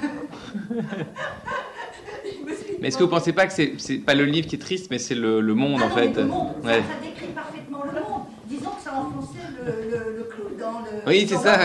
mais 2.79 2.87
est-ce 2.87 2.97
que 2.97 3.03
vous 3.03 3.09
pensez 3.09 3.33
pas 3.33 3.47
que 3.47 3.53
c'est, 3.53 3.97
pas 3.97 4.13
le 4.13 4.25
livre 4.25 4.47
qui 4.47 4.55
est 4.55 4.59
triste, 4.59 4.87
mais 4.91 4.99
c'est 4.99 5.15
le, 5.15 5.41
le 5.41 5.53
monde 5.53 5.81
ah 5.83 5.87
en 5.87 5.89
fait 5.89 6.13
le 6.13 6.25
monde, 6.25 6.53
ouais. 6.63 6.81
ça, 6.81 6.87
ça 6.93 6.99
décrit 7.01 7.27
parfaitement 7.27 7.83
le 7.83 7.91
monde 8.01 8.23
disons 8.53 8.71
que 8.71 8.81
ça 8.81 8.93
enfonçait 8.93 9.47
le, 9.57 9.89
le, 9.89 10.17
le 10.17 10.23
clou 10.23 10.55
dans 10.59 10.79
le. 10.79 11.01
Oui, 11.07 11.25
c'est 11.27 11.37
ça. 11.37 11.57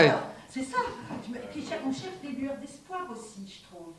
C'est 0.49 0.63
ça. 0.63 0.77
Et 1.35 1.47
puis 1.51 1.63
on 1.85 1.91
cherche 1.91 2.19
des 2.23 2.29
lueurs 2.29 2.57
d'espoir 2.57 3.01
aussi, 3.11 3.47
je 3.47 3.63
trouve. 3.67 3.93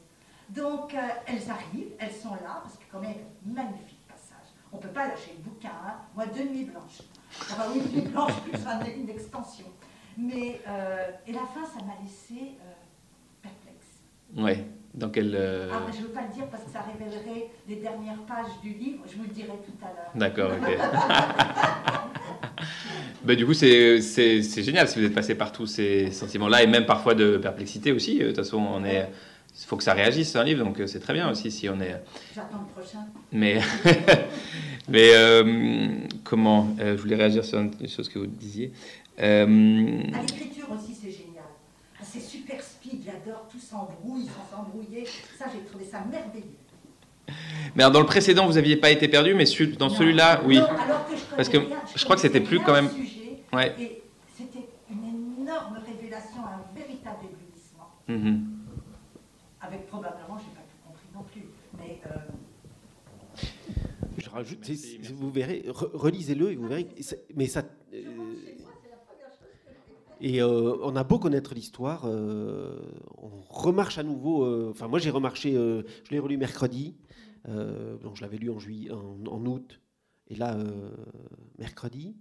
Donc 0.49 0.95
euh, 0.95 0.99
elles 1.26 1.49
arrivent, 1.49 1.93
elles 1.99 2.12
sont 2.12 2.34
là, 2.34 2.61
parce 2.62 2.74
que 2.74 2.84
quand 2.91 3.01
même, 3.01 3.14
magnifique 3.47 4.01
passage. 4.09 4.51
On 4.72 4.78
ne 4.78 4.82
peut 4.82 4.88
pas 4.88 5.07
lâcher 5.07 5.36
le 5.38 5.45
bouquin, 5.49 5.70
hein. 5.86 5.95
moi 6.16 6.26
deux 6.26 6.49
nuits 6.49 6.64
blanches. 6.64 7.03
Enfin 7.41 7.64
oui, 7.72 7.82
nuit 7.93 8.09
blanche 8.09 8.32
plus 8.43 8.59
une 9.01 9.09
extension. 9.09 9.66
Mais, 10.21 10.61
euh, 10.68 11.11
et 11.27 11.33
la 11.33 11.41
fin, 11.41 11.64
ça 11.64 11.83
m'a 11.85 11.95
laissé 12.03 12.53
euh, 12.61 12.73
perplexe. 13.43 14.03
Oui. 14.37 14.53
Dans 14.93 15.09
quel. 15.09 15.39
Ah, 15.73 15.87
je 15.93 15.99
ne 15.99 16.03
veux 16.03 16.09
pas 16.09 16.23
le 16.23 16.35
dire 16.35 16.49
parce 16.51 16.64
que 16.64 16.71
ça 16.71 16.81
révélerait 16.81 17.49
les 17.68 17.77
dernières 17.77 18.18
pages 18.27 18.61
du 18.61 18.71
livre. 18.71 19.05
Je 19.09 19.14
vous 19.16 19.23
le 19.23 19.29
dirai 19.29 19.53
tout 19.64 19.71
à 19.81 19.87
l'heure. 19.87 20.11
D'accord, 20.16 20.51
ok. 20.51 20.77
bah, 23.25 23.37
du 23.37 23.47
coup, 23.47 23.55
c'est 23.55 24.01
génial 24.01 24.89
si 24.89 24.99
vous 24.99 25.05
êtes 25.05 25.14
passé 25.14 25.37
par 25.37 25.53
tous 25.53 25.66
ces 25.66 26.11
sentiments-là 26.11 26.64
et 26.64 26.66
même 26.66 26.87
parfois 26.87 27.14
de 27.14 27.37
perplexité 27.37 27.93
aussi. 27.93 28.18
De 28.18 28.27
toute 28.27 28.39
façon, 28.39 28.59
on 28.59 28.85
est. 28.85 29.09
Il 29.62 29.66
faut 29.66 29.77
que 29.77 29.85
ça 29.85 29.95
réagisse, 29.95 30.35
un 30.35 30.43
livre, 30.43 30.64
donc 30.64 30.83
c'est 30.87 31.01
très 31.01 31.12
bien 31.12 31.31
aussi 31.31 31.53
si 31.53 31.68
on 31.68 31.81
est. 31.81 31.95
J'attends 32.35 32.66
le 32.66 32.83
prochain. 32.83 33.07
Mais, 33.31 33.61
mais 34.89 35.12
comment 36.25 36.75
Je 36.79 36.97
voulais 36.97 37.16
réagir 37.16 37.45
sur 37.45 37.61
une 37.61 37.89
chose 37.89 38.09
que 38.09 38.18
vous 38.18 38.27
disiez. 38.27 38.73
À 39.19 39.47
l'écriture 39.47 40.71
aussi, 40.73 40.95
c'est 40.95 41.11
génial 41.11 41.31
c'est 42.11 42.21
super 42.21 42.61
speed, 42.63 43.05
j'adore, 43.05 43.47
tout 43.51 43.59
s'embrouille 43.59 44.27
sans 44.27 44.57
s'embrouiller. 44.57 45.07
Ça, 45.39 45.47
j'ai 45.53 45.61
trouvé 45.65 45.85
ça 45.85 46.05
merveilleux. 46.11 46.57
Mais 47.75 47.85
alors, 47.85 47.93
dans 47.93 48.01
le 48.01 48.07
précédent, 48.07 48.47
vous 48.47 48.55
n'aviez 48.55 48.77
pas 48.77 48.91
été 48.91 49.07
perdu, 49.07 49.35
mais 49.35 49.45
dans 49.79 49.89
celui-là, 49.89 50.43
oui. 50.45 50.59
Non, 50.59 50.67
alors 50.67 51.07
que 51.09 51.17
je 51.17 51.37
Parce 51.37 51.49
que 51.49 51.59
je, 51.95 52.05
crois 52.05 52.17
que 52.17 52.23
c'était 52.23 52.41
plus 52.41 52.59
quand 52.61 52.73
même. 52.73 52.91
Sujet, 52.91 53.39
ouais. 53.53 53.75
Et 53.79 54.03
c'était 54.37 54.67
une 54.91 55.43
énorme 55.43 55.79
révélation, 55.87 56.41
un 56.45 56.77
véritable 56.77 57.27
éblouissement. 57.27 57.93
Mm-hmm. 58.09 58.41
Avec 59.61 59.87
probablement, 59.87 60.39
je 60.39 60.45
n'ai 60.45 60.55
pas 60.57 60.63
tout 60.63 60.89
compris 60.89 61.07
non 61.15 61.23
plus, 61.23 61.45
mais. 61.79 62.01
Euh... 62.07 62.19
Je 64.19 64.29
rajoute, 64.29 64.69
vous 65.13 65.31
verrez, 65.31 65.65
relisez-le 65.69 66.51
et 66.51 66.57
vous 66.57 66.67
verrez, 66.67 66.89
mais 67.37 67.47
ça. 67.47 67.63
Et 70.21 70.43
euh, 70.43 70.77
on 70.83 70.97
a 70.97 71.05
beau 71.05 71.18
connaître 71.18 71.55
l'histoire, 71.55 72.03
euh, 72.05 72.79
on 73.16 73.41
remarche 73.49 73.97
à 73.97 74.03
nouveau. 74.03 74.45
Euh, 74.45 74.68
enfin, 74.71 74.87
moi, 74.87 74.99
j'ai 74.99 75.11
remarché, 75.11 75.53
je 75.53 76.11
l'ai 76.11 76.18
relu 76.18 76.37
mercredi. 76.37 76.97
donc, 77.47 78.16
je 78.16 78.23
l'avais 78.23 78.37
lu 78.37 78.51
en, 78.51 78.59
juillet, 78.59 78.91
en, 78.91 79.47
août. 79.47 79.81
Et 80.29 80.37
là, 80.37 80.59
mercredi. 81.59 82.16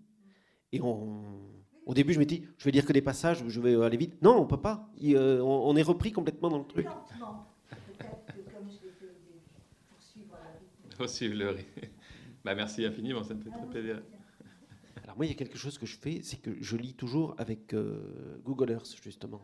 Et 0.72 0.80
au 0.80 1.94
début, 1.94 2.14
je 2.14 2.20
me 2.20 2.26
dis, 2.26 2.46
je 2.58 2.66
vais 2.66 2.72
dire 2.72 2.86
que 2.86 2.94
des 2.94 3.02
passages, 3.02 3.44
je 3.46 3.62
vais 3.62 3.76
aller 3.84 3.98
vite. 3.98 4.22
Non, 4.22 4.38
on 4.40 4.46
peut 4.46 4.62
pas. 4.62 4.90
on, 5.04 5.76
est 5.76 5.82
repris 5.82 6.14
complètement 6.14 6.50
dans 6.50 6.60
le 6.60 6.66
truc. 6.66 6.88
Poursuivre 10.98 11.36
le. 11.36 11.58
Bah, 12.46 12.56
merci 12.56 12.86
infiniment, 12.86 13.22
ça 13.22 13.34
me 13.34 13.42
fait 13.42 13.50
très 13.50 13.66
plaisir 13.66 14.02
moi, 15.20 15.26
il 15.26 15.30
y 15.30 15.34
a 15.34 15.36
quelque 15.36 15.58
chose 15.58 15.78
que 15.78 15.86
je 15.86 15.98
fais, 15.98 16.22
c'est 16.24 16.38
que 16.38 16.56
je 16.62 16.78
lis 16.78 16.94
toujours 16.94 17.36
avec 17.38 17.74
euh, 17.74 18.40
Google 18.46 18.72
Earth, 18.72 18.96
justement. 19.04 19.42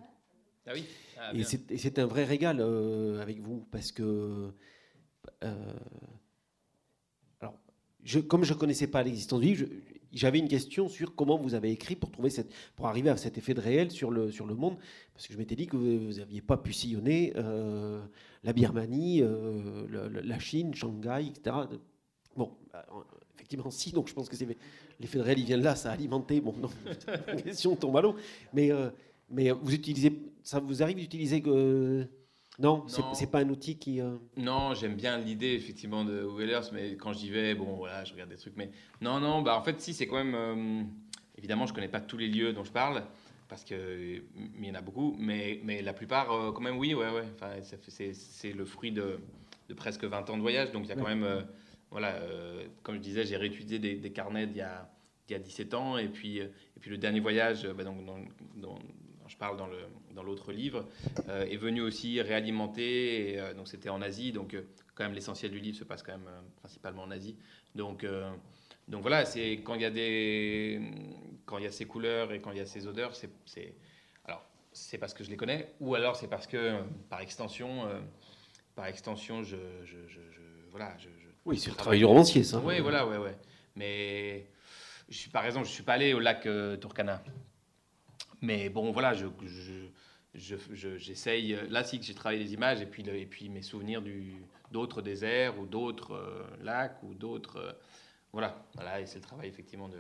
Ah 0.65 0.71
oui? 0.73 0.86
Ah, 1.17 1.34
Et 1.36 1.43
c'est 1.78 1.99
un 1.99 2.05
vrai 2.05 2.23
régal 2.23 2.61
euh, 2.61 3.21
avec 3.21 3.41
vous, 3.41 3.67
parce 3.71 3.91
que. 3.91 4.53
Euh, 5.43 5.73
alors, 7.41 7.59
je, 8.05 8.19
comme 8.21 8.45
je 8.45 8.53
ne 8.53 8.57
connaissais 8.57 8.88
pas 8.88 9.03
l'existence 9.03 9.41
du 9.41 9.47
livre, 9.47 9.67
j'avais 10.13 10.39
une 10.39 10.47
question 10.47 10.88
sur 10.88 11.13
comment 11.13 11.38
vous 11.38 11.55
avez 11.55 11.73
écrit 11.73 11.97
pour, 11.97 12.09
trouver 12.09 12.30
cette, 12.30 12.53
pour 12.78 12.88
arriver 12.88 13.09
à 13.09 13.17
cet 13.17 13.38
effet 13.38 13.53
de 13.53 13.59
réel 13.59 13.91
sur 13.91 14.11
le, 14.11 14.32
sur 14.32 14.45
le 14.45 14.55
monde, 14.55 14.78
parce 15.13 15.28
que 15.28 15.34
je 15.34 15.38
m'étais 15.38 15.57
dit 15.57 15.67
que 15.67 15.76
vous 15.76 16.19
n'aviez 16.19 16.41
pas 16.41 16.55
pu 16.55 16.71
sillonner 16.71 17.34
la 17.34 18.53
Birmanie, 18.53 19.23
la 19.89 20.39
Chine, 20.39 20.73
Shanghai, 20.73 21.28
etc. 21.28 21.53
Bon, 22.38 22.53
bah, 22.71 22.86
effectivement, 23.36 23.69
si, 23.71 23.91
donc 23.91 24.07
je 24.07 24.13
pense 24.13 24.30
que 24.30 24.38
c'est 24.38 24.47
l'effet 25.00 25.18
de 25.18 25.24
réel, 25.24 25.39
il 25.39 25.46
vient 25.46 25.58
de 25.58 25.64
là, 25.64 25.76
ça 25.76 25.89
a 25.89 25.93
alimenté. 25.93 26.41
Bon, 26.41 26.54
non, 26.58 26.70
la 27.28 27.36
question 27.41 27.76
tombe 27.76 27.98
à 27.98 28.02
l'eau. 28.02 28.16
Mais, 28.54 28.72
euh, 28.72 28.89
mais 29.30 29.52
vous 29.52 29.74
utilisez, 29.74 30.14
ça 30.43 30.60
vous 30.60 30.84
arrive 30.84 30.98
d'utiliser 30.98 31.41
que. 31.41 32.08
Non, 32.58 32.86
non. 32.98 33.14
c'est 33.14 33.30
pas 33.30 33.39
un 33.39 33.50
outil 33.50 33.78
qui. 33.78 34.00
Euh, 34.00 34.16
non, 34.38 34.74
j'aime 34.74 34.96
bien 34.96 35.18
l'idée 35.18 35.54
effectivement 35.54 36.06
de 36.06 36.26
Earth, 36.50 36.72
mais 36.72 36.96
quand 36.96 37.12
j'y 37.12 37.30
vais, 37.30 37.54
bon, 37.54 37.76
voilà, 37.76 38.06
je 38.06 38.14
regarde 38.14 38.30
des 38.30 38.38
trucs. 38.38 38.56
Mais 38.56 38.70
non, 39.02 39.20
non, 39.20 39.41
bah 39.41 39.58
en 39.58 39.62
fait, 39.62 39.82
si, 39.82 39.93
c'est 39.93 40.08
quand 40.08 40.24
même. 40.24 40.36
Euh, 40.36 40.84
évidemment, 41.38 41.66
je 41.66 41.74
connais 41.74 41.89
pas 41.89 42.00
tous 42.00 42.18
les 42.18 42.30
lieux 42.30 42.54
dont 42.54 42.64
je 42.64 42.72
parle, 42.72 43.04
parce 43.50 43.66
qu'il 43.66 44.24
y 44.62 44.72
en 44.72 44.76
a 44.76 44.82
beaucoup, 44.82 45.16
mais, 45.20 45.60
mais 45.66 45.82
la 45.82 45.91
plupart, 45.91 46.28
quand 46.28 46.62
même, 46.62 46.78
oui, 46.78 46.93
ouais, 46.93 47.10
ouais. 47.10 47.26
Enfin, 47.36 47.52
c'est 47.62 48.54
le 48.54 48.64
fruit 48.64 48.93
de, 48.93 49.20
de, 49.68 49.74
presque 49.74 50.06
20 50.06 50.30
ans 50.30 50.38
de 50.38 50.41
voyage, 50.41 50.72
donc 50.72 50.86
il 50.86 50.89
y 50.89 50.93
a 50.93 50.96
quand 50.96 51.10
même 51.10 51.46
voilà, 51.92 52.16
euh, 52.16 52.68
comme 52.84 52.96
je 52.96 53.00
disais, 53.00 53.26
j'ai 53.26 53.38
réétudié 53.38 53.80
des, 53.80 54.12
carnets 54.12 54.48
d'il 54.48 54.58
y, 54.58 54.62
a, 54.62 54.90
il 55.30 55.34
y 55.34 55.36
a 55.36 55.40
17 55.40 55.74
ans. 55.74 55.98
Et 55.98 56.10
puis, 56.10 56.40
euh, 56.40 56.48
et 56.76 56.80
puis 56.80 56.90
le 56.90 56.98
dernier 56.98 57.20
voyage, 57.20 57.68
bah, 57.68 57.84
donc, 57.84 58.82
je 59.28 59.38
parle 59.38 59.58
dans, 59.58 59.68
le, 59.68 59.78
dans 60.14 60.24
l'autre 60.24 60.52
livre, 60.52 60.88
euh, 61.30 61.46
est 61.46 61.58
venu 61.58 61.82
aussi 61.82 62.22
réalimenter. 62.22 63.34
Et, 63.34 63.54
donc 63.56 63.68
c'était 63.68 63.90
en 63.90 64.02
Asie. 64.02 64.32
Donc 64.32 64.56
quand 64.94 65.04
même 65.04 65.14
l'essentiel 65.14 65.52
du 65.52 65.60
livre 65.60 65.78
se 65.78 65.84
passe 65.84 66.04
quand 66.04 66.14
même 66.14 66.30
principalement 66.58 67.04
en 67.04 67.12
Asie. 67.12 67.38
Donc, 67.76 68.06
donc 68.88 69.02
voilà, 69.02 69.26
c'est 69.26 69.54
quand 69.64 69.76
il 69.76 69.82
y 69.82 69.86
a 69.86 69.92
des, 69.92 70.80
quand 71.46 71.58
il 71.58 71.64
y 71.64 71.68
a 71.68 71.72
ces 71.72 71.86
couleurs 71.86 72.32
et 72.32 72.40
quand 72.40 72.52
il 72.52 72.58
y 72.58 72.62
a 72.62 72.66
ces 72.66 72.88
odeurs, 72.88 73.14
c'est, 73.16 73.76
alors 74.24 74.46
c'est 74.72 74.98
parce 74.98 75.14
que 75.14 75.24
je 75.24 75.30
les 75.30 75.38
connais, 75.38 75.74
ou 75.82 75.96
alors 75.96 76.16
c'est 76.16 76.30
parce 76.30 76.48
que 76.48 76.82
par 77.10 77.20
extension, 77.20 77.90
par 78.76 78.86
extension, 78.86 79.44
je, 79.44 79.58
je, 79.84 79.98
voilà, 80.72 80.96
je, 80.98 81.10
oui, 81.46 81.60
c'est 81.60 81.70
le 81.70 81.76
travail 81.76 82.00
du 82.00 82.06
romancier, 82.06 82.43
ça. 82.43 82.60
Oui, 82.60 82.80
voilà, 82.80 83.06
ouais, 83.08 83.18
ouais. 83.18 83.38
Mais 83.76 84.48
je 85.10 85.18
suis, 85.18 85.30
par 85.30 85.46
exemple, 85.46 85.68
je 85.68 85.72
suis 85.72 85.84
pas 85.84 85.93
allé 85.93 86.14
au 86.14 86.20
lac 86.20 86.46
euh, 86.48 86.76
Turkana. 86.78 87.24
Mais 88.41 88.70
bon, 88.70 88.91
voilà, 88.91 89.14
je, 89.14 89.28
j'essaye. 90.34 91.56
Je, 91.56 91.66
là, 91.72 91.84
si 91.84 92.02
j'ai 92.02 92.16
travaillé 92.16 92.43
les 92.43 92.54
images 92.54 92.82
et 92.82 92.88
puis, 92.88 93.04
et 93.08 93.26
puis 93.28 93.50
mes 93.50 93.62
souvenirs 93.62 94.02
du, 94.02 94.34
d'autres 94.72 95.04
déserts 95.04 95.60
ou 95.60 95.68
d'autres 95.68 96.16
euh, 96.16 96.43
lacs 96.64 97.02
ou 97.04 97.14
d'autres. 97.14 97.58
Euh, 97.58 97.72
voilà, 98.34 98.66
voilà, 98.74 99.00
et 99.00 99.06
c'est 99.06 99.20
le 99.20 99.24
travail 99.24 99.48
effectivement 99.48 99.88
de, 99.88 100.00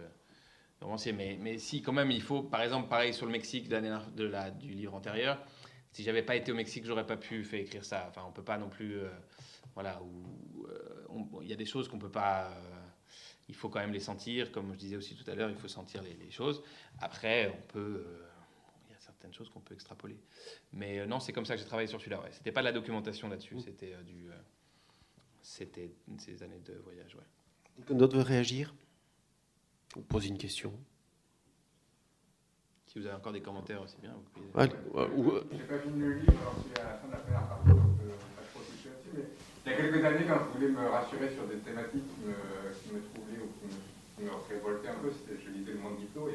romancier. 0.81 1.13
Mais, 1.13 1.37
mais 1.39 1.59
si, 1.59 1.81
quand 1.81 1.93
même, 1.93 2.09
il 2.09 2.21
faut, 2.23 2.41
par 2.41 2.61
exemple, 2.63 2.89
pareil 2.89 3.13
sur 3.13 3.27
le 3.27 3.31
Mexique 3.31 3.69
de 3.69 4.25
la, 4.25 4.49
du 4.49 4.73
livre 4.73 4.95
antérieur. 4.95 5.39
Si 5.91 6.03
j'avais 6.03 6.23
pas 6.23 6.35
été 6.35 6.51
au 6.51 6.55
Mexique, 6.55 6.85
j'aurais 6.85 7.05
pas 7.05 7.15
pu 7.15 7.43
faire 7.45 7.61
écrire 7.61 7.85
ça. 7.85 8.07
Enfin, 8.09 8.23
on 8.27 8.31
peut 8.31 8.43
pas 8.43 8.57
non 8.57 8.67
plus 8.67 8.99
voilà, 9.75 10.01
où 10.01 10.65
euh, 10.67 11.41
il 11.41 11.47
y 11.47 11.53
a 11.53 11.57
des 11.57 11.65
choses 11.65 11.87
qu'on 11.87 11.99
peut 11.99 12.11
pas. 12.11 12.49
Euh, 12.49 12.81
il 13.47 13.55
faut 13.55 13.69
quand 13.69 13.79
même 13.79 13.91
les 13.91 13.99
sentir, 13.99 14.51
comme 14.51 14.73
je 14.73 14.79
disais 14.79 14.95
aussi 14.95 15.15
tout 15.15 15.29
à 15.29 15.35
l'heure, 15.35 15.49
il 15.49 15.57
faut 15.57 15.67
sentir 15.67 16.01
les, 16.01 16.31
choses. 16.31 16.63
Après, 16.99 17.53
on 17.55 17.61
peut. 17.67 18.03
Euh, 18.07 18.25
il 18.87 18.93
y 18.93 18.95
a 18.95 18.99
certaines 18.99 19.33
choses 19.33 19.49
qu'on 19.49 19.59
peut 19.59 19.75
extrapoler. 19.75 20.17
Mais 20.73 21.05
non, 21.05 21.19
c'est 21.19 21.33
comme 21.33 21.45
ça 21.45 21.55
que 21.55 21.59
j'ai 21.59 21.67
travaillé 21.67 21.87
sur 21.87 21.99
celui-là. 21.99 22.21
Ouais. 22.21 22.31
C'était 22.31 22.51
pas 22.51 22.61
de 22.61 22.65
la 22.65 22.71
documentation 22.71 23.27
là-dessus, 23.27 23.55
mmh. 23.55 23.59
c'était 23.59 23.95
du. 24.03 24.29
c'était 25.41 25.93
ces 26.17 26.41
années 26.41 26.61
de 26.65 26.73
voyage. 26.83 27.13
Ouais. 27.15 27.23
Quelqu'un 27.75 27.95
d'autre 27.95 28.15
veut 28.15 28.23
réagir 28.23 28.73
Ou 29.97 30.01
poser 30.01 30.29
une 30.29 30.37
question 30.37 30.73
Si 32.87 32.97
vous 32.97 33.05
avez 33.05 33.15
encore 33.15 33.33
des 33.33 33.41
commentaires 33.41 33.81
aussi 33.81 33.97
bien, 34.01 34.13
vous 34.13 34.23
pouvez. 34.31 34.47
Ouais, 34.55 35.49
J'ai 35.51 35.63
pas 35.65 35.79
fini 35.79 35.99
le 35.99 36.13
livre, 36.19 36.41
alors 36.41 36.55
c'est 36.73 36.81
à 36.81 36.83
la 36.85 36.97
fin 36.97 37.07
de 37.07 37.11
la 37.11 37.17
première 37.17 37.47
partie, 37.47 37.67
donc 37.67 37.77
pas 37.77 38.43
trop 38.53 38.61
toucher 38.61 38.89
là-dessus, 38.89 39.09
mais 39.13 39.54
il 39.65 39.71
y 39.71 39.73
a 39.73 39.77
quelques 39.77 40.05
années, 40.05 40.29
quand 40.29 40.37
je 40.45 40.49
voulais 40.53 40.69
me 40.69 40.85
rassurer 40.85 41.25
sur 41.33 41.49
des 41.49 41.57
thématiques 41.65 42.05
qui 42.05 42.21
me, 42.21 42.37
qui 42.69 43.01
troublaient 43.09 43.41
ou 43.41 43.49
qui 43.57 44.21
me, 44.21 44.29
révoltaient 44.45 44.93
un 44.93 45.01
peu, 45.01 45.09
je 45.09 45.49
lisais 45.49 45.73
le 45.73 45.81
monde 45.81 45.97
diplôme. 45.97 46.29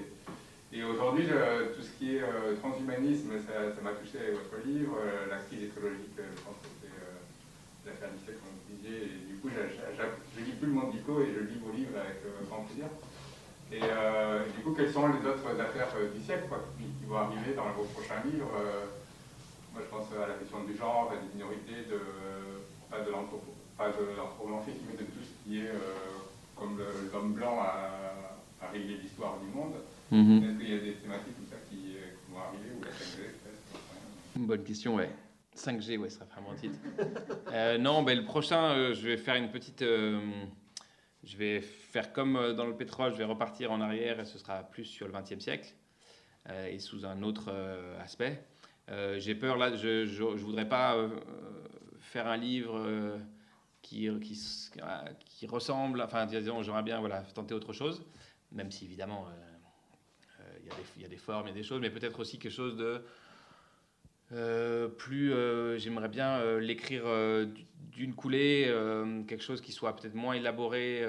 Et, 0.74 0.82
aujourd'hui, 0.82 1.30
tout 1.30 1.82
ce 1.82 1.94
qui 1.94 2.16
est 2.16 2.22
euh, 2.22 2.58
transhumanisme, 2.58 3.38
ça 3.38 3.82
m'a 3.82 3.94
touché 3.94 4.18
avec 4.18 4.34
votre 4.34 4.66
livre. 4.66 4.98
Euh, 4.98 5.30
la 5.30 5.38
crise 5.46 5.70
écologique, 5.70 6.18
euh, 6.18 6.26
je 6.34 6.42
pense 6.42 6.58
que 6.58 6.70
c'est 6.82 7.86
l'affaire 7.86 8.10
17, 8.18 8.34
comme 8.42 8.50
vous 8.50 8.74
disiez. 8.74 8.98
Et 8.98 9.18
du 9.30 9.38
coup, 9.38 9.50
je 9.54 9.62
ne 9.62 10.44
lis 10.44 10.58
plus 10.58 10.66
le 10.66 10.74
monde 10.74 10.90
diplôme 10.90 11.22
et 11.22 11.30
je 11.30 11.46
lis 11.46 11.62
vos 11.62 11.70
livres 11.70 12.02
avec 12.02 12.26
grand 12.50 12.66
plaisir. 12.66 12.90
Et, 13.70 13.78
du 13.78 14.62
coup, 14.66 14.74
quelles 14.74 14.90
sont 14.90 15.06
les 15.06 15.22
autres 15.22 15.46
affaires 15.54 15.94
du 16.10 16.18
siècle 16.18 16.50
qui, 16.74 17.06
vont 17.06 17.18
arriver 17.18 17.54
dans 17.54 17.70
vos 17.78 17.86
prochains 17.94 18.22
livres 18.26 18.50
Moi, 19.70 19.82
je 19.82 19.90
pense 19.90 20.10
à 20.18 20.26
la 20.26 20.34
question 20.34 20.66
du 20.66 20.74
genre, 20.74 21.14
des 21.14 21.22
minorités, 21.38 21.86
de 21.86 21.98
pas 22.90 23.00
de 23.00 23.10
l'anthropomorphisme, 23.10 24.84
mais 24.90 24.96
de 24.96 25.04
tout 25.04 25.22
ce 25.22 25.48
qui 25.48 25.60
est 25.60 25.68
euh, 25.68 25.74
comme 26.56 26.80
l'homme 27.12 27.32
blanc 27.34 27.58
a, 27.60 28.20
a 28.62 28.70
réglé 28.70 28.96
l'histoire 28.96 29.38
du 29.40 29.46
monde. 29.46 29.74
Mhm. 30.10 30.44
Est-ce 30.44 30.58
qu'il 30.58 30.70
y 30.70 30.76
a 30.76 30.80
des 30.80 30.94
thématiques 30.94 31.36
comme 31.36 31.46
ça 31.46 31.56
qui, 31.68 31.96
euh, 31.96 32.10
vont 32.28 32.38
arriver 32.38 32.70
ou 32.78 32.84
la 32.84 32.90
5G 32.90 33.30
Une 34.36 34.46
bonne 34.46 34.64
question, 34.64 34.96
ouais. 34.96 35.10
5G, 35.56 35.98
ouais, 35.98 36.10
ça 36.10 36.20
serait 36.20 36.40
vraiment 36.40 36.54
titre. 36.54 36.78
euh, 37.52 37.78
non, 37.78 38.02
ben, 38.02 38.18
le 38.18 38.24
prochain, 38.24 38.72
euh, 38.72 38.94
je 38.94 39.06
vais 39.06 39.16
faire 39.16 39.36
une 39.36 39.50
petite. 39.50 39.80
je 39.80 41.36
vais 41.36 41.60
faire 41.60 42.12
comme 42.12 42.54
dans 42.54 42.66
le 42.66 42.76
pétrole, 42.76 43.12
je 43.12 43.18
vais 43.18 43.24
repartir 43.24 43.72
en 43.72 43.80
arrière 43.80 44.20
et 44.20 44.24
ce 44.24 44.38
sera 44.38 44.62
plus 44.62 44.84
sur 44.84 45.06
le 45.06 45.12
XXe 45.12 45.42
siècle 45.42 45.74
et 46.48 46.78
sous 46.78 47.04
un 47.04 47.22
autre 47.22 47.52
aspect. 48.02 48.42
J'ai 49.18 49.34
peur 49.34 49.58
là, 49.58 49.76
je 49.76 50.04
ne 50.04 50.38
voudrais 50.38 50.68
pas 50.68 50.96
faire 52.10 52.26
un 52.26 52.36
livre 52.36 52.76
euh, 52.76 53.18
qui, 53.82 54.08
qui, 54.20 54.36
qui, 55.26 55.46
ressemble, 55.46 56.02
enfin, 56.02 56.26
disons, 56.26 56.62
j'aimerais 56.62 56.82
bien 56.82 56.98
voilà, 56.98 57.22
tenter 57.22 57.54
autre 57.54 57.72
chose, 57.72 58.04
même 58.50 58.72
si 58.72 58.84
évidemment 58.84 59.28
euh, 59.28 60.40
euh, 60.40 60.58
il 60.96 60.98
y, 60.98 61.02
y, 61.02 61.04
a 61.04 61.08
des 61.08 61.16
formes 61.16 61.46
et 61.46 61.52
des 61.52 61.62
choses, 61.62 61.80
mais 61.80 61.90
peut-être 61.90 62.18
aussi 62.18 62.38
quelque 62.38 62.52
chose 62.52 62.76
de 62.76 63.02
plus 64.98 65.32
j'aimerais 65.78 66.08
bien 66.08 66.58
l'écrire 66.58 67.04
d'une 67.90 68.14
coulée, 68.14 68.66
quelque 69.26 69.42
chose 69.42 69.60
qui 69.60 69.72
soit 69.72 69.96
peut-être 69.96 70.14
moins 70.14 70.34
élaboré. 70.34 71.04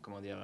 comment 0.00 0.20
dire 0.20 0.38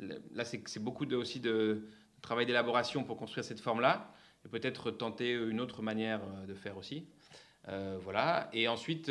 Là, 0.00 0.44
c'est 0.44 0.82
beaucoup 0.82 1.06
aussi 1.14 1.38
de 1.38 1.86
travail 2.22 2.44
d'élaboration 2.44 3.04
pour 3.04 3.16
construire 3.16 3.44
cette 3.44 3.60
forme-là, 3.60 4.12
et 4.44 4.48
peut-être 4.48 4.90
tenter 4.90 5.32
une 5.32 5.60
autre 5.60 5.80
manière 5.80 6.22
de 6.48 6.54
faire 6.54 6.76
aussi. 6.76 7.06
Voilà. 7.66 8.48
Et 8.52 8.68
ensuite, 8.68 9.10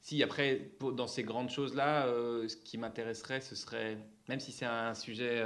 si 0.00 0.22
après, 0.22 0.70
dans 0.80 1.06
ces 1.06 1.22
grandes 1.22 1.50
choses-là, 1.50 2.06
ce 2.06 2.56
qui 2.56 2.78
m'intéresserait, 2.78 3.40
ce 3.40 3.54
serait, 3.54 3.98
même 4.28 4.40
si 4.40 4.52
c'est 4.52 4.66
un 4.66 4.94
sujet 4.94 5.42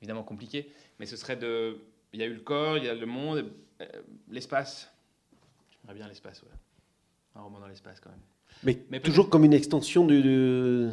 évidemment 0.00 0.22
compliqué, 0.22 0.70
mais 0.98 1.06
ce 1.06 1.16
serait 1.16 1.36
de. 1.36 1.78
Il 2.12 2.20
y 2.20 2.22
a 2.22 2.26
eu 2.26 2.34
le 2.34 2.40
corps, 2.40 2.76
il 2.76 2.84
y 2.84 2.88
a 2.88 2.94
le 2.94 3.06
monde, 3.06 3.52
euh, 3.80 3.86
l'espace. 4.30 4.90
J'aimerais 5.70 5.94
bien 5.94 6.08
l'espace, 6.08 6.42
ouais. 6.42 6.48
Un 7.36 7.42
roman 7.42 7.60
dans 7.60 7.68
l'espace 7.68 8.00
quand 8.00 8.10
même. 8.10 8.76
Mais, 8.90 9.00
toujours 9.00 9.30
comme 9.30 9.44
une 9.44 9.52
extension 9.52 10.04
du. 10.04 10.88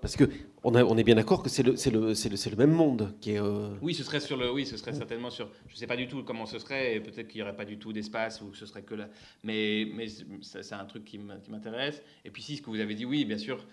Parce 0.00 0.16
que 0.16 0.24
on, 0.62 0.74
a, 0.74 0.84
on, 0.84 0.96
est 0.96 1.04
bien 1.04 1.14
d'accord 1.14 1.42
que 1.42 1.48
c'est 1.48 1.62
le, 1.62 1.72
le, 1.72 2.12
le, 2.12 2.50
le, 2.50 2.56
même 2.56 2.70
monde 2.70 3.14
qui 3.20 3.32
est. 3.32 3.40
Euh, 3.40 3.70
oui, 3.80 3.94
ce 3.94 4.04
serait 4.04 4.20
sur 4.20 4.36
le. 4.36 4.52
Oui, 4.52 4.66
ce 4.66 4.76
serait 4.76 4.92
certainement 4.92 5.30
sur. 5.30 5.50
Je 5.68 5.74
ne 5.74 5.78
sais 5.78 5.86
pas 5.86 5.96
du 5.96 6.06
tout 6.06 6.22
comment 6.22 6.46
ce 6.46 6.58
serait, 6.58 6.96
et 6.96 7.00
peut-être 7.00 7.28
qu'il 7.28 7.38
n'y 7.38 7.42
aurait 7.42 7.56
pas 7.56 7.64
du 7.64 7.78
tout 7.78 7.92
d'espace 7.92 8.40
ou 8.40 8.50
que 8.50 8.56
ce 8.56 8.66
serait 8.66 8.82
que 8.82 8.94
là. 8.94 9.08
Mais, 9.42 9.88
mais 9.94 10.06
c'est 10.42 10.72
un 10.72 10.84
truc 10.84 11.04
qui 11.04 11.18
m'intéresse. 11.18 12.02
Et 12.24 12.30
puis 12.30 12.42
si 12.42 12.56
ce 12.56 12.62
que 12.62 12.70
vous 12.70 12.80
avez 12.80 12.94
dit, 12.94 13.04
oui, 13.04 13.24
bien 13.24 13.38
sûr. 13.38 13.66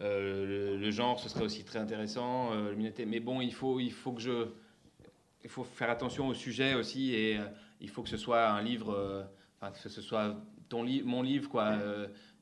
Euh, 0.00 0.78
le, 0.78 0.90
genre, 0.92 1.18
ce 1.18 1.28
serait 1.28 1.44
aussi 1.44 1.64
très 1.64 1.80
intéressant. 1.80 2.52
Euh, 2.52 2.72
mais 3.06 3.20
bon, 3.20 3.40
il 3.40 3.52
faut, 3.52 3.80
il 3.80 3.92
faut 3.92 4.12
que 4.12 4.20
je, 4.20 4.46
il 5.42 5.50
faut 5.50 5.64
faire 5.64 5.90
attention 5.90 6.28
au 6.28 6.34
sujet 6.34 6.74
aussi, 6.74 7.14
et 7.14 7.38
il 7.80 7.90
faut 7.90 8.02
que 8.02 8.08
ce 8.08 8.16
soit 8.16 8.48
un 8.48 8.62
livre, 8.62 9.28
enfin 9.60 9.72
que 9.72 9.88
ce 9.88 10.00
soit 10.00 10.36
ton 10.68 10.84
livre, 10.84 11.06
mon 11.06 11.22
livre, 11.22 11.48
quoi. 11.48 11.76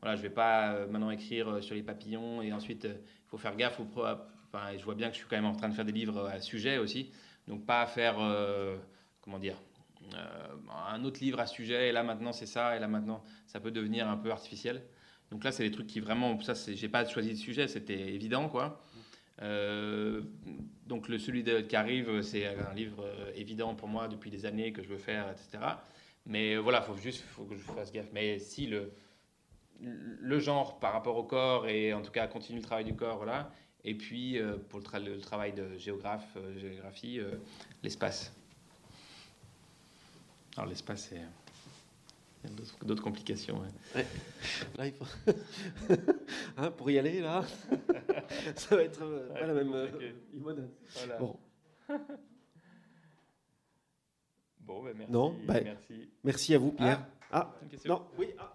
Voilà, 0.06 0.16
je 0.16 0.22
vais 0.22 0.30
pas 0.30 0.86
maintenant 0.86 1.10
écrire 1.10 1.62
sur 1.62 1.74
les 1.74 1.82
papillons, 1.82 2.42
et 2.42 2.52
ensuite 2.52 2.84
il 2.84 3.28
faut 3.28 3.38
faire 3.38 3.56
gaffe. 3.56 3.80
je 3.80 4.84
vois 4.84 4.94
bien 4.94 5.08
que 5.08 5.14
je 5.14 5.18
suis 5.18 5.28
quand 5.28 5.36
même 5.36 5.44
en 5.44 5.56
train 5.56 5.68
de 5.68 5.74
faire 5.74 5.84
des 5.84 5.92
livres 5.92 6.26
à 6.26 6.40
sujet 6.40 6.78
aussi, 6.78 7.10
donc 7.48 7.66
pas 7.66 7.84
faire, 7.86 8.16
comment 9.20 9.38
dire. 9.38 9.56
un 10.88 11.04
autre 11.04 11.20
livre 11.20 11.40
à 11.40 11.46
sujet, 11.46 11.88
et 11.88 11.92
là 11.92 12.04
maintenant 12.04 12.32
c'est 12.32 12.46
ça, 12.46 12.76
et 12.76 12.78
là 12.78 12.86
maintenant 12.86 13.24
ça 13.46 13.58
peut 13.58 13.72
devenir 13.72 14.08
un 14.08 14.16
peu 14.16 14.30
artificiel. 14.30 14.82
Donc 15.30 15.44
là, 15.44 15.52
c'est 15.52 15.64
des 15.64 15.70
trucs 15.70 15.86
qui 15.86 16.00
vraiment, 16.00 16.38
ça, 16.40 16.54
j'ai 16.72 16.88
pas 16.88 17.04
choisi 17.04 17.30
de 17.30 17.36
sujet, 17.36 17.68
c'était 17.68 17.98
évident, 18.14 18.48
quoi. 18.48 18.80
Euh, 19.42 20.22
donc 20.86 21.08
le 21.08 21.18
celui 21.18 21.44
qui 21.66 21.76
arrive, 21.76 22.22
c'est 22.22 22.46
un 22.46 22.72
livre 22.74 23.04
euh, 23.04 23.32
évident 23.34 23.74
pour 23.74 23.88
moi 23.88 24.08
depuis 24.08 24.30
des 24.30 24.46
années 24.46 24.72
que 24.72 24.82
je 24.82 24.88
veux 24.88 24.98
faire, 24.98 25.28
etc. 25.30 25.58
Mais 26.24 26.56
voilà, 26.56 26.80
faut 26.80 26.96
juste, 26.96 27.22
faut 27.22 27.44
que 27.44 27.54
je 27.54 27.60
fasse 27.60 27.92
gaffe. 27.92 28.08
Mais 28.12 28.38
si 28.38 28.66
le 28.66 28.92
le 29.80 30.38
genre 30.38 30.78
par 30.78 30.92
rapport 30.92 31.16
au 31.16 31.24
corps 31.24 31.68
et 31.68 31.92
en 31.92 32.02
tout 32.02 32.12
cas 32.12 32.26
continuer 32.26 32.60
le 32.60 32.66
travail 32.66 32.84
du 32.84 32.94
corps, 32.94 33.16
voilà. 33.16 33.50
Et 33.84 33.94
puis 33.94 34.38
euh, 34.38 34.56
pour 34.68 34.80
le, 34.80 35.14
le, 35.14 35.20
travail 35.20 35.52
de 35.52 35.76
géographe, 35.76 36.36
géographie, 36.56 37.20
l'espace. 37.82 38.32
Alors 40.56 40.68
l'espace, 40.68 41.08
c'est 41.10 41.20
d'autres 42.84 43.02
complications. 43.02 43.60
Là, 44.76 44.86
il 44.86 44.92
faut... 44.92 45.04
hein, 46.56 46.70
pour 46.70 46.90
y 46.90 46.98
aller, 46.98 47.20
là, 47.20 47.44
ça 48.56 48.76
va 48.76 48.82
être 48.82 49.02
euh, 49.02 49.28
pas 49.32 49.46
la 49.46 49.54
même 49.54 49.72
euh, 49.72 49.88
Bon. 51.18 51.36
bon, 54.60 54.84
ben 54.84 54.94
merci. 54.96 55.12
Non, 55.12 55.36
bah, 55.46 55.60
merci. 55.62 56.10
Merci 56.24 56.54
à 56.54 56.58
vous, 56.58 56.72
Pierre. 56.72 57.00
Ah, 57.02 57.08
ah 57.32 57.50
non, 57.86 58.02
oui. 58.18 58.28
Ah. 58.38 58.52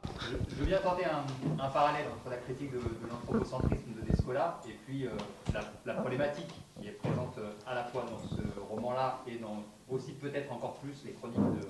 Je, 0.49 0.55
veux 0.55 0.65
bien 0.65 0.79
tenter 0.79 1.05
un, 1.05 1.25
un, 1.61 1.69
parallèle 1.69 2.05
entre 2.15 2.29
la 2.29 2.37
critique 2.37 2.71
de, 2.71 2.77
de 2.77 3.09
l'anthropocentrisme 3.09 3.93
de 3.93 4.01
Descola 4.09 4.59
et 4.67 4.73
puis 4.85 5.05
euh, 5.05 5.11
la, 5.53 5.61
la, 5.85 5.99
problématique 5.99 6.53
qui 6.79 6.87
est 6.87 6.91
présente 6.91 7.37
à 7.67 7.75
la 7.75 7.83
fois 7.83 8.05
dans 8.09 8.17
ce 8.17 8.41
roman-là 8.69 9.19
et 9.27 9.37
dans 9.37 9.63
aussi 9.89 10.13
peut-être 10.13 10.51
encore 10.51 10.75
plus 10.75 11.03
les 11.05 11.11
chroniques 11.11 11.37
de 11.37 11.67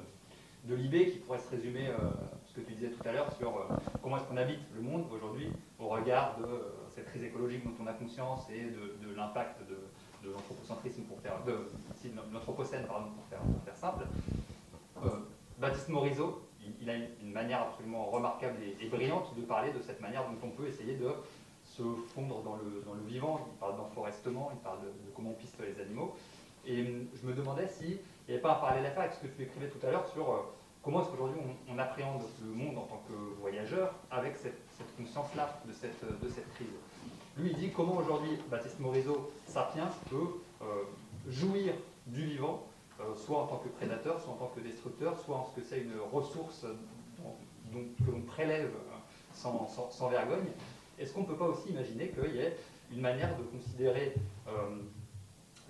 de 0.66 0.76
l'IB 0.76 1.12
qui 1.12 1.18
pourrait 1.20 1.40
se 1.40 1.50
résumer, 1.50 1.88
euh, 1.88 1.98
ce 2.46 2.54
que 2.54 2.62
tu 2.62 2.74
disais 2.74 2.90
tout 2.90 3.08
à 3.08 3.12
l'heure, 3.12 3.32
sur 3.34 3.50
euh, 3.50 3.64
comment 4.02 4.18
est-ce 4.18 4.26
qu'on 4.26 4.38
habite 4.38 4.60
le 4.76 4.82
monde 4.82 5.06
aujourd'hui 5.12 5.52
au 5.80 5.88
regard 5.88 6.38
de 6.38 6.46
euh, 6.46 6.88
cette 6.94 7.08
crise 7.08 7.24
écologique 7.24 7.64
dont 7.64 7.84
on 7.84 7.88
a 7.88 7.94
conscience 7.94 8.48
et 8.50 8.66
de, 8.66 9.16
l'impact 9.16 9.62
de, 9.68 10.30
l'anthropocentrisme 10.30 11.04
pour 11.04 11.20
faire, 11.22 11.44
de, 11.46 11.68
l'anthropocène 12.32 12.86
pardon, 12.86 13.08
pour 13.12 13.26
faire, 13.26 13.40
faire 13.66 13.76
simple. 13.76 14.06
Baptiste 15.58 15.90
Morisot, 15.90 16.42
il, 16.82 16.90
a 16.90 16.96
une, 16.96 17.32
manière 17.32 17.62
absolument 17.62 18.06
remarquable 18.06 18.58
et, 18.80 18.88
brillante 18.88 19.36
de 19.36 19.42
parler 19.42 19.72
de 19.72 19.82
cette 19.82 20.02
manière 20.02 20.24
dont 20.24 20.48
on 20.48 20.50
peut 20.50 20.68
essayer 20.68 20.96
de 20.96 21.10
se 21.66 21.84
fondre 22.14 22.42
dans 22.44 22.56
le, 22.56 23.08
vivant. 23.08 23.48
Il 23.52 23.60
parle 23.60 23.78
d'enforestement, 23.78 24.52
il 24.54 24.60
parle 24.60 24.82
de, 24.82 24.92
comment 25.16 25.32
on 25.32 25.34
piste 25.34 25.56
les 25.60 25.82
animaux. 25.82 26.16
Et 26.66 26.84
je 26.86 27.28
me 27.28 27.34
demandais 27.34 27.68
si 27.68 27.86
il 27.86 27.98
n'y 28.28 28.34
avait 28.34 28.42
pas 28.42 28.52
un 28.52 28.60
parallèle 28.60 28.86
à 28.86 28.92
faire 28.92 29.04
avec 29.04 29.14
ce 29.14 29.20
que 29.20 29.28
tu 29.28 29.44
écrivais 29.44 29.68
tout 29.68 29.86
à 29.86 29.92
l'heure 29.92 30.08
sur 30.08 30.30
euh, 30.30 30.38
comment 30.84 31.02
est-ce 31.02 31.10
qu'aujourd'hui 31.10 31.40
on, 31.68 31.78
appréhende 31.80 32.22
le 32.44 32.52
monde 32.52 32.78
en 32.78 32.84
tant 32.84 33.02
que 33.08 33.14
voyageur 33.40 33.94
avec 34.12 34.36
cette, 34.36 34.62
conscience-là 34.98 35.62
de 35.68 35.74
cette, 35.74 36.02
de 36.04 36.30
cette 36.30 36.52
crise. 36.54 36.68
Lui, 37.38 37.52
il 37.52 37.58
dit 37.58 37.72
comment 37.72 37.98
aujourd'hui 37.98 38.38
Baptiste 38.50 38.80
Morisot, 38.80 39.32
Sapiens, 39.48 39.90
peut 40.10 40.42
euh, 40.62 40.84
jouir 41.28 41.74
du 42.08 42.26
vivant, 42.26 42.64
soit 43.16 43.38
en 43.40 43.48
tant 43.48 43.58
que 43.58 43.70
prédateur, 43.70 44.20
soit 44.20 44.34
en 44.34 44.38
tant 44.38 44.52
que 44.56 44.62
destructeur, 44.62 45.20
soit 45.20 45.38
en 45.38 45.46
ce 45.46 45.60
que 45.60 45.66
c'est 45.66 45.80
une 45.80 45.94
ressource 46.12 46.66
que 47.24 48.12
l'on 48.12 48.22
prélève 48.22 48.72
sans, 49.34 49.68
sans, 49.68 50.10
vergogne. 50.10 50.52
Est-ce 51.00 51.14
qu'on 51.14 51.22
ne 51.22 51.26
peut 51.26 51.38
pas 51.38 51.48
aussi 51.48 51.70
imaginer 51.70 52.10
qu'il 52.10 52.36
y 52.36 52.40
ait 52.40 52.58
une 52.92 53.02
manière 53.02 53.38
de 53.38 53.44
considérer 53.44 54.14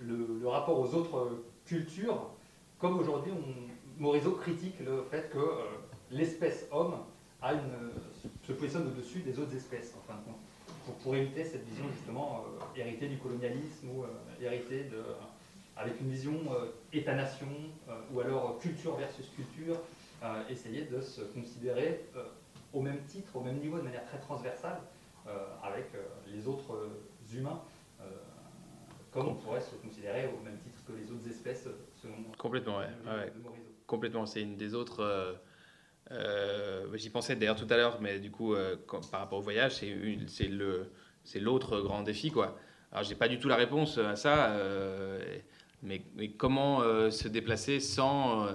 le, 0.00 0.38
le, 0.40 0.48
rapport 0.48 0.78
aux 0.78 0.94
autres 0.94 1.44
cultures 1.64 2.32
comme 2.82 2.98
aujourd'hui, 2.98 3.32
Morisot 3.96 4.32
critique 4.32 4.74
le 4.80 5.04
fait 5.08 5.30
que 5.30 5.38
euh, 5.38 5.62
l'espèce 6.10 6.66
homme 6.72 6.96
se 8.42 8.52
positionne 8.52 8.88
au-dessus 8.88 9.20
des 9.20 9.38
autres 9.38 9.54
espèces, 9.54 9.94
en 9.96 10.12
fin 10.12 10.18
de 10.18 10.24
compte, 10.24 10.98
pour, 11.04 11.14
éviter 11.14 11.44
cette 11.44 11.64
vision 11.64 11.84
justement 11.94 12.44
euh, 12.44 12.80
héritée 12.80 13.06
du 13.06 13.18
colonialisme 13.18 13.88
ou 13.88 14.02
euh, 14.02 14.06
héritée 14.40 14.82
de, 14.84 15.00
avec 15.76 16.00
une 16.00 16.10
vision 16.10 16.34
État-nation 16.92 17.48
ou 18.12 18.20
alors 18.20 18.58
culture 18.58 18.96
versus 18.96 19.28
culture, 19.30 19.76
essayer 20.48 20.84
de 20.84 21.00
se 21.00 21.22
considérer 21.22 22.04
au 22.72 22.80
même 22.80 23.02
titre, 23.06 23.34
au 23.36 23.40
même 23.40 23.58
niveau, 23.58 23.78
de 23.78 23.82
manière 23.82 24.04
très 24.04 24.18
transversale 24.18 24.78
avec 25.62 25.86
les 26.26 26.46
autres 26.46 26.90
humains, 27.34 27.60
comme 29.10 29.28
on 29.28 29.34
pourrait 29.34 29.60
se 29.60 29.74
considérer 29.76 30.26
au 30.26 30.44
même 30.44 30.58
titre 30.58 30.82
que 30.86 30.92
les 30.92 31.10
autres 31.10 31.28
espèces 31.28 31.68
Complètement, 32.38 32.78
ouais. 32.78 33.32
Complètement. 33.86 34.26
C'est 34.26 34.42
une 34.42 34.56
des 34.56 34.74
autres. 34.74 35.00
Euh, 35.00 35.34
euh, 36.10 36.96
J'y 36.96 37.10
pensais 37.10 37.36
d'ailleurs 37.36 37.56
tout 37.56 37.66
à 37.70 37.76
l'heure, 37.76 38.00
mais 38.00 38.18
du 38.18 38.30
coup, 38.30 38.54
euh, 38.54 38.76
par 39.10 39.20
rapport 39.20 39.38
au 39.38 39.42
voyage, 39.42 39.76
c'est 39.76 40.48
le 40.48 40.90
c'est 41.24 41.40
l'autre 41.40 41.80
grand 41.80 42.02
défi, 42.02 42.30
quoi. 42.30 42.58
Alors, 42.90 43.04
j'ai 43.04 43.14
pas 43.14 43.28
du 43.28 43.38
tout 43.38 43.48
la 43.48 43.56
réponse 43.56 43.98
à 43.98 44.16
ça, 44.16 44.50
euh, 44.50 45.22
mais, 45.82 46.02
comment 46.36 46.80
se 47.10 47.28
déplacer 47.28 47.80
sans 47.80 48.46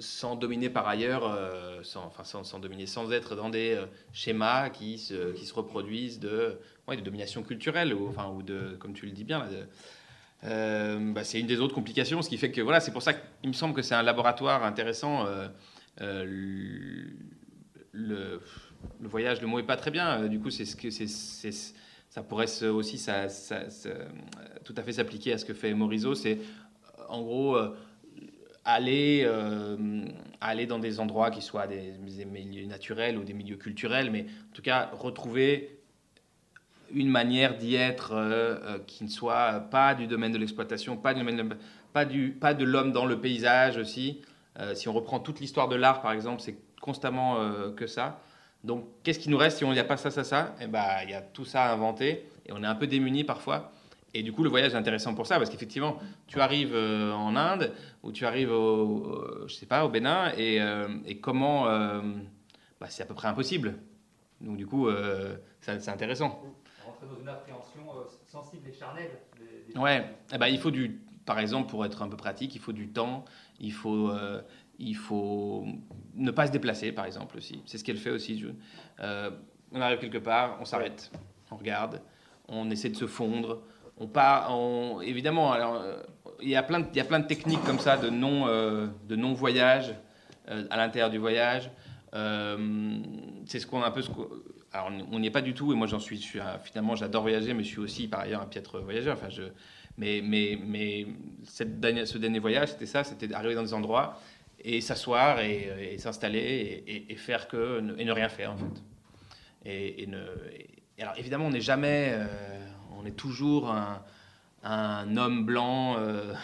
sans 0.00 0.34
dominer 0.34 0.70
par 0.70 0.88
ailleurs, 0.88 1.38
sans, 1.84 2.06
enfin 2.06 2.24
sans, 2.24 2.42
sans, 2.42 2.58
dominer, 2.58 2.86
sans 2.86 3.12
être 3.12 3.36
dans 3.36 3.48
des 3.48 3.80
schémas 4.12 4.68
qui 4.70 4.98
se, 4.98 5.32
qui 5.32 5.46
se 5.46 5.54
reproduisent 5.54 6.18
de, 6.18 6.58
ouais, 6.88 6.96
de 6.96 7.00
domination 7.00 7.44
culturelle, 7.44 7.94
ou, 7.94 8.08
enfin, 8.08 8.28
ou 8.28 8.42
de, 8.42 8.76
comme 8.80 8.92
tu 8.92 9.06
le 9.06 9.12
dis 9.12 9.22
bien, 9.22 9.46
euh, 10.44 11.12
bah, 11.12 11.24
c'est 11.24 11.40
une 11.40 11.46
des 11.46 11.60
autres 11.60 11.74
complications, 11.74 12.20
ce 12.22 12.28
qui 12.28 12.36
fait 12.36 12.50
que 12.50 12.60
voilà, 12.60 12.80
c'est 12.80 12.92
pour 12.92 13.02
ça 13.02 13.14
qu'il 13.14 13.48
me 13.48 13.54
semble 13.54 13.74
que 13.74 13.82
c'est 13.82 13.94
un 13.94 14.02
laboratoire 14.02 14.64
intéressant. 14.64 15.26
Euh, 15.26 15.48
euh, 16.00 16.24
le, 17.92 18.40
le, 19.00 19.08
voyage, 19.08 19.40
le 19.40 19.46
mot 19.46 19.58
est 19.58 19.64
pas 19.64 19.76
très 19.76 19.90
bien. 19.90 20.26
Du 20.26 20.40
coup, 20.40 20.50
c'est 20.50 20.64
ce 20.64 20.76
que 20.76 20.90
c'est, 20.90 21.50
ça 22.14 22.22
pourrait 22.22 22.46
aussi 22.68 23.04
tout 24.64 24.74
à 24.76 24.82
fait 24.82 24.92
s'appliquer 24.92 25.32
à 25.32 25.38
ce 25.38 25.44
que 25.44 25.52
fait 25.52 25.74
Morisot. 25.74 26.14
C'est 26.14 26.38
en 27.08 27.22
gros 27.22 27.58
aller, 28.64 29.28
aller 30.40 30.66
dans 30.66 30.78
des 30.78 31.00
endroits 31.00 31.32
qui 31.32 31.42
soient 31.42 31.66
des, 31.66 31.92
milieux 32.24 32.66
naturels 32.66 33.18
ou 33.18 33.24
des 33.24 33.34
milieux 33.34 33.56
culturels, 33.56 34.12
mais 34.12 34.26
en 34.50 34.54
tout 34.54 34.62
cas 34.62 34.90
retrouver 34.92 35.74
une 36.92 37.08
manière 37.08 37.56
d'y 37.56 37.74
être 37.74 38.12
euh, 38.12 38.58
euh, 38.62 38.78
qui 38.86 39.04
ne 39.04 39.08
soit 39.08 39.60
pas 39.70 39.94
du 39.94 40.06
domaine 40.06 40.32
de 40.32 40.38
l'exploitation, 40.38 40.96
pas, 40.96 41.14
pas, 41.92 42.06
pas 42.40 42.54
de 42.54 42.64
l'homme 42.64 42.92
dans 42.92 43.06
le 43.06 43.20
paysage 43.20 43.76
aussi. 43.76 44.22
Euh, 44.58 44.74
si 44.74 44.88
on 44.88 44.92
reprend 44.92 45.18
toute 45.18 45.40
l'histoire 45.40 45.68
de 45.68 45.76
l'art, 45.76 46.00
par 46.00 46.12
exemple, 46.12 46.40
c'est 46.40 46.56
constamment 46.80 47.38
que 47.74 47.86
ça. 47.86 48.20
Donc, 48.64 48.86
qu'est-ce 49.02 49.18
qui 49.18 49.28
nous 49.28 49.36
reste 49.36 49.58
si 49.58 49.64
on 49.64 49.72
n'y 49.72 49.78
a 49.78 49.84
pas 49.84 49.96
ça, 49.98 50.10
ça, 50.10 50.24
ça? 50.24 50.56
Eh 50.60 50.66
ben, 50.66 50.84
il 51.04 51.10
y 51.10 51.14
a 51.14 51.20
tout 51.20 51.44
ça 51.44 51.66
à 51.66 51.72
inventer 51.72 52.26
et 52.46 52.52
on 52.52 52.62
est 52.62 52.66
un 52.66 52.74
peu 52.74 52.86
démuni 52.86 53.22
parfois. 53.22 53.72
et 54.14 54.22
du 54.22 54.32
coup, 54.32 54.44
le 54.44 54.48
voyage 54.48 54.72
est 54.72 54.76
intéressant 54.76 55.14
pour 55.14 55.26
ça, 55.26 55.38
parce 55.38 55.50
qu'effectivement, 55.50 55.98
tu 56.28 56.40
arrives 56.40 56.74
euh, 56.74 57.12
en 57.12 57.34
Inde, 57.34 57.72
ou 58.04 58.12
tu 58.12 58.24
arrives 58.24 58.52
au, 58.52 59.46
je 59.46 59.54
sais 59.54 59.66
pas, 59.66 59.84
au 59.84 59.88
Bénin, 59.88 60.32
et, 60.38 60.62
euh, 60.62 60.88
et 61.04 61.18
comment... 61.18 61.68
Euh, 61.68 62.00
bah, 62.80 62.86
c'est 62.88 63.02
à 63.02 63.06
peu 63.06 63.14
près 63.14 63.28
impossible. 63.28 63.74
Donc 64.40 64.56
du 64.56 64.66
coup, 64.66 64.88
c'est 65.60 65.88
intéressant. 65.88 66.42
Rentrer 66.84 67.06
dans 67.06 67.20
une 67.20 67.28
appréhension 67.28 67.82
sensible 68.26 68.68
et 68.68 68.72
charnelle. 68.72 69.10
Des, 69.38 69.78
ouais, 69.78 70.04
eh 70.32 70.38
ben, 70.38 70.46
il 70.46 70.58
faut 70.58 70.70
du... 70.70 71.00
Par 71.24 71.38
exemple, 71.38 71.70
pour 71.70 71.84
être 71.86 72.02
un 72.02 72.08
peu 72.08 72.16
pratique, 72.16 72.54
il 72.54 72.60
faut 72.60 72.72
du 72.72 72.88
temps, 72.88 73.24
il 73.58 73.72
faut... 73.72 74.12
il 74.78 74.96
faut 74.96 75.66
ne 76.14 76.30
pas 76.30 76.46
se 76.46 76.52
déplacer, 76.52 76.92
par 76.92 77.06
exemple, 77.06 77.36
aussi. 77.36 77.62
C'est 77.66 77.78
ce 77.78 77.84
qu'elle 77.84 77.98
fait 77.98 78.10
aussi. 78.10 78.44
on 79.00 79.80
arrive 79.80 79.98
quelque 79.98 80.18
part, 80.18 80.58
on 80.60 80.64
s'arrête, 80.64 81.10
on 81.50 81.56
regarde, 81.56 82.00
on 82.48 82.70
essaie 82.70 82.90
de 82.90 82.96
se 82.96 83.06
fondre, 83.06 83.62
on 83.96 84.06
part, 84.06 84.50
évidemment, 85.02 85.52
alors, 85.52 85.76
euh, 85.76 86.02
il, 86.42 86.48
y 86.48 86.56
a 86.56 86.62
plein 86.62 86.80
de, 86.80 86.86
il 86.92 86.96
y 86.96 87.00
a 87.00 87.04
plein 87.04 87.20
de 87.20 87.26
techniques 87.26 87.62
comme 87.64 87.78
ça 87.78 87.96
de 87.96 88.10
non, 88.10 88.46
euh, 88.48 88.88
de 89.08 89.14
non 89.14 89.34
voyage 89.34 89.94
euh, 90.48 90.66
à 90.70 90.76
l'intérieur 90.76 91.10
du 91.10 91.18
voyage. 91.18 91.70
c'est 92.12 93.60
ce 93.60 93.66
qu'on 93.66 93.82
un 93.82 93.90
peu. 93.90 94.02
Ce 94.02 94.10
on 95.12 95.20
n'y 95.20 95.28
est 95.28 95.30
pas 95.30 95.42
du 95.42 95.54
tout, 95.54 95.72
et 95.72 95.76
moi 95.76 95.86
j'en 95.86 96.00
suis, 96.00 96.16
je 96.16 96.22
suis 96.22 96.40
finalement, 96.64 96.96
j'adore 96.96 97.22
voyager, 97.22 97.54
mais 97.54 97.62
je 97.62 97.68
suis 97.68 97.78
aussi 97.78 98.08
par 98.08 98.20
ailleurs 98.20 98.42
un 98.42 98.46
piètre 98.46 98.80
voyageur. 98.80 99.16
Enfin, 99.16 99.28
je, 99.28 99.44
mais, 99.96 100.20
mais, 100.20 100.58
mais 100.60 101.06
cette 101.44 101.80
ce 102.06 102.18
dernier 102.18 102.40
voyage, 102.40 102.70
c'était 102.70 102.86
ça, 102.86 103.04
c'était 103.04 103.28
d'arriver 103.28 103.54
dans 103.54 103.62
des 103.62 103.74
endroits 103.74 104.18
et 104.64 104.80
s'asseoir 104.80 105.40
et, 105.40 105.96
s'installer 105.98 107.06
et, 107.08 107.16
faire 107.16 107.48
que 107.48 107.82
et 107.98 108.04
ne 108.04 108.12
rien 108.12 108.28
faire 108.28 108.52
en 108.52 108.56
fait. 108.56 108.82
Et, 109.66 110.08
alors 110.98 111.14
évidemment, 111.18 111.46
on 111.46 111.50
n'est 111.50 111.60
jamais 111.60 112.18
on 113.04 113.06
est 113.06 113.16
toujours 113.16 113.74
un, 114.62 115.16
homme 115.16 115.44
blanc. 115.44 115.96
Euh, 115.98 116.34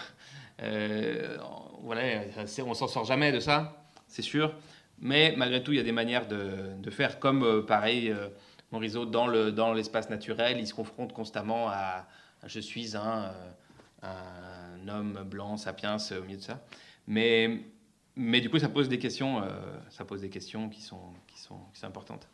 euh, 0.62 1.38
voilà, 1.82 2.22
on 2.66 2.74
s'en 2.74 2.88
sort 2.88 3.04
jamais 3.04 3.32
de 3.32 3.40
ça, 3.40 3.84
c'est 4.06 4.22
sûr. 4.22 4.54
Mais 4.98 5.34
malgré 5.36 5.62
tout, 5.62 5.72
il 5.72 5.76
y 5.76 5.80
a 5.80 5.84
des 5.84 5.92
manières 5.92 6.28
de, 6.28 6.90
faire. 6.90 7.18
Comme 7.18 7.42
euh, 7.42 7.62
pareil, 7.62 8.14
Morisot, 8.70 9.06
dans, 9.06 9.26
le, 9.26 9.52
dans 9.52 9.72
l'espace 9.72 10.10
naturel, 10.10 10.58
il 10.58 10.66
se 10.66 10.74
confronte 10.74 11.12
constamment 11.12 11.68
à, 11.68 12.06
je 12.44 12.60
suis 12.60 12.96
un, 12.96 13.32
un, 14.02 14.88
homme 14.88 15.24
blanc, 15.24 15.56
sapiens, 15.56 15.96
au 15.96 16.22
milieu 16.22 16.36
de 16.36 16.42
ça. 16.42 16.60
Mais, 17.06 17.60
mais 18.20 18.40
du 18.40 18.50
coup, 18.50 18.58
ça 18.58 18.68
pose 18.68 18.88
des 18.88 18.98
questions, 18.98 19.42
ça 19.88 20.04
pose 20.04 20.20
des 20.20 20.30
questions 20.30 20.68
qui 20.68 20.82
sont, 20.82 21.14
qui 21.26 21.38
sont, 21.38 21.58
qui 21.72 21.80
sont 21.80 21.86
importantes. 21.86 22.28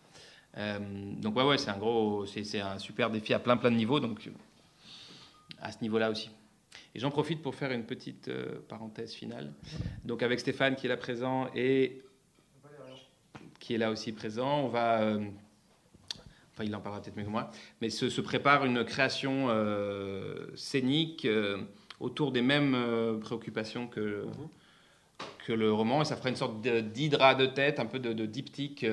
Euh, 0.59 0.79
donc 1.17 1.37
ouais, 1.37 1.45
ouais, 1.45 1.59
c'est 1.59 1.71
un 1.71 1.79
gros, 1.79 2.25
c'est 2.27 2.61
un 2.61 2.79
super 2.79 3.11
défi 3.11 3.35
à 3.35 3.39
plein 3.39 3.57
plein 3.57 3.71
de 3.71 3.77
niveaux, 3.77 4.01
donc 4.01 4.29
à 5.61 5.71
ce 5.71 5.79
niveau-là 5.83 6.11
aussi. 6.11 6.31
Et 6.95 6.99
j'en 6.99 7.11
profite 7.11 7.43
pour 7.43 7.55
faire 7.55 7.73
une 7.73 7.85
petite 7.85 8.29
euh, 8.29 8.61
parenthèse 8.69 9.13
finale. 9.13 9.53
Donc 10.05 10.23
avec 10.23 10.41
Stéphane 10.41 10.77
qui 10.77 10.87
est 10.87 10.89
là 10.89 10.97
présent 10.97 11.49
et 11.55 12.03
qui 13.61 13.75
est 13.75 13.79
là 13.79 13.91
aussi 13.91 14.13
présent, 14.13 14.61
on 14.61 14.69
va, 14.69 15.03
euh, 15.03 15.27
enfin 16.53 16.65
il 16.65 16.75
en 16.75 16.81
parlera 16.81 17.03
peut-être 17.03 17.17
mieux 17.17 17.25
que 17.25 17.31
moi, 17.31 17.51
mais 17.81 17.91
se, 17.91 18.09
se 18.09 18.21
prépare 18.21 18.65
une 18.65 18.85
création 18.85 19.49
scénique 20.55 21.27
autour 22.01 22.33
des 22.33 22.43
mêmes 22.43 23.19
préoccupations 23.21 23.89
que, 23.89 24.27
que 25.47 25.53
le 25.53 25.73
roman, 25.73 26.03
et 26.03 26.05
ça 26.05 26.17
fera 26.17 26.29
une 26.29 26.37
sorte 26.37 26.61
d'hydra 26.61 27.35
de 27.35 27.47
tête, 27.47 27.79
un 27.79 27.87
peu 27.87 27.99
de, 27.99 28.13
de 28.13 28.27
diptyque 28.27 28.85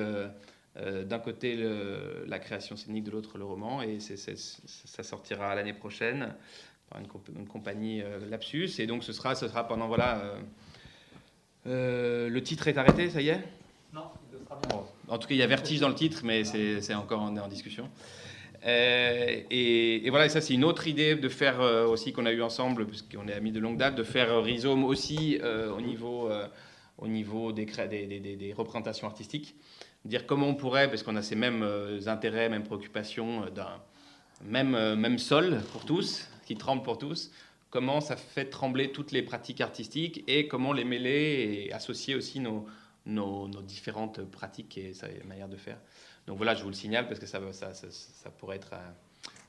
euh, 0.76 1.04
d'un 1.04 1.20
côté 1.20 1.56
la 2.26 2.38
création 2.38 2.76
scénique, 2.76 3.04
de 3.04 3.12
l'autre 3.12 3.38
le 3.38 3.44
roman, 3.44 3.82
et 3.82 3.98
ça 4.00 5.02
sortira 5.02 5.54
l'année 5.54 5.72
prochaine 5.72 6.34
par 6.90 7.00
une, 7.00 7.46
compagnie 7.46 8.02
euh, 8.02 8.18
Lapsus, 8.28 8.70
et 8.78 8.86
donc 8.86 9.04
ce 9.04 9.12
sera, 9.12 9.34
ce 9.34 9.48
sera 9.48 9.66
pendant 9.68 9.86
voilà. 9.86 10.20
Euh, 11.66 12.28
le 12.28 12.42
titre 12.42 12.68
est 12.68 12.76
arrêté, 12.76 13.08
ça 13.08 13.22
y 13.22 13.28
est? 13.28 13.40
Non, 13.92 14.10
il 14.32 14.44
sera 14.44 14.60
bien. 14.68 14.82
en 15.08 15.18
tout 15.18 15.28
cas, 15.28 15.34
il 15.34 15.38
y 15.38 15.42
a 15.42 15.46
vertige 15.46 15.80
dans 15.80 15.88
le 15.88 15.94
titre, 15.94 16.22
mais 16.24 16.44
c'est 16.44 16.94
encore 16.94 17.22
en, 17.22 17.36
en 17.36 17.48
discussion. 17.48 17.88
Et, 18.66 20.08
voilà, 20.10 20.28
ça 20.28 20.40
c'est 20.40 20.54
une 20.54 20.64
autre 20.64 20.86
idée 20.86 21.16
de 21.16 21.28
faire 21.28 21.60
aussi 21.60 22.12
qu'on 22.12 22.26
a 22.26 22.32
eu 22.32 22.42
ensemble, 22.42 22.86
puisqu'on 22.86 23.28
est 23.28 23.34
amis 23.34 23.52
de 23.52 23.60
longue 23.60 23.76
date, 23.76 23.94
de 23.94 24.02
faire 24.02 24.42
Rhizome 24.42 24.84
aussi 24.84 25.38
au 25.76 25.80
niveau, 25.80 26.30
au 26.98 27.08
niveau 27.08 27.52
des, 27.52 28.54
représentations 28.56 29.06
artistiques 29.06 29.54
dire 30.04 30.26
comment 30.26 30.48
on 30.48 30.54
pourrait, 30.54 30.88
parce 30.88 31.02
qu'on 31.02 31.16
a 31.16 31.22
ces 31.22 31.36
mêmes 31.36 31.62
euh, 31.62 32.06
intérêts, 32.06 32.48
mêmes 32.48 32.64
préoccupations, 32.64 33.44
euh, 33.44 33.64
même, 34.42 34.74
euh, 34.74 34.96
même 34.96 35.18
sol 35.18 35.62
pour 35.72 35.84
tous, 35.84 36.28
qui 36.46 36.56
tremble 36.56 36.82
pour 36.82 36.98
tous, 36.98 37.30
comment 37.70 38.00
ça 38.00 38.16
fait 38.16 38.46
trembler 38.46 38.92
toutes 38.92 39.12
les 39.12 39.22
pratiques 39.22 39.60
artistiques 39.60 40.22
et 40.28 40.46
comment 40.46 40.72
les 40.72 40.84
mêler 40.84 41.66
et 41.66 41.72
associer 41.72 42.14
aussi 42.14 42.40
nos, 42.40 42.66
nos, 43.06 43.48
différentes 43.62 44.22
pratiques 44.22 44.78
et 44.78 44.92
sa 44.92 45.08
manière 45.26 45.48
de 45.48 45.56
faire. 45.56 45.78
Donc 46.26 46.36
voilà, 46.38 46.54
je 46.54 46.62
vous 46.62 46.70
le 46.70 46.74
signale 46.74 47.06
parce 47.06 47.20
que 47.20 47.26
ça, 47.26 47.40
ça, 47.52 47.74
ça, 47.74 48.30
pourrait 48.30 48.56
être, 48.56 48.74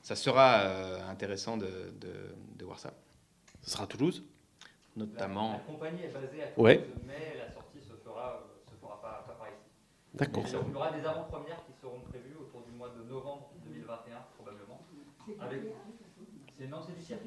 ça 0.02 0.14
sera 0.14 1.08
intéressant 1.08 1.56
de, 1.56 1.92
de, 2.00 2.64
voir 2.64 2.78
ça. 2.78 2.92
Ce 3.62 3.70
sera 3.70 3.84
à 3.84 3.86
Toulouse? 3.86 4.22
Notamment. 4.94 5.52
La, 5.52 5.58
compagnie 5.60 6.02
est 6.02 6.08
basée 6.08 6.42
à 6.42 6.46
Toulouse, 6.48 6.66
ouais. 6.66 6.86
mais 7.06 7.36
la 7.38 7.50
sortie 7.52 7.80
se 7.80 7.92
fera, 8.04 8.42
se 8.68 8.74
fera 8.80 9.00
pas, 9.00 9.24
pas 9.26 9.34
par 9.34 9.48
ici. 9.48 9.56
D'accord. 10.14 10.44
Il 10.46 10.72
y 10.72 10.74
aura 10.74 10.90
des 10.90 11.04
avant-premières 11.06 11.64
qui 11.66 11.72
seront 11.80 12.00
prévues 12.00 12.36
autour 12.40 12.62
du 12.62 12.72
mois 12.72 12.90
de 12.90 13.02
novembre 13.02 13.50
2021, 13.64 14.16
probablement. 14.36 14.80
Avec... 15.40 15.62
C'est 16.58 16.66
non, 16.68 16.80
c'est 16.86 16.94
du 16.94 17.02
cirque. 17.02 17.22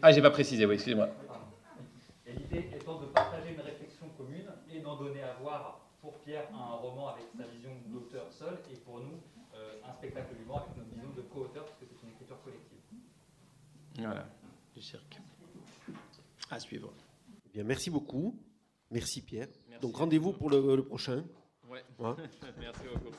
Ah, 0.00 0.12
j'ai 0.12 0.22
pas 0.22 0.30
précisé, 0.30 0.64
oui, 0.66 0.74
excusez-moi. 0.74 1.08
Et 2.26 2.32
l'idée 2.32 2.70
étant 2.74 2.98
de 3.00 3.06
partager 3.06 3.52
une 3.52 3.60
réflexion 3.60 4.08
commune 4.16 4.50
et 4.72 4.80
d'en 4.80 4.96
donner 4.96 5.22
à 5.22 5.34
voir 5.34 5.81
pour 6.02 6.18
Pierre 6.18 6.48
un 6.52 6.74
roman 6.74 7.08
avec 7.08 7.24
sa 7.36 7.44
vision 7.46 7.70
d'auteur 7.86 8.30
seul 8.32 8.58
et 8.70 8.76
pour 8.76 8.98
nous 8.98 9.20
euh, 9.54 9.80
un 9.88 9.92
spectacle 9.94 10.34
vivant 10.36 10.56
avec 10.56 10.76
notre 10.76 10.90
vision 10.90 11.10
de 11.16 11.22
co-auteur 11.22 11.64
parce 11.64 11.78
que 11.78 11.84
c'est 11.88 12.02
une 12.06 12.12
écriture 12.12 12.42
collective. 12.42 12.78
Voilà, 13.98 14.26
du 14.74 14.82
cirque. 14.82 15.18
À 16.50 16.58
suivre. 16.58 16.92
Eh 17.46 17.50
bien, 17.54 17.64
merci 17.64 17.88
beaucoup. 17.88 18.36
Merci 18.90 19.22
Pierre. 19.22 19.48
Donc 19.80 19.96
rendez-vous 19.96 20.32
pour 20.32 20.50
le, 20.50 20.76
le 20.76 20.84
prochain. 20.84 21.24
Ouais. 21.68 21.84
Hein 22.00 22.16
Merci 22.58 22.82
beaucoup. 22.92 23.16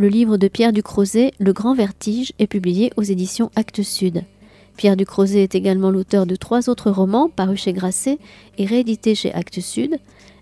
Le 0.00 0.08
livre 0.08 0.38
de 0.38 0.48
Pierre 0.48 0.72
Ducrozet, 0.72 1.32
Le 1.38 1.52
Grand 1.52 1.74
Vertige, 1.74 2.32
est 2.38 2.46
publié 2.46 2.90
aux 2.96 3.02
éditions 3.02 3.50
Actes 3.54 3.82
Sud. 3.82 4.24
Pierre 4.78 4.96
Ducrozet 4.96 5.42
est 5.42 5.54
également 5.54 5.90
l'auteur 5.90 6.24
de 6.24 6.36
trois 6.36 6.70
autres 6.70 6.90
romans 6.90 7.28
parus 7.28 7.60
chez 7.60 7.74
Grasset 7.74 8.18
et 8.56 8.64
réédités 8.64 9.14
chez 9.14 9.30
Actes 9.34 9.60
Sud 9.60 9.98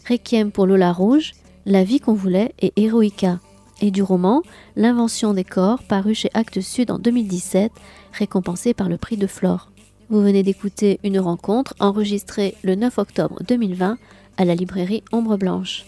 Requiem 0.08 0.52
pour 0.52 0.64
Lola 0.64 0.92
Rouge, 0.92 1.32
La 1.66 1.82
vie 1.82 1.98
qu'on 1.98 2.14
voulait 2.14 2.54
et 2.60 2.72
Heroica 2.76 3.40
et 3.80 3.90
du 3.90 4.00
roman 4.00 4.42
L'invention 4.76 5.34
des 5.34 5.42
corps, 5.42 5.82
paru 5.82 6.14
chez 6.14 6.30
Actes 6.34 6.60
Sud 6.60 6.92
en 6.92 7.00
2017, 7.00 7.72
récompensé 8.12 8.74
par 8.74 8.88
le 8.88 8.96
prix 8.96 9.16
de 9.16 9.26
Flore. 9.26 9.72
Vous 10.08 10.22
venez 10.22 10.44
d'écouter 10.44 11.00
une 11.02 11.18
rencontre 11.18 11.74
enregistrée 11.80 12.54
le 12.62 12.76
9 12.76 12.96
octobre 12.98 13.42
2020 13.48 13.98
à 14.36 14.44
la 14.44 14.54
librairie 14.54 15.02
Ombre 15.10 15.36
Blanche. 15.36 15.84